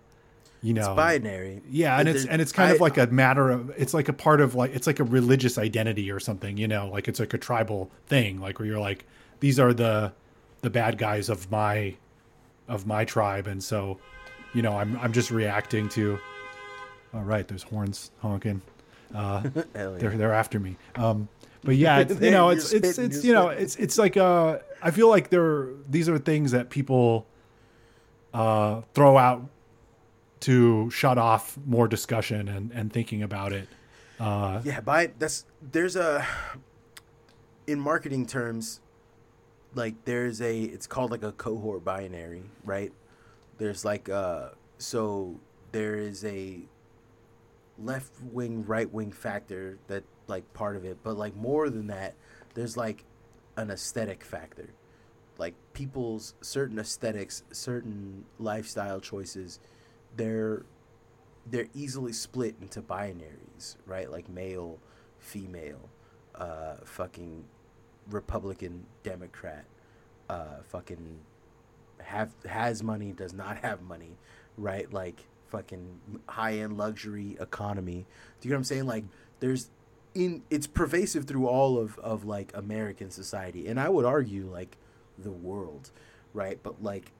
you 0.62 0.74
know 0.74 0.82
It's 0.82 0.96
binary. 0.96 1.62
yeah, 1.70 2.00
and 2.00 2.10
it's 2.10 2.26
and 2.26 2.42
it's 2.42 2.52
kind 2.52 2.72
I- 2.72 2.76
of 2.76 2.82
like 2.82 2.98
a 2.98 3.06
matter 3.08 3.50
of 3.52 3.70
it's 3.78 3.94
like 3.94 4.10
a 4.10 4.14
part 4.14 4.42
of 4.42 4.56
like 4.56 4.74
it's 4.74 4.88
like 4.88 5.00
a 5.00 5.04
religious 5.04 5.58
identity 5.60 6.10
or 6.12 6.20
something, 6.20 6.58
you 6.58 6.68
know, 6.68 6.90
like 6.90 7.08
it's 7.08 7.20
like 7.20 7.34
a 7.36 7.38
tribal 7.38 7.92
thing, 8.08 8.40
like 8.42 8.58
where 8.58 8.68
you're 8.68 8.80
like 8.80 9.06
these 9.40 9.60
are 9.60 9.74
the 9.74 10.14
the 10.62 10.70
bad 10.70 10.98
guys 10.98 11.30
of 11.30 11.50
my 11.52 11.96
of 12.68 12.86
my 12.86 13.06
tribe, 13.06 13.48
and 13.48 13.64
so 13.64 13.98
you 14.54 14.62
know 14.62 14.78
I'm 14.78 14.98
I'm 15.00 15.14
just 15.14 15.32
reacting 15.32 15.90
to. 15.90 16.20
All 17.14 17.24
right, 17.24 17.48
there's 17.48 17.64
horns 17.64 18.12
honking. 18.22 18.62
Uh, 19.16 19.44
yeah. 19.56 19.64
they're 19.74 20.18
they're 20.18 20.34
after 20.34 20.60
me. 20.60 20.76
Um, 20.96 21.30
but 21.64 21.76
yeah, 21.78 22.00
it's, 22.00 22.20
you 22.22 22.32
know, 22.32 22.50
it's 22.50 22.72
it's 22.74 22.98
it's 22.98 23.24
you're 23.24 23.34
know, 23.36 23.50
it's 23.50 23.76
it's 23.78 23.98
like 23.98 24.18
uh, 24.18 24.60
I 24.82 24.92
feel 24.92 25.10
like 25.10 25.30
there 25.30 25.70
these 25.90 26.10
are 26.10 26.18
things 26.18 26.52
that 26.52 26.70
people 26.70 27.26
uh 28.34 28.82
throw 28.94 29.18
out 29.18 29.48
to 30.42 30.90
shut 30.92 31.18
off 31.18 31.58
more 31.66 31.88
discussion 31.88 32.48
and 32.48 32.72
and 32.72 32.92
thinking 32.92 33.24
about 33.24 33.54
it. 33.54 33.68
Uh, 34.20 34.62
Yeah, 34.64 34.82
by 34.82 35.12
that's 35.18 35.46
there's 35.62 35.96
a 35.96 36.26
in 37.66 37.80
marketing 37.80 38.26
terms, 38.26 38.80
like 39.76 40.06
there's 40.06 40.42
a 40.42 40.62
it's 40.62 40.88
called 40.88 41.12
like 41.12 41.24
a 41.24 41.32
cohort 41.32 41.84
binary, 41.84 42.44
right? 42.64 42.92
There's 43.58 43.84
like 43.86 44.10
uh 44.10 44.50
so 44.78 45.40
there 45.72 45.96
is 45.96 46.24
a 46.26 46.62
left 47.80 48.12
wing 48.32 48.66
right 48.66 48.92
wing 48.92 49.12
factor 49.12 49.78
that 49.88 50.04
like 50.28 50.52
part 50.54 50.76
of 50.76 50.86
it, 50.86 50.98
but 51.04 51.18
like 51.18 51.36
more 51.36 51.70
than 51.70 51.88
that, 51.88 52.16
there's 52.54 52.76
like 52.78 53.04
an 53.56 53.72
aesthetic 53.72 54.24
factor. 54.24 54.70
Like 55.38 55.54
people's 55.74 56.34
certain 56.42 56.80
aesthetics, 56.80 57.44
certain 57.52 58.26
lifestyle 58.40 59.00
choices, 59.00 59.60
they're 60.16 60.64
they're 61.50 61.68
easily 61.74 62.14
split 62.14 62.56
into 62.62 62.82
binaries, 62.82 63.78
right? 63.86 64.12
Like 64.12 64.28
male, 64.30 64.80
female, 65.20 65.90
uh, 66.36 66.76
fucking 66.84 67.44
Republican, 68.10 68.86
Democrat, 69.04 69.66
uh, 70.30 70.62
fucking 70.70 71.20
have 72.00 72.32
has 72.46 72.84
money, 72.84 73.12
does 73.12 73.34
not 73.34 73.58
have 73.64 73.82
money, 73.82 74.18
right? 74.58 74.92
Like 74.92 75.26
fucking 75.48 76.00
high 76.28 76.56
end 76.60 76.78
luxury 76.78 77.38
economy. 77.40 78.06
Do 78.42 78.48
you 78.48 78.52
know 78.52 78.58
what 78.58 78.60
I'm 78.60 78.64
saying? 78.66 78.86
Like 78.86 79.06
there's 79.40 79.70
in 80.14 80.44
it's 80.50 80.68
pervasive 80.68 81.26
through 81.26 81.48
all 81.48 81.78
of 81.78 81.98
of 82.00 82.26
like 82.26 82.52
American 82.56 83.12
society, 83.12 83.68
and 83.68 83.80
I 83.80 83.90
would 83.90 84.06
argue 84.06 84.50
like 84.50 84.78
the 85.18 85.32
world, 85.32 85.92
right? 86.34 86.60
But 86.62 86.84
like 86.84 87.12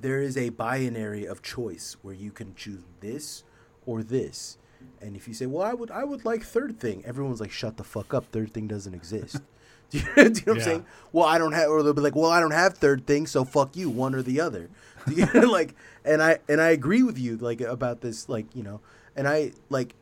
there 0.00 0.22
is 0.22 0.36
a 0.36 0.50
binary 0.50 1.26
of 1.26 1.42
choice 1.42 1.96
where 2.02 2.14
you 2.14 2.30
can 2.30 2.54
choose 2.54 2.82
this 3.00 3.44
or 3.86 4.02
this. 4.02 4.58
And 5.00 5.14
if 5.16 5.28
you 5.28 5.34
say, 5.34 5.46
"Well, 5.46 5.62
I 5.62 5.74
would, 5.74 5.90
I 5.90 6.04
would 6.04 6.24
like 6.24 6.42
third 6.42 6.78
thing," 6.80 7.04
everyone's 7.04 7.40
like, 7.40 7.50
"Shut 7.52 7.76
the 7.76 7.84
fuck 7.84 8.12
up! 8.14 8.26
Third 8.32 8.52
thing 8.52 8.66
doesn't 8.66 8.94
exist." 8.94 9.36
do, 9.90 9.98
you, 9.98 10.04
do 10.16 10.22
you 10.22 10.24
know 10.24 10.30
what 10.30 10.46
Yeah. 10.46 10.52
I'm 10.54 10.60
saying? 10.60 10.86
Well, 11.12 11.26
I 11.26 11.38
don't 11.38 11.52
have, 11.52 11.68
or 11.70 11.82
they'll 11.82 11.92
be 11.94 12.00
like, 12.02 12.16
"Well, 12.16 12.30
I 12.30 12.40
don't 12.40 12.50
have 12.50 12.74
third 12.78 13.06
thing, 13.06 13.26
so 13.26 13.44
fuck 13.44 13.76
you, 13.76 13.88
one 13.90 14.14
or 14.14 14.22
the 14.22 14.40
other." 14.40 14.68
Do 15.08 15.14
you- 15.14 15.50
like, 15.50 15.74
and 16.04 16.22
I 16.22 16.38
and 16.48 16.60
I 16.60 16.70
agree 16.70 17.02
with 17.02 17.18
you, 17.18 17.36
like 17.36 17.60
about 17.60 18.00
this, 18.00 18.28
like 18.28 18.46
you 18.54 18.62
know, 18.62 18.80
and 19.16 19.26
I 19.28 19.52
like, 19.70 19.94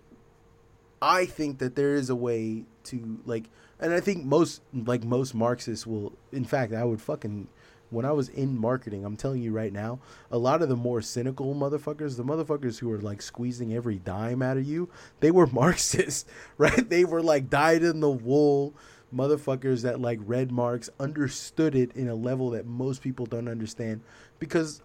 I 1.02 1.26
think 1.26 1.58
that 1.58 1.76
there 1.76 1.94
is 1.94 2.08
a 2.10 2.16
way 2.16 2.64
to 2.84 3.20
like, 3.26 3.44
and 3.78 3.92
I 3.92 4.00
think 4.00 4.24
most 4.24 4.62
like 4.74 5.04
most 5.04 5.34
Marxists 5.34 5.86
will, 5.86 6.12
in 6.32 6.44
fact, 6.44 6.72
I 6.72 6.84
would 6.84 7.00
fucking 7.02 7.48
when 7.90 8.04
I 8.04 8.12
was 8.12 8.28
in 8.28 8.58
marketing, 8.58 9.04
I'm 9.04 9.16
telling 9.16 9.42
you 9.42 9.52
right 9.52 9.72
now, 9.72 10.00
a 10.30 10.38
lot 10.38 10.62
of 10.62 10.68
the 10.68 10.76
more 10.76 11.00
cynical 11.00 11.54
motherfuckers, 11.54 12.16
the 12.16 12.24
motherfuckers 12.24 12.78
who 12.78 12.88
were 12.88 13.00
like 13.00 13.22
squeezing 13.22 13.74
every 13.74 13.96
dime 13.96 14.42
out 14.42 14.56
of 14.56 14.64
you, 14.64 14.88
they 15.20 15.30
were 15.30 15.46
Marxists, 15.52 16.24
right? 16.58 16.88
They 16.88 17.04
were 17.04 17.22
like 17.22 17.48
dyed 17.48 17.82
in 17.82 18.00
the 18.00 18.10
wool 18.10 18.74
motherfuckers 19.14 19.82
that 19.82 20.00
like 20.00 20.18
read 20.24 20.50
Marx, 20.50 20.90
understood 20.98 21.74
it 21.74 21.94
in 21.94 22.08
a 22.08 22.14
level 22.14 22.50
that 22.50 22.66
most 22.66 23.02
people 23.02 23.24
don't 23.26 23.48
understand 23.48 24.00
because 24.38 24.82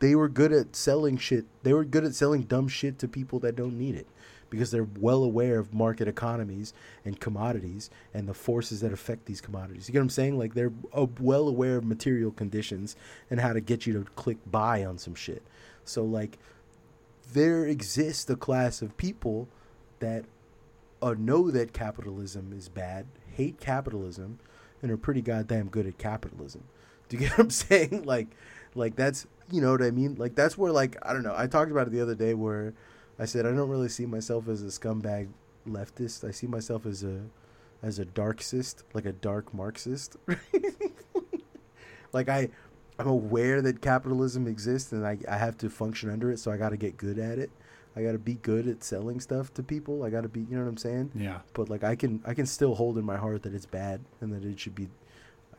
they 0.00 0.14
were 0.14 0.28
good 0.28 0.52
at 0.52 0.74
selling 0.74 1.16
shit. 1.16 1.44
They 1.62 1.72
were 1.72 1.84
good 1.84 2.04
at 2.04 2.14
selling 2.14 2.42
dumb 2.42 2.68
shit 2.68 2.98
to 2.98 3.08
people 3.08 3.38
that 3.40 3.56
don't 3.56 3.78
need 3.78 3.94
it 3.94 4.06
because 4.50 4.70
they're 4.70 4.88
well 4.98 5.22
aware 5.22 5.58
of 5.58 5.72
market 5.72 6.08
economies 6.08 6.74
and 7.04 7.18
commodities 7.20 7.88
and 8.12 8.28
the 8.28 8.34
forces 8.34 8.80
that 8.80 8.92
affect 8.92 9.26
these 9.26 9.40
commodities. 9.40 9.88
You 9.88 9.92
get 9.92 10.00
what 10.00 10.04
I'm 10.04 10.10
saying? 10.10 10.38
Like 10.38 10.54
they're 10.54 10.72
uh, 10.92 11.06
well 11.18 11.48
aware 11.48 11.76
of 11.76 11.84
material 11.84 12.32
conditions 12.32 12.96
and 13.30 13.40
how 13.40 13.52
to 13.52 13.60
get 13.60 13.86
you 13.86 13.92
to 13.94 14.10
click 14.12 14.38
buy 14.50 14.84
on 14.84 14.98
some 14.98 15.14
shit. 15.14 15.42
So 15.84 16.04
like 16.04 16.38
there 17.32 17.64
exists 17.64 18.28
a 18.28 18.36
class 18.36 18.82
of 18.82 18.96
people 18.96 19.48
that 20.00 20.24
uh, 21.00 21.14
know 21.16 21.50
that 21.50 21.72
capitalism 21.72 22.52
is 22.52 22.68
bad, 22.68 23.06
hate 23.34 23.60
capitalism, 23.60 24.38
and 24.82 24.90
are 24.90 24.96
pretty 24.96 25.22
goddamn 25.22 25.68
good 25.68 25.86
at 25.86 25.98
capitalism. 25.98 26.64
Do 27.08 27.16
you 27.16 27.22
get 27.22 27.32
what 27.32 27.44
I'm 27.44 27.50
saying? 27.50 28.04
Like, 28.06 28.28
like 28.74 28.94
that's 28.94 29.26
you 29.50 29.60
know 29.60 29.72
what 29.72 29.82
I 29.82 29.90
mean. 29.90 30.14
Like 30.14 30.34
that's 30.34 30.56
where 30.56 30.72
like 30.72 30.96
I 31.02 31.12
don't 31.12 31.22
know. 31.22 31.34
I 31.36 31.46
talked 31.46 31.70
about 31.70 31.88
it 31.88 31.90
the 31.90 32.00
other 32.00 32.14
day 32.14 32.34
where 32.34 32.72
I 33.20 33.26
said 33.26 33.46
I 33.46 33.50
don't 33.50 33.68
really 33.68 33.90
see 33.90 34.06
myself 34.06 34.48
as 34.48 34.62
a 34.62 34.66
scumbag 34.66 35.28
leftist. 35.68 36.26
I 36.26 36.30
see 36.30 36.46
myself 36.46 36.86
as 36.86 37.04
a 37.04 37.20
as 37.82 37.98
a 37.98 38.06
darkist, 38.06 38.82
like 38.94 39.04
a 39.04 39.12
dark 39.12 39.52
Marxist. 39.52 40.16
like 42.12 42.30
I 42.30 42.48
I'm 42.98 43.06
aware 43.06 43.62
that 43.62 43.82
capitalism 43.82 44.46
exists 44.46 44.92
and 44.92 45.06
I, 45.06 45.18
I 45.28 45.36
have 45.36 45.56
to 45.58 45.70
function 45.70 46.10
under 46.10 46.30
it, 46.30 46.38
so 46.38 46.50
I 46.50 46.56
got 46.56 46.70
to 46.70 46.76
get 46.76 46.96
good 46.96 47.18
at 47.18 47.38
it. 47.38 47.50
I 47.96 48.02
got 48.02 48.12
to 48.12 48.18
be 48.18 48.34
good 48.34 48.68
at 48.68 48.84
selling 48.84 49.20
stuff 49.20 49.52
to 49.54 49.62
people. 49.62 50.04
I 50.04 50.10
got 50.10 50.22
to 50.22 50.28
be, 50.28 50.40
you 50.40 50.56
know 50.56 50.62
what 50.62 50.68
I'm 50.68 50.76
saying? 50.76 51.10
Yeah. 51.14 51.40
But 51.54 51.68
like 51.68 51.84
I 51.84 51.96
can 51.96 52.22
I 52.24 52.32
can 52.32 52.46
still 52.46 52.74
hold 52.74 52.96
in 52.96 53.04
my 53.04 53.16
heart 53.16 53.42
that 53.42 53.54
it's 53.54 53.66
bad 53.66 54.00
and 54.20 54.32
that 54.32 54.44
it 54.44 54.58
should 54.58 54.74
be 54.74 54.88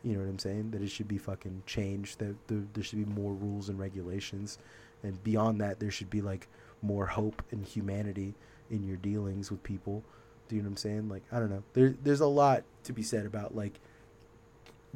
you 0.02 0.14
know 0.14 0.20
what 0.20 0.28
I'm 0.28 0.38
saying? 0.38 0.72
That 0.72 0.82
it 0.82 0.90
should 0.90 1.06
be 1.06 1.18
fucking 1.18 1.62
changed. 1.66 2.18
That 2.18 2.34
there, 2.48 2.64
there 2.74 2.82
should 2.82 2.98
be 2.98 3.20
more 3.20 3.32
rules 3.34 3.68
and 3.68 3.78
regulations, 3.78 4.58
and 5.04 5.22
beyond 5.22 5.60
that, 5.60 5.78
there 5.78 5.92
should 5.92 6.10
be 6.10 6.20
like 6.20 6.48
more 6.82 7.06
hope 7.06 7.42
and 7.50 7.64
humanity 7.64 8.34
in 8.70 8.82
your 8.84 8.96
dealings 8.96 9.50
with 9.50 9.62
people. 9.62 10.02
Do 10.48 10.56
you 10.56 10.62
know 10.62 10.66
what 10.66 10.72
I'm 10.72 10.76
saying? 10.78 11.08
Like 11.08 11.22
I 11.32 11.38
don't 11.38 11.50
know. 11.50 11.62
There 11.72 11.94
there's 12.02 12.20
a 12.20 12.26
lot 12.26 12.64
to 12.84 12.92
be 12.92 13.02
said 13.02 13.26
about 13.26 13.54
like 13.54 13.80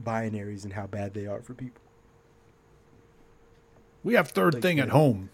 binaries 0.03 0.65
and 0.65 0.73
how 0.73 0.87
bad 0.87 1.15
they 1.15 1.27
are 1.27 1.41
for 1.41 1.55
people. 1.55 1.81
We 4.05 4.15
have 4.15 4.29
third 4.29 4.55
Like, 4.55 4.63
thing 4.63 4.79
at 4.79 4.91
home. 4.91 5.31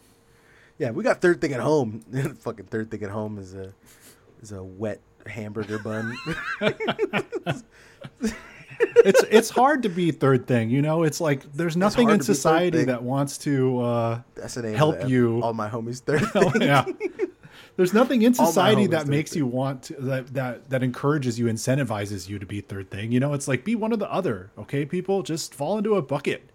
Yeah, 0.78 0.90
we 0.90 1.04
got 1.04 1.20
third 1.20 1.40
thing 1.40 1.52
at 1.52 1.60
home. 1.60 2.00
fucking 2.40 2.66
third 2.66 2.90
thing 2.90 3.02
at 3.02 3.10
home 3.10 3.38
is 3.38 3.54
a 3.54 3.72
is 4.40 4.52
a 4.52 4.62
wet 4.62 5.00
hamburger 5.26 5.78
bun. 5.78 6.16
It's 9.04 9.22
it's 9.30 9.50
hard 9.50 9.82
to 9.82 9.88
be 9.88 10.10
third 10.10 10.46
thing. 10.46 10.70
You 10.70 10.82
know, 10.82 11.02
it's 11.02 11.20
like 11.20 11.52
there's 11.52 11.76
nothing 11.76 12.08
in 12.08 12.18
to 12.18 12.18
be 12.18 12.26
third 12.26 12.34
society 12.36 12.84
that 12.84 13.02
wants 13.02 13.38
to. 13.38 13.80
Uh, 13.80 14.20
That's 14.34 14.54
the 14.54 14.62
name. 14.62 14.74
Help 14.74 15.08
you. 15.08 15.40
All 15.42 15.52
my 15.54 15.68
homies 15.68 16.00
third 16.00 16.22
oh, 16.34 16.50
thing. 16.50 16.62
yeah. 16.62 16.84
There's 17.76 17.94
nothing 17.94 18.22
in 18.22 18.34
society 18.48 18.86
that 18.88 19.06
makes 19.06 19.32
thing. 19.32 19.38
you 19.38 19.46
want 19.46 19.84
to, 19.84 19.94
that 19.94 20.34
that 20.34 20.70
that 20.70 20.82
encourages 20.82 21.38
you, 21.38 21.46
incentivizes 21.46 22.28
you 22.28 22.38
to 22.38 22.46
be 22.46 22.60
third 22.60 22.90
thing. 22.90 23.12
You 23.12 23.20
know, 23.20 23.32
it's 23.32 23.48
like 23.48 23.64
be 23.64 23.74
one 23.74 23.92
or 23.92 23.96
the 23.96 24.10
other. 24.12 24.50
Okay, 24.58 24.84
people, 24.84 25.22
just 25.22 25.54
fall 25.54 25.78
into 25.78 25.96
a 25.96 26.02
bucket. 26.02 26.48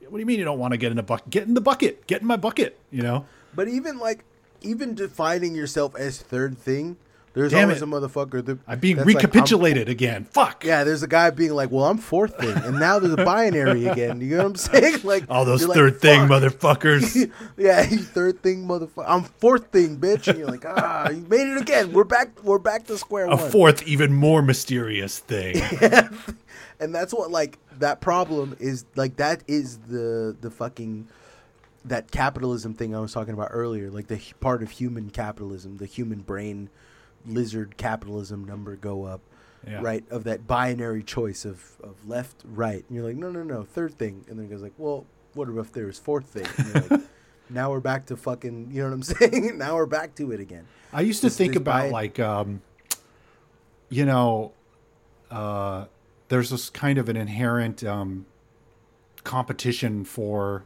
What 0.00 0.18
do 0.18 0.20
you 0.20 0.26
mean 0.26 0.38
you 0.38 0.44
don't 0.44 0.58
want 0.58 0.72
to 0.72 0.78
get 0.78 0.92
in 0.92 0.98
a 0.98 1.02
bucket? 1.02 1.30
Get 1.30 1.48
in 1.48 1.54
the 1.54 1.60
bucket. 1.60 2.06
Get 2.06 2.20
in 2.20 2.26
my 2.26 2.36
bucket. 2.36 2.78
You 2.90 3.02
know. 3.02 3.24
But 3.54 3.68
even 3.68 3.98
like, 3.98 4.24
even 4.60 4.94
defining 4.94 5.54
yourself 5.54 5.94
as 5.96 6.20
third 6.20 6.58
thing, 6.58 6.96
there's 7.34 7.50
Damn 7.52 7.64
always 7.68 7.82
it. 7.82 7.84
a 7.84 7.86
motherfucker. 7.86 8.44
That, 8.44 8.58
I'm 8.66 8.78
being 8.78 8.96
that's 8.96 9.06
like, 9.06 9.16
I'm- 9.16 9.24
recapitulated 9.24 9.88
again. 9.88 10.24
Fuck. 10.24 10.64
yeah, 10.64 10.84
there's 10.84 11.02
a 11.02 11.08
guy 11.08 11.30
being 11.30 11.52
like, 11.52 11.70
"Well, 11.70 11.84
I'm 11.84 11.98
fourth 11.98 12.38
thing," 12.38 12.56
and 12.56 12.78
now 12.78 12.98
there's 12.98 13.12
a 13.14 13.24
binary 13.24 13.86
again. 13.86 14.20
You 14.20 14.36
know 14.36 14.44
what 14.44 14.46
I'm 14.46 14.54
saying? 14.56 14.98
Like 15.04 15.24
All 15.28 15.44
those 15.44 15.60
you're 15.60 15.68
like, 15.68 15.76
third 15.76 16.00
thing 16.00 16.28
"Fuck." 16.28 16.42
motherfuckers. 16.42 17.30
yeah, 17.56 17.82
third 17.84 18.42
thing, 18.42 18.64
motherfucker. 18.66 19.04
I'm 19.06 19.24
fourth 19.24 19.66
thing, 19.72 19.98
bitch. 19.98 20.28
And 20.28 20.38
you're 20.38 20.48
like, 20.48 20.64
ah, 20.66 21.10
you 21.10 21.26
made 21.28 21.48
it 21.48 21.60
again. 21.60 21.92
We're 21.92 22.04
back. 22.04 22.42
We're 22.44 22.58
back 22.58 22.86
to 22.86 22.96
square 22.96 23.26
one. 23.26 23.34
a 23.38 23.50
fourth, 23.50 23.86
even 23.86 24.12
more 24.12 24.40
mysterious 24.40 25.18
thing. 25.18 25.56
yeah. 25.82 26.08
and 26.80 26.94
that's 26.94 27.12
what 27.12 27.30
like 27.30 27.58
that 27.80 28.00
problem 28.00 28.56
is 28.60 28.84
like 28.94 29.16
that 29.16 29.42
is 29.48 29.78
the 29.88 30.36
the 30.40 30.50
fucking 30.50 31.08
that 31.84 32.10
capitalism 32.10 32.72
thing 32.74 32.94
I 32.94 33.00
was 33.00 33.12
talking 33.12 33.34
about 33.34 33.48
earlier 33.50 33.90
like 33.90 34.06
the 34.06 34.18
part 34.40 34.62
of 34.62 34.70
human 34.70 35.10
capitalism 35.10 35.76
the 35.76 35.86
human 35.86 36.20
brain 36.20 36.70
lizard 37.26 37.76
capitalism 37.76 38.44
number 38.44 38.76
go 38.76 39.04
up 39.04 39.20
Yeah. 39.66 39.80
right 39.82 40.04
of 40.10 40.24
that 40.24 40.46
binary 40.46 41.02
choice 41.02 41.44
of 41.44 41.76
of 41.82 42.06
left 42.08 42.42
right. 42.44 42.84
And 42.88 42.96
you're 42.96 43.04
like 43.06 43.16
no 43.16 43.30
no 43.30 43.42
no 43.42 43.62
third 43.64 43.96
thing. 43.98 44.24
And 44.28 44.38
then 44.38 44.46
it 44.46 44.50
goes 44.50 44.62
like 44.62 44.74
well 44.78 45.06
what 45.34 45.48
if 45.48 45.72
there 45.72 45.86
was 45.86 45.98
fourth 45.98 46.26
thing? 46.26 46.46
Like 46.90 47.00
now 47.50 47.70
we're 47.70 47.80
back 47.80 48.06
to 48.06 48.16
fucking 48.16 48.68
you 48.70 48.82
know 48.82 48.88
what 48.88 48.94
I'm 48.94 49.02
saying? 49.42 49.58
Now 49.58 49.74
we're 49.76 49.86
back 49.86 50.14
to 50.16 50.32
it 50.32 50.40
again. 50.40 50.66
I 50.92 51.00
used 51.00 51.20
to 51.22 51.26
This- 51.26 51.36
think 51.36 51.52
this 51.54 51.60
about 51.60 51.82
bi- 51.84 51.90
like, 51.90 52.20
um, 52.20 52.62
you 53.88 54.04
know, 54.06 54.52
uh, 55.30 55.86
there's 56.28 56.50
this 56.50 56.70
kind 56.70 56.98
of 56.98 57.08
an 57.08 57.16
inherent 57.16 57.82
um, 57.84 58.26
competition 59.24 60.04
for 60.04 60.64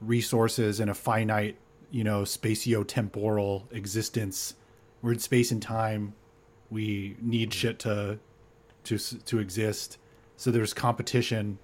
resources 0.00 0.80
in 0.80 0.88
a 0.88 0.94
finite, 0.94 1.56
you 1.90 2.04
know, 2.04 2.22
spatio-temporal 2.22 3.68
existence. 3.70 4.54
We're 5.02 5.12
in 5.12 5.18
space 5.18 5.50
and 5.50 5.62
time. 5.62 6.14
We 6.70 7.16
need 7.20 7.54
shit 7.54 7.78
to 7.80 8.18
to 8.84 8.98
to 8.98 9.38
exist. 9.38 9.98
So 10.36 10.50
there's 10.50 10.74
competition, 10.74 11.58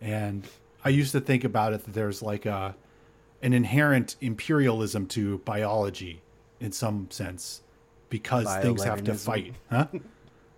and 0.00 0.46
I 0.84 0.88
used 0.88 1.12
to 1.12 1.20
think 1.20 1.44
about 1.44 1.72
it 1.72 1.84
that 1.84 1.94
there's 1.94 2.22
like 2.22 2.46
a 2.46 2.74
an 3.42 3.52
inherent 3.52 4.16
imperialism 4.20 5.06
to 5.08 5.38
biology 5.38 6.22
in 6.60 6.72
some 6.72 7.06
sense 7.10 7.62
because 8.08 8.46
things 8.62 8.82
have 8.84 9.04
to 9.04 9.14
fight. 9.14 9.54
Huh? 9.70 9.86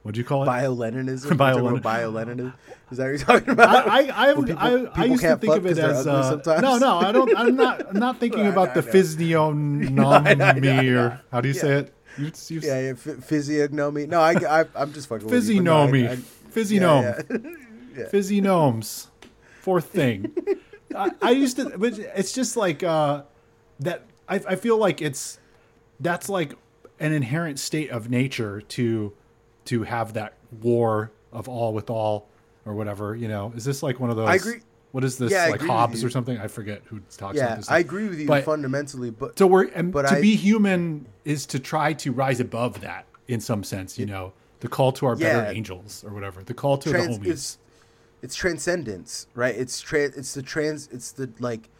What 0.02 0.14
do 0.14 0.18
you 0.18 0.24
call 0.24 0.42
it? 0.42 0.46
bio-Leninism 0.46 1.36
Bio-Lenin- 1.36 1.80
bio-Leninism 1.80 2.52
is 2.90 2.98
that 2.98 3.04
what 3.04 3.08
you're 3.10 3.18
talking 3.18 3.50
about 3.50 3.88
I, 3.88 4.08
I, 4.08 4.30
I, 4.30 4.34
people- 4.34 4.58
I, 4.58 5.00
I 5.00 5.04
used 5.04 5.22
to 5.22 5.36
think 5.36 5.56
of 5.56 5.66
it 5.66 5.78
as 5.78 6.06
uh, 6.08 6.58
no, 6.60 6.76
no. 6.78 6.98
I 6.98 7.12
don't. 7.12 7.36
I'm 7.36 7.54
not. 7.54 7.88
I'm 7.88 8.00
not 8.00 8.16
thinking 8.20 8.46
about 8.48 8.74
the 8.74 8.82
physiognomy 8.82 10.88
or 10.90 11.20
how 11.30 11.40
do 11.40 11.46
you 11.48 11.54
say 11.54 11.74
it? 11.74 11.94
You, 12.18 12.30
you, 12.48 12.60
Yeah, 12.60 12.80
yeah, 12.80 12.92
ph- 12.94 13.16
physiognomy. 13.18 14.06
No, 14.06 14.20
I, 14.20 14.32
I, 14.60 14.64
I'm 14.74 14.92
just 14.92 15.08
fucking 15.08 15.26
with 15.26 15.32
you, 15.34 15.40
Physiognomy. 15.40 16.02
no, 16.02 16.08
I- 16.10 16.12
I- 16.12 16.18
Yeah, 16.54 17.22
yeah. 17.96 18.04
Physignomes. 18.12 19.06
Fourth 19.60 19.86
thing. 19.86 20.34
I, 20.94 21.10
I 21.22 21.30
used 21.30 21.56
to, 21.56 21.76
but 21.78 21.98
it's 21.98 22.32
just 22.32 22.56
like 22.56 22.82
uh, 22.82 23.22
that. 23.80 24.02
I, 24.28 24.36
I 24.48 24.56
feel 24.56 24.76
like 24.76 25.00
it's 25.00 25.38
that's 26.00 26.28
like 26.28 26.54
an 27.00 27.12
inherent 27.12 27.58
state 27.58 27.90
of 27.90 28.10
nature 28.10 28.60
to 28.60 29.12
to 29.66 29.84
have 29.84 30.14
that 30.14 30.34
war 30.60 31.12
of 31.32 31.48
all 31.48 31.72
with 31.72 31.88
all 31.90 32.28
or 32.66 32.74
whatever. 32.74 33.14
You 33.14 33.28
know, 33.28 33.52
is 33.56 33.64
this 33.64 33.82
like 33.82 34.00
one 34.00 34.10
of 34.10 34.16
those? 34.16 34.28
I 34.28 34.34
agree. 34.34 34.60
What 34.92 35.04
is 35.04 35.16
this 35.18 35.32
Yeah, 35.32 35.48
like 35.48 35.60
Hobbes 35.62 36.04
or 36.04 36.10
something? 36.10 36.38
I 36.38 36.46
forget 36.48 36.82
who 36.84 37.00
talks 37.16 37.36
Yeah, 37.36 37.46
about 37.46 37.56
this. 37.58 37.70
I 37.70 37.78
agree 37.78 38.08
with 38.08 38.20
you 38.20 38.26
But- 38.26 38.44
fundamentally, 38.44 39.10
but 39.10 39.38
So 39.38 39.46
we're 39.46 39.66
But 39.82 40.02
to 40.08 40.16
I- 40.16 40.20
be 40.20 40.36
human 40.36 41.06
is 41.24 41.46
to 41.46 41.58
try 41.58 41.94
to 41.94 42.12
rise 42.12 42.40
above 42.40 42.80
that 42.82 43.06
in 43.26 43.40
some 43.40 43.64
sense. 43.64 43.98
You 43.98 44.06
know, 44.06 44.34
the 44.60 44.68
call 44.68 44.92
to 44.92 45.06
our 45.06 45.16
better 45.16 45.50
angels 45.50 46.04
or 46.06 46.12
whatever. 46.12 46.42
The 46.44 46.54
call 46.54 46.76
to 46.78 46.90
trans, 46.90 47.18
the 47.18 47.24
homies. 47.24 47.30
it's 47.30 47.58
it's 48.20 48.34
transcendence, 48.36 49.26
right? 49.34 49.54
It's 49.56 49.80
trans, 49.80 50.16
it's 50.16 50.34
the 50.34 50.42
trans, 50.42 50.88
it's 50.92 51.10
the 51.10 51.30
like, 51.40 51.70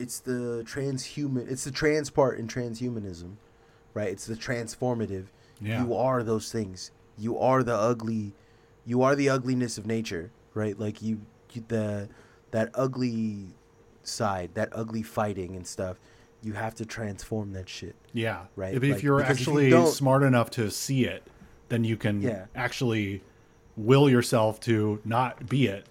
it's 0.00 0.18
the 0.18 0.64
transhuman, 0.66 1.48
it's 1.48 1.62
the 1.64 1.70
trans 1.70 2.10
part 2.10 2.38
in 2.40 2.48
transhumanism, 2.48 3.34
right? 3.94 4.08
It's 4.08 4.26
the 4.26 4.34
transformative. 4.34 5.26
Yeah. 5.60 5.84
You 5.84 5.94
are 5.94 6.22
those 6.24 6.50
things. 6.50 6.90
You 7.18 7.38
are 7.38 7.62
the 7.62 7.76
ugly, 7.76 8.32
you 8.86 9.02
are 9.02 9.14
the 9.14 9.28
ugliness 9.28 9.76
of 9.78 9.86
nature, 9.86 10.30
right? 10.54 10.76
Like 10.76 11.02
you, 11.02 11.20
you 11.52 11.62
the 11.68 12.08
that 12.50 12.70
ugly 12.74 13.46
side, 14.02 14.50
that 14.54 14.68
ugly 14.72 15.02
fighting 15.02 15.56
and 15.56 15.66
stuff. 15.66 15.98
You 16.42 16.54
have 16.54 16.74
to 16.76 16.86
transform 16.86 17.52
that 17.52 17.68
shit. 17.68 17.94
Yeah. 18.14 18.46
Right, 18.56 18.74
If, 18.74 18.82
like, 18.82 18.92
if 18.92 19.02
you're 19.02 19.18
because 19.18 19.40
if 19.42 19.46
you 19.46 19.52
actually 19.68 19.86
smart 19.92 20.22
enough 20.22 20.50
to 20.52 20.70
see 20.70 21.04
it, 21.04 21.22
then 21.68 21.84
you 21.84 21.96
can 21.98 22.22
Yeah. 22.22 22.46
actually 22.54 23.22
will 23.76 24.08
yourself 24.08 24.58
to 24.60 25.00
not 25.04 25.48
be 25.48 25.66
it. 25.66 25.86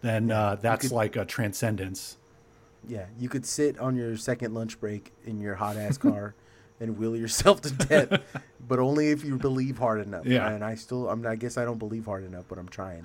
Then 0.00 0.30
uh, 0.30 0.56
that's 0.60 0.88
could- 0.88 0.94
like 0.94 1.16
a 1.16 1.24
transcendence. 1.24 2.16
Yeah, 2.88 3.06
you 3.18 3.28
could 3.28 3.44
sit 3.44 3.78
on 3.78 3.94
your 3.96 4.16
second 4.16 4.54
lunch 4.54 4.80
break 4.80 5.12
in 5.26 5.40
your 5.40 5.56
hot 5.56 5.76
ass 5.76 5.98
car 6.06 6.34
and 6.80 6.96
will 6.96 7.14
yourself 7.14 7.60
to 7.62 7.70
death, 7.70 8.22
but 8.66 8.78
only 8.78 9.10
if 9.10 9.22
you 9.22 9.36
believe 9.36 9.76
hard 9.76 10.00
enough. 10.00 10.24
Yeah. 10.24 10.48
and 10.48 10.64
I 10.64 10.76
still, 10.76 11.10
I'm, 11.10 11.26
I 11.26 11.36
guess 11.36 11.58
I 11.58 11.64
don't 11.66 11.78
believe 11.78 12.06
hard 12.06 12.24
enough, 12.24 12.44
but 12.48 12.56
I'm 12.58 12.68
trying. 12.68 13.02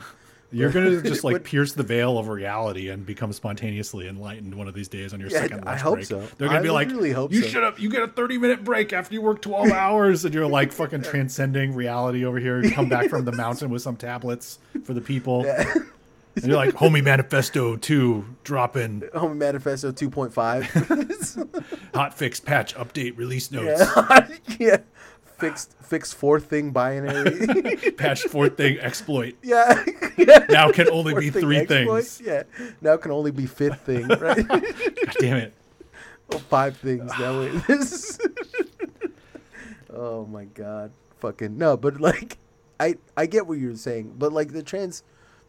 You're 0.51 0.71
gonna 0.71 1.01
just 1.03 1.23
like 1.23 1.43
pierce 1.43 1.73
the 1.73 1.83
veil 1.83 2.17
of 2.17 2.27
reality 2.27 2.89
and 2.89 3.05
become 3.05 3.33
spontaneously 3.33 4.07
enlightened 4.07 4.55
one 4.55 4.67
of 4.67 4.73
these 4.73 4.87
days 4.87 5.13
on 5.13 5.19
your 5.19 5.29
Yeah, 5.29 5.39
second 5.41 5.67
I 5.67 5.75
hope 5.75 5.95
break. 5.95 6.05
so. 6.05 6.19
They're 6.37 6.47
gonna 6.47 6.59
I 6.59 6.63
be 6.63 6.69
like, 6.69 6.89
"You 6.89 7.41
so." 7.41 7.47
should 7.47 7.63
have. 7.63 7.77
You 7.79 7.89
get 7.89 8.03
a 8.03 8.07
30 8.07 8.37
minute 8.37 8.63
break 8.63 8.93
after 8.93 9.13
you 9.13 9.21
work 9.21 9.41
12 9.41 9.71
hours, 9.71 10.23
and 10.25 10.33
you're 10.33 10.47
like 10.47 10.71
fucking 10.71 11.01
transcending 11.01 11.73
reality 11.73 12.23
over 12.25 12.39
here. 12.39 12.63
You 12.63 12.71
come 12.71 12.87
back 12.89 13.09
from 13.09 13.25
the 13.25 13.31
mountain 13.35 13.69
with 13.69 13.81
some 13.81 13.97
tablets 13.97 14.59
for 14.83 14.93
the 14.93 15.01
people, 15.01 15.45
and 15.45 15.85
you're 16.43 16.55
like, 16.55 16.75
"Homie 16.75 17.03
Manifesto 17.03 17.75
2 17.75 18.25
dropping 18.43 19.01
Homie 19.13 19.37
Manifesto 19.37 19.91
2.5. 19.91 21.47
hot 21.93 22.13
fix 22.17 22.39
patch 22.39 22.75
update 22.75 23.17
release 23.17 23.51
notes, 23.51 23.81
yeah. 23.97 24.27
yeah. 24.59 24.77
Fixed 25.37 25.73
fixed 25.81 26.15
fourth 26.15 26.45
thing 26.45 26.71
binary. 26.71 27.91
patch 27.97 28.23
fourth 28.23 28.55
thing 28.57 28.79
exploit." 28.79 29.35
yeah. 29.43 29.83
yeah. 30.17 30.45
Now 30.49 30.71
can 30.71 30.89
only 30.89 31.13
be 31.13 31.29
thing 31.29 31.41
three 31.41 31.57
exploit. 31.57 32.03
things. 32.05 32.21
Yeah. 32.23 32.43
Now 32.81 32.97
can 32.97 33.11
only 33.11 33.31
be 33.31 33.45
fifth 33.45 33.81
thing, 33.81 34.07
right? 34.07 34.47
God 34.47 34.63
damn 35.19 35.37
it. 35.37 35.53
Well, 36.29 36.39
five 36.39 36.77
things 36.77 37.11
that 37.19 37.33
way. 37.33 39.09
Oh 39.93 40.25
my 40.25 40.45
god, 40.45 40.91
fucking 41.19 41.57
no! 41.57 41.77
But 41.77 42.01
like, 42.01 42.37
I 42.79 42.95
I 43.15 43.25
get 43.27 43.47
what 43.47 43.57
you're 43.59 43.75
saying, 43.75 44.15
but 44.17 44.33
like 44.33 44.51
the 44.51 44.63
trans, 44.63 45.03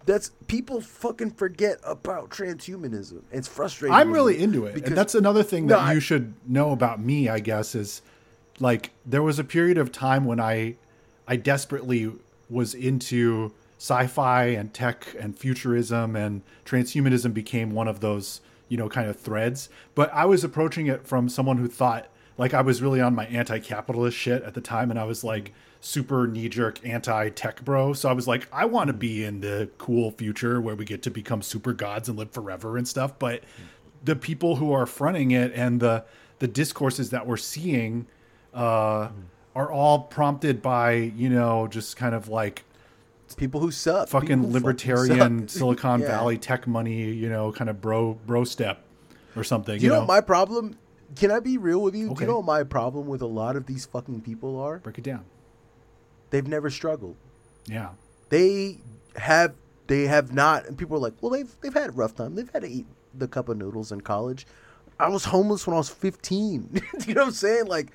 that's 0.05 0.31
people 0.47 0.81
fucking 0.81 1.33
forget 1.33 1.79
about 1.85 2.31
transhumanism. 2.31 3.23
It's 3.33 3.49
frustrating. 3.49 3.95
I'm 3.95 4.13
really 4.13 4.41
into 4.41 4.67
it. 4.67 4.75
because- 4.75 4.89
and 4.89 4.97
that's 4.97 5.15
another 5.15 5.43
thing 5.43 5.67
No, 5.67 5.77
that 5.77 5.83
I- 5.85 5.93
you 5.95 6.01
should 6.01 6.35
know 6.49 6.71
about 6.73 7.01
me, 7.01 7.29
I 7.29 7.41
guess, 7.41 7.75
is 7.75 8.03
like 8.61 8.91
there 9.05 9.23
was 9.23 9.39
a 9.39 9.45
period 9.45 9.79
of 9.79 9.93
time 9.93 10.25
when 10.25 10.41
I 10.41 10.77
I 11.29 11.37
desperately 11.37 12.13
was 12.49 12.75
into 12.75 13.53
sci-fi 13.79 14.45
and 14.45 14.73
tech 14.73 15.15
and 15.19 15.37
futurism 15.37 16.17
and 16.17 16.43
transhumanism 16.65 17.35
became 17.35 17.73
one 17.73 17.89
of 17.89 18.01
those, 18.01 18.41
you 18.69 18.77
know, 18.77 18.89
kind 18.89 19.11
of 19.11 19.19
threads. 19.19 19.69
But 19.95 20.13
I 20.15 20.25
was 20.25 20.45
approaching 20.45 20.87
it 20.87 21.07
from 21.07 21.29
someone 21.29 21.59
who 21.59 21.69
thought 21.69 22.09
like 22.39 22.55
I 22.55 22.61
was 22.63 22.83
really 22.83 23.01
on 23.01 23.15
my 23.15 23.27
anti-capitalist 23.27 24.17
shit 24.17 24.43
at 24.43 24.55
the 24.55 24.61
time 24.61 24.91
and 24.91 24.99
I 24.99 25.05
was 25.05 25.25
like 25.25 25.53
super 25.81 26.27
knee-jerk 26.27 26.87
anti-tech 26.87 27.65
bro. 27.65 27.93
So 27.93 28.09
I 28.09 28.13
was 28.13 28.27
like 28.27 28.49
I 28.53 28.65
want 28.65 28.89
to 28.89 28.95
be 28.95 29.25
in 29.25 29.41
the 29.41 29.69
cool 29.79 30.11
future 30.13 30.61
where 30.61 30.75
we 30.75 30.85
get 30.85 31.03
to 31.03 31.11
become 31.11 31.43
super 31.43 31.73
gods 31.73 32.09
and 32.09 32.19
live 32.19 32.31
forever 32.31 32.77
and 32.77 32.87
stuff, 32.87 33.19
but 33.19 33.43
the 34.05 34.17
people 34.17 34.57
who 34.57 34.73
are 34.73 34.87
fronting 34.87 35.33
it 35.33 35.53
and 35.55 35.81
the 35.81 36.05
the 36.39 36.49
discourses 36.49 37.11
that 37.11 37.27
we're 37.27 37.37
seeing 37.37 38.07
uh, 38.57 39.11
are 39.55 39.71
all 39.71 40.01
prompted 40.01 40.61
by 40.63 40.93
you 40.93 41.29
know 41.29 41.69
just 41.69 41.97
kind 41.97 42.15
of 42.15 42.29
like 42.29 42.65
people 43.37 43.61
who 43.61 43.71
suck, 43.71 44.09
fucking 44.09 44.29
People 44.39 44.51
libertarian 44.53 45.49
suck. 45.49 45.59
Silicon 45.59 46.01
Yeah. 46.01 46.07
Valley 46.09 46.39
tech 46.39 46.67
money, 46.67 47.11
you 47.13 47.29
know, 47.29 47.53
kind 47.53 47.69
of 47.69 47.81
bro 47.81 48.15
bro 48.27 48.45
step 48.45 48.83
or 49.35 49.45
something. 49.45 49.79
Do 49.79 49.85
you 49.85 49.91
you 49.91 49.95
know, 49.95 50.01
know, 50.03 50.07
my 50.07 50.21
problem? 50.21 50.77
Can 51.17 51.31
I 51.31 51.41
be 51.41 51.59
real 51.59 51.81
with 51.83 51.95
you? 51.95 52.13
Do 52.15 52.21
you 52.21 52.27
know 52.27 52.37
what 52.37 52.47
my 52.47 52.65
problem 52.65 53.07
with 53.07 53.23
a 53.23 53.27
lot 53.27 53.55
of 53.57 53.67
these 53.67 53.85
fucking 53.87 54.23
people 54.23 54.59
are? 54.59 54.79
break 54.79 54.99
it 54.99 55.05
down. 55.05 55.25
They've 56.31 56.47
never 56.47 56.71
struggled. 56.71 57.17
Yeah, 57.67 57.91
They 58.31 58.79
have 59.17 59.55
they 59.87 60.03
have 60.07 60.33
not 60.33 60.67
and 60.67 60.77
people 60.79 60.97
are 60.97 61.01
like, 61.01 61.15
well 61.21 61.31
they've 61.33 61.55
they've 61.61 61.75
had 61.75 61.91
a 61.91 61.93
rough 61.93 62.15
time. 62.15 62.35
They've 62.37 62.51
had 62.51 62.63
to 62.63 62.69
eat 62.69 62.87
the 63.15 63.29
cup 63.29 63.49
of 63.49 63.57
noodles 63.57 63.93
in 63.93 64.01
college. 64.01 64.47
I 64.99 65.09
was 65.09 65.25
homeless 65.27 65.67
when 65.67 65.75
I 65.75 65.79
was 65.79 65.91
15. 65.91 66.81
you 67.07 67.15
know 67.15 67.23
what 67.23 67.27
I'm 67.29 67.33
saying? 67.35 67.67
Like 67.67 67.91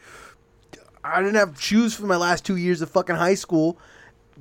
I 1.03 1.21
didn't 1.21 1.35
have 1.35 1.61
shoes 1.61 1.93
for 1.93 2.05
my 2.05 2.17
last 2.17 2.45
2 2.45 2.55
years 2.55 2.81
of 2.81 2.89
fucking 2.89 3.15
high 3.15 3.35
school 3.35 3.77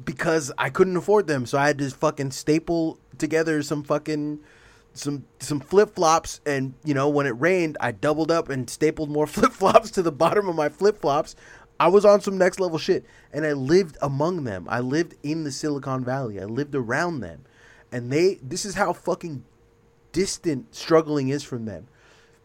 because 0.05 0.53
I 0.59 0.71
couldn't 0.71 0.97
afford 0.97 1.27
them. 1.27 1.47
So 1.47 1.59
I 1.59 1.67
had 1.67 1.79
to 1.79 1.91
fucking 1.91 2.31
staple 2.33 2.99
together 3.19 3.63
some 3.63 3.83
fucking 3.83 4.41
some 4.93 5.25
some 5.39 5.61
flip 5.61 5.95
flops, 5.95 6.41
and 6.45 6.75
you 6.85 6.95
know 6.95 7.09
when 7.09 7.27
it 7.27 7.41
rained, 7.41 7.77
I 7.81 7.93
doubled 7.93 8.31
up 8.31 8.49
and 8.49 8.69
stapled 8.69 9.11
more 9.11 9.27
flip 9.29 9.53
flops 9.53 9.91
to 9.93 10.03
the 10.03 10.13
bottom 10.13 10.49
of 10.49 10.57
my 10.57 10.69
flip 10.69 11.01
flops. 11.01 11.37
I 11.79 11.89
was 11.89 12.05
on 12.05 12.21
some 12.21 12.37
next 12.37 12.61
level 12.61 12.79
shit, 12.79 13.05
and 13.33 13.47
I 13.47 13.53
lived 13.53 13.97
among 14.03 14.45
them. 14.45 14.67
I 14.69 14.81
lived 14.81 15.15
in 15.23 15.45
the 15.45 15.53
Silicon 15.53 16.05
Valley. 16.05 16.41
I 16.41 16.45
lived 16.45 16.75
around 16.75 17.21
them, 17.21 17.45
and 17.93 18.13
they. 18.13 18.39
This 18.43 18.65
is 18.65 18.75
how 18.75 18.93
fucking 18.93 19.45
distant 20.13 20.75
struggling 20.75 21.29
is 21.29 21.43
from 21.43 21.65
them. 21.65 21.87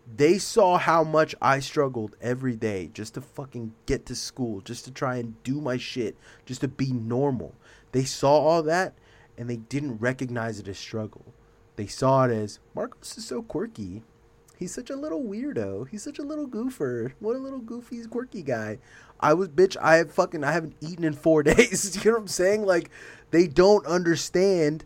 They 0.07 0.37
saw 0.37 0.77
how 0.77 1.03
much 1.03 1.33
I 1.41 1.59
struggled 1.59 2.15
every 2.21 2.55
day 2.55 2.89
just 2.93 3.15
to 3.15 3.21
fucking 3.21 3.73
get 3.85 4.05
to 4.05 4.15
school, 4.15 4.61
just 4.61 4.85
to 4.85 4.91
try 4.91 5.15
and 5.17 5.41
do 5.43 5.59
my 5.59 5.77
shit, 5.77 6.15
just 6.45 6.61
to 6.61 6.67
be 6.67 6.91
normal. 6.91 7.55
They 7.91 8.03
saw 8.03 8.37
all 8.37 8.63
that 8.63 8.93
and 9.37 9.49
they 9.49 9.57
didn't 9.57 9.97
recognize 9.97 10.59
it 10.59 10.67
as 10.67 10.77
struggle. 10.77 11.33
They 11.75 11.87
saw 11.87 12.25
it 12.25 12.31
as 12.31 12.59
Marcos 12.73 13.17
is 13.17 13.25
so 13.25 13.41
quirky. 13.41 14.03
He's 14.57 14.73
such 14.73 14.89
a 14.89 14.95
little 14.95 15.21
weirdo. 15.21 15.89
He's 15.89 16.03
such 16.03 16.19
a 16.19 16.23
little 16.23 16.47
goofer. 16.47 17.11
What 17.19 17.35
a 17.35 17.39
little 17.39 17.59
goofy, 17.59 18.05
quirky 18.05 18.41
guy. 18.41 18.79
I 19.19 19.33
was 19.33 19.49
bitch. 19.49 19.75
I 19.81 19.97
have 19.97 20.11
fucking. 20.11 20.43
I 20.43 20.51
haven't 20.53 20.77
eaten 20.79 21.03
in 21.03 21.13
four 21.13 21.43
days. 21.43 21.95
you 22.05 22.11
know 22.11 22.17
what 22.17 22.21
I'm 22.21 22.27
saying? 22.27 22.65
Like, 22.65 22.89
they 23.31 23.47
don't 23.47 23.85
understand. 23.85 24.85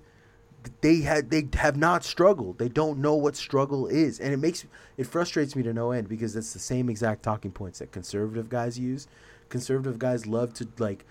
They 0.82 1.02
had. 1.02 1.30
They 1.30 1.48
have 1.54 1.78
not 1.78 2.04
struggled. 2.04 2.58
They 2.58 2.70
don't 2.70 3.00
know 3.00 3.16
what 3.16 3.36
struggle 3.36 3.88
is, 3.88 4.20
and 4.20 4.34
it 4.34 4.38
makes 4.38 4.66
it 4.98 5.06
frustrates 5.06 5.56
me 5.56 5.64
to 5.64 5.74
no 5.74 5.92
end 5.92 6.10
because 6.10 6.36
it's 6.36 6.54
the 6.54 6.60
same 6.60 6.90
exact 6.90 7.24
talking 7.24 7.52
points 7.52 7.80
that 7.80 7.92
conservative 7.92 8.50
guys 8.50 8.78
use. 8.78 9.08
Conservative 9.50 10.00
guys 10.00 10.26
love 10.28 10.54
to 10.56 10.68
like 10.78 11.06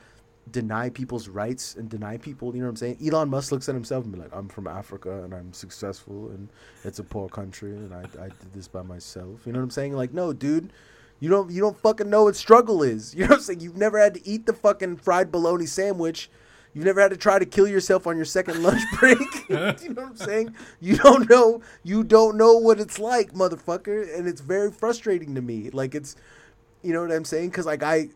deny 0.50 0.90
people's 0.90 1.28
rights 1.28 1.74
and 1.76 1.88
deny 1.88 2.16
people. 2.18 2.54
You 2.54 2.60
know 2.60 2.66
what 2.66 2.70
I'm 2.70 2.76
saying? 2.76 2.98
Elon 3.04 3.30
Musk 3.30 3.52
looks 3.52 3.68
at 3.68 3.74
himself 3.74 4.04
and 4.04 4.12
be 4.12 4.18
like, 4.20 4.34
"I'm 4.34 4.48
from 4.48 4.66
Africa 4.66 5.22
and 5.24 5.34
I'm 5.34 5.52
successful 5.52 6.28
and 6.30 6.48
it's 6.84 6.98
a 6.98 7.04
poor 7.04 7.28
country 7.28 7.72
and 7.72 7.94
I, 7.94 8.02
I 8.20 8.28
did 8.28 8.52
this 8.54 8.68
by 8.68 8.82
myself." 8.82 9.46
You 9.46 9.52
know 9.52 9.60
what 9.60 9.64
I'm 9.64 9.70
saying? 9.70 9.94
Like, 9.94 10.12
no, 10.12 10.32
dude, 10.32 10.72
you 11.20 11.30
don't 11.30 11.50
you 11.50 11.60
don't 11.60 11.78
fucking 11.78 12.10
know 12.10 12.24
what 12.24 12.36
struggle 12.36 12.82
is. 12.82 13.14
You 13.18 13.22
know 13.22 13.30
what 13.30 13.36
I'm 13.36 13.42
saying? 13.42 13.60
You've 13.60 13.76
never 13.76 13.98
had 13.98 14.14
to 14.14 14.26
eat 14.26 14.46
the 14.46 14.52
fucking 14.52 14.98
fried 14.98 15.32
bologna 15.32 15.66
sandwich. 15.66 16.30
You've 16.78 16.84
never 16.84 17.00
had 17.00 17.10
to 17.10 17.16
try 17.16 17.40
to 17.40 17.44
kill 17.44 17.66
yourself 17.66 18.06
on 18.06 18.14
your 18.14 18.24
second 18.24 18.62
lunch 18.62 18.82
break. 19.00 19.18
you 19.48 19.56
know 19.56 19.74
what 19.74 19.98
I'm 19.98 20.16
saying? 20.16 20.54
You 20.78 20.96
don't 20.96 21.28
know. 21.28 21.60
You 21.82 22.04
don't 22.04 22.36
know 22.36 22.56
what 22.56 22.78
it's 22.78 23.00
like, 23.00 23.32
motherfucker, 23.32 24.16
and 24.16 24.28
it's 24.28 24.40
very 24.40 24.70
frustrating 24.70 25.34
to 25.34 25.42
me. 25.42 25.70
Like 25.70 25.96
it's, 25.96 26.14
you 26.84 26.92
know 26.92 27.02
what 27.02 27.10
I'm 27.10 27.24
saying? 27.24 27.48
Because 27.48 27.66
like 27.66 27.82
I, 27.82 28.10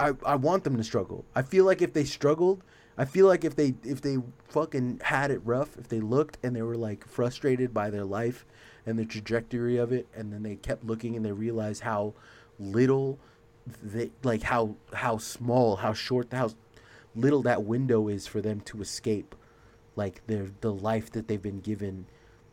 I, 0.00 0.14
I 0.26 0.34
want 0.34 0.64
them 0.64 0.76
to 0.78 0.82
struggle. 0.82 1.24
I 1.36 1.42
feel 1.42 1.64
like 1.64 1.80
if 1.80 1.92
they 1.92 2.02
struggled, 2.02 2.60
I 2.98 3.04
feel 3.04 3.28
like 3.28 3.44
if 3.44 3.54
they 3.54 3.76
if 3.84 4.00
they 4.00 4.16
fucking 4.48 5.02
had 5.04 5.30
it 5.30 5.40
rough, 5.44 5.78
if 5.78 5.86
they 5.86 6.00
looked 6.00 6.38
and 6.42 6.56
they 6.56 6.62
were 6.62 6.76
like 6.76 7.06
frustrated 7.06 7.72
by 7.72 7.90
their 7.90 8.04
life 8.04 8.44
and 8.84 8.98
the 8.98 9.04
trajectory 9.04 9.76
of 9.76 9.92
it, 9.92 10.08
and 10.12 10.32
then 10.32 10.42
they 10.42 10.56
kept 10.56 10.84
looking 10.84 11.14
and 11.14 11.24
they 11.24 11.30
realized 11.30 11.82
how 11.82 12.14
little 12.58 13.20
they 13.80 14.10
like 14.24 14.42
how 14.42 14.74
how 14.92 15.18
small, 15.18 15.76
how 15.76 15.92
short, 15.92 16.32
how 16.32 16.50
little 17.16 17.42
that 17.42 17.64
window 17.64 18.08
is 18.08 18.26
for 18.26 18.40
them 18.40 18.60
to 18.62 18.80
escape, 18.80 19.34
like 19.96 20.26
their 20.26 20.46
the 20.60 20.72
life 20.72 21.10
that 21.12 21.26
they've 21.28 21.42
been 21.42 21.60
given, 21.60 22.06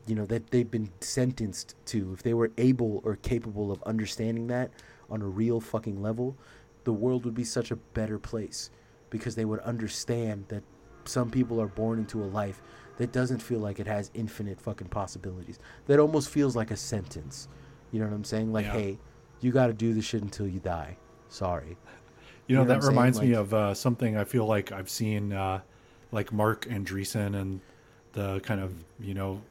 you 0.08 0.16
know 0.16 0.26
that 0.26 0.50
they've 0.52 0.70
been 0.70 0.90
sentenced 1.02 1.76
to. 1.88 2.14
If 2.14 2.24
they 2.24 2.34
were 2.34 2.52
able 2.58 3.02
or 3.04 3.18
capable 3.18 3.72
of 3.72 3.84
understanding 3.84 4.48
that 4.48 4.72
on 5.10 5.22
a 5.22 5.28
real 5.28 5.60
fucking 5.60 6.02
level, 6.02 6.36
the 6.86 6.94
world 6.94 7.26
would 7.26 7.36
be 7.36 7.44
such 7.44 7.72
a 7.72 7.76
better 7.76 8.18
place 8.18 8.70
because 9.10 9.36
they 9.36 9.46
would 9.46 9.60
understand 9.60 10.46
that 10.48 10.64
some 11.06 11.30
people 11.30 11.62
are 11.62 11.68
born 11.68 12.00
into 12.00 12.24
a 12.24 12.26
life 12.26 12.62
that 12.98 13.12
doesn't 13.12 13.40
feel 13.40 13.60
like 13.60 13.80
it 13.80 13.88
has 13.88 14.10
infinite 14.14 14.60
fucking 14.62 14.88
possibilities. 14.88 15.60
That 15.88 16.00
almost 16.00 16.30
feels 16.30 16.56
like 16.56 16.72
a 16.72 16.78
sentence. 16.78 17.48
You 17.92 18.00
know 18.00 18.06
what 18.08 18.16
I'm 18.16 18.24
saying? 18.24 18.54
Like, 18.54 18.66
Yeah. 18.66 18.72
hey, 18.74 19.00
you 19.42 19.52
got 19.52 19.68
to 19.68 19.74
do 19.74 19.94
this 19.94 20.06
shit 20.06 20.22
until 20.22 20.48
you 20.48 20.60
die. 20.60 20.98
Sorry. 21.30 21.78
You 22.48 22.56
know, 22.58 22.62
You 22.64 22.68
know 22.68 22.74
that 22.80 22.86
reminds 22.88 23.22
me 23.22 23.34
of 23.34 23.54
uh, 23.54 23.74
something 23.74 24.18
I 24.18 24.24
feel 24.26 24.46
like 24.46 24.72
I've 24.72 24.90
seen, 24.90 25.32
uh, 25.34 25.62
like 26.12 26.32
Marc 26.34 26.66
Andreessen 26.68 27.36
and 27.40 27.62
the 28.14 28.40
kind 28.42 28.60
of 28.62 28.74
you 29.00 29.14
know 29.14 29.42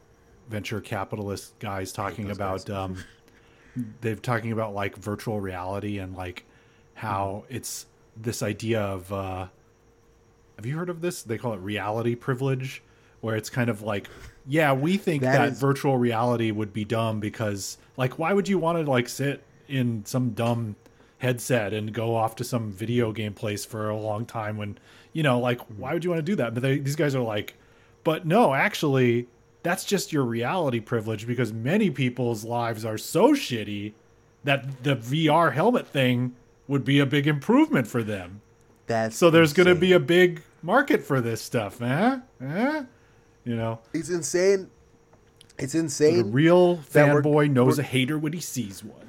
venture 0.48 0.80
capitalist 0.80 1.58
guys 1.58 1.92
talking 1.92 2.30
about. 2.30 2.68
Um, 2.70 2.96
they've 4.00 4.20
talking 4.20 4.52
about 4.52 4.74
like 4.74 4.96
virtual 4.96 5.40
reality 5.40 5.98
and 5.98 6.14
like 6.16 6.44
how 6.94 7.44
Mm-hmm. 7.46 7.56
it's 7.56 7.86
this 8.16 8.42
idea 8.42 8.80
of. 8.82 9.12
Uh, 9.12 9.46
have 10.56 10.66
you 10.66 10.76
heard 10.76 10.90
of 10.90 11.00
this? 11.00 11.22
They 11.22 11.38
call 11.38 11.54
it 11.54 11.60
reality 11.60 12.14
privilege, 12.14 12.82
where 13.22 13.34
it's 13.36 13.48
kind 13.50 13.70
of 13.70 13.80
like, 13.82 14.08
yeah, 14.46 14.72
we 14.74 14.98
think 14.98 15.22
That 15.22 15.32
that, 15.38 15.48
is- 15.52 15.60
virtual 15.60 15.96
reality 15.96 16.50
would 16.50 16.72
be 16.74 16.84
dumb 16.84 17.20
because, 17.20 17.78
like, 17.96 18.18
why 18.18 18.32
would 18.34 18.48
you 18.48 18.58
want 18.58 18.84
to 18.84 18.88
like 18.88 19.08
sit 19.08 19.42
in 19.66 20.04
some 20.04 20.30
dumb 20.30 20.76
headset 21.26 21.72
and 21.72 21.92
go 21.92 22.16
off 22.16 22.34
to 22.36 22.42
some 22.42 22.72
video 22.72 23.12
game 23.12 23.32
place 23.32 23.64
for 23.64 23.88
a 23.88 23.96
long 23.96 24.26
time 24.26 24.56
when, 24.56 24.76
you 25.12 25.22
know, 25.22 25.38
like, 25.38 25.60
why 25.78 25.94
would 25.94 26.02
you 26.02 26.10
want 26.10 26.18
to 26.18 26.22
do 26.22 26.34
that? 26.34 26.52
But 26.52 26.64
they, 26.64 26.78
these 26.78 26.96
guys 26.96 27.14
are 27.14 27.22
like, 27.22 27.54
but 28.02 28.26
no, 28.26 28.52
actually, 28.54 29.28
that's 29.62 29.84
just 29.84 30.12
your 30.12 30.24
reality 30.24 30.80
privilege 30.80 31.24
because 31.24 31.52
many 31.52 31.90
people's 31.90 32.42
lives 32.44 32.84
are 32.84 32.98
so 32.98 33.34
shitty 33.34 33.92
that 34.42 34.82
the 34.82 34.96
VR 34.96 35.52
helmet 35.52 35.86
thing 35.86 36.34
would 36.66 36.84
be 36.84 36.98
a 36.98 37.06
big 37.06 37.28
improvement 37.28 37.86
for 37.86 38.02
them. 38.02 38.40
That's 38.88 39.16
So 39.16 39.30
there's 39.30 39.52
going 39.52 39.68
to 39.68 39.76
be 39.76 39.92
a 39.92 40.00
big 40.00 40.42
market 40.60 41.04
for 41.04 41.20
this 41.20 41.40
stuff, 41.40 41.80
eh? 41.80 42.18
Eh? 42.44 42.82
You 43.44 43.54
know, 43.54 43.78
It's 43.94 44.10
insane. 44.10 44.70
It's 45.56 45.76
insane. 45.76 46.16
the 46.18 46.24
real 46.24 46.78
fanboy 46.78 47.48
knows 47.52 47.76
we're- 47.78 47.86
a 47.86 47.88
hater 47.88 48.18
when 48.18 48.32
he 48.32 48.40
sees 48.40 48.82
one. 48.82 49.06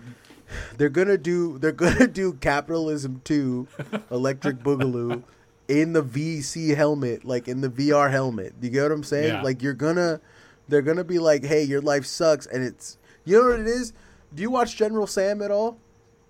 they're 0.78 0.90
gonna 0.90 1.18
do 1.18 1.58
they're 1.60 1.72
gonna 1.72 2.08
do 2.08 2.34
capitalism 2.34 3.22
2 3.24 3.68
electric 4.12 4.58
boogaloo 4.60 5.24
in 5.68 5.94
the 5.94 6.04
vc 6.04 6.76
helmet 6.76 7.24
like 7.26 7.48
in 7.48 7.62
the 7.62 7.70
vr 7.70 8.12
helmet 8.12 8.54
you 8.62 8.70
get 8.70 8.84
what 8.84 8.92
i'm 8.92 9.04
saying 9.04 9.28
Yeah. 9.36 9.42
like 9.42 9.62
you're 9.62 9.74
gonna 9.74 10.20
they're 10.68 10.82
gonna 10.82 11.04
be 11.04 11.20
like 11.20 11.44
hey 11.46 11.64
your 11.64 11.82
life 11.82 12.06
sucks 12.06 12.46
and 12.46 12.64
it's 12.64 12.98
you 13.26 13.40
know 13.42 13.50
what 13.50 13.60
it 13.60 13.68
is 13.68 13.94
do 14.34 14.42
you 14.42 14.50
watch 14.52 14.76
general 14.76 15.08
sam 15.08 15.42
at 15.42 15.52
all 15.52 15.78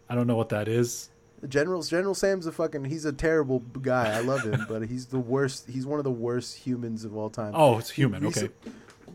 I 0.09 0.15
don't 0.15 0.27
know 0.27 0.35
what 0.35 0.49
that 0.49 0.67
is. 0.67 1.09
general 1.49 1.81
general 1.81 2.13
sam's 2.13 2.45
a 2.45 2.51
fucking 2.51 2.85
he's 2.85 3.05
a 3.05 3.13
terrible 3.13 3.59
guy 3.81 4.15
i 4.15 4.19
love 4.19 4.41
him 4.43 4.65
but 4.69 4.83
he's 4.83 5.07
the 5.07 5.17
worst 5.19 5.67
he's 5.67 5.85
one 5.85 5.99
of 5.99 6.03
the 6.03 6.11
worst 6.11 6.55
humans 6.57 7.03
of 7.03 7.15
all 7.17 7.29
time 7.29 7.53
Oh, 7.55 7.77
it's 7.79 7.89
human. 7.89 8.23
Okay. 8.25 8.41
Recent- 8.43 8.53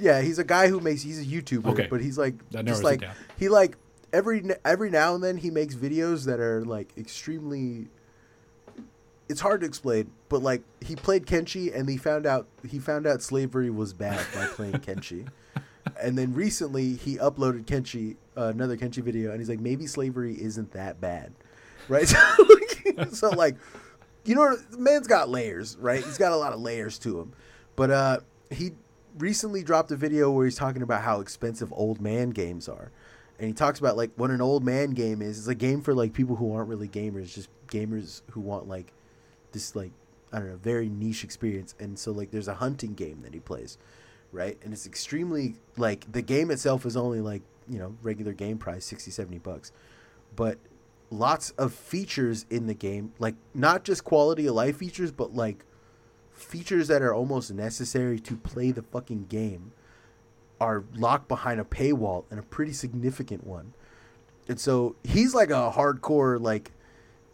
yeah, 0.00 0.20
he's 0.20 0.38
a 0.38 0.44
guy 0.44 0.68
who 0.68 0.78
makes. 0.78 1.02
He's 1.02 1.20
a 1.20 1.24
YouTuber, 1.24 1.66
Okay. 1.72 1.88
but 1.90 2.00
he's 2.00 2.16
like 2.16 2.34
just 2.64 2.84
like 2.84 3.02
he 3.36 3.48
like 3.48 3.76
every 4.12 4.42
every 4.64 4.90
now 4.90 5.14
and 5.14 5.22
then 5.22 5.36
he 5.36 5.50
makes 5.50 5.74
videos 5.74 6.24
that 6.26 6.40
are 6.40 6.64
like 6.64 6.92
extremely. 6.96 7.88
It's 9.28 9.40
hard 9.40 9.60
to 9.60 9.66
explain, 9.66 10.10
but 10.30 10.42
like 10.42 10.62
he 10.80 10.96
played 10.96 11.26
Kenshi 11.26 11.74
and 11.74 11.88
he 11.88 11.96
found 11.96 12.26
out 12.26 12.46
he 12.66 12.78
found 12.78 13.06
out 13.06 13.22
slavery 13.22 13.70
was 13.70 13.92
bad 13.92 14.24
by 14.34 14.46
playing 14.46 14.74
Kenshi, 14.74 15.28
and 16.00 16.16
then 16.16 16.32
recently 16.32 16.94
he 16.94 17.16
uploaded 17.16 17.64
Kenshi 17.64 18.16
uh, 18.36 18.46
another 18.46 18.76
Kenshi 18.76 19.02
video 19.02 19.30
and 19.30 19.40
he's 19.40 19.48
like 19.48 19.60
maybe 19.60 19.86
slavery 19.86 20.34
isn't 20.40 20.72
that 20.72 21.00
bad, 21.00 21.32
right? 21.88 22.08
So 22.18 22.46
like, 22.48 23.10
so 23.14 23.30
like 23.30 23.56
you 24.24 24.34
know, 24.34 24.56
the 24.56 24.78
man's 24.78 25.06
got 25.06 25.28
layers, 25.28 25.76
right? 25.78 26.04
He's 26.04 26.18
got 26.18 26.32
a 26.32 26.36
lot 26.36 26.52
of 26.52 26.60
layers 26.60 26.98
to 27.00 27.20
him. 27.20 27.32
But 27.76 27.90
uh, 27.90 28.20
he 28.50 28.72
recently 29.18 29.62
dropped 29.62 29.90
a 29.90 29.96
video 29.96 30.30
where 30.30 30.44
he's 30.44 30.56
talking 30.56 30.82
about 30.82 31.02
how 31.02 31.20
expensive 31.20 31.72
old 31.72 32.00
man 32.00 32.30
games 32.30 32.68
are. 32.68 32.90
And 33.38 33.46
he 33.46 33.54
talks 33.54 33.78
about 33.78 33.96
like 33.96 34.10
what 34.16 34.30
an 34.30 34.40
old 34.40 34.64
man 34.64 34.90
game 34.90 35.22
is. 35.22 35.38
It's 35.38 35.48
a 35.48 35.54
game 35.54 35.80
for 35.80 35.94
like 35.94 36.12
people 36.12 36.36
who 36.36 36.52
aren't 36.54 36.68
really 36.68 36.88
gamers, 36.88 37.32
just 37.32 37.48
gamers 37.68 38.22
who 38.30 38.40
want 38.40 38.68
like 38.68 38.92
this 39.52 39.76
like 39.76 39.92
I 40.32 40.38
don't 40.38 40.48
know, 40.48 40.56
very 40.56 40.88
niche 40.88 41.24
experience. 41.24 41.74
And 41.78 41.98
so 41.98 42.12
like 42.12 42.30
there's 42.30 42.48
a 42.48 42.54
hunting 42.54 42.94
game 42.94 43.22
that 43.22 43.34
he 43.34 43.40
plays, 43.40 43.78
right? 44.32 44.58
And 44.62 44.72
it's 44.72 44.86
extremely 44.86 45.54
like 45.76 46.10
the 46.10 46.22
game 46.22 46.50
itself 46.50 46.84
is 46.84 46.96
only 46.96 47.20
like, 47.20 47.42
you 47.68 47.78
know, 47.78 47.96
regular 48.02 48.32
game 48.32 48.58
price, 48.58 48.84
60, 48.84 49.10
70 49.10 49.38
bucks. 49.38 49.72
But 50.34 50.58
lots 51.10 51.50
of 51.50 51.72
features 51.72 52.44
in 52.50 52.66
the 52.66 52.74
game, 52.74 53.12
like 53.18 53.36
not 53.54 53.84
just 53.84 54.04
quality 54.04 54.46
of 54.46 54.54
life 54.54 54.76
features, 54.76 55.12
but 55.12 55.34
like 55.34 55.64
features 56.32 56.88
that 56.88 57.02
are 57.02 57.14
almost 57.14 57.52
necessary 57.52 58.18
to 58.20 58.36
play 58.36 58.70
the 58.70 58.82
fucking 58.82 59.26
game 59.26 59.72
are 60.60 60.84
locked 60.96 61.28
behind 61.28 61.60
a 61.60 61.64
paywall 61.64 62.24
and 62.30 62.38
a 62.38 62.42
pretty 62.42 62.72
significant 62.72 63.46
one. 63.46 63.74
And 64.48 64.58
so 64.58 64.96
he's 65.04 65.34
like 65.34 65.50
a 65.50 65.72
hardcore 65.74 66.40
like 66.40 66.72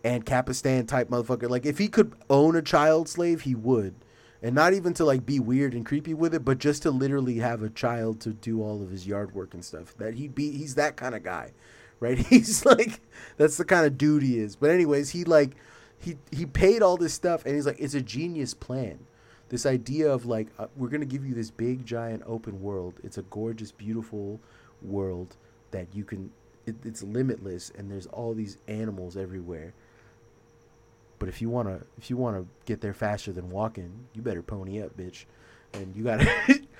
Ancapistan 0.05 0.87
type 0.87 1.09
motherfucker. 1.09 1.49
Like 1.49 1.65
if 1.65 1.79
he 1.79 1.89
could 1.89 2.13
own 2.29 2.57
a 2.57 2.63
child 2.63 3.09
slave, 3.09 3.43
he 3.43 3.55
would. 3.55 3.95
And 4.43 4.55
not 4.55 4.75
even 4.75 4.93
to 4.95 5.05
like 5.07 5.25
be 5.25 5.41
weird 5.41 5.73
and 5.73 5.87
creepy 5.87 6.13
with 6.13 6.35
it, 6.35 6.45
but 6.45 6.59
just 6.59 6.83
to 6.83 6.91
literally 6.91 7.37
have 7.37 7.63
a 7.63 7.71
child 7.71 8.21
to 8.21 8.31
do 8.31 8.63
all 8.63 8.83
of 8.83 8.91
his 8.91 9.07
yard 9.07 9.35
work 9.35 9.55
and 9.55 9.65
stuff. 9.65 9.97
That 9.97 10.15
he'd 10.15 10.35
be 10.35 10.51
he's 10.51 10.75
that 10.75 10.97
kind 10.97 11.15
of 11.15 11.23
guy. 11.23 11.53
Right? 12.01 12.19
He's 12.27 12.67
like 12.67 13.01
that's 13.39 13.57
the 13.57 13.65
kind 13.65 13.87
of 13.87 13.97
dude 13.97 14.23
he 14.23 14.39
is. 14.39 14.57
But 14.57 14.71
anyways, 14.71 15.11
he 15.11 15.25
like 15.25 15.57
he 15.97 16.19
he 16.31 16.45
paid 16.45 16.83
all 16.83 16.99
this 16.99 17.15
stuff 17.15 17.47
and 17.47 17.55
he's 17.55 17.65
like 17.65 17.79
it's 17.79 17.95
a 17.95 18.03
genius 18.03 18.53
plan. 18.53 18.99
This 19.55 19.67
idea 19.67 20.13
of 20.13 20.27
like 20.27 20.49
uh, 20.59 20.67
we're 20.77 20.89
going 20.89 21.01
to 21.01 21.07
give 21.07 21.25
you 21.25 21.33
this 21.33 21.49
big 21.49 21.87
giant 21.87 22.25
open 22.27 22.61
world. 22.61 22.95
It's 23.05 23.19
a 23.19 23.23
gorgeous 23.23 23.71
beautiful 23.71 24.41
world 24.83 25.37
that 25.71 25.87
you 25.95 26.03
can 26.03 26.33
it, 26.67 26.75
it's 26.85 27.05
limitless 27.05 27.71
and 27.79 27.89
there's 27.89 28.07
all 28.07 28.35
these 28.35 28.59
animals 28.67 29.17
everywhere. 29.17 29.73
But 31.21 31.29
if 31.29 31.41
you 31.41 31.51
want 31.51 31.69
to 31.69 31.87
if 31.97 32.11
you 32.11 32.17
want 32.17 32.37
to 32.37 32.49
get 32.67 32.81
there 32.81 32.95
faster 32.95 33.31
than 33.31 33.49
walking 33.49 33.93
you 34.13 34.23
better 34.23 34.43
pony 34.43 34.83
up 34.83 34.97
bitch. 34.97 35.25
And 35.73 35.95
you 35.95 36.03
gotta 36.03 36.29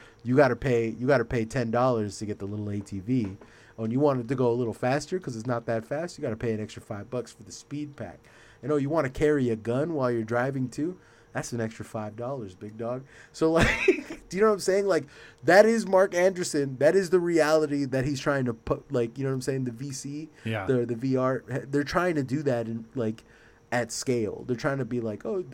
you 0.25 0.35
gotta 0.35 0.57
pay 0.57 0.97
you 0.99 1.07
gotta 1.07 1.25
pay 1.25 1.45
ten 1.45 1.71
dollars 1.71 2.19
to 2.19 2.27
get 2.27 2.41
the 2.41 2.45
little 2.45 2.67
atv 2.67 3.37
oh 3.79 3.85
and 3.85 3.93
you 3.93 4.01
want 4.01 4.19
it 4.19 4.27
to 4.27 4.35
go 4.35 4.51
a 4.51 4.53
little 4.53 4.75
faster 4.75 5.19
because 5.19 5.37
it's 5.37 5.47
not 5.47 5.65
that 5.67 5.87
fast 5.87 6.19
you 6.19 6.23
gotta 6.23 6.35
pay 6.35 6.53
an 6.53 6.61
extra 6.61 6.83
five 6.83 7.09
bucks 7.09 7.31
for 7.31 7.45
the 7.45 7.53
speed 7.53 7.95
pack. 7.95 8.19
And 8.65 8.73
oh 8.73 8.77
you 8.79 8.89
want 8.89 9.05
to 9.05 9.17
carry 9.17 9.51
a 9.51 9.55
gun 9.55 9.95
while 9.95 10.11
you're 10.11 10.25
driving 10.25 10.69
too 10.69 10.99
that's 11.35 11.53
an 11.53 11.61
extra 11.61 11.85
five 11.85 12.17
dollars 12.17 12.55
big 12.55 12.79
dog. 12.79 13.05
So 13.33 13.53
like 13.53 13.69
do 14.31 14.37
you 14.37 14.41
know 14.41 14.49
what 14.49 14.55
i'm 14.55 14.61
saying? 14.61 14.87
Like 14.87 15.05
that 15.43 15.67
is 15.67 15.87
mark 15.87 16.15
anderson. 16.15 16.77
That 16.79 16.97
is 16.97 17.11
the 17.11 17.21
reality 17.21 17.85
that 17.85 18.07
he's 18.07 18.21
trying 18.21 18.47
to 18.47 18.55
put 18.55 18.91
like 18.91 19.19
you 19.19 19.25
know 19.25 19.31
what 19.31 19.35
i'm 19.35 19.43
saying? 19.43 19.65
The 19.65 19.73
vc 19.73 20.29
Yeah. 20.45 20.65
the 20.65 20.87
the 20.87 20.95
vr 20.95 21.43
eh, 21.51 21.67
they're 21.69 21.85
trying 21.85 22.15
to 22.15 22.23
do 22.23 22.43
that 22.45 22.67
in 22.69 22.87
like 22.95 23.23
at 23.71 23.93
scale. 23.93 24.45
They're 24.47 24.57
trying 24.57 24.79
to 24.79 24.85
be 24.87 25.01
like 25.01 25.27
oh 25.27 25.45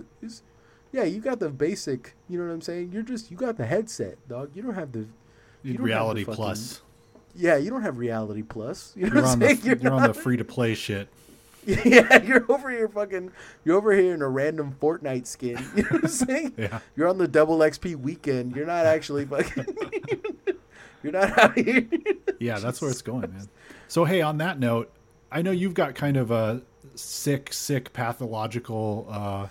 yeah 0.92 1.04
you 1.04 1.20
got 1.20 1.40
the 1.40 1.48
basic 1.48 2.14
you 2.28 2.38
know 2.38 2.46
what 2.46 2.52
i'm 2.52 2.60
saying? 2.60 2.90
You're 2.92 3.02
just 3.02 3.30
you 3.30 3.36
got 3.36 3.56
the 3.56 3.66
headset 3.66 4.16
dog. 4.28 4.50
You 4.54 4.62
don't 4.62 4.74
have 4.74 4.92
the 4.92 5.06
you 5.62 5.74
don't 5.74 5.76
have 5.76 5.78
the 5.78 5.82
Reality 5.84 6.24
fucking- 6.24 6.36
Plus. 6.36 6.82
yeah 7.34 7.56
you 7.56 7.70
don't 7.70 7.82
have 7.82 7.98
reality 7.98 8.42
plus. 8.42 8.92
You 8.96 9.06
know 9.08 9.14
You're 9.14 9.22
what 9.22 9.30
on 9.32 9.38
the 9.38 9.56
saying? 9.56 9.80
you're 9.80 9.92
on 9.92 10.02
the 10.02 10.14
free 10.14 10.36
to 10.36 10.44
play 10.44 10.74
shit. 10.74 11.08
yeah, 11.66 12.22
you're 12.22 12.50
over 12.50 12.70
here 12.70 12.88
fucking. 12.88 13.32
You're 13.64 13.76
over 13.76 13.92
here 13.92 14.14
in 14.14 14.22
a 14.22 14.28
random 14.28 14.76
Fortnite 14.80 15.26
skin. 15.26 15.58
You 15.76 15.82
know 15.82 15.88
what 15.90 16.04
I'm 16.04 16.08
saying? 16.08 16.54
Yeah. 16.56 16.80
You're 16.96 17.08
on 17.08 17.18
the 17.18 17.28
double 17.28 17.58
XP 17.58 17.96
weekend. 17.96 18.56
You're 18.56 18.66
not 18.66 18.86
actually 18.86 19.26
fucking. 19.26 19.66
you're 21.02 21.12
not 21.12 21.38
out 21.38 21.58
here. 21.58 21.86
Yeah, 22.38 22.58
that's 22.58 22.80
where 22.80 22.90
it's 22.90 23.02
going, 23.02 23.32
man. 23.32 23.48
So 23.88 24.04
hey, 24.04 24.22
on 24.22 24.38
that 24.38 24.58
note, 24.58 24.90
I 25.30 25.42
know 25.42 25.50
you've 25.50 25.74
got 25.74 25.94
kind 25.94 26.16
of 26.16 26.30
a 26.30 26.62
sick, 26.94 27.52
sick 27.52 27.92
pathological 27.92 29.06
uh, 29.10 29.48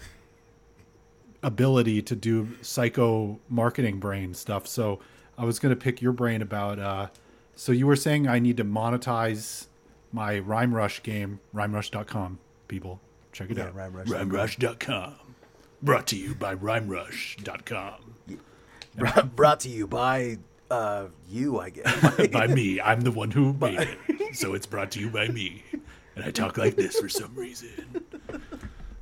ability 1.43 2.01
to 2.03 2.15
do 2.15 2.49
psycho 2.61 3.39
marketing 3.49 3.99
brain 3.99 4.33
stuff. 4.33 4.67
So 4.67 4.99
I 5.37 5.45
was 5.45 5.59
going 5.59 5.73
to 5.73 5.79
pick 5.79 6.01
your 6.01 6.11
brain 6.11 6.41
about. 6.41 6.79
Uh, 6.79 7.07
so 7.55 7.71
you 7.71 7.87
were 7.87 7.95
saying 7.95 8.27
I 8.27 8.39
need 8.39 8.57
to 8.57 8.65
monetize 8.65 9.67
my 10.11 10.39
Rhyme 10.39 10.73
Rush 10.73 11.01
game, 11.03 11.39
rhymerush.com. 11.55 12.39
People, 12.67 12.99
check 13.31 13.49
it 13.51 13.57
Yeah, 13.57 13.65
out. 13.65 13.75
RhymeRush. 13.75 14.05
Rhymerush.com. 14.07 15.15
Brought 15.81 16.07
to 16.07 16.15
you 16.15 16.35
by 16.35 16.55
rhymerush.com. 16.55 18.15
Brought, 18.95 19.35
brought 19.35 19.59
to 19.61 19.69
you 19.69 19.87
by 19.87 20.37
uh 20.69 21.05
you, 21.29 21.59
I 21.59 21.69
guess. 21.69 22.27
by 22.31 22.47
me. 22.47 22.79
I'm 22.81 23.01
the 23.01 23.11
one 23.11 23.31
who 23.31 23.53
made 23.53 23.79
it. 24.09 24.35
So 24.35 24.53
it's 24.53 24.65
brought 24.65 24.91
to 24.91 24.99
you 24.99 25.09
by 25.09 25.27
me. 25.29 25.63
And 26.15 26.25
I 26.25 26.31
talk 26.31 26.57
like 26.57 26.75
this 26.75 26.99
for 26.99 27.07
some 27.09 27.33
reason. 27.33 27.69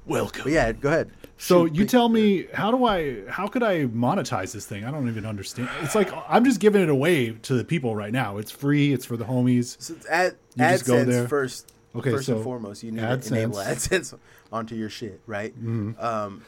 Welcome. 0.05 0.43
but 0.43 0.51
yeah, 0.53 0.71
go 0.71 0.89
ahead. 0.89 1.11
So 1.37 1.65
you 1.65 1.85
tell 1.85 2.09
me 2.09 2.47
how 2.53 2.71
do 2.71 2.85
I 2.85 3.27
how 3.29 3.47
could 3.47 3.63
I 3.63 3.85
monetize 3.85 4.53
this 4.53 4.65
thing? 4.65 4.83
I 4.85 4.91
don't 4.91 5.07
even 5.07 5.25
understand. 5.25 5.69
It's 5.81 5.95
like 5.95 6.11
I'm 6.27 6.43
just 6.45 6.59
giving 6.59 6.81
it 6.81 6.89
away 6.89 7.31
to 7.31 7.53
the 7.53 7.63
people 7.63 7.95
right 7.95 8.11
now. 8.11 8.37
It's 8.37 8.51
free, 8.51 8.93
it's 8.93 9.05
for 9.05 9.17
the 9.17 9.25
homies. 9.25 9.79
So 9.81 9.95
ad, 10.09 10.35
You 10.55 10.65
just 10.65 10.85
go 10.85 11.03
there. 11.03 11.27
first. 11.27 11.71
Okay, 11.95 12.11
first 12.11 12.25
so 12.27 12.35
and 12.35 12.43
foremost, 12.43 12.83
you 12.83 12.91
need 12.91 13.01
AdSense. 13.01 13.27
to 13.29 13.35
enable 13.35 13.55
AdSense 13.57 14.17
onto 14.51 14.75
your 14.75 14.89
shit, 14.89 15.19
right? 15.25 15.53
Mm-hmm. 15.55 15.99
Um, 16.03 16.45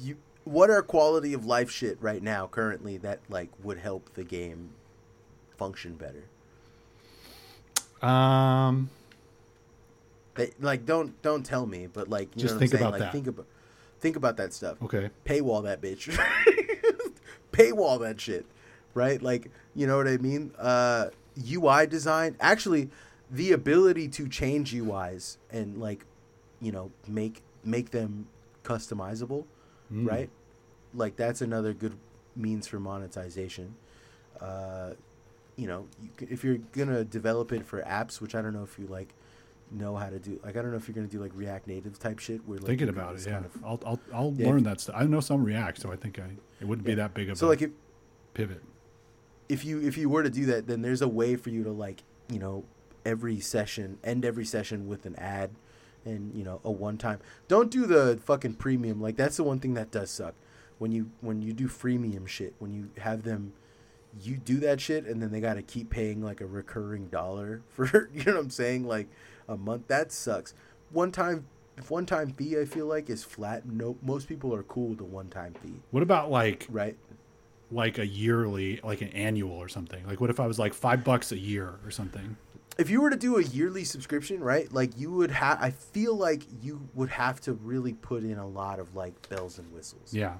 you 0.00 0.16
what 0.44 0.70
are 0.70 0.82
quality 0.82 1.32
of 1.34 1.46
life 1.46 1.70
shit 1.70 1.96
right 2.02 2.22
now 2.22 2.46
currently 2.46 2.96
that 2.98 3.20
like 3.28 3.48
would 3.62 3.78
help 3.78 4.12
the 4.14 4.24
game 4.24 4.70
function 5.56 5.94
better? 5.96 6.24
Um 8.06 8.90
That, 10.34 10.60
like 10.62 10.84
don't 10.84 11.20
don't 11.22 11.44
tell 11.44 11.66
me, 11.66 11.86
but 11.86 12.08
like 12.08 12.34
you 12.36 12.42
Just 12.42 12.54
know 12.54 12.60
what 12.60 12.70
think 12.70 12.72
I'm 12.74 12.78
saying? 12.78 12.82
about 12.88 12.92
like, 12.92 13.00
that. 13.00 13.12
Think 13.12 13.26
about 13.28 13.46
think 14.04 14.16
about 14.16 14.36
that 14.36 14.52
stuff. 14.52 14.76
okay. 14.82 15.10
Paywall 15.24 15.64
that 15.64 15.80
bitch. 15.80 16.14
Paywall 17.52 18.00
that 18.00 18.20
shit, 18.20 18.46
right? 18.94 19.20
Like 19.22 19.50
you 19.74 19.86
know 19.86 19.96
what 19.96 20.06
I 20.08 20.16
mean? 20.18 20.52
Uh, 20.58 21.10
UI 21.52 21.86
design, 21.86 22.36
actually, 22.40 22.90
the 23.30 23.52
ability 23.52 24.08
to 24.08 24.28
change 24.28 24.72
UIs 24.74 25.36
and 25.50 25.78
like 25.78 26.04
you 26.60 26.72
know 26.72 26.90
make 27.08 27.42
make 27.64 27.90
them 27.90 28.26
customizable, 28.64 29.44
Mm. 29.92 30.08
right? 30.08 30.30
Like 30.94 31.16
that's 31.16 31.40
another 31.42 31.72
good 31.72 31.96
means 32.34 32.66
for 32.66 32.80
monetization. 32.80 33.76
Uh, 34.40 34.90
you 35.56 35.66
know, 35.68 35.86
you 36.02 36.10
if 36.30 36.42
you're 36.42 36.58
gonna 36.72 37.04
develop 37.04 37.52
it 37.52 37.64
for 37.64 37.80
apps, 37.82 38.20
which 38.20 38.34
I 38.34 38.42
don't 38.42 38.52
know 38.52 38.64
if 38.64 38.78
you 38.78 38.86
like 38.86 39.14
know 39.70 39.96
how 39.96 40.08
to 40.10 40.18
do. 40.18 40.38
Like 40.44 40.56
I 40.56 40.62
don't 40.62 40.70
know 40.70 40.76
if 40.76 40.86
you're 40.88 40.94
gonna 40.94 41.06
do 41.08 41.20
like 41.20 41.32
React 41.34 41.66
Native 41.68 41.98
type 41.98 42.18
shit. 42.18 42.46
Where 42.46 42.58
like, 42.58 42.66
Thinking 42.66 42.88
about 42.88 43.16
it, 43.16 43.26
yeah. 43.26 43.32
kind 43.32 43.44
of- 43.46 43.64
I'll 43.64 43.80
I'll 43.86 44.00
I'll 44.12 44.34
Yeah. 44.36 44.48
learn 44.48 44.62
that 44.64 44.80
stuff. 44.80 44.94
I 44.98 45.04
know 45.04 45.20
some 45.20 45.44
React, 45.44 45.80
so 45.80 45.92
I 45.92 45.96
think 45.96 46.18
I 46.18 46.30
it 46.60 46.66
wouldn't 46.66 46.86
be 46.86 46.94
that 46.94 47.14
big 47.14 47.30
of 47.30 47.38
so 47.38 47.46
a 47.46 47.50
like 47.50 47.62
if 47.62 47.70
pivot. 48.34 48.62
if 49.48 49.64
you 49.64 49.80
if 49.80 49.96
you 49.98 50.08
were 50.08 50.22
to 50.22 50.30
do 50.30 50.46
that, 50.46 50.66
then 50.66 50.82
there's 50.82 51.02
a 51.02 51.08
way 51.08 51.36
for 51.36 51.50
you 51.50 51.64
to 51.64 51.72
like 51.72 52.02
you 52.30 52.38
know 52.38 52.64
every 53.04 53.38
session 53.40 53.98
end 54.02 54.24
every 54.24 54.44
session 54.44 54.86
with 54.88 55.04
an 55.06 55.14
ad 55.16 55.50
and 56.04 56.34
you 56.34 56.44
know 56.44 56.60
a 56.64 56.70
one 56.70 56.96
time. 56.98 57.18
Don't 57.48 57.70
do 57.70 57.86
the 57.86 58.18
fucking 58.24 58.54
premium. 58.54 59.00
Like 59.00 59.16
that's 59.16 59.36
the 59.36 59.44
one 59.44 59.58
thing 59.60 59.74
that 59.74 59.90
does 59.90 60.10
suck. 60.10 60.34
when 60.78 60.92
you 60.92 61.10
when 61.20 61.40
you 61.42 61.52
do 61.52 61.66
freemium 61.68 62.26
shit, 62.26 62.54
when 62.58 62.72
you 62.72 62.90
have 62.98 63.22
them 63.24 63.52
you 64.22 64.36
do 64.36 64.58
that 64.58 64.80
shit 64.80 65.06
and 65.06 65.20
then 65.20 65.32
they 65.32 65.40
got 65.40 65.54
to 65.54 65.62
keep 65.62 65.90
paying 65.90 66.22
like 66.22 66.40
a 66.40 66.46
recurring 66.46 67.08
dollar 67.08 67.62
for 67.70 68.08
you 68.14 68.22
know 68.24 68.34
what 68.34 68.40
I'm 68.42 68.50
saying 68.50 68.86
like 68.86 69.08
a 69.48 69.56
month 69.56 69.88
that 69.88 70.12
sucks. 70.12 70.54
One 70.90 71.12
time 71.12 71.46
if 71.76 71.90
one 71.90 72.06
time 72.06 72.30
fee 72.30 72.58
I 72.58 72.64
feel 72.64 72.86
like 72.86 73.10
is 73.10 73.24
flat, 73.24 73.66
no 73.66 73.96
most 74.02 74.28
people 74.28 74.54
are 74.54 74.62
cool 74.62 74.88
with 74.90 75.00
a 75.00 75.04
one 75.04 75.28
time 75.28 75.54
fee, 75.62 75.80
What 75.90 76.02
about 76.02 76.30
like 76.30 76.66
right? 76.68 76.96
like 77.70 77.98
a 77.98 78.06
yearly, 78.06 78.78
like 78.84 79.00
an 79.00 79.08
annual 79.08 79.56
or 79.56 79.68
something? 79.68 80.06
Like 80.06 80.20
what 80.20 80.30
if 80.30 80.38
I 80.38 80.46
was 80.46 80.58
like 80.58 80.74
five 80.74 81.02
bucks 81.02 81.32
a 81.32 81.38
year 81.38 81.74
or 81.84 81.90
something? 81.90 82.36
if 82.76 82.90
you 82.90 83.00
were 83.00 83.10
to 83.10 83.16
do 83.16 83.36
a 83.36 83.42
yearly 83.42 83.84
subscription, 83.84 84.40
right? 84.42 84.72
Like 84.72 84.98
you 84.98 85.12
would 85.12 85.30
have 85.30 85.58
I 85.62 85.70
feel 85.70 86.16
like 86.16 86.42
you 86.62 86.88
would 86.94 87.10
have 87.10 87.40
to 87.42 87.52
really 87.52 87.92
put 87.92 88.24
in 88.24 88.36
a 88.38 88.46
lot 88.46 88.80
of 88.80 88.96
like 88.96 89.28
bells 89.28 89.58
and 89.58 89.72
whistles. 89.72 90.12
Yeah. 90.12 90.34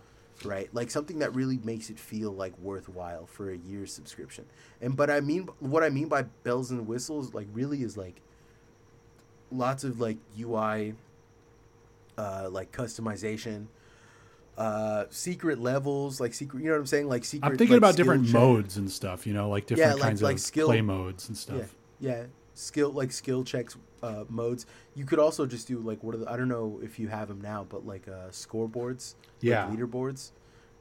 Right? 0.44 0.68
Like 0.74 0.90
something 0.90 1.20
that 1.20 1.32
really 1.34 1.58
makes 1.62 1.90
it 1.90 1.98
feel 1.98 2.32
like 2.32 2.58
worthwhile 2.58 3.26
for 3.26 3.50
a 3.50 3.56
year's 3.56 3.92
subscription. 3.92 4.46
And 4.80 4.96
but 4.96 5.10
I 5.10 5.20
mean 5.20 5.48
what 5.60 5.84
I 5.84 5.90
mean 5.90 6.08
by 6.08 6.22
bells 6.22 6.70
and 6.72 6.86
whistles 6.88 7.34
like 7.34 7.46
really 7.52 7.82
is 7.82 7.96
like 7.96 8.20
lots 9.50 9.84
of 9.84 10.00
like 10.00 10.16
UI 10.38 10.94
uh 12.16 12.48
like 12.50 12.70
customization 12.72 13.66
uh 14.56 15.04
secret 15.10 15.58
levels 15.58 16.20
like 16.20 16.32
secret 16.32 16.60
you 16.60 16.66
know 16.66 16.74
what 16.74 16.78
i'm 16.78 16.86
saying 16.86 17.08
like 17.08 17.24
secret 17.24 17.50
I'm 17.50 17.56
thinking 17.58 17.72
like, 17.74 17.78
about 17.78 17.96
different 17.96 18.26
check- 18.26 18.34
modes 18.34 18.76
and 18.76 18.88
stuff, 18.90 19.26
you 19.26 19.34
know, 19.34 19.48
like 19.48 19.66
different 19.66 19.94
like- 19.94 20.02
kinds 20.02 20.22
like 20.22 20.34
of 20.36 20.40
skill- 20.40 20.68
play 20.68 20.80
modes 20.80 21.28
and 21.28 21.36
stuff. 21.36 21.74
Yeah, 21.98 22.10
yeah. 22.10 22.24
Skill 22.56 22.90
like 22.92 23.10
skill 23.10 23.42
checks 23.42 23.76
uh, 24.00 24.22
modes. 24.28 24.66
You 24.94 25.04
could 25.06 25.18
also 25.18 25.44
just 25.44 25.66
do 25.66 25.78
like 25.80 26.04
what 26.04 26.14
are 26.14 26.18
the, 26.18 26.30
I 26.30 26.36
don't 26.36 26.46
know 26.48 26.78
if 26.84 27.00
you 27.00 27.08
have 27.08 27.26
them 27.26 27.40
now, 27.40 27.66
but 27.68 27.84
like 27.84 28.06
uh, 28.06 28.28
scoreboards, 28.30 29.14
like 29.16 29.40
Yeah. 29.40 29.68
leaderboards, 29.68 30.30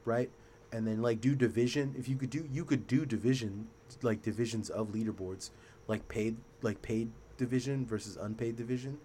right? 0.05 0.29
And 0.71 0.85
then 0.85 1.01
like 1.01 1.19
do 1.19 1.33
division. 1.33 1.95
If 1.97 2.07
you 2.07 2.15
could 2.15 2.29
do, 2.29 2.47
you 2.51 2.63
could 2.63 2.85
do 2.85 3.07
division 3.07 3.69
like 4.03 4.21
divisions 4.21 4.69
of 4.69 4.89
leaderboards, 4.89 5.49
like 5.87 6.07
paid 6.07 6.37
like 6.61 6.83
paid 6.83 7.09
division 7.37 7.85
versus 7.85 8.17
unpaid 8.17 8.55
division. 8.55 8.97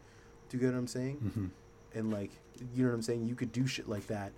Do 0.49 0.57
you 0.57 0.61
get 0.63 0.73
what 0.73 0.79
I'm 0.79 0.87
saying? 0.87 1.17
hmm 1.17 1.47
and 1.95 2.13
like 2.13 2.31
you 2.75 2.83
know 2.85 2.91
what 2.91 2.95
I'm 2.97 3.03
saying. 3.03 3.27
You 3.27 3.35
could 3.35 3.51
do 3.51 3.67
shit 3.67 3.89
like 3.89 4.07
that. 4.09 4.33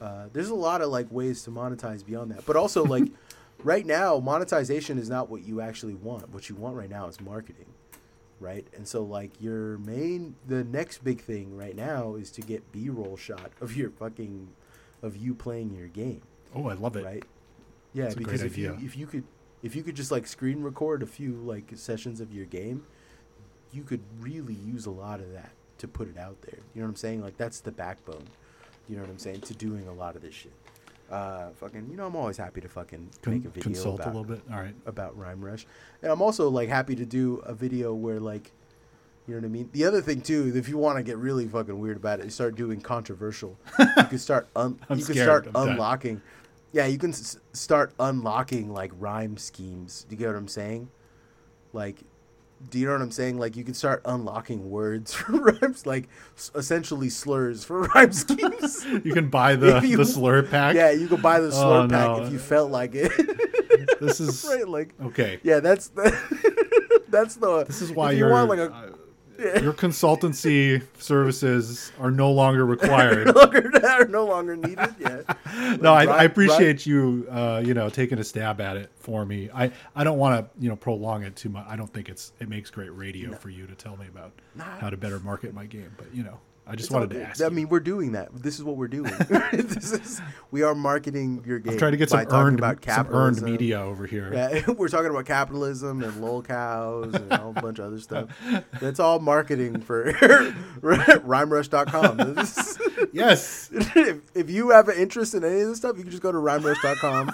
Uh, 0.00 0.26
there's 0.32 0.50
a 0.50 0.54
lot 0.54 0.82
of 0.82 0.90
like 0.90 1.10
ways 1.10 1.42
to 1.44 1.50
monetize 1.50 2.04
beyond 2.04 2.30
that, 2.30 2.44
but 2.46 2.56
also 2.56 2.84
like 2.84 3.04
right 3.64 3.86
now, 3.86 4.18
monetization 4.18 4.98
is 4.98 5.08
not 5.08 5.30
what 5.30 5.42
you 5.44 5.60
actually 5.60 5.94
want. 5.94 6.28
What 6.30 6.48
you 6.50 6.56
want 6.56 6.76
right 6.76 6.90
now 6.90 7.06
is 7.06 7.18
marketing, 7.20 7.66
right? 8.38 8.66
And 8.76 8.86
so 8.86 9.02
like 9.02 9.30
your 9.40 9.78
main, 9.78 10.34
the 10.46 10.62
next 10.62 11.02
big 11.02 11.20
thing 11.22 11.56
right 11.56 11.74
now 11.76 12.16
is 12.16 12.30
to 12.32 12.42
get 12.42 12.70
B-roll 12.70 13.16
shot 13.16 13.50
of 13.62 13.74
your 13.76 13.90
fucking, 13.90 14.48
of 15.02 15.16
you 15.16 15.34
playing 15.34 15.74
your 15.74 15.88
game, 15.88 16.20
Oh, 16.54 16.66
I 16.68 16.74
love 16.74 16.96
it. 16.96 17.04
right? 17.04 17.24
Yeah, 17.94 18.04
That's 18.04 18.14
because 18.14 18.42
if 18.42 18.58
you 18.58 18.76
if 18.82 18.96
you 18.96 19.06
could 19.06 19.24
if 19.62 19.74
you 19.74 19.82
could 19.82 19.96
just 19.96 20.10
like 20.10 20.26
screen 20.26 20.62
record 20.62 21.02
a 21.02 21.06
few 21.06 21.32
like 21.32 21.72
sessions 21.76 22.20
of 22.20 22.32
your 22.32 22.44
game, 22.46 22.84
you 23.72 23.82
could 23.82 24.00
really 24.20 24.54
use 24.54 24.86
a 24.86 24.90
lot 24.90 25.20
of 25.20 25.32
that 25.32 25.50
to 25.78 25.88
put 25.88 26.08
it 26.08 26.18
out 26.18 26.40
there. 26.42 26.58
You 26.74 26.80
know 26.80 26.86
what 26.86 26.90
I'm 26.90 26.96
saying? 26.96 27.22
Like 27.22 27.36
that's 27.36 27.60
the 27.60 27.72
backbone. 27.72 28.24
You 28.88 28.96
know 28.96 29.02
what 29.02 29.10
I'm 29.10 29.18
saying? 29.18 29.42
To 29.42 29.54
doing 29.54 29.86
a 29.88 29.92
lot 29.92 30.16
of 30.16 30.22
this 30.22 30.34
shit. 30.34 30.52
Uh, 31.10 31.50
fucking, 31.56 31.88
you 31.90 31.96
know, 31.96 32.06
I'm 32.06 32.14
always 32.14 32.36
happy 32.36 32.60
to 32.60 32.68
fucking 32.68 33.08
Con- 33.22 33.34
make 33.34 33.44
a 33.44 33.48
video 33.48 33.62
consult 33.64 33.96
about, 34.00 34.06
a 34.14 34.16
little 34.16 34.24
bit. 34.24 34.42
All 34.52 34.60
right. 34.60 34.74
about 34.86 35.16
Rhyme 35.18 35.44
Rush, 35.44 35.66
and 36.02 36.12
I'm 36.12 36.22
also 36.22 36.48
like 36.48 36.68
happy 36.68 36.94
to 36.96 37.04
do 37.04 37.36
a 37.44 37.52
video 37.52 37.92
where 37.94 38.20
like, 38.20 38.52
you 39.26 39.34
know 39.34 39.40
what 39.40 39.46
I 39.46 39.50
mean. 39.50 39.68
The 39.72 39.84
other 39.84 40.00
thing 40.00 40.20
too, 40.20 40.52
if 40.54 40.68
you 40.68 40.78
want 40.78 40.98
to 40.98 41.02
get 41.02 41.16
really 41.16 41.48
fucking 41.48 41.78
weird 41.78 41.96
about 41.96 42.20
it, 42.20 42.26
you 42.26 42.30
start 42.30 42.54
doing 42.54 42.80
controversial. 42.80 43.58
you 43.78 44.04
can 44.04 44.18
start 44.18 44.48
un- 44.54 44.78
I'm 44.88 44.98
you 44.98 45.04
can 45.04 45.14
start 45.16 45.46
I'm 45.48 45.52
done. 45.52 45.68
unlocking. 45.70 46.22
Yeah, 46.72 46.86
you 46.86 46.98
can 46.98 47.10
s- 47.10 47.38
start 47.52 47.92
unlocking 47.98 48.72
like 48.72 48.92
rhyme 48.96 49.36
schemes. 49.36 50.04
Do 50.08 50.14
you 50.14 50.18
get 50.18 50.28
what 50.28 50.36
I'm 50.36 50.46
saying? 50.48 50.90
Like, 51.72 51.98
do 52.68 52.78
you 52.78 52.86
know 52.86 52.92
what 52.92 53.00
I'm 53.00 53.10
saying? 53.10 53.38
Like, 53.38 53.56
you 53.56 53.64
can 53.64 53.72
start 53.74 54.02
unlocking 54.04 54.70
words 54.70 55.14
for 55.14 55.32
rhymes, 55.32 55.86
like 55.86 56.08
s- 56.36 56.50
essentially 56.54 57.08
slurs 57.08 57.64
for 57.64 57.82
rhyme 57.94 58.12
schemes. 58.12 58.84
You 58.84 59.14
can 59.14 59.28
buy 59.30 59.56
the, 59.56 59.80
you- 59.86 59.96
the 59.96 60.04
slur 60.04 60.42
pack. 60.42 60.74
yeah, 60.74 60.90
you 60.90 61.08
can 61.08 61.20
buy 61.22 61.40
the 61.40 61.46
oh, 61.46 61.50
slur 61.50 61.84
Oh, 61.84 61.88
pack 61.88 62.16
no. 62.18 62.22
if 62.24 62.32
you 62.32 62.38
felt 62.38 62.70
like 62.70 62.94
it. 62.94 63.10
This 64.00 64.20
is 64.20 64.44
right, 64.48 64.68
like 64.68 64.94
okay. 65.02 65.40
yeah, 65.42 65.60
that's 65.60 65.88
the, 65.88 66.10
that's 67.08 67.36
the. 67.36 67.64
This 67.64 67.80
is 67.82 67.92
why 67.92 68.12
you 68.12 68.26
want 68.28 68.48
like 68.50 68.58
a 68.58 68.94
your 69.40 69.72
consultancy 69.72 70.82
services 70.98 71.92
are 71.98 72.10
no 72.10 72.30
longer 72.30 72.64
required. 72.76 73.26
no 73.26 73.32
longer 73.32 73.70
are 73.86 74.06
no 74.06 74.24
longer 74.26 74.56
needed. 74.56 74.94
Yeah. 74.98 75.76
no, 75.80 75.92
I, 75.92 76.04
Right- 76.04 76.08
I 76.08 76.24
appreciate 76.24 76.86
you, 76.86 77.26
uh, 77.30 77.62
you 77.64 77.74
know, 77.74 77.88
taking 77.88 78.18
a 78.18 78.24
stab 78.24 78.60
at 78.60 78.76
it 78.76 78.90
for 78.96 79.24
me. 79.24 79.48
I, 79.54 79.72
I 79.96 80.04
don't 80.04 80.18
want 80.18 80.40
to, 80.54 80.62
you 80.62 80.68
know, 80.68 80.76
prolong 80.76 81.22
it 81.22 81.36
too 81.36 81.48
much. 81.48 81.66
I 81.68 81.76
don't 81.76 81.92
think 81.92 82.08
it's 82.08 82.32
it 82.40 82.48
makes 82.48 82.70
great 82.70 82.90
radio 82.94 83.34
for 83.34 83.50
you 83.50 83.66
to 83.66 83.74
tell 83.74 83.96
me 83.96 84.06
about 84.08 84.32
how 84.58 84.90
to 84.90 84.96
better 84.96 85.18
market 85.20 85.54
my 85.54 85.66
game. 85.66 85.92
But 85.96 86.14
you 86.14 86.22
know, 86.22 86.38
I 86.70 86.76
just 86.76 86.86
It's 86.86 86.94
wanted 86.94 87.10
to 87.10 87.24
ask. 87.24 87.42
I 87.42 87.46
you. 87.46 87.50
mean, 87.50 87.68
we're 87.68 87.80
doing 87.80 88.12
that. 88.12 88.28
This 88.32 88.54
is 88.58 88.62
what 88.64 88.76
we're 88.76 88.86
doing. 88.86 89.10
this 89.52 89.92
is 89.92 90.20
we 90.52 90.62
are 90.62 90.72
marketing 90.74 91.42
your 91.44 91.58
game. 91.58 91.72
I'm 91.72 91.78
trying 91.78 91.90
to 91.92 91.98
get 91.98 92.10
some 92.10 92.20
earned, 92.30 92.60
about 92.60 92.84
some 92.84 93.08
earned 93.08 93.42
media 93.42 93.80
over 93.80 94.06
here. 94.06 94.32
Yeah, 94.32 94.70
we're 94.78 94.88
talking 94.88 95.10
about 95.10 95.26
capitalism 95.26 96.02
and 96.04 96.20
lol 96.22 96.42
cows 96.42 97.12
and 97.14 97.32
a 97.32 97.38
whole 97.38 97.52
bunch 97.52 97.80
of 97.80 97.86
other 97.86 97.98
stuff. 97.98 98.28
That's 98.80 99.00
all 99.00 99.18
marketing 99.18 99.80
for 99.80 100.12
rhymerush.com. 100.12 102.20
Is- 102.38 102.78
Yes, 103.12 103.70
if, 103.72 104.20
if 104.36 104.48
you 104.50 104.70
have 104.70 104.88
an 104.88 104.96
interest 104.96 105.34
in 105.34 105.42
any 105.42 105.62
of 105.62 105.68
this 105.68 105.78
stuff, 105.78 105.96
you 105.96 106.02
can 106.02 106.10
just 106.12 106.22
go 106.22 106.30
to 106.30 106.38
rhymerush.com. 106.38 107.32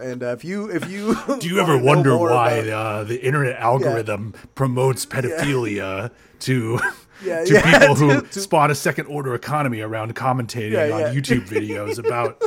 And 0.00 0.22
uh, 0.22 0.26
if 0.32 0.44
you 0.44 0.70
if 0.70 0.90
you 0.90 1.16
Do 1.38 1.48
you 1.48 1.60
ever 1.60 1.78
wonder 1.78 2.16
why 2.18 2.50
about- 2.52 2.72
uh, 2.72 3.04
the 3.04 3.24
internet 3.24 3.56
algorithm 3.58 4.34
promotes 4.54 5.06
pedophilia 5.06 6.10
to 6.40 6.78
Yeah, 7.22 7.44
to 7.44 7.52
yeah, 7.54 7.78
people 7.80 7.94
who 7.94 8.20
to- 8.20 8.26
to- 8.26 8.40
spawn 8.40 8.70
a 8.70 8.74
second 8.74 9.06
order 9.06 9.34
economy 9.34 9.80
around 9.80 10.14
commentating 10.14 10.72
Yeah, 10.72 11.08
on. 11.08 11.14
YouTube 11.14 11.46
videos 11.48 11.98
about 12.04 12.42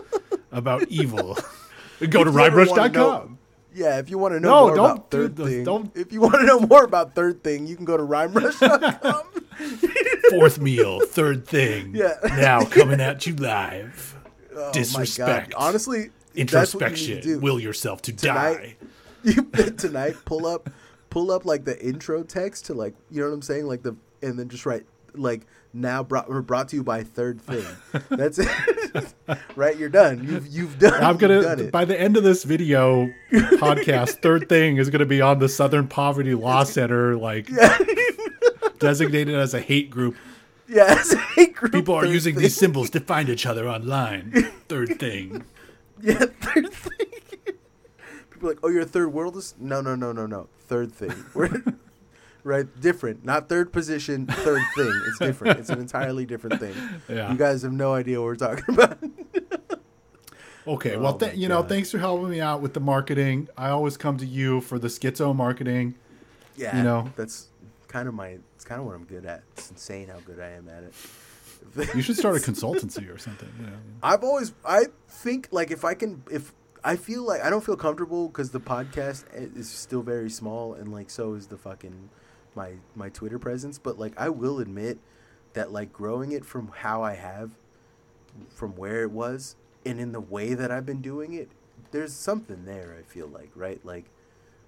about 0.51 0.87
evil? 0.89 1.37
Go 2.09 2.23
to 2.23 2.29
If 2.29 2.35
you 2.35 2.71
wanna 2.71 2.89
know- 2.89 3.37
Yeah, 3.73 3.99
if 3.99 4.09
you 4.09 4.17
want 4.17 4.33
to 4.33 4.39
know 4.39 4.49
No, 4.49 4.67
more 4.67 4.75
don't 4.75 4.91
about 4.91 5.11
third 5.11 5.35
thing, 5.37 5.63
don't- 5.63 5.91
if 5.95 6.11
you 6.11 6.21
want 6.21 6.35
to 6.35 6.43
know 6.45 6.59
more 6.59 6.83
about 6.83 7.15
third 7.15 7.43
thing, 7.43 7.65
you 7.67 7.75
can 7.75 7.85
go 7.85 7.97
to 7.97 8.03
rhymerush.com. 8.03 9.23
Fourth 10.29 10.59
meal, 10.59 10.99
third 11.07 11.47
thing. 11.47 11.95
Yeah. 11.95 12.15
Now 12.23 12.63
coming 12.65 12.99
at 13.01 13.25
you 13.25 13.35
live. 13.35 14.15
Oh 14.55 14.65
my 14.65 14.71
Disrespect. 14.71 15.51
God. 15.51 15.57
Honestly, 15.67 15.99
what 15.99 16.07
you 16.35 16.41
Introspection. 16.41 17.41
Will 17.41 17.59
yourself 17.59 18.01
to 18.03 18.13
Tonight- 18.13 18.57
die. 18.57 18.75
you 19.23 19.41
tonight 19.43 20.15
pull 20.25 20.45
up 20.45 20.69
pull 21.09 21.31
up 21.31 21.45
like 21.45 21.63
the 21.65 21.79
intro 21.83 22.21
text 22.23 22.65
to 22.65 22.73
like 22.73 22.93
you 23.09 23.21
know 23.21 23.27
what 23.29 23.33
I'm 23.33 23.41
saying 23.41 23.65
like 23.65 23.81
the 23.81 23.95
and 24.21 24.37
then 24.37 24.49
just 24.49 24.65
write 24.65 24.85
like 25.13 25.45
now 25.73 26.03
brought 26.03 26.27
or 26.29 26.41
brought 26.41 26.69
to 26.69 26.75
you 26.75 26.83
by 26.83 27.03
third 27.03 27.41
thing. 27.41 27.65
That's 28.09 28.39
it. 28.39 29.13
right, 29.55 29.77
you're 29.77 29.89
done. 29.89 30.23
You've 30.27 30.47
you've 30.47 30.79
done. 30.79 31.03
I'm 31.03 31.17
gonna 31.17 31.65
by 31.71 31.85
the 31.85 31.99
end 31.99 32.17
of 32.17 32.23
this 32.23 32.43
video 32.43 33.09
podcast, 33.31 34.21
third 34.21 34.49
thing 34.49 34.77
is 34.77 34.89
gonna 34.89 35.05
be 35.05 35.21
on 35.21 35.39
the 35.39 35.49
Southern 35.49 35.87
Poverty 35.87 36.35
Law 36.35 36.63
Center, 36.63 37.15
like 37.15 37.49
designated 38.79 39.35
as 39.35 39.53
a 39.53 39.59
hate 39.59 39.89
group. 39.89 40.15
yeah, 40.67 41.01
hate 41.35 41.55
group 41.55 41.71
People 41.71 41.95
are 41.95 42.05
using 42.05 42.35
thing. 42.35 42.43
these 42.43 42.55
symbols 42.55 42.89
to 42.91 42.99
find 42.99 43.29
each 43.29 43.45
other 43.45 43.67
online. 43.67 44.31
Third 44.67 44.99
thing. 44.99 45.45
Yeah, 46.01 46.25
third 46.41 46.71
thing. 46.71 47.07
People 48.29 48.49
are 48.49 48.51
like, 48.51 48.59
oh, 48.63 48.69
you're 48.69 48.83
a 48.83 48.85
third 48.85 49.11
worldist? 49.13 49.55
No, 49.59 49.81
no, 49.81 49.95
no, 49.95 50.11
no, 50.11 50.27
no. 50.27 50.47
Third 50.59 50.91
thing. 50.93 51.13
We're 51.33 51.63
right, 52.47 52.81
different. 52.81 53.23
Not 53.25 53.49
third 53.49 53.71
position. 53.73 54.25
Third 54.27 54.61
thing. 54.75 55.01
It's 55.07 55.19
different. 55.19 55.59
It's 55.59 55.69
an 55.69 55.79
entirely 55.79 56.25
different 56.25 56.59
thing. 56.59 56.73
Yeah. 57.09 57.31
You 57.31 57.37
guys 57.37 57.61
have 57.63 57.71
no 57.73 57.93
idea 57.93 58.19
what 58.19 58.25
we're 58.25 58.35
talking 58.35 58.73
about. 58.73 58.97
Okay, 60.67 60.95
oh 60.95 60.99
well, 61.01 61.13
Oh 61.15 61.17
th- 61.17 61.35
you 61.37 61.47
know, 61.47 61.63
thanks 61.63 61.91
for 61.91 61.97
helping 61.97 62.29
me 62.29 62.41
out 62.41 62.61
with 62.61 62.73
the 62.73 62.81
marketing. 62.81 63.47
I 63.57 63.69
always 63.69 63.95
come 63.95 64.17
to 64.17 64.25
you 64.25 64.59
for 64.59 64.77
the 64.77 64.89
schizo 64.89 65.33
marketing. 65.33 65.95
Yeah, 66.57 66.75
You 66.75 66.83
know. 66.83 67.09
that's 67.15 67.47
kind 67.87 68.07
of 68.09 68.13
my. 68.13 68.37
It's 68.55 68.65
kind 68.65 68.81
of 68.81 68.85
what 68.85 68.93
I'm 68.95 69.05
good 69.05 69.25
at. 69.25 69.43
It's 69.55 69.71
insane 69.71 70.09
how 70.09 70.19
good 70.25 70.41
I 70.41 70.49
am 70.49 70.67
at 70.67 70.83
it. 70.83 70.93
You 71.95 72.01
should 72.01 72.17
start 72.17 72.35
a 72.35 72.39
consultancy 72.39 73.13
or 73.13 73.17
something. 73.17 73.49
You 73.59 73.67
know? 73.67 73.73
I've 74.03 74.23
always. 74.25 74.53
I 74.65 74.85
think 75.07 75.47
like 75.51 75.71
if 75.71 75.85
I 75.85 75.93
can, 75.93 76.21
if 76.29 76.53
I 76.83 76.97
feel 76.97 77.23
like 77.23 77.41
I 77.41 77.49
don't 77.49 77.63
feel 77.63 77.77
comfortable 77.77 78.27
because 78.27 78.51
the 78.51 78.59
podcast 78.59 79.23
is 79.55 79.69
still 79.69 80.01
very 80.01 80.29
small 80.29 80.73
and 80.73 80.91
like 80.91 81.09
so 81.09 81.33
is 81.33 81.47
the 81.47 81.57
fucking 81.57 82.09
my 82.57 82.73
my 82.95 83.07
Twitter 83.07 83.39
presence. 83.39 83.77
But 83.77 83.97
like 83.97 84.13
I 84.17 84.27
will 84.27 84.59
admit 84.59 84.99
that 85.53 85.71
like 85.71 85.93
growing 85.93 86.33
it 86.33 86.43
from 86.43 86.71
how 86.75 87.03
I 87.03 87.13
have, 87.13 87.51
from 88.49 88.75
where 88.75 89.03
it 89.03 89.11
was, 89.11 89.55
and 89.85 89.99
in 90.01 90.11
the 90.11 90.19
way 90.19 90.53
that 90.53 90.71
I've 90.71 90.85
been 90.85 91.01
doing 91.01 91.33
it, 91.33 91.49
there's 91.91 92.13
something 92.13 92.65
there. 92.65 92.97
I 92.99 93.03
feel 93.03 93.27
like 93.27 93.51
right, 93.55 93.79
like 93.85 94.05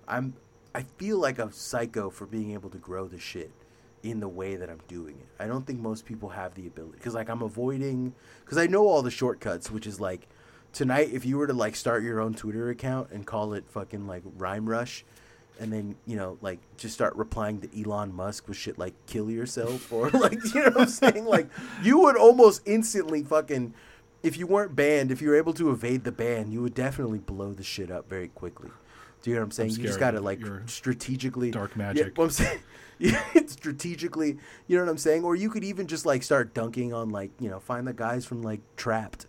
I'm. 0.08 0.36
I 0.74 0.84
feel 0.84 1.18
like 1.18 1.40
a 1.40 1.52
psycho 1.52 2.12
for 2.12 2.28
being 2.28 2.52
able 2.54 2.70
to 2.70 2.78
grow 2.78 3.08
the 3.08 3.18
shit 3.18 3.52
in 4.04 4.20
the 4.20 4.28
way 4.28 4.56
that 4.56 4.70
I'm 4.70 4.82
doing 4.88 5.18
it. 5.20 5.28
I 5.40 5.48
don't 5.48 5.66
think 5.66 5.80
most 5.80 6.06
people 6.06 6.30
have 6.30 6.54
the 6.54 6.68
ability 6.68 6.98
because 6.98 7.16
like 7.16 7.30
I'm 7.30 7.42
avoiding 7.42 8.14
because 8.46 8.58
I 8.58 8.68
know 8.68 8.88
all 8.88 9.02
the 9.02 9.12
shortcuts, 9.12 9.72
which 9.72 9.88
is 9.88 10.00
like 10.00 10.28
tonight, 10.72 11.10
if 11.12 11.26
you 11.26 11.38
were 11.38 11.48
to 11.48 11.54
like 11.54 11.76
start 11.76 12.04
your 12.04 12.20
own 12.20 12.34
Twitter 12.34 12.70
account 12.70 13.10
and 13.12 13.26
call 13.26 13.54
it 13.54 13.66
fucking 13.68 14.08
like 14.08 14.24
Rhyme 14.38 14.70
Rush, 14.70 15.04
and 15.60 15.72
then 15.72 15.96
you 16.06 16.16
know 16.16 16.38
like 16.42 16.60
just 16.78 16.94
start 16.94 17.16
replying 17.16 17.62
to 17.62 17.82
Elon 17.82 18.14
Musk 18.14 18.48
with 18.48 18.58
shit 18.58 18.78
like 18.78 18.94
"kill 19.06 19.30
yourself" 19.30 19.92
or 19.92 20.10
like 20.14 20.34
you 20.54 20.62
know 20.62 20.70
what 20.72 20.82
I'm 20.82 20.88
saying, 20.88 21.26
like 21.26 21.50
you 21.84 22.00
would 22.00 22.16
almost 22.18 22.62
instantly 22.66 23.24
fucking. 23.24 23.74
If 24.22 24.36
you 24.38 24.48
weren't 24.48 24.76
banned, 24.76 25.12
if 25.12 25.22
you 25.22 25.30
were 25.30 25.38
able 25.38 25.54
to 25.54 25.70
evade 25.72 26.04
the 26.04 26.12
ban, 26.12 26.52
you 26.52 26.62
would 26.62 26.74
definitely 26.74 27.20
blow 27.20 27.54
the 27.54 27.64
shit 27.64 27.90
up 27.90 28.10
very 28.10 28.28
quickly. 28.28 28.70
Do 29.22 29.30
you 29.30 29.36
know 29.38 29.42
what 29.42 29.46
I'm 29.46 29.52
saying? 29.52 29.70
you 29.72 29.84
just 29.84 30.00
gotta 30.00 30.20
like 30.20 30.42
strategically 30.66 31.52
dark 31.52 31.72
Yeah, 31.72 31.78
magic. 31.78 32.18
what 32.18 32.26
I'm 32.26 32.30
saying, 32.30 32.60
yeah, 33.00 33.24
it's 33.34 33.54
strategically, 33.54 34.38
you 34.68 34.78
know 34.78 34.84
what 34.84 34.92
I'm 34.92 34.98
saying? 34.98 35.24
Or 35.24 35.36
you 35.36 35.50
could 35.50 35.64
even 35.64 35.88
just 35.88 36.06
like 36.06 36.24
start 36.24 36.54
dunking 36.54 36.94
on 36.94 37.10
like 37.10 37.32
you 37.40 37.50
know 37.50 37.60
find 37.60 37.88
the 37.88 37.94
guys 37.94 38.26
from 38.26 38.42
like 38.42 38.60
Trapped. 38.76 39.28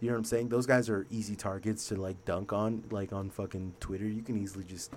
You 0.00 0.08
know 0.08 0.14
what 0.14 0.20
I'm 0.20 0.24
saying? 0.24 0.48
Those 0.48 0.64
guys 0.66 0.88
are 0.88 1.06
easy 1.10 1.36
targets 1.36 1.88
to 1.88 1.96
like 1.96 2.24
dunk 2.24 2.54
on, 2.54 2.84
like 2.90 3.12
on 3.12 3.28
fucking 3.28 3.74
Twitter. 3.80 4.06
You 4.06 4.22
can 4.22 4.38
easily 4.40 4.64
just 4.64 4.90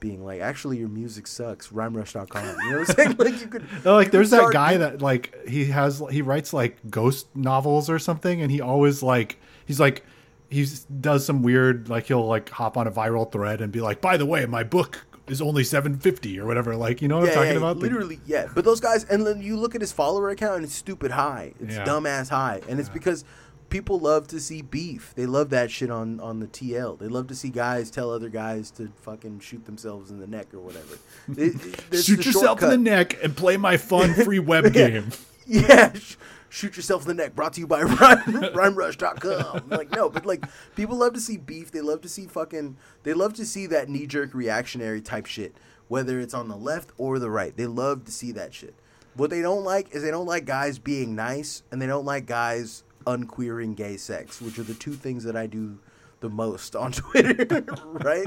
being 0.00 0.24
like, 0.24 0.40
actually, 0.40 0.78
your 0.78 0.88
music 0.88 1.26
sucks. 1.26 1.68
RhymeRush.com. 1.68 2.44
You 2.64 2.70
know 2.70 2.78
what 2.80 2.88
I'm 2.90 2.94
saying? 2.96 3.16
Like 3.18 3.40
you 3.40 3.46
could. 3.48 3.64
No, 3.84 3.94
like 3.94 4.06
you 4.06 4.10
there's 4.12 4.30
could 4.30 4.40
that 4.40 4.52
guy 4.52 4.76
that 4.76 5.00
like 5.02 5.34
he 5.48 5.66
has 5.66 6.02
he 6.10 6.22
writes 6.22 6.52
like 6.52 6.76
ghost 6.90 7.34
novels 7.34 7.88
or 7.88 7.98
something 7.98 8.40
and 8.42 8.50
he 8.50 8.60
always 8.60 9.02
like 9.02 9.38
he's 9.66 9.80
like 9.80 10.04
he 10.50 10.66
does 11.00 11.24
some 11.26 11.42
weird 11.42 11.88
like 11.88 12.06
he'll 12.06 12.26
like 12.26 12.48
hop 12.50 12.76
on 12.76 12.86
a 12.86 12.90
viral 12.90 13.30
thread 13.30 13.60
and 13.60 13.72
be 13.72 13.80
like 13.80 14.00
by 14.00 14.16
the 14.16 14.26
way 14.26 14.46
my 14.46 14.62
book 14.62 15.04
is 15.28 15.42
only 15.42 15.64
750 15.64 16.38
or 16.38 16.46
whatever 16.46 16.76
like 16.76 17.02
you 17.02 17.08
know 17.08 17.18
what 17.18 17.24
Yeah, 17.24 17.30
I'm 17.30 17.34
talking 17.36 17.50
yeah, 17.52 17.56
about 17.58 17.78
literally, 17.78 18.20
yeah. 18.26 18.46
But 18.54 18.64
those 18.64 18.78
guys, 18.80 19.02
and 19.04 19.26
then 19.26 19.40
you 19.40 19.56
look 19.56 19.74
at 19.74 19.80
his 19.80 19.90
follower 19.92 20.30
account, 20.30 20.56
and 20.56 20.64
it's 20.64 20.74
stupid 20.74 21.10
high. 21.10 21.52
It's 21.58 21.74
Yeah. 21.74 21.84
dumbass 21.84 22.28
high, 22.28 22.60
and 22.68 22.78
it's 22.78 22.88
because 22.88 23.24
people 23.68 23.98
love 23.98 24.26
to 24.28 24.40
see 24.40 24.62
beef. 24.62 25.12
They 25.16 25.26
love 25.26 25.50
that 25.50 25.70
shit 25.70 25.90
on 25.90 26.20
on 26.20 26.40
the 26.40 26.46
TL. 26.46 26.98
They 26.98 27.08
love 27.08 27.26
to 27.28 27.34
see 27.34 27.48
guys 27.50 27.90
tell 27.90 28.10
other 28.10 28.28
guys 28.28 28.70
to 28.72 28.90
fucking 29.02 29.40
shoot 29.40 29.64
themselves 29.66 30.10
in 30.10 30.18
the 30.20 30.26
neck 30.26 30.52
or 30.54 30.60
whatever. 30.60 30.98
It- 31.36 31.82
it- 31.92 32.02
shoot 32.04 32.24
yourself 32.26 32.62
in 32.62 32.70
the 32.70 32.76
neck 32.78 33.16
and 33.22 33.36
play 33.36 33.56
my 33.56 33.76
fun 33.76 34.14
free 34.14 34.38
web 34.38 34.72
game 34.72 35.10
Yeah, 35.46 35.92
sh- 35.94 36.16
shoot 36.48 36.76
yourself 36.76 37.02
in 37.02 37.08
the 37.08 37.14
neck. 37.22 37.34
Brought 37.34 37.52
to 37.54 37.60
you 37.60 37.66
by 37.66 37.82
Rhyme, 37.84 38.18
RhymeRush.com. 38.22 39.68
Like 39.68 39.90
no, 39.92 40.08
but 40.08 40.26
like 40.26 40.44
people 40.74 40.96
love 40.96 41.12
to 41.14 41.20
see 41.20 41.36
beef. 41.36 41.70
They 41.70 41.80
love 41.80 42.00
to 42.02 42.08
see 42.08 42.26
fucking. 42.26 42.76
They 43.02 43.14
love 43.14 43.34
to 43.34 43.46
see 43.46 43.66
that 43.66 43.88
knee 43.88 44.06
jerk 44.06 44.34
reactionary 44.34 45.00
type 45.00 45.26
shit, 45.26 45.54
whether 45.88 46.18
it's 46.20 46.34
on 46.34 46.48
the 46.48 46.56
left 46.56 46.90
or 46.98 47.18
the 47.18 47.30
right. 47.30 47.56
They 47.56 47.66
love 47.66 48.04
to 48.06 48.12
see 48.12 48.32
that 48.32 48.54
shit. 48.54 48.74
What 49.14 49.30
they 49.30 49.40
don't 49.40 49.64
like 49.64 49.94
is 49.94 50.02
they 50.02 50.10
don't 50.10 50.26
like 50.26 50.44
guys 50.44 50.78
being 50.78 51.14
nice, 51.14 51.62
and 51.70 51.80
they 51.80 51.86
don't 51.86 52.04
like 52.04 52.26
guys 52.26 52.82
unqueering 53.06 53.74
gay 53.74 53.96
sex, 53.96 54.40
which 54.40 54.58
are 54.58 54.62
the 54.64 54.74
two 54.74 54.92
things 54.94 55.24
that 55.24 55.36
I 55.36 55.46
do 55.46 55.78
the 56.20 56.28
most 56.30 56.74
on 56.74 56.92
Twitter, 57.02 57.64
right? 57.92 58.26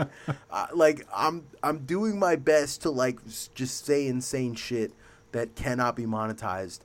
Uh, 0.49 0.67
like 0.73 1.05
I'm 1.13 1.45
I'm 1.63 1.79
doing 1.85 2.19
my 2.19 2.35
best 2.35 2.81
to 2.83 2.89
like 2.91 3.19
just 3.55 3.85
say 3.85 4.07
insane 4.07 4.55
shit 4.55 4.93
that 5.31 5.55
cannot 5.55 5.95
be 5.95 6.05
monetized, 6.05 6.79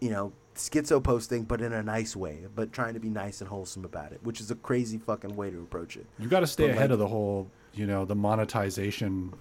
you 0.00 0.10
know, 0.10 0.32
schizo 0.56 1.02
posting, 1.02 1.44
but 1.44 1.60
in 1.60 1.72
a 1.72 1.82
nice 1.82 2.14
way, 2.16 2.40
but 2.54 2.72
trying 2.72 2.94
to 2.94 3.00
be 3.00 3.08
nice 3.08 3.40
and 3.40 3.48
wholesome 3.48 3.84
about 3.84 4.12
it, 4.12 4.20
which 4.22 4.40
is 4.40 4.50
a 4.50 4.54
crazy 4.56 4.98
fucking 4.98 5.34
way 5.36 5.50
to 5.50 5.58
approach 5.58 5.96
it. 5.96 6.06
you 6.18 6.28
got 6.28 6.40
to 6.40 6.46
stay 6.46 6.64
But, 6.66 6.70
ahead 6.76 6.82
like- 6.90 6.90
of 6.94 6.98
the 6.98 7.08
whole 7.08 7.48
you 7.72 7.86
know 7.86 8.04
the 8.04 8.16
monetization 8.16 9.32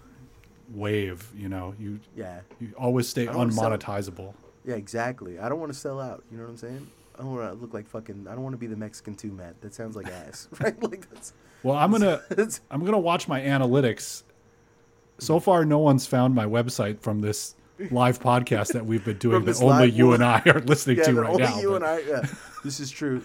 wave 0.72 1.28
you 1.36 1.50
know 1.50 1.74
you 1.80 2.00
Yeah, 2.16 2.42
you 2.60 2.72
always 2.78 3.08
stay 3.08 3.24
I 3.24 3.34
don't 3.34 3.38
wanna 3.38 3.52
sell- 3.54 3.72
unmonetizable 3.72 4.34
yeah, 4.66 4.76
exactly. 4.76 5.40
I 5.40 5.50
don't 5.50 5.60
want 5.60 5.72
to 5.74 5.78
sell 5.80 6.00
out. 6.02 6.22
You 6.30 6.38
know 6.38 6.44
what 6.44 6.50
I'm 6.52 6.58
saying? 6.58 6.88
I 7.20 7.24
don't 7.24 7.36
want 7.36 7.52
to 7.54 7.62
look 7.62 7.74
like 7.74 7.88
fucking. 7.88 8.28
I 8.30 8.34
don't 8.34 8.44
want 8.44 8.54
to 8.54 8.58
be 8.58 8.68
the 8.68 8.78
Mexican 8.78 9.14
too, 9.14 9.32
Matt. 9.32 9.60
That 9.62 9.74
sounds 9.74 9.96
like 9.98 10.08
ass, 10.08 10.48
right? 10.62 10.82
Like 10.82 11.10
that's. 11.12 11.34
well 11.64 11.76
i'm 11.76 11.92
gonna 11.92 12.22
that's 12.30 12.62
I'm 12.72 12.86
gonna 12.86 12.98
watch 13.00 13.28
my 13.28 13.42
analytics. 13.42 14.24
So 15.18 15.42
far, 15.42 15.66
no 15.66 15.80
one's 15.80 16.08
found 16.08 16.34
my 16.34 16.46
website 16.46 17.02
from 17.02 17.20
this 17.20 17.56
live 17.92 18.20
podcast 18.20 18.72
that 18.72 18.86
we've 18.86 19.04
been 19.04 19.18
doing 19.20 19.44
that 19.44 19.62
only 19.62 19.88
live 19.88 19.98
you 19.98 20.14
and 20.14 20.24
I 20.24 20.42
are 20.46 20.62
listening 20.62 20.98
yeah, 21.00 21.04
to 21.04 21.14
right 21.16 21.30
only 21.30 21.44
now. 21.44 21.60
you 21.60 21.70
but, 21.72 21.76
and 21.76 21.86
I. 21.86 22.00
Yeah, 22.00 22.22
this 22.64 22.80
is 22.80 22.90
true. 22.90 23.22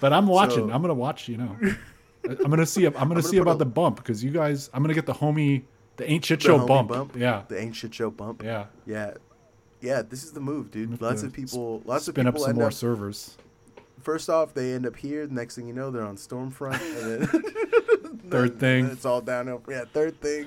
but 0.00 0.12
I'm 0.12 0.26
watching. 0.26 0.68
So- 0.68 0.74
I'm 0.74 0.82
gonna 0.82 0.92
watch. 0.94 1.28
You 1.28 1.38
know, 1.38 1.56
I'm 2.24 2.50
gonna 2.50 2.66
see. 2.66 2.84
I'm 2.84 2.92
gonna, 2.92 3.08
gonna 3.08 3.22
see 3.22 3.38
about 3.38 3.56
a- 3.56 3.60
the 3.60 3.66
bump 3.66 3.96
because 3.96 4.22
you 4.22 4.30
guys. 4.30 4.68
I'm 4.74 4.82
gonna 4.82 4.92
get 4.92 5.06
the 5.06 5.14
homie, 5.14 5.62
the 5.96 6.10
ain't 6.10 6.26
shit 6.26 6.42
show 6.42 6.58
homie 6.58 6.88
bump. 6.88 7.16
Yeah, 7.16 7.44
the 7.48 7.58
ain't 7.58 7.74
shit 7.74 7.94
show 7.94 8.10
bump. 8.10 8.42
yeah. 8.42 8.66
Yeah, 8.84 9.14
yeah. 9.80 10.02
This 10.02 10.24
is 10.24 10.32
the 10.32 10.40
move, 10.40 10.70
dude. 10.70 11.00
Lots 11.00 11.22
of 11.22 11.32
people. 11.32 11.82
Lots 11.84 12.08
of 12.08 12.14
Spin 12.14 12.26
people 12.26 12.42
up 12.42 12.48
some 12.48 12.56
more 12.56 12.66
up. 12.66 12.72
servers. 12.72 13.36
First 14.02 14.30
off, 14.30 14.54
they 14.54 14.72
end 14.74 14.86
up 14.86 14.96
here. 14.96 15.26
Next 15.26 15.56
thing 15.56 15.66
you 15.66 15.74
know, 15.74 15.90
they're 15.90 16.04
on 16.06 16.16
Stormfront, 16.16 16.80
and 17.02 17.22
then 17.22 18.20
Third 18.30 18.58
thing. 18.60 18.86
it's 18.86 19.04
all 19.04 19.20
downhill. 19.20 19.62
Yeah, 19.68 19.84
third 19.92 20.20
thing. 20.20 20.46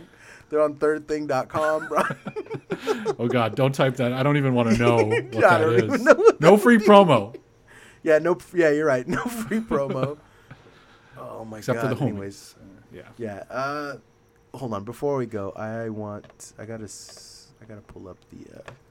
They're 0.50 0.62
on 0.62 0.76
thirdthing.com, 0.76 1.88
bro. 1.88 2.02
Oh 3.20 3.28
God, 3.28 3.56
don't 3.56 3.76
type 3.76 3.98
that. 3.98 4.14
I 4.14 4.24
don't 4.24 4.38
even 4.38 4.54
want 4.56 4.70
to 4.70 4.78
know 4.78 4.96
what 5.04 5.44
I 5.44 5.58
that 5.60 5.62
is. 5.70 6.06
what 6.06 6.40
no 6.40 6.56
free 6.58 6.78
promo 6.78 7.36
yeah, 8.04 8.18
no. 8.20 8.38
Yeah, 8.54 8.70
you're 8.70 8.86
right. 8.86 9.06
No 9.08 9.22
free 9.26 9.60
promo. 9.60 10.18
Oh 11.18 11.44
my 11.44 11.58
except 11.58 11.82
god. 11.82 11.90
for 11.90 11.96
the 11.96 12.02
homies. 12.02 12.10
Anyways, 12.12 12.56
Yeah. 12.94 13.02
yeah. 13.18 13.44
Uh, 13.50 13.98
hold 14.54 14.74
on. 14.74 14.86
Before 14.86 15.18
we 15.18 15.26
go, 15.26 15.52
I 15.52 15.90
want. 15.90 16.54
I 16.58 16.64
gotta. 16.66 16.86
I 17.62 17.66
gotta 17.66 17.82
pull 17.82 18.08
up 18.08 18.18
the. 18.32 18.60
Uh, 18.60 18.89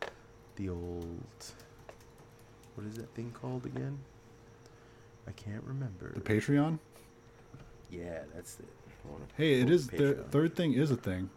the 0.58 0.68
old. 0.68 1.06
What 2.74 2.86
is 2.86 2.94
that 2.96 3.12
thing 3.14 3.32
called 3.32 3.64
again? 3.64 3.98
I 5.26 5.32
can't 5.32 5.62
remember. 5.64 6.12
The 6.14 6.20
Patreon. 6.20 6.78
Yeah, 7.90 8.20
that's 8.34 8.58
it. 8.60 8.68
Hey, 9.36 9.60
it 9.60 9.66
pull 9.66 9.74
is 9.74 9.88
up 9.88 9.90
the 9.96 9.96
Patreon. 10.14 10.30
third 10.30 10.56
thing 10.56 10.72
is 10.74 10.90
a 10.90 10.96
thing. 10.96 11.30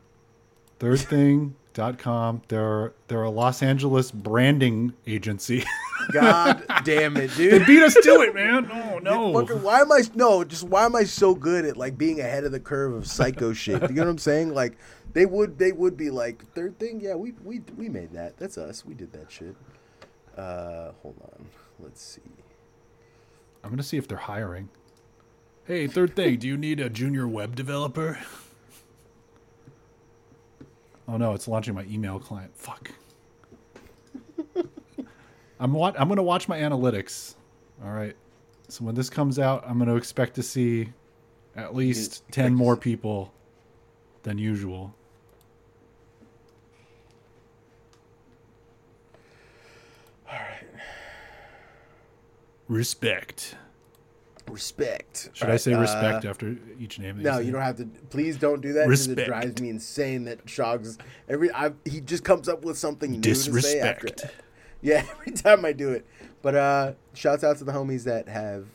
Thirdthing.com. 0.79 2.41
They're 2.47 2.93
they're 3.07 3.23
a 3.23 3.29
Los 3.29 3.61
Angeles 3.61 4.11
branding 4.11 4.93
agency. 5.07 5.63
God 6.11 6.63
damn 6.83 7.15
it, 7.17 7.33
dude! 7.35 7.61
they 7.61 7.65
beat 7.65 7.83
us 7.83 7.93
to 7.93 8.21
it, 8.21 8.33
man. 8.33 8.69
Oh 8.73 8.97
no. 8.99 9.33
Fucking, 9.39 9.61
why 9.61 9.81
am 9.81 9.91
I 9.91 10.01
no? 10.15 10.43
Just 10.43 10.63
why 10.63 10.85
am 10.85 10.95
I 10.95 11.03
so 11.03 11.35
good 11.35 11.63
at 11.65 11.77
like 11.77 11.97
being 11.97 12.19
ahead 12.19 12.43
of 12.43 12.51
the 12.51 12.59
curve 12.59 12.93
of 12.93 13.05
psycho 13.05 13.53
shit? 13.53 13.81
You 13.83 13.89
know 13.89 14.03
what 14.03 14.09
I'm 14.09 14.17
saying? 14.17 14.53
Like 14.53 14.77
they 15.13 15.25
would 15.25 15.57
they 15.57 15.71
would 15.71 15.97
be 15.97 16.09
like 16.09 16.45
third 16.53 16.77
thing. 16.79 16.99
Yeah, 17.01 17.15
we 17.15 17.33
we 17.43 17.61
we 17.77 17.89
made 17.89 18.11
that. 18.13 18.37
That's 18.37 18.57
us. 18.57 18.85
We 18.85 18.93
did 18.93 19.11
that 19.13 19.31
shit. 19.31 19.55
Uh, 20.37 20.91
hold 21.01 21.15
on. 21.23 21.45
Let's 21.79 22.01
see. 22.01 22.21
I'm 23.63 23.69
gonna 23.69 23.83
see 23.83 23.97
if 23.97 24.07
they're 24.07 24.17
hiring. 24.17 24.69
Hey, 25.65 25.87
third 25.87 26.15
thing, 26.15 26.37
do 26.39 26.47
you 26.47 26.57
need 26.57 26.79
a 26.79 26.89
junior 26.89 27.27
web 27.27 27.55
developer? 27.55 28.19
Oh 31.07 31.17
no, 31.17 31.33
it's 31.33 31.47
launching 31.47 31.75
my 31.75 31.83
email 31.83 32.19
client. 32.19 32.51
Fuck. 32.55 32.91
I'm 35.59 35.73
wa- 35.73 35.93
I'm 35.97 36.07
gonna 36.07 36.23
watch 36.23 36.47
my 36.47 36.57
analytics. 36.59 37.35
All 37.83 37.91
right. 37.91 38.15
So 38.69 38.83
when 38.85 38.95
this 38.95 39.09
comes 39.09 39.37
out, 39.37 39.63
I'm 39.67 39.77
gonna 39.77 39.95
expect 39.95 40.35
to 40.35 40.43
see 40.43 40.89
at 41.55 41.75
least 41.75 42.23
ten 42.31 42.55
more 42.55 42.75
people 42.77 43.33
than 44.23 44.37
usual. 44.37 44.95
Respect. 52.71 53.57
Respect. 54.49 55.29
Should 55.33 55.43
All 55.43 55.49
I 55.49 55.51
right, 55.51 55.61
say 55.61 55.73
uh, 55.73 55.81
respect 55.81 56.23
after 56.23 56.55
each 56.79 56.99
name? 56.99 57.21
No, 57.21 57.37
say? 57.37 57.43
you 57.43 57.51
don't 57.51 57.61
have 57.61 57.75
to. 57.77 57.85
Please 58.09 58.37
don't 58.37 58.61
do 58.61 58.71
that 58.73 58.87
because 58.87 59.09
it 59.09 59.25
drives 59.25 59.61
me 59.61 59.69
insane. 59.69 60.23
That 60.23 60.45
Shogs 60.45 60.97
every 61.27 61.51
I, 61.51 61.71
he 61.83 61.99
just 61.99 62.23
comes 62.23 62.47
up 62.47 62.63
with 62.63 62.77
something 62.77 63.11
new 63.11 63.21
to 63.21 63.35
say 63.61 63.81
after. 63.81 64.07
Yeah, 64.83 65.03
every 65.19 65.33
time 65.33 65.65
I 65.65 65.73
do 65.73 65.91
it. 65.91 66.05
But 66.41 66.55
uh 66.55 66.93
shouts 67.13 67.43
out 67.43 67.57
to 67.57 67.65
the 67.65 67.73
homies 67.73 68.05
that 68.05 68.29
have 68.29 68.67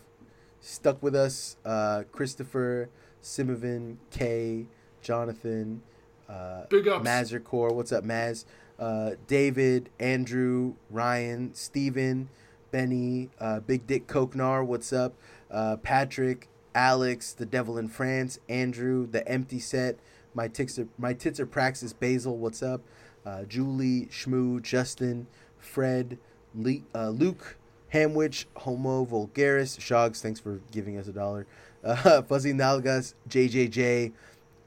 stuck 0.60 1.02
with 1.02 1.14
us. 1.16 1.56
Uh 1.64 2.02
Christopher, 2.12 2.90
Simovin, 3.22 3.96
Kay, 4.10 4.66
Jonathan, 5.00 5.80
uh 6.28 6.66
Big 6.68 6.86
ups. 6.86 7.08
Mazercore, 7.08 7.72
what's 7.72 7.92
up, 7.92 8.04
Maz? 8.04 8.44
Uh 8.78 9.12
David, 9.26 9.88
Andrew, 9.98 10.74
Ryan, 10.90 11.54
Steven, 11.54 12.28
Benny, 12.70 13.30
uh 13.40 13.60
Big 13.60 13.86
Dick 13.86 14.06
Koknar, 14.06 14.64
what's 14.64 14.92
up? 14.92 15.14
Uh 15.50 15.76
Patrick, 15.76 16.48
Alex, 16.74 17.32
the 17.32 17.46
Devil 17.46 17.78
in 17.78 17.88
France, 17.88 18.38
Andrew, 18.48 19.06
the 19.06 19.26
Empty 19.26 19.58
Set, 19.58 19.98
my 20.34 20.48
tits 20.48 20.78
are 20.78 20.88
my 20.98 21.14
tits 21.14 21.40
are 21.40 21.46
Praxis 21.46 21.92
Basil, 21.92 22.36
what's 22.36 22.62
up? 22.62 22.82
Uh, 23.24 23.42
Julie, 23.44 24.06
Shmoo, 24.06 24.62
Justin, 24.62 25.26
Fred, 25.58 26.18
Le- 26.54 26.82
uh, 26.94 27.08
Luke, 27.08 27.56
Hamwich, 27.92 28.44
Homo 28.58 29.04
Vulgaris, 29.04 29.78
Shogs, 29.78 30.20
thanks 30.20 30.38
for 30.38 30.60
giving 30.70 30.96
us 30.96 31.08
a 31.08 31.12
dollar. 31.12 31.46
Uh, 31.82 32.22
Fuzzy 32.28 32.52
Nalgas, 32.52 33.14
JJJ, 33.28 34.12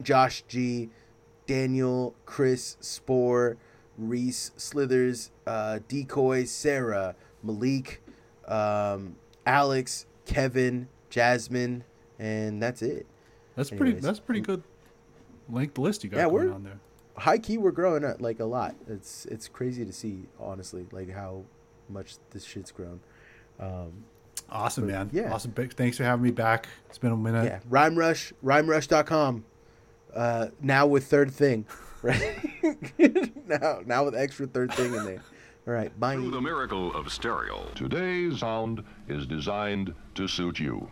Josh 0.01 0.43
G, 0.47 0.89
Daniel, 1.47 2.15
Chris, 2.25 2.75
Spore, 2.81 3.57
Reese, 3.97 4.51
Slithers, 4.57 5.31
uh, 5.47 5.79
Decoy, 5.87 6.43
Sarah, 6.45 7.15
Malik, 7.43 8.01
um, 8.47 9.15
Alex, 9.45 10.05
Kevin, 10.25 10.87
Jasmine, 11.09 11.83
and 12.19 12.61
that's 12.61 12.81
it. 12.81 13.05
That's 13.55 13.69
pretty. 13.69 13.93
That's 13.93 14.19
pretty 14.19 14.41
good. 14.41 14.63
Length 15.49 15.77
list 15.77 16.03
you 16.03 16.09
got 16.09 16.17
Yeah, 16.17 16.23
going 16.23 16.33
we're- 16.35 16.51
on 16.53 16.63
there. 16.63 16.79
High 17.17 17.37
key, 17.39 17.57
we're 17.57 17.71
growing 17.71 18.05
up 18.05 18.21
like 18.21 18.39
a 18.39 18.45
lot. 18.45 18.75
It's 18.87 19.25
it's 19.25 19.49
crazy 19.49 19.83
to 19.85 19.91
see, 19.91 20.27
honestly, 20.39 20.87
like 20.91 21.09
how 21.09 21.43
much 21.89 22.15
this 22.31 22.45
shit's 22.45 22.71
grown. 22.71 23.01
Um, 23.59 24.05
Awesome, 24.49 24.85
but, 24.85 24.93
man. 24.93 25.09
yeah. 25.11 25.33
Awesome. 25.33 25.51
Thanks 25.51 25.97
for 25.97 26.03
having 26.05 26.23
me 26.23 26.31
back. 26.31 26.67
It's 26.87 26.97
been 26.97 27.11
a 27.11 27.17
minute. 27.17 27.43
yeah, 27.45 27.59
Rhyme 27.69 27.95
Rush, 27.97 28.31
RhymeRush.com. 28.43 29.43
Uh, 30.15 30.47
now 30.61 30.87
with 30.87 31.05
third 31.07 31.29
thing, 31.31 31.65
right? 32.01 32.39
now, 33.47 33.81
now 33.85 34.05
with 34.05 34.15
extra 34.15 34.47
third 34.47 34.73
thing 34.73 34.93
in 34.93 35.03
there. 35.05 35.21
All 35.67 35.73
right, 35.73 35.97
bye. 35.99 36.15
Through 36.15 36.31
the 36.31 36.41
miracle 36.41 36.95
of 36.95 37.11
stereo, 37.11 37.67
today's 37.75 38.39
sound 38.39 38.83
is 39.07 39.27
designed 39.27 39.93
to 40.15 40.27
suit 40.27 40.59
you. 40.59 40.89